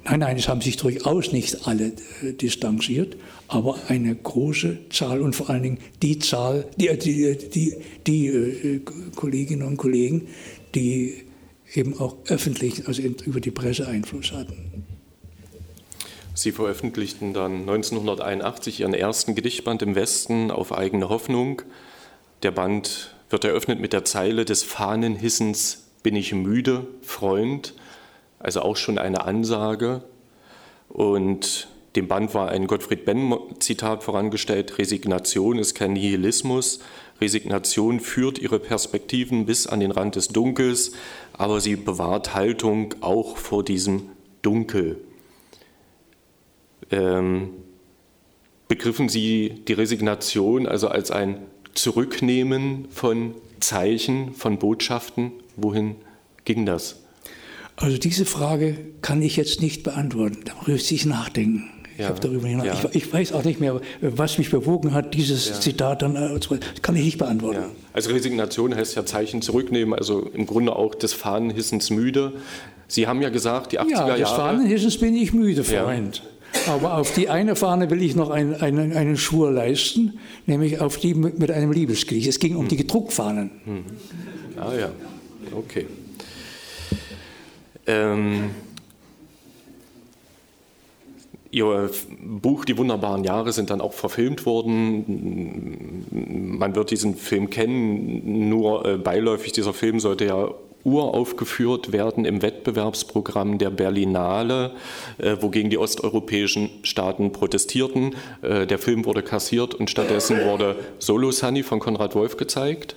nein, 0.04 0.20
nein, 0.20 0.36
es 0.36 0.48
haben 0.48 0.60
sich 0.60 0.76
durchaus 0.76 1.32
nicht 1.32 1.66
alle 1.66 1.92
äh, 2.22 2.32
distanziert, 2.32 3.16
aber 3.48 3.78
eine 3.88 4.14
große 4.14 4.78
Zahl 4.90 5.20
und 5.20 5.34
vor 5.34 5.50
allen 5.50 5.62
Dingen 5.62 5.78
die 6.02 6.18
Zahl, 6.18 6.66
die, 6.76 6.88
äh, 6.88 6.96
die, 6.96 7.36
die, 7.36 7.76
die 8.06 8.26
äh, 8.26 8.80
Kolleginnen 9.16 9.66
und 9.66 9.76
Kollegen, 9.76 10.28
die 10.74 11.24
eben 11.74 11.98
auch 11.98 12.16
öffentlich, 12.26 12.86
also 12.86 13.02
über 13.02 13.40
die 13.40 13.50
Presse 13.50 13.86
Einfluss 13.88 14.32
hatten. 14.32 14.84
Sie 16.34 16.52
veröffentlichten 16.52 17.34
dann 17.34 17.60
1981 17.60 18.80
Ihren 18.80 18.94
ersten 18.94 19.34
Gedichtband 19.34 19.82
im 19.82 19.94
Westen 19.94 20.50
auf 20.50 20.72
eigene 20.72 21.08
Hoffnung. 21.08 21.62
Der 22.42 22.50
Band 22.50 23.14
wird 23.30 23.44
eröffnet 23.44 23.80
mit 23.80 23.92
der 23.92 24.04
Zeile 24.04 24.44
des 24.44 24.62
Fahnenhissens 24.62 25.86
Bin 26.02 26.16
ich 26.16 26.34
müde, 26.34 26.86
Freund, 27.02 27.74
also 28.38 28.62
auch 28.62 28.76
schon 28.76 28.98
eine 28.98 29.24
Ansage. 29.24 30.02
Und 30.88 31.68
dem 31.96 32.08
Band 32.08 32.34
war 32.34 32.48
ein 32.48 32.66
Gottfried 32.66 33.04
Benn-Zitat 33.04 34.02
vorangestellt: 34.02 34.78
Resignation 34.78 35.58
ist 35.58 35.74
kein 35.74 35.92
Nihilismus. 35.92 36.80
Resignation 37.20 38.00
führt 38.00 38.38
ihre 38.38 38.58
Perspektiven 38.58 39.46
bis 39.46 39.66
an 39.66 39.80
den 39.80 39.90
Rand 39.90 40.16
des 40.16 40.28
Dunkels, 40.28 40.92
aber 41.34 41.60
sie 41.60 41.76
bewahrt 41.76 42.34
Haltung 42.34 42.94
auch 43.02 43.36
vor 43.36 43.62
diesem 43.62 44.08
Dunkel. 44.42 44.98
Ähm, 46.90 47.50
begriffen 48.68 49.08
Sie 49.08 49.62
die 49.68 49.72
Resignation 49.74 50.66
also 50.66 50.88
als 50.88 51.10
ein 51.10 51.46
Zurücknehmen 51.74 52.88
von 52.90 53.34
Zeichen, 53.60 54.34
von 54.34 54.58
Botschaften? 54.58 55.32
Wohin 55.56 55.96
ging 56.44 56.66
das? 56.66 56.96
Also 57.76 57.96
diese 57.96 58.26
Frage 58.26 58.76
kann 59.00 59.22
ich 59.22 59.36
jetzt 59.36 59.62
nicht 59.62 59.82
beantworten. 59.82 60.40
Da 60.44 60.52
müsste 60.66 60.94
ich 60.94 61.06
nachdenken. 61.06 61.70
Ja, 61.96 62.14
ich 62.14 62.42
hinaus. 62.42 62.66
Ja. 62.66 62.74
Ich, 62.92 63.04
ich, 63.04 63.12
weiß 63.12 63.32
auch 63.32 63.44
nicht 63.44 63.60
mehr, 63.60 63.80
was 64.00 64.38
mich 64.38 64.50
bewogen 64.50 64.94
hat, 64.94 65.12
dieses 65.12 65.48
ja. 65.48 65.60
Zitat 65.60 66.00
dann 66.00 66.16
äh, 66.16 66.40
kann 66.80 66.96
ich 66.96 67.04
nicht 67.04 67.18
beantworten. 67.18 67.64
Also 67.92 68.10
Resignation 68.10 68.74
heißt 68.74 68.96
ja 68.96 69.04
Zeichen 69.04 69.42
zurücknehmen, 69.42 69.92
also 69.92 70.22
im 70.32 70.46
Grunde 70.46 70.74
auch 70.76 70.94
des 70.94 71.12
Fahnenhissens 71.12 71.90
müde. 71.90 72.32
Sie 72.88 73.06
haben 73.06 73.20
ja 73.20 73.28
gesagt, 73.28 73.72
die 73.72 73.80
80er 73.80 73.90
Jahre. 73.90 74.10
Ja, 74.10 74.16
des 74.16 74.30
Fahnenhissens 74.30 74.98
bin 74.98 75.14
ich 75.14 75.32
müde, 75.32 75.62
Freund. 75.62 76.22
Aber 76.66 76.98
auf 76.98 77.14
die 77.14 77.28
eine 77.28 77.56
Fahne 77.56 77.90
will 77.90 78.02
ich 78.02 78.16
noch 78.16 78.30
einen, 78.30 78.54
einen, 78.54 78.92
einen 78.92 79.16
Schwur 79.16 79.50
leisten, 79.50 80.18
nämlich 80.46 80.80
auf 80.80 80.96
die 80.96 81.14
mit 81.14 81.50
einem 81.50 81.72
Liebesgedicht. 81.72 82.28
Es 82.28 82.38
ging 82.38 82.56
um 82.56 82.68
die 82.68 82.86
Druckfahnen. 82.86 83.50
Mhm. 83.64 83.84
Ah 84.56 84.74
ja, 84.74 84.90
okay. 85.56 85.86
Ähm, 87.86 88.50
Ihr 91.52 91.90
Buch 92.20 92.64
Die 92.64 92.78
wunderbaren 92.78 93.24
Jahre 93.24 93.52
sind 93.52 93.70
dann 93.70 93.80
auch 93.80 93.92
verfilmt 93.92 94.46
worden. 94.46 96.06
Man 96.58 96.76
wird 96.76 96.92
diesen 96.92 97.16
Film 97.16 97.50
kennen, 97.50 98.48
nur 98.48 98.86
äh, 98.86 98.96
beiläufig. 98.98 99.50
Dieser 99.52 99.74
Film 99.74 99.98
sollte 99.98 100.26
ja 100.26 100.48
uraufgeführt 100.84 101.92
werden 101.92 102.24
im 102.24 102.42
Wettbewerbsprogramm 102.42 103.58
der 103.58 103.70
Berlinale, 103.70 104.72
äh, 105.18 105.36
wogegen 105.40 105.70
die 105.70 105.78
osteuropäischen 105.78 106.70
Staaten 106.82 107.32
protestierten. 107.32 108.14
Äh, 108.42 108.66
der 108.66 108.78
Film 108.78 109.04
wurde 109.04 109.22
kassiert 109.22 109.74
und 109.74 109.90
stattdessen 109.90 110.44
wurde 110.44 110.76
Solo 110.98 111.30
Sunny 111.30 111.62
von 111.62 111.80
Konrad 111.80 112.14
Wolf 112.14 112.36
gezeigt. 112.36 112.96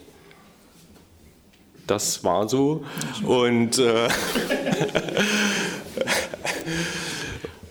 Das 1.88 2.24
war 2.24 2.48
so. 2.48 2.86
Und, 3.26 3.78
äh, 3.78 4.08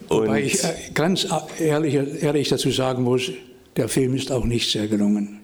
Wobei 0.08 0.42
ich 0.42 0.58
ganz 0.92 1.26
ehrlich, 1.58 1.94
ehrlich 1.94 2.50
dazu 2.50 2.70
sagen 2.70 3.02
muss, 3.02 3.30
der 3.76 3.88
Film 3.88 4.14
ist 4.14 4.30
auch 4.30 4.44
nicht 4.44 4.70
sehr 4.70 4.86
gelungen. 4.86 5.41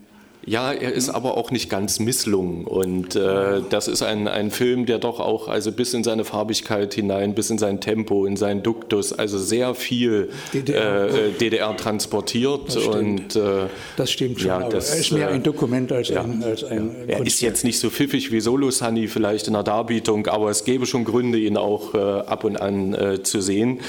Ja, 0.48 0.72
er 0.72 0.92
ist 0.92 1.10
aber 1.10 1.36
auch 1.36 1.50
nicht 1.50 1.68
ganz 1.68 2.00
misslungen. 2.00 2.64
Und 2.64 3.16
äh, 3.16 3.60
das 3.68 3.86
ist 3.86 4.02
ein, 4.02 4.28
ein 4.28 4.50
Film, 4.50 4.86
der 4.86 4.98
doch 4.98 5.20
auch 5.20 5.46
also 5.48 5.72
bis 5.72 5.92
in 5.92 6.02
seine 6.02 6.24
Farbigkeit 6.24 6.94
hinein, 6.94 7.34
bis 7.34 7.50
in 7.50 7.58
sein 7.58 7.80
Tempo, 7.80 8.24
in 8.24 8.38
seinen 8.38 8.62
Duktus, 8.62 9.12
also 9.12 9.38
sehr 9.38 9.74
viel 9.74 10.30
DDR, 10.54 11.08
äh, 11.08 11.30
DDR 11.32 11.76
transportiert. 11.76 12.68
Das 12.68 12.76
und, 12.76 13.36
äh, 13.36 13.66
das 13.96 14.10
stimmt 14.10 14.40
schon. 14.40 14.48
Ja, 14.48 14.68
das, 14.68 14.90
er 14.90 15.00
ist 15.00 15.12
mehr 15.12 15.28
ein 15.28 15.40
äh, 15.40 15.44
Dokument 15.44 15.92
als 15.92 16.08
ja, 16.08 16.22
ein, 16.22 16.42
als 16.42 16.64
ein 16.64 16.92
ja. 17.06 17.18
Er 17.18 17.26
ist 17.26 17.42
jetzt 17.42 17.64
nicht 17.64 17.78
so 17.78 17.90
pfiffig 17.90 18.32
wie 18.32 18.40
Solo 18.40 18.70
Sunny 18.70 19.06
vielleicht 19.06 19.48
in 19.48 19.52
der 19.52 19.64
Darbietung, 19.64 20.28
aber 20.28 20.48
es 20.48 20.64
gäbe 20.64 20.86
schon 20.86 21.04
Gründe, 21.04 21.38
ihn 21.38 21.58
auch 21.58 21.94
äh, 21.94 21.98
ab 21.98 22.44
und 22.44 22.58
an 22.58 22.94
äh, 22.94 23.22
zu 23.22 23.42
sehen. 23.42 23.80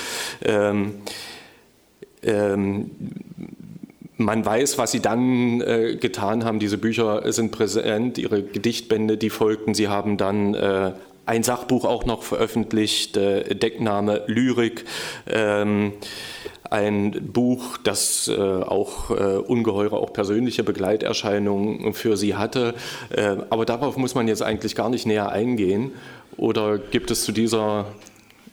Ähm, 0.43 0.95
ähm, 2.21 2.91
man 4.19 4.45
weiß, 4.45 4.77
was 4.77 4.91
sie 4.91 4.99
dann 4.99 5.61
äh, 5.61 5.95
getan 5.95 6.43
haben. 6.43 6.59
Diese 6.59 6.77
Bücher 6.77 7.31
sind 7.31 7.51
präsent, 7.51 8.17
ihre 8.17 8.43
Gedichtbände, 8.43 9.17
die 9.17 9.29
folgten. 9.29 9.73
Sie 9.73 9.87
haben 9.87 10.17
dann 10.17 10.53
äh, 10.53 10.91
ein 11.25 11.43
Sachbuch 11.43 11.85
auch 11.85 12.05
noch 12.05 12.23
veröffentlicht, 12.23 13.15
äh, 13.15 13.55
Deckname 13.55 14.23
Lyrik. 14.27 14.83
Ähm, 15.25 15.93
ein 16.69 17.31
Buch, 17.33 17.77
das 17.77 18.27
äh, 18.27 18.37
auch 18.37 19.09
äh, 19.09 19.37
ungeheure, 19.37 19.97
auch 19.97 20.11
persönliche 20.11 20.63
Begleiterscheinungen 20.63 21.93
für 21.93 22.17
sie 22.17 22.35
hatte. 22.35 22.75
Äh, 23.09 23.37
aber 23.49 23.65
darauf 23.65 23.95
muss 23.95 24.15
man 24.15 24.27
jetzt 24.27 24.43
eigentlich 24.43 24.75
gar 24.75 24.89
nicht 24.89 25.05
näher 25.05 25.31
eingehen. 25.31 25.93
Oder 26.35 26.77
gibt 26.77 27.09
es 27.09 27.23
zu 27.23 27.31
dieser 27.31 27.85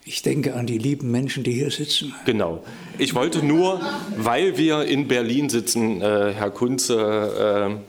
ich 0.08 0.22
denke 0.22 0.54
an 0.54 0.66
die 0.66 0.78
lieben 0.78 1.10
Menschen, 1.10 1.42
die 1.42 1.52
hier 1.52 1.70
sitzen. 1.70 2.14
Genau. 2.24 2.62
Ich 2.96 3.16
wollte 3.16 3.44
nur, 3.44 3.80
weil 4.16 4.56
wir 4.56 4.84
in 4.84 5.08
Berlin 5.08 5.48
sitzen, 5.48 6.00
äh, 6.00 6.32
Herr 6.32 6.50
Kunze, 6.50 7.80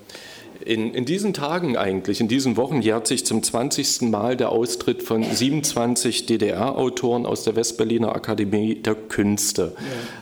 äh, 0.65 0.67
in, 0.67 0.95
in, 0.95 1.05
diesen 1.05 1.33
Tagen 1.33 1.77
eigentlich, 1.77 2.19
in 2.19 2.27
diesen 2.27 2.57
Wochen 2.57 2.81
jährt 2.81 3.05
sich 3.05 3.23
zum 3.23 3.43
20. 3.43 4.09
Mal 4.09 4.35
der 4.35 4.51
Austritt 4.51 5.03
von 5.03 5.23
27 5.23 6.25
DDR-Autoren 6.25 7.27
aus 7.27 7.43
der 7.43 7.55
Westberliner 7.55 8.15
Akademie 8.15 8.73
der 8.75 8.95
Künste. 8.95 9.75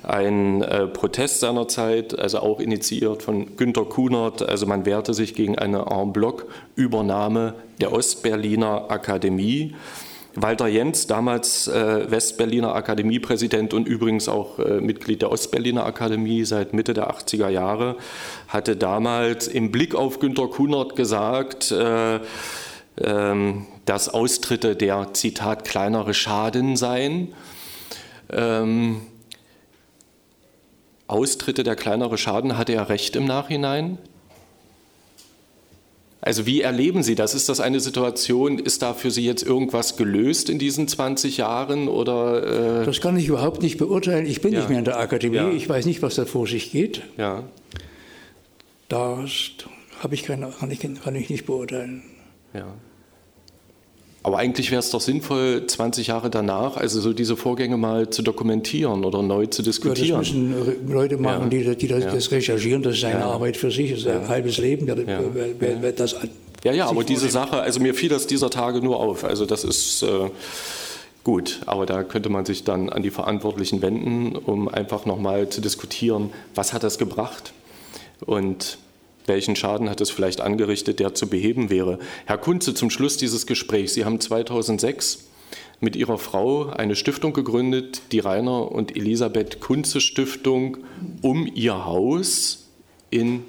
Ja. 0.03 0.09
Ein 0.09 0.61
äh, 0.63 0.87
Protest 0.87 1.39
seinerzeit, 1.39 2.19
also 2.19 2.39
auch 2.39 2.59
initiiert 2.59 3.23
von 3.23 3.55
Günter 3.55 3.85
Kunert. 3.85 4.47
Also 4.47 4.65
man 4.65 4.85
wehrte 4.85 5.13
sich 5.13 5.33
gegen 5.33 5.57
eine 5.57 5.85
En 5.89 6.11
bloc-Übernahme 6.11 7.55
der 7.79 7.93
Ostberliner 7.93 8.91
Akademie. 8.91 9.73
Walter 10.35 10.67
Jens, 10.67 11.07
damals 11.07 11.67
äh, 11.67 12.11
Westberliner 12.11 12.75
Akademiepräsident 12.75 13.73
und 13.73 13.87
übrigens 13.87 14.27
auch 14.27 14.59
äh, 14.59 14.81
Mitglied 14.81 15.21
der 15.21 15.31
Ostberliner 15.31 15.85
Akademie 15.85 16.43
seit 16.43 16.73
Mitte 16.73 16.93
der 16.93 17.09
80er 17.09 17.47
Jahre, 17.47 17.95
hatte 18.49 18.75
damals 18.75 19.47
im 19.47 19.71
Blick 19.71 19.95
auf 19.95 20.19
Günter 20.19 20.47
Kunert 20.49 20.95
gesagt, 20.97 21.71
äh, 21.71 22.19
ähm, 22.97 23.65
dass 23.85 24.13
Austritte 24.13 24.75
der, 24.75 25.13
Zitat, 25.13 25.63
kleinere 25.63 26.13
Schaden 26.13 26.75
seien. 26.75 27.33
Ähm, 28.31 29.01
Austritte 31.07 31.63
der 31.63 31.75
kleinere 31.75 32.17
Schaden, 32.17 32.57
hatte 32.57 32.73
er 32.73 32.89
recht 32.89 33.15
im 33.15 33.25
Nachhinein? 33.25 33.99
Also 36.25 36.47
wie 36.47 36.61
erleben 36.61 37.03
Sie 37.03 37.13
das? 37.13 37.35
Ist 37.35 37.49
das 37.49 37.59
eine 37.59 37.79
Situation, 37.79 38.57
ist 38.57 38.81
da 38.81 38.95
für 38.95 39.11
Sie 39.11 39.23
jetzt 39.23 39.43
irgendwas 39.43 39.95
gelöst 39.95 40.49
in 40.49 40.57
diesen 40.57 40.87
20 40.87 41.37
Jahren? 41.37 41.87
Oder, 41.87 42.81
äh 42.81 42.85
das 42.85 42.99
kann 42.99 43.15
ich 43.15 43.27
überhaupt 43.27 43.61
nicht 43.61 43.77
beurteilen. 43.77 44.25
Ich 44.25 44.41
bin 44.41 44.51
ja. 44.51 44.59
nicht 44.59 44.69
mehr 44.69 44.79
in 44.79 44.85
der 44.85 44.97
Akademie. 44.97 45.35
Ja. 45.35 45.51
Ich 45.51 45.69
weiß 45.69 45.85
nicht, 45.85 46.01
was 46.01 46.15
da 46.15 46.25
vor 46.25 46.47
sich 46.47 46.71
geht. 46.71 47.03
Ja. 47.17 47.43
Das 48.89 49.29
ich 50.11 50.23
keine, 50.23 50.49
kann, 50.59 50.71
ich, 50.71 50.79
kann 50.79 51.15
ich 51.15 51.29
nicht 51.29 51.45
beurteilen. 51.45 52.01
Ja. 52.55 52.73
Aber 54.25 54.39
eigentlich 54.39 54.71
wäre 54.71 54.79
es 54.79 54.89
doch 54.89 55.01
sinnvoll, 55.01 55.67
20 55.67 56.07
Jahre 56.07 56.31
danach, 56.31 56.77
also 56.77 56.99
so 56.99 57.13
diese 57.13 57.37
Vorgänge 57.37 57.77
mal 57.77 58.09
zu 58.09 58.23
dokumentieren 58.23 59.05
oder 59.05 59.21
neu 59.21 59.45
zu 59.45 59.61
diskutieren. 59.61 60.07
Ja, 60.07 60.17
das 60.17 60.33
müssen 60.33 60.91
Leute 60.91 61.17
machen, 61.17 61.51
ja. 61.51 61.59
die, 61.59 61.75
die 61.75 61.87
das, 61.87 62.05
ja. 62.05 62.11
das, 62.11 62.31
recherchieren. 62.31 62.81
Das 62.81 62.95
ist 62.95 63.03
eine 63.03 63.23
Arbeit 63.23 63.55
für 63.55 63.69
sich, 63.69 63.91
das 63.91 63.99
ist 63.99 64.07
ein 64.07 64.27
halbes 64.27 64.57
Leben. 64.57 64.87
Wer, 64.87 64.97
wer, 65.59 65.81
wer 65.83 65.91
das 65.91 66.15
ja, 66.63 66.71
ja, 66.71 66.87
aber 66.87 67.03
diese 67.03 67.29
Sache, 67.29 67.61
also 67.61 67.79
mir 67.79 67.93
fiel 67.93 68.09
das 68.09 68.25
dieser 68.25 68.49
Tage 68.49 68.81
nur 68.81 68.99
auf. 68.99 69.23
Also 69.23 69.45
das 69.45 69.63
ist 69.63 70.01
äh, 70.01 70.31
gut, 71.23 71.61
aber 71.67 71.85
da 71.85 72.01
könnte 72.01 72.29
man 72.29 72.45
sich 72.45 72.63
dann 72.63 72.89
an 72.89 73.03
die 73.03 73.11
Verantwortlichen 73.11 73.83
wenden, 73.83 74.35
um 74.35 74.67
einfach 74.67 75.05
nochmal 75.05 75.49
zu 75.49 75.61
diskutieren, 75.61 76.31
was 76.55 76.73
hat 76.73 76.81
das 76.81 76.97
gebracht? 76.97 77.53
Und 78.25 78.79
welchen 79.25 79.55
Schaden 79.55 79.89
hat 79.89 80.01
es 80.01 80.09
vielleicht 80.09 80.41
angerichtet, 80.41 80.99
der 80.99 81.13
zu 81.13 81.27
beheben 81.27 81.69
wäre? 81.69 81.99
Herr 82.25 82.37
Kunze, 82.37 82.73
zum 82.73 82.89
Schluss 82.89 83.17
dieses 83.17 83.45
Gesprächs. 83.47 83.93
Sie 83.93 84.05
haben 84.05 84.19
2006 84.19 85.25
mit 85.79 85.95
ihrer 85.95 86.17
Frau 86.17 86.67
eine 86.67 86.95
Stiftung 86.95 87.33
gegründet, 87.33 88.01
die 88.11 88.19
Rainer 88.19 88.71
und 88.71 88.95
Elisabeth 88.95 89.59
Kunze 89.59 90.01
Stiftung, 90.01 90.77
um 91.21 91.49
ihr 91.53 91.85
Haus 91.85 92.67
in 93.09 93.43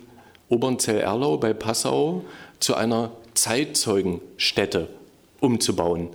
Obernzell-Erlau 0.48 1.38
bei 1.38 1.52
Passau 1.52 2.24
zu 2.60 2.74
einer 2.74 3.12
Zeitzeugenstätte 3.34 4.88
umzubauen. 5.40 6.08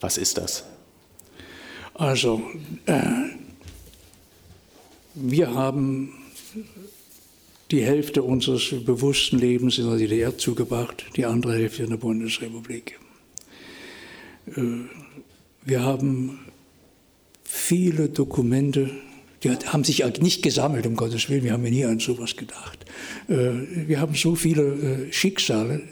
Was 0.00 0.18
ist 0.18 0.38
das? 0.38 0.64
Also, 1.94 2.42
äh, 2.86 3.02
wir 5.14 5.54
haben 5.54 6.21
die 7.72 7.82
Hälfte 7.82 8.22
unseres 8.22 8.74
bewussten 8.84 9.38
Lebens 9.38 9.78
in 9.78 9.88
der 9.88 9.96
DDR 9.96 10.36
zugebracht, 10.36 11.06
die 11.16 11.24
andere 11.24 11.54
Hälfte 11.54 11.82
in 11.84 11.90
der 11.90 11.96
Bundesrepublik. 11.96 13.00
Äh, 14.46 14.60
wir 15.64 15.82
haben 15.82 16.40
viele 17.42 18.10
Dokumente, 18.10 18.90
die 19.42 19.50
haben 19.50 19.84
sich 19.84 20.02
halt 20.02 20.22
nicht 20.22 20.42
gesammelt, 20.42 20.86
um 20.86 20.96
Gottes 20.96 21.30
Willen, 21.30 21.44
wir 21.44 21.52
haben 21.52 21.64
ja 21.64 21.70
nie 21.70 21.84
an 21.86 21.98
sowas 21.98 22.36
gedacht. 22.36 22.84
Äh, 23.28 23.88
wir 23.88 24.00
haben 24.00 24.14
so 24.14 24.34
viele 24.34 25.08
äh, 25.08 25.12
Schicksale 25.12 25.82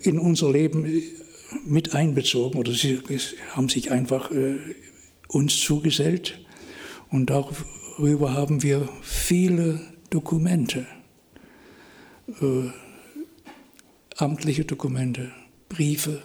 in 0.00 0.18
unser 0.18 0.50
Leben 0.50 1.02
mit 1.66 1.94
einbezogen 1.94 2.58
oder 2.58 2.72
sie 2.72 3.00
haben 3.50 3.68
sich 3.68 3.90
einfach 3.90 4.30
uns 5.28 5.60
zugesellt 5.60 6.40
und 7.10 7.28
darüber 7.28 8.32
haben 8.32 8.62
wir 8.62 8.88
viele 9.02 9.91
Dokumente, 10.12 10.86
amtliche 14.16 14.66
Dokumente, 14.66 15.32
Briefe, 15.70 16.22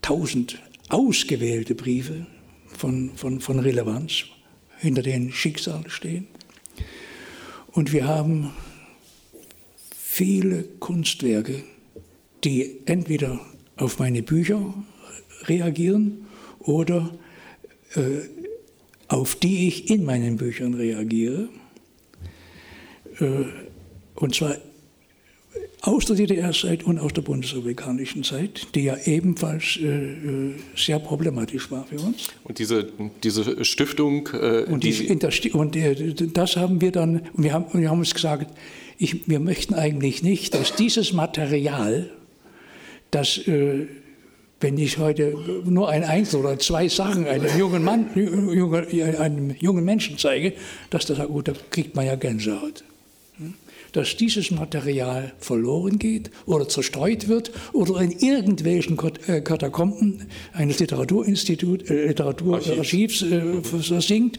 tausend 0.00 0.62
ausgewählte 0.88 1.74
Briefe 1.74 2.26
von, 2.68 3.10
von, 3.16 3.40
von 3.40 3.58
Relevanz, 3.58 4.26
hinter 4.78 5.02
denen 5.02 5.32
Schicksale 5.32 5.90
stehen. 5.90 6.28
Und 7.72 7.92
wir 7.92 8.06
haben 8.06 8.52
viele 9.92 10.62
Kunstwerke, 10.78 11.64
die 12.44 12.78
entweder 12.86 13.40
auf 13.76 13.98
meine 13.98 14.22
Bücher 14.22 14.72
reagieren 15.46 16.26
oder 16.60 17.12
äh, 17.94 18.20
auf 19.08 19.34
die 19.34 19.66
ich 19.66 19.90
in 19.90 20.04
meinen 20.04 20.36
Büchern 20.36 20.74
reagiere. 20.74 21.48
Äh, 23.20 23.44
und 24.16 24.34
zwar 24.34 24.56
aus 25.82 26.04
der 26.04 26.16
DDR-Zeit 26.16 26.84
und 26.84 26.98
aus 26.98 27.12
der 27.14 27.22
bundesrepublikanischen 27.22 28.22
Zeit, 28.22 28.68
die 28.74 28.84
ja 28.84 28.96
ebenfalls 29.04 29.78
äh, 29.80 29.86
äh, 29.86 30.54
sehr 30.76 30.98
problematisch 30.98 31.70
war 31.70 31.86
für 31.86 31.98
uns. 31.98 32.28
Und 32.44 32.58
diese, 32.58 32.88
diese 33.22 33.64
Stiftung. 33.64 34.28
Äh, 34.34 34.64
und, 34.64 34.84
die, 34.84 34.92
die 34.92 35.52
und 35.52 35.76
äh, 35.76 36.14
das 36.14 36.56
haben 36.56 36.80
wir 36.80 36.92
dann, 36.92 37.22
wir 37.34 37.54
haben, 37.54 37.66
wir 37.72 37.88
haben 37.88 37.98
uns 37.98 38.14
gesagt, 38.14 38.52
ich, 38.98 39.26
wir 39.28 39.40
möchten 39.40 39.74
eigentlich 39.74 40.22
nicht, 40.22 40.52
dass 40.54 40.76
dieses 40.76 41.14
Material, 41.14 42.10
das 43.10 43.38
äh, 43.38 43.86
wenn 44.62 44.76
ich 44.76 44.98
heute 44.98 45.34
nur 45.64 45.88
ein 45.88 46.04
Einzel 46.04 46.40
oder 46.40 46.58
zwei 46.58 46.88
Sachen 46.88 47.26
einem 47.26 47.58
jungen, 47.58 47.82
Mann, 47.82 48.10
junge, 48.14 48.86
einem 49.18 49.54
jungen 49.58 49.86
Menschen 49.86 50.18
zeige, 50.18 50.52
dass 50.90 51.06
das, 51.06 51.26
gut, 51.26 51.48
da 51.48 51.54
kriegt 51.70 51.96
man 51.96 52.04
ja 52.04 52.14
Gänsehaut 52.16 52.84
dass 53.92 54.16
dieses 54.16 54.50
Material 54.50 55.32
verloren 55.38 55.98
geht 55.98 56.30
oder 56.46 56.68
zerstreut 56.68 57.28
wird 57.28 57.50
oder 57.72 58.00
in 58.00 58.12
irgendwelchen 58.12 58.98
äh, 59.26 59.40
Katakomben 59.40 60.26
eines 60.52 60.78
Literaturinstituts, 60.78 61.90
äh, 61.90 62.08
Literaturarchivs 62.08 63.22
äh, 63.22 63.62
versinkt, 63.62 64.38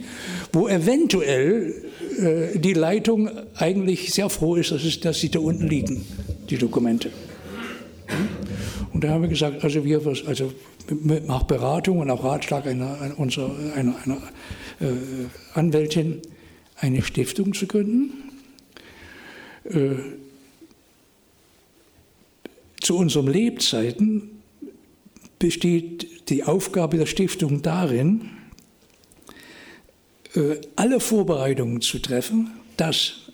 wo 0.54 0.68
eventuell 0.68 1.74
äh, 2.20 2.60
die 2.60 2.74
Leitung 2.74 3.30
eigentlich 3.56 4.14
sehr 4.14 4.30
froh 4.30 4.56
ist, 4.56 4.72
dass, 4.72 4.84
es, 4.84 5.00
dass 5.00 5.20
sie 5.20 5.30
da 5.30 5.40
unten 5.40 5.68
liegen, 5.68 6.06
die 6.50 6.58
Dokumente. 6.58 7.12
Und 8.94 9.04
da 9.04 9.10
haben 9.10 9.22
wir 9.22 9.30
gesagt, 9.30 9.64
also 9.64 9.86
wir, 9.86 10.02
also 10.28 10.52
nach 11.26 11.44
Beratung 11.44 12.00
und 12.00 12.10
auch 12.10 12.24
Ratschlag 12.24 12.68
einer, 12.68 13.00
einer, 13.00 13.16
einer, 13.76 13.96
einer 14.04 14.18
äh, 14.82 14.88
Anwältin, 15.54 16.22
eine 16.76 17.02
Stiftung 17.02 17.54
zu 17.54 17.68
gründen, 17.68 18.31
äh, 19.66 19.96
zu 22.82 22.98
unseren 22.98 23.28
Lebzeiten 23.28 24.42
besteht 25.40 26.30
die 26.30 26.44
Aufgabe 26.44 26.98
der 26.98 27.06
Stiftung 27.06 27.62
darin, 27.62 28.30
äh, 30.36 30.62
alle 30.76 31.00
Vorbereitungen 31.00 31.82
zu 31.82 32.00
treffen, 32.00 32.52
dass, 32.78 33.32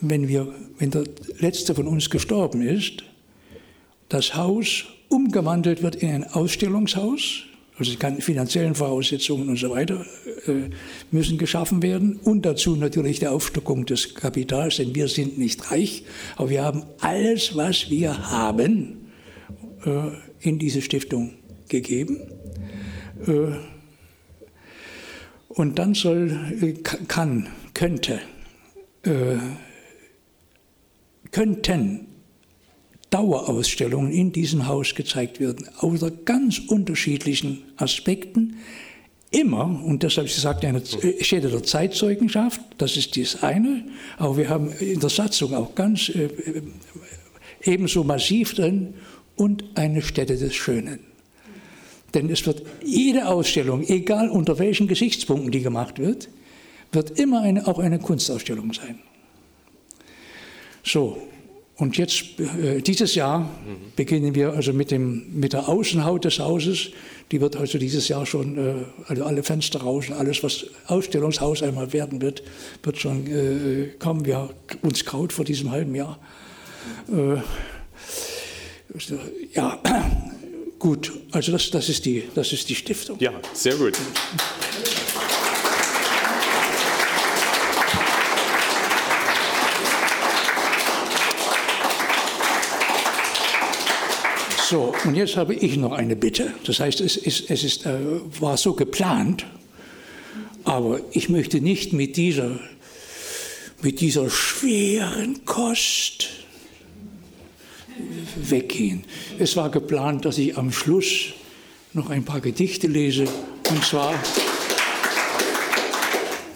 wenn, 0.00 0.28
wir, 0.28 0.54
wenn 0.78 0.90
der 0.90 1.04
letzte 1.38 1.74
von 1.74 1.86
uns 1.86 2.10
gestorben 2.10 2.62
ist, 2.62 3.04
das 4.08 4.34
Haus 4.34 4.86
umgewandelt 5.08 5.82
wird 5.82 5.96
in 5.96 6.10
ein 6.10 6.24
Ausstellungshaus, 6.24 7.44
also 7.78 7.94
die 7.94 8.22
finanziellen 8.22 8.74
Voraussetzungen 8.74 9.48
und 9.48 9.56
so 9.56 9.70
weiter 9.70 10.04
äh, 10.46 10.70
müssen 11.12 11.38
geschaffen 11.38 11.82
werden 11.82 12.16
und 12.16 12.44
dazu 12.44 12.74
natürlich 12.74 13.20
die 13.20 13.28
Aufstockung 13.28 13.86
des 13.86 14.14
Kapitals, 14.14 14.76
denn 14.76 14.94
wir 14.94 15.08
sind 15.08 15.38
nicht 15.38 15.70
reich, 15.70 16.04
aber 16.36 16.50
wir 16.50 16.64
haben 16.64 16.82
alles, 17.00 17.56
was 17.56 17.88
wir 17.88 18.30
haben, 18.30 19.10
äh, 19.84 20.10
in 20.40 20.58
diese 20.58 20.82
Stiftung 20.82 21.34
gegeben. 21.68 22.18
Äh, 23.26 23.52
und 25.48 25.78
dann 25.78 25.94
soll, 25.94 26.38
kann, 27.08 27.48
könnte, 27.74 28.20
könnten 31.32 32.07
Dauerausstellungen 33.10 34.12
in 34.12 34.32
diesem 34.32 34.66
Haus 34.66 34.94
gezeigt 34.94 35.40
werden, 35.40 35.68
aus 35.78 36.00
ganz 36.24 36.58
unterschiedlichen 36.58 37.62
Aspekten. 37.76 38.56
Immer, 39.30 39.82
und 39.84 40.02
deshalb 40.02 40.26
ich 40.26 40.34
gesagt, 40.34 40.64
eine 40.64 40.82
Stätte 41.20 41.50
der 41.50 41.62
Zeitzeugenschaft, 41.62 42.60
das 42.78 42.96
ist 42.96 43.16
das 43.16 43.42
eine, 43.42 43.84
aber 44.16 44.36
wir 44.38 44.48
haben 44.48 44.72
in 44.72 45.00
der 45.00 45.10
Satzung 45.10 45.54
auch 45.54 45.74
ganz 45.74 46.08
äh, 46.08 46.24
äh, 46.24 46.62
ebenso 47.62 48.04
massiv 48.04 48.54
drin 48.54 48.94
und 49.36 49.64
eine 49.74 50.00
Stätte 50.00 50.36
des 50.36 50.54
Schönen. 50.54 51.00
Denn 52.14 52.30
es 52.30 52.46
wird 52.46 52.62
jede 52.82 53.28
Ausstellung, 53.28 53.86
egal 53.86 54.30
unter 54.30 54.58
welchen 54.58 54.88
Gesichtspunkten 54.88 55.50
die 55.50 55.60
gemacht 55.60 55.98
wird, 55.98 56.30
wird 56.92 57.18
immer 57.18 57.42
eine, 57.42 57.66
auch 57.66 57.78
eine 57.78 57.98
Kunstausstellung 57.98 58.72
sein. 58.72 58.98
So, 60.82 61.27
und 61.78 61.96
jetzt, 61.96 62.40
äh, 62.40 62.80
dieses 62.82 63.14
Jahr, 63.14 63.48
beginnen 63.94 64.34
wir 64.34 64.52
also 64.52 64.72
mit, 64.72 64.90
dem, 64.90 65.38
mit 65.38 65.52
der 65.52 65.68
Außenhaut 65.68 66.24
des 66.24 66.40
Hauses. 66.40 66.90
Die 67.30 67.40
wird 67.40 67.54
also 67.54 67.78
dieses 67.78 68.08
Jahr 68.08 68.26
schon, 68.26 68.58
äh, 68.58 68.74
also 69.06 69.22
alle 69.22 69.44
Fenster 69.44 69.80
raus, 69.80 70.06
alles, 70.10 70.42
was 70.42 70.66
Ausstellungshaus 70.88 71.62
einmal 71.62 71.92
werden 71.92 72.20
wird, 72.20 72.42
wird 72.82 72.98
schon 72.98 73.26
äh, 73.28 73.90
kommen. 74.00 74.24
Wir 74.26 74.50
uns 74.82 75.04
kraut 75.04 75.32
vor 75.32 75.44
diesem 75.44 75.70
halben 75.70 75.94
Jahr. 75.94 76.18
Äh, 77.12 77.36
ja, 79.54 79.80
gut, 80.80 81.12
also 81.30 81.52
das, 81.52 81.70
das, 81.70 81.88
ist 81.88 82.04
die, 82.06 82.24
das 82.34 82.52
ist 82.52 82.68
die 82.68 82.74
Stiftung. 82.74 83.18
Ja, 83.20 83.34
sehr 83.52 83.76
gut. 83.76 83.96
So, 94.68 94.92
und 95.06 95.14
jetzt 95.14 95.38
habe 95.38 95.54
ich 95.54 95.78
noch 95.78 95.92
eine 95.92 96.14
Bitte. 96.14 96.52
Das 96.64 96.78
heißt, 96.78 97.00
es, 97.00 97.16
ist, 97.16 97.50
es 97.50 97.64
ist, 97.64 97.86
äh, 97.86 98.00
war 98.38 98.58
so 98.58 98.74
geplant, 98.74 99.46
aber 100.64 101.00
ich 101.12 101.30
möchte 101.30 101.62
nicht 101.62 101.94
mit 101.94 102.18
dieser, 102.18 102.60
mit 103.80 104.02
dieser 104.02 104.28
schweren 104.28 105.46
Kost 105.46 106.28
weggehen. 108.36 109.04
Es 109.38 109.56
war 109.56 109.70
geplant, 109.70 110.26
dass 110.26 110.36
ich 110.36 110.58
am 110.58 110.70
Schluss 110.70 111.32
noch 111.94 112.10
ein 112.10 112.26
paar 112.26 112.42
Gedichte 112.42 112.88
lese, 112.88 113.24
und 113.70 113.82
zwar, 113.82 114.22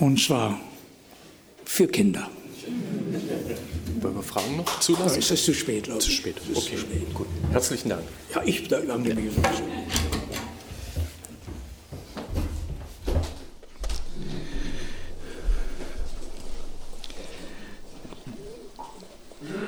und 0.01 0.21
zwar 0.21 0.61
für 1.65 1.87
Kinder. 1.87 2.29
Wir 4.23 4.29
Fragen 4.29 4.57
noch 4.57 4.79
zulassen? 4.79 5.15
Ja, 5.15 5.19
ist 5.19 5.31
es 5.33 5.45
zu 5.45 5.53
spät, 5.53 5.85
glaube 5.85 5.99
ich. 5.99 6.05
Zu 6.05 6.13
spät, 6.13 6.37
okay. 6.55 6.77
Zu 6.77 6.79
spät. 6.79 7.15
Gut. 7.15 7.27
Herzlichen 7.51 7.89
Dank. 7.89 8.03
Ja, 8.33 8.43
ich 8.45 8.69
danke 8.69 9.15
mich. 9.15 9.33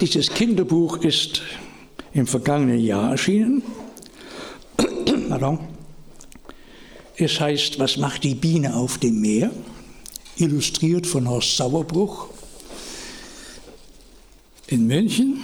Dieses 0.01 0.31
Kinderbuch 0.31 0.99
ist 0.99 1.43
im 2.13 2.29
vergangenen 2.29 2.79
Jahr 2.79 3.11
erschienen. 3.11 3.63
Pardon. 5.29 5.59
Es 7.17 7.41
heißt, 7.41 7.81
was 7.81 7.97
macht 7.97 8.23
die 8.23 8.37
Biene 8.37 8.77
auf 8.77 8.99
dem 8.99 9.21
Meer? 9.21 9.51
Illustriert 10.37 11.07
von 11.09 11.29
Horst 11.29 11.57
Sauerbruch 11.57 12.34
in 14.75 14.87
München. 14.87 15.39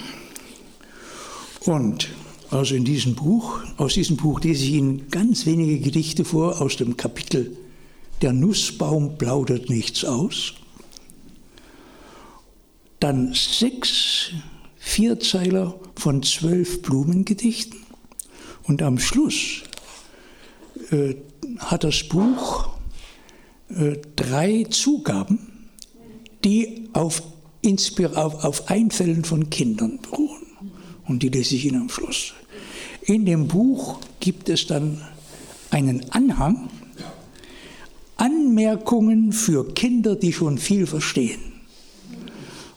Und 1.65 2.09
also 2.51 2.75
in 2.75 2.85
diesem 2.85 3.15
Buch, 3.15 3.61
aus 3.77 3.95
diesem 3.95 4.17
Buch 4.17 4.41
lese 4.41 4.65
ich 4.65 4.73
Ihnen 4.73 5.09
ganz 5.11 5.47
wenige 5.47 5.79
Gedichte 5.79 6.25
vor 6.25 6.61
aus 6.61 6.77
dem 6.77 6.97
Kapitel 6.97 7.57
Der 8.23 8.33
Nussbaum 8.33 9.17
plaudert 9.17 9.71
nichts 9.71 10.05
aus. 10.05 10.55
Dann 12.99 13.33
sechs 13.33 14.33
Vierzeiler 14.77 15.79
von 15.95 16.23
zwölf 16.23 16.83
Blumengedichten. 16.83 17.79
Und 18.65 18.83
am 18.83 18.99
Schluss 18.99 19.63
äh, 20.91 21.15
hat 21.59 21.85
das 21.85 22.03
Buch 22.09 22.69
äh, 23.69 23.97
drei 24.17 24.65
Zugaben, 24.69 25.69
die 26.45 26.89
auf, 26.93 27.23
auf, 28.17 28.45
auf 28.45 28.71
Einfällen 28.71 29.25
von 29.25 29.51
Kindern 29.51 29.99
beruhen. 30.03 30.47
Und 31.07 31.23
die 31.23 31.29
lese 31.29 31.57
ich 31.57 31.67
Ihnen 31.67 31.83
am 31.83 31.89
Schluss. 31.89 32.35
In 33.03 33.27
dem 33.27 33.49
Buch 33.49 33.99
gibt 34.21 34.49
es 34.49 34.67
dann 34.67 35.01
einen 35.71 36.11
Anhang, 36.11 36.69
Anmerkungen 38.17 39.33
für 39.33 39.73
Kinder, 39.73 40.15
die 40.15 40.33
schon 40.33 40.59
viel 40.59 40.87
verstehen. 40.87 41.41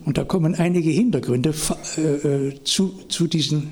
Und 0.06 0.18
da 0.18 0.24
kommen 0.24 0.56
einige 0.56 0.90
Hintergründe 0.90 1.54
äh, 1.98 2.02
äh, 2.02 2.64
zu, 2.64 2.94
zu 3.08 3.28
diesen, 3.28 3.72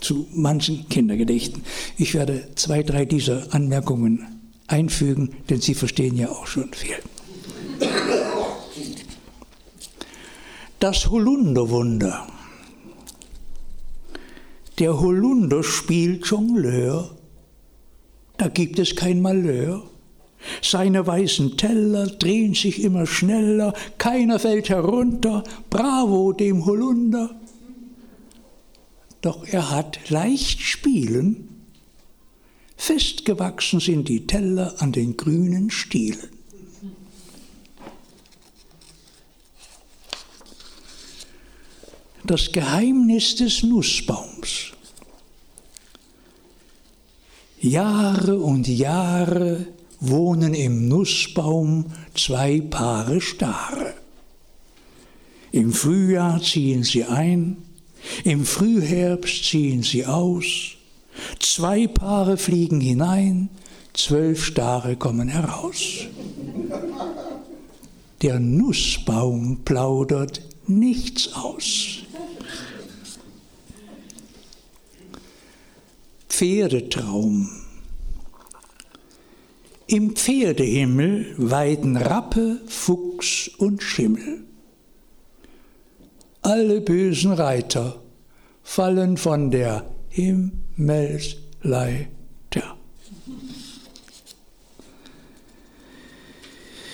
zu 0.00 0.26
manchen 0.32 0.88
Kindergedichten. 0.88 1.62
Ich 1.96 2.14
werde 2.14 2.48
zwei, 2.54 2.82
drei 2.82 3.04
dieser 3.04 3.52
Anmerkungen 3.54 4.26
einfügen, 4.66 5.30
denn 5.50 5.60
Sie 5.60 5.74
verstehen 5.74 6.16
ja 6.16 6.30
auch 6.30 6.46
schon 6.46 6.72
viel. 6.72 6.96
Das 10.82 11.08
Holunderwunder. 11.10 12.26
Der 14.80 14.98
Holunder 14.98 15.62
spielt 15.62 16.26
Jongleur, 16.26 17.16
da 18.36 18.48
gibt 18.48 18.80
es 18.80 18.96
kein 18.96 19.22
Malheur. 19.22 19.84
Seine 20.60 21.06
weißen 21.06 21.56
Teller 21.56 22.08
drehen 22.08 22.54
sich 22.54 22.82
immer 22.82 23.06
schneller, 23.06 23.74
keiner 23.96 24.40
fällt 24.40 24.70
herunter, 24.70 25.44
bravo 25.70 26.32
dem 26.32 26.66
Holunder. 26.66 27.30
Doch 29.20 29.46
er 29.46 29.70
hat 29.70 30.10
leicht 30.10 30.62
spielen, 30.62 31.48
festgewachsen 32.76 33.78
sind 33.78 34.08
die 34.08 34.26
Teller 34.26 34.74
an 34.78 34.90
den 34.90 35.16
grünen 35.16 35.70
Stielen. 35.70 36.31
Das 42.24 42.52
Geheimnis 42.52 43.34
des 43.34 43.64
Nussbaums. 43.64 44.72
Jahre 47.60 48.38
und 48.38 48.68
Jahre 48.68 49.66
wohnen 49.98 50.54
im 50.54 50.88
Nussbaum 50.88 51.86
zwei 52.14 52.60
Paare 52.60 53.20
Stare. 53.20 53.94
Im 55.50 55.72
Frühjahr 55.72 56.40
ziehen 56.40 56.84
sie 56.84 57.04
ein, 57.04 57.56
im 58.24 58.44
Frühherbst 58.44 59.44
ziehen 59.44 59.82
sie 59.82 60.06
aus, 60.06 60.76
zwei 61.40 61.88
Paare 61.88 62.36
fliegen 62.36 62.80
hinein, 62.80 63.48
zwölf 63.94 64.44
Stare 64.44 64.96
kommen 64.96 65.28
heraus. 65.28 66.06
Der 68.22 68.38
Nussbaum 68.38 69.58
plaudert 69.64 70.40
nichts 70.68 71.32
aus. 71.34 72.01
Pferdetraum 76.32 77.48
im 79.86 80.16
Pferdehimmel 80.16 81.34
weiden 81.36 81.98
Rappe, 81.98 82.62
Fuchs 82.66 83.50
und 83.58 83.82
Schimmel. 83.82 84.42
Alle 86.40 86.80
bösen 86.80 87.32
Reiter 87.32 88.00
fallen 88.62 89.18
von 89.18 89.50
der 89.50 89.84
Himmelsleiter. 90.08 92.78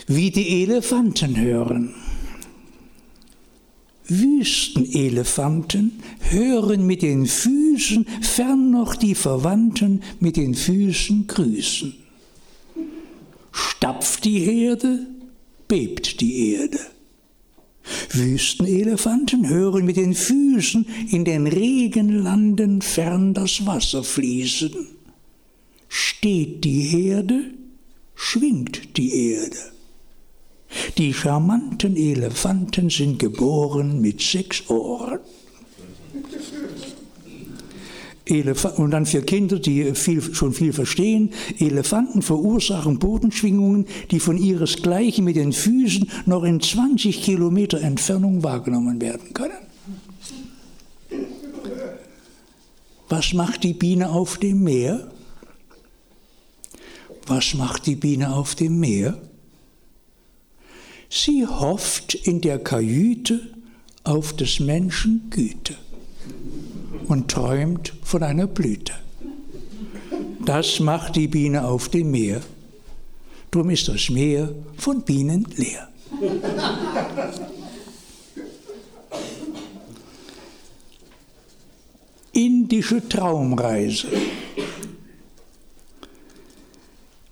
Wie 0.09 0.32
die 0.32 0.65
Elefanten 0.65 1.39
hören. 1.39 1.94
Wüstenelefanten 4.09 6.02
hören 6.19 6.85
mit 6.86 7.02
den 7.02 7.27
Füßen, 7.27 7.67
fern 7.78 8.70
noch 8.70 8.94
die 8.94 9.14
Verwandten 9.14 10.02
mit 10.20 10.36
den 10.36 10.55
Füßen 10.55 11.26
grüßen. 11.26 11.94
Stapft 13.52 14.24
die 14.24 14.40
Herde, 14.40 15.06
bebt 15.66 16.20
die 16.20 16.52
Erde. 16.55 16.78
Wüstenelefanten 18.10 19.48
hören 19.48 19.84
mit 19.84 19.96
den 19.96 20.14
Füßen 20.14 20.86
in 21.10 21.24
den 21.24 21.46
Regenlanden 21.46 22.82
fern 22.82 23.34
das 23.34 23.64
Wasser 23.66 24.05
fließen. 24.05 24.74
Steht 25.88 26.64
die 26.64 26.82
Herde, 26.82 27.44
schwingt 28.14 28.96
die 28.96 29.32
Erde. 29.32 29.56
Die 30.98 31.14
charmanten 31.14 31.96
Elefanten 31.96 32.90
sind 32.90 33.18
geboren 33.18 34.00
mit 34.00 34.20
sechs 34.20 34.68
Ohren. 34.68 35.20
Elef 38.30 38.64
und 38.64 38.90
dann 38.90 39.06
für 39.06 39.22
Kinder, 39.22 39.59
die 39.59 39.94
viel, 39.94 40.22
schon 40.34 40.52
viel 40.52 40.72
verstehen, 40.72 41.30
Elefanten 41.59 42.22
verursachen 42.22 42.98
Bodenschwingungen, 42.98 43.86
die 44.10 44.20
von 44.20 44.36
ihresgleichen 44.36 45.24
mit 45.24 45.36
den 45.36 45.52
Füßen 45.52 46.10
noch 46.26 46.44
in 46.44 46.60
20 46.60 47.22
Kilometer 47.22 47.80
Entfernung 47.80 48.42
wahrgenommen 48.42 49.00
werden 49.00 49.32
können. 49.32 49.59
Was 53.09 53.32
macht 53.32 53.64
die 53.64 53.72
Biene 53.72 54.10
auf 54.10 54.38
dem 54.38 54.62
Meer? 54.62 55.10
Was 57.26 57.55
macht 57.55 57.86
die 57.86 57.96
Biene 57.96 58.34
auf 58.34 58.55
dem 58.55 58.80
Meer? 58.80 59.18
Sie 61.10 61.46
hofft 61.46 62.14
in 62.14 62.42
der 62.42 62.59
Kajüte 62.59 63.40
auf 64.05 64.36
des 64.36 64.60
Menschen 64.60 65.30
Güte 65.30 65.74
und 67.09 67.28
träumt 67.30 67.94
von 68.02 68.22
einer 68.22 68.47
Blüte. 68.47 68.93
Das 70.44 70.80
macht 70.80 71.16
die 71.16 71.28
Biene 71.28 71.66
auf 71.66 71.89
dem 71.89 72.10
Meer. 72.10 72.40
Drum 73.51 73.70
ist 73.70 73.89
das 73.89 74.10
Meer 74.10 74.55
von 74.76 75.02
Bienen 75.02 75.47
leer. 75.56 75.89
Indische 82.32 83.09
Traumreise. 83.09 84.09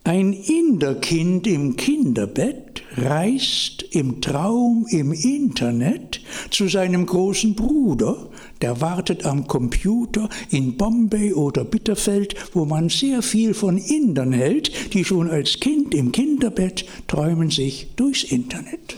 Ein 0.05 0.33
Inderkind 0.33 1.47
im 1.47 1.77
Kinderbett 1.77 2.83
reist 2.97 3.83
im 3.91 4.21
Traum 4.21 4.87
im 4.89 5.13
Internet 5.13 6.21
zu 6.51 6.69
seinem 6.69 7.07
großen 7.07 7.55
Bruder, 7.55 8.29
der 8.63 8.81
wartet 8.81 9.27
am 9.27 9.47
Computer 9.47 10.29
in 10.51 10.77
Bombay 10.77 11.33
oder 11.33 11.65
Bitterfeld, 11.65 12.35
wo 12.55 12.65
man 12.65 12.89
sehr 12.89 13.23
viel 13.23 13.55
von 13.55 13.79
Indern 13.79 14.33
hält, 14.33 14.95
die 14.95 15.05
schon 15.05 15.31
als 15.31 15.61
Kind 15.61 15.95
im 15.95 16.13
Kinderbett 16.13 16.87
träumen 17.07 17.51
sich 17.51 17.89
durchs 17.97 18.25
Internet. 18.25 18.97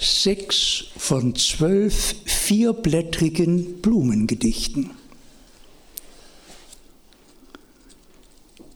Sechs 0.00 0.84
von 0.96 1.34
zwölf 1.34 2.14
vierblättrigen 2.24 3.80
Blumengedichten. 3.80 4.90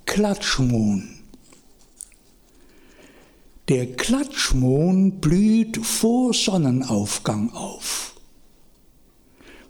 Klatschmohn. 0.06 1.15
Der 3.68 3.96
Klatschmohn 3.96 5.20
blüht 5.20 5.84
vor 5.84 6.32
Sonnenaufgang 6.32 7.52
auf. 7.52 8.14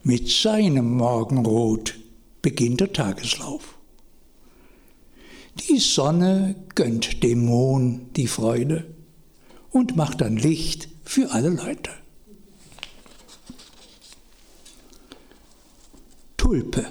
Mit 0.03 0.29
seinem 0.29 0.99
Morgenrot 0.99 1.99
beginnt 2.43 2.81
der 2.81 2.93
Tageslauf. 2.93 3.79
Die 5.61 5.79
Sonne 5.79 6.57
gönnt 6.75 7.23
dem 7.23 7.47
Mohn 7.47 8.13
die 8.17 8.27
Freude 8.27 8.85
und 9.71 9.97
macht 9.97 10.21
dann 10.21 10.37
Licht 10.37 10.91
für 11.03 11.31
alle 11.31 11.49
Leute. 11.49 11.91
Tulpe. 16.37 16.85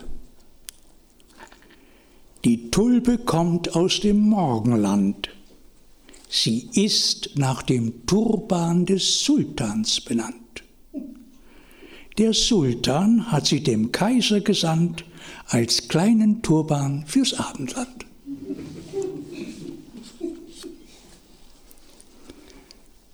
Die 2.44 2.72
Tulpe 2.72 3.20
kommt 3.20 3.76
aus 3.76 4.00
dem 4.00 4.22
Morgenland. 4.22 5.35
Sie 6.38 6.68
ist 6.74 7.30
nach 7.36 7.64
dem 7.64 8.06
Turban 8.06 8.86
des 8.86 9.24
Sultans 9.24 10.02
benannt. 10.02 10.64
Der 12.18 12.34
Sultan 12.34 13.32
hat 13.32 13.48
sie 13.48 13.64
dem 13.64 13.94
Kaiser 13.94 14.42
gesandt 14.42 15.06
als 15.48 15.88
kleinen 15.88 16.42
Turban 16.42 17.06
fürs 17.08 17.36
Abendland. 17.36 18.06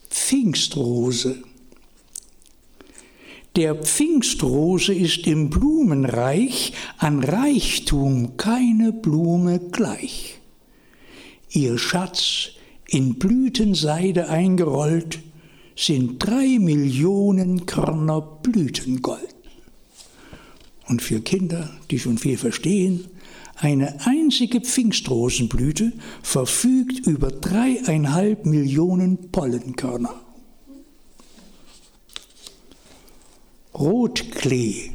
Pfingstrose. 0.09 1.43
Der 3.55 3.75
Pfingstrose 3.75 4.95
ist 4.95 5.27
im 5.27 5.51
Blumenreich 5.51 6.73
an 6.97 7.23
Reichtum 7.23 8.35
keine 8.37 8.91
Blume 8.91 9.59
gleich. 9.59 10.39
Ihr 11.51 11.77
Schatz, 11.77 12.53
in 12.91 13.15
Blütenseide 13.15 14.27
eingerollt, 14.27 15.19
sind 15.77 16.19
drei 16.19 16.59
Millionen 16.59 17.65
Körner 17.65 18.21
Blütengold. 18.21 19.33
Und 20.87 21.01
für 21.01 21.21
Kinder, 21.21 21.69
die 21.89 21.99
schon 21.99 22.17
viel 22.17 22.37
verstehen, 22.37 23.07
eine 23.55 24.05
einzige 24.05 24.59
Pfingstrosenblüte 24.59 25.93
verfügt 26.21 27.07
über 27.07 27.29
dreieinhalb 27.29 28.45
Millionen 28.45 29.31
Pollenkörner. 29.31 30.19
Rotklee. 33.73 34.91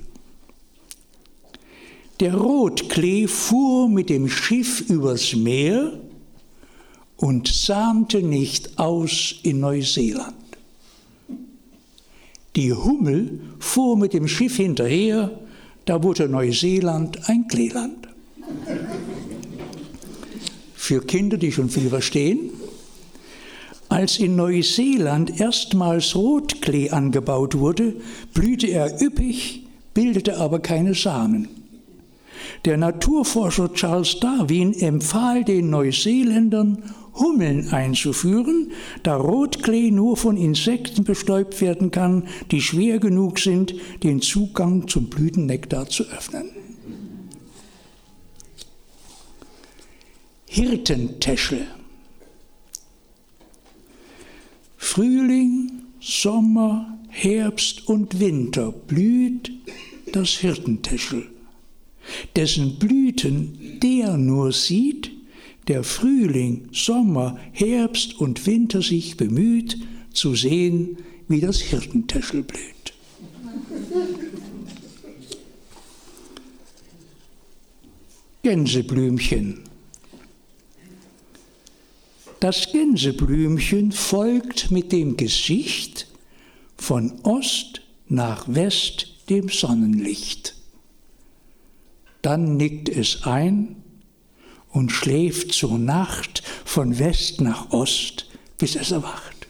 Der 2.20 2.34
Rotklee 2.34 3.26
fuhr 3.26 3.88
mit 3.88 4.10
dem 4.10 4.28
Schiff 4.28 4.82
übers 4.90 5.34
Meer 5.34 5.98
und 7.16 7.48
sahmte 7.48 8.22
nicht 8.22 8.78
aus 8.78 9.34
in 9.42 9.60
Neuseeland. 9.60 10.34
Die 12.56 12.72
Hummel 12.72 13.40
fuhr 13.58 13.96
mit 13.96 14.14
dem 14.14 14.28
Schiff 14.28 14.56
hinterher, 14.56 15.30
da 15.84 16.02
wurde 16.02 16.28
Neuseeland 16.28 17.28
ein 17.28 17.46
Kleeland. 17.48 18.08
Für 20.74 21.00
Kinder, 21.00 21.36
die 21.36 21.52
schon 21.52 21.68
viel 21.68 21.88
verstehen, 21.88 22.50
als 23.88 24.18
in 24.18 24.36
Neuseeland 24.36 25.40
erstmals 25.40 26.14
Rotklee 26.14 26.90
angebaut 26.90 27.58
wurde, 27.58 27.96
blühte 28.34 28.66
er 28.66 29.00
üppig, 29.00 29.66
bildete 29.94 30.38
aber 30.38 30.58
keine 30.58 30.94
Samen. 30.94 31.48
Der 32.64 32.76
Naturforscher 32.76 33.72
Charles 33.74 34.18
Darwin 34.18 34.72
empfahl 34.72 35.44
den 35.44 35.70
Neuseeländern, 35.70 36.82
Hummeln 37.18 37.68
einzuführen, 37.70 38.72
da 39.02 39.16
Rotklee 39.16 39.90
nur 39.90 40.16
von 40.16 40.36
Insekten 40.36 41.04
bestäubt 41.04 41.60
werden 41.60 41.90
kann, 41.90 42.28
die 42.50 42.60
schwer 42.60 42.98
genug 42.98 43.38
sind, 43.38 43.74
den 44.02 44.20
Zugang 44.20 44.88
zum 44.88 45.08
Blütennektar 45.08 45.88
zu 45.88 46.04
öffnen. 46.04 46.50
Hirtentäschel. 50.46 51.66
Frühling, 54.76 55.72
Sommer, 56.00 56.98
Herbst 57.08 57.88
und 57.88 58.20
Winter 58.20 58.72
blüht 58.72 59.50
das 60.12 60.28
Hirtentäschel, 60.28 61.26
dessen 62.36 62.78
Blüten 62.78 63.80
der 63.82 64.16
nur 64.16 64.52
sieht, 64.52 65.15
der 65.68 65.82
Frühling, 65.82 66.68
Sommer, 66.72 67.38
Herbst 67.52 68.20
und 68.20 68.46
Winter 68.46 68.82
sich 68.82 69.16
bemüht, 69.16 69.78
zu 70.12 70.34
sehen, 70.34 70.98
wie 71.28 71.40
das 71.40 71.60
Hirtentäschel 71.60 72.42
blüht. 72.42 72.92
Gänseblümchen. 78.42 79.60
Das 82.38 82.70
Gänseblümchen 82.70 83.90
folgt 83.90 84.70
mit 84.70 84.92
dem 84.92 85.16
Gesicht 85.16 86.06
von 86.76 87.12
Ost 87.24 87.80
nach 88.08 88.46
West 88.46 89.14
dem 89.28 89.48
Sonnenlicht. 89.48 90.54
Dann 92.22 92.56
nickt 92.56 92.88
es 92.88 93.24
ein 93.24 93.82
und 94.76 94.92
schläft 94.92 95.52
zur 95.52 95.78
Nacht 95.78 96.42
von 96.66 96.98
West 96.98 97.40
nach 97.40 97.70
Ost, 97.70 98.26
bis 98.58 98.76
es 98.76 98.90
erwacht. 98.90 99.46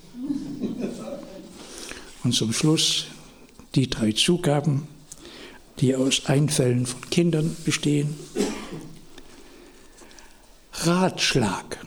Und 2.23 2.33
zum 2.33 2.53
Schluss 2.53 3.07
die 3.75 3.91
drei 3.91 4.13
Zugaben, 4.13 4.87
die 5.81 5.97
aus 5.97 6.27
Einfällen 6.27 6.87
von 6.87 7.11
Kindern 7.11 7.57
bestehen. 7.65 8.15
Ratschlag. 10.73 11.85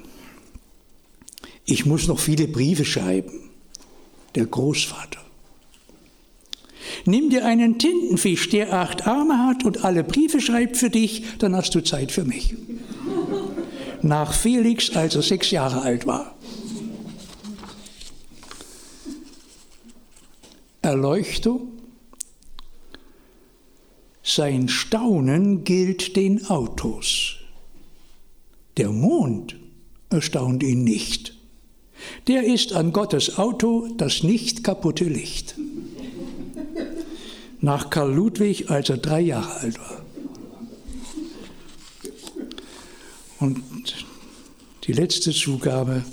Ich 1.64 1.86
muss 1.86 2.08
noch 2.08 2.20
viele 2.20 2.50
Briefe 2.50 2.84
schreiben. 2.84 3.50
Der 4.36 4.48
Großvater. 4.48 5.22
Nimm 7.06 7.30
dir 7.30 7.46
einen 7.46 7.80
Tintenfisch, 7.80 8.50
der 8.50 8.74
acht 8.74 9.08
Arme 9.08 9.48
hat 9.48 9.64
und 9.64 9.86
alle 9.86 10.04
Briefe 10.04 10.42
schreibt 10.42 10.76
für 10.76 10.90
dich, 10.90 11.24
dann 11.38 11.56
hast 11.56 11.74
du 11.74 11.80
Zeit 11.82 12.12
für 12.12 12.26
mich 12.26 12.54
nach 14.04 14.34
Felix, 14.34 14.96
als 14.96 15.16
er 15.16 15.22
sechs 15.22 15.52
Jahre 15.52 15.82
alt 15.82 16.06
war. 16.06 16.36
Erleuchtung. 20.82 21.74
Sein 24.24 24.70
Staunen 24.70 25.64
gilt 25.64 26.16
den 26.16 26.46
Autos. 26.48 27.36
Der 28.78 28.90
Mond 28.90 29.56
erstaunt 30.10 30.64
ihn 30.64 30.84
nicht. 30.84 31.36
Der 32.28 32.44
ist 32.44 32.74
an 32.74 32.94
Gottes 32.94 33.38
Auto 33.38 33.88
das 33.98 34.24
nicht 34.24 34.64
kaputte 34.64 35.06
Licht. 35.06 35.56
Nach 37.62 37.90
Karl 37.90 38.14
Ludwig, 38.14 38.70
als 38.70 38.90
er 38.90 38.98
drei 38.98 39.20
Jahre 39.20 39.54
alt 39.58 39.80
war. 39.80 40.06
Und 43.40 43.64
die 44.84 44.94
letzte 44.94 45.32
Zugabe, 45.32 46.04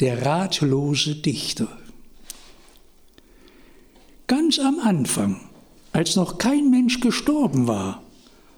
der 0.00 0.24
ratlose 0.24 1.16
Dichter. 1.16 1.68
Ganz 4.26 4.58
am 4.58 4.78
Anfang, 4.78 5.40
als 5.92 6.16
noch 6.16 6.38
kein 6.38 6.70
Mensch 6.70 7.00
gestorben 7.00 7.66
war, 7.66 8.02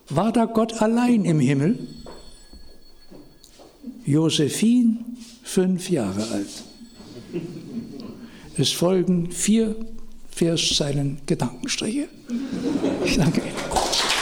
war 0.08 0.32
da 0.32 0.44
Gott 0.44 0.82
allein 0.82 1.24
im 1.24 1.40
Himmel. 1.40 1.88
Josephine, 4.04 4.98
fünf 5.42 5.90
Jahre 5.90 6.28
alt. 6.28 6.64
Es 8.56 8.70
folgen 8.70 9.30
vier 9.30 9.76
Verszeilen 10.30 11.20
Gedankenstriche. 11.26 12.08
Ich 13.04 13.16
danke 13.16 13.40
Ihnen. 13.40 14.21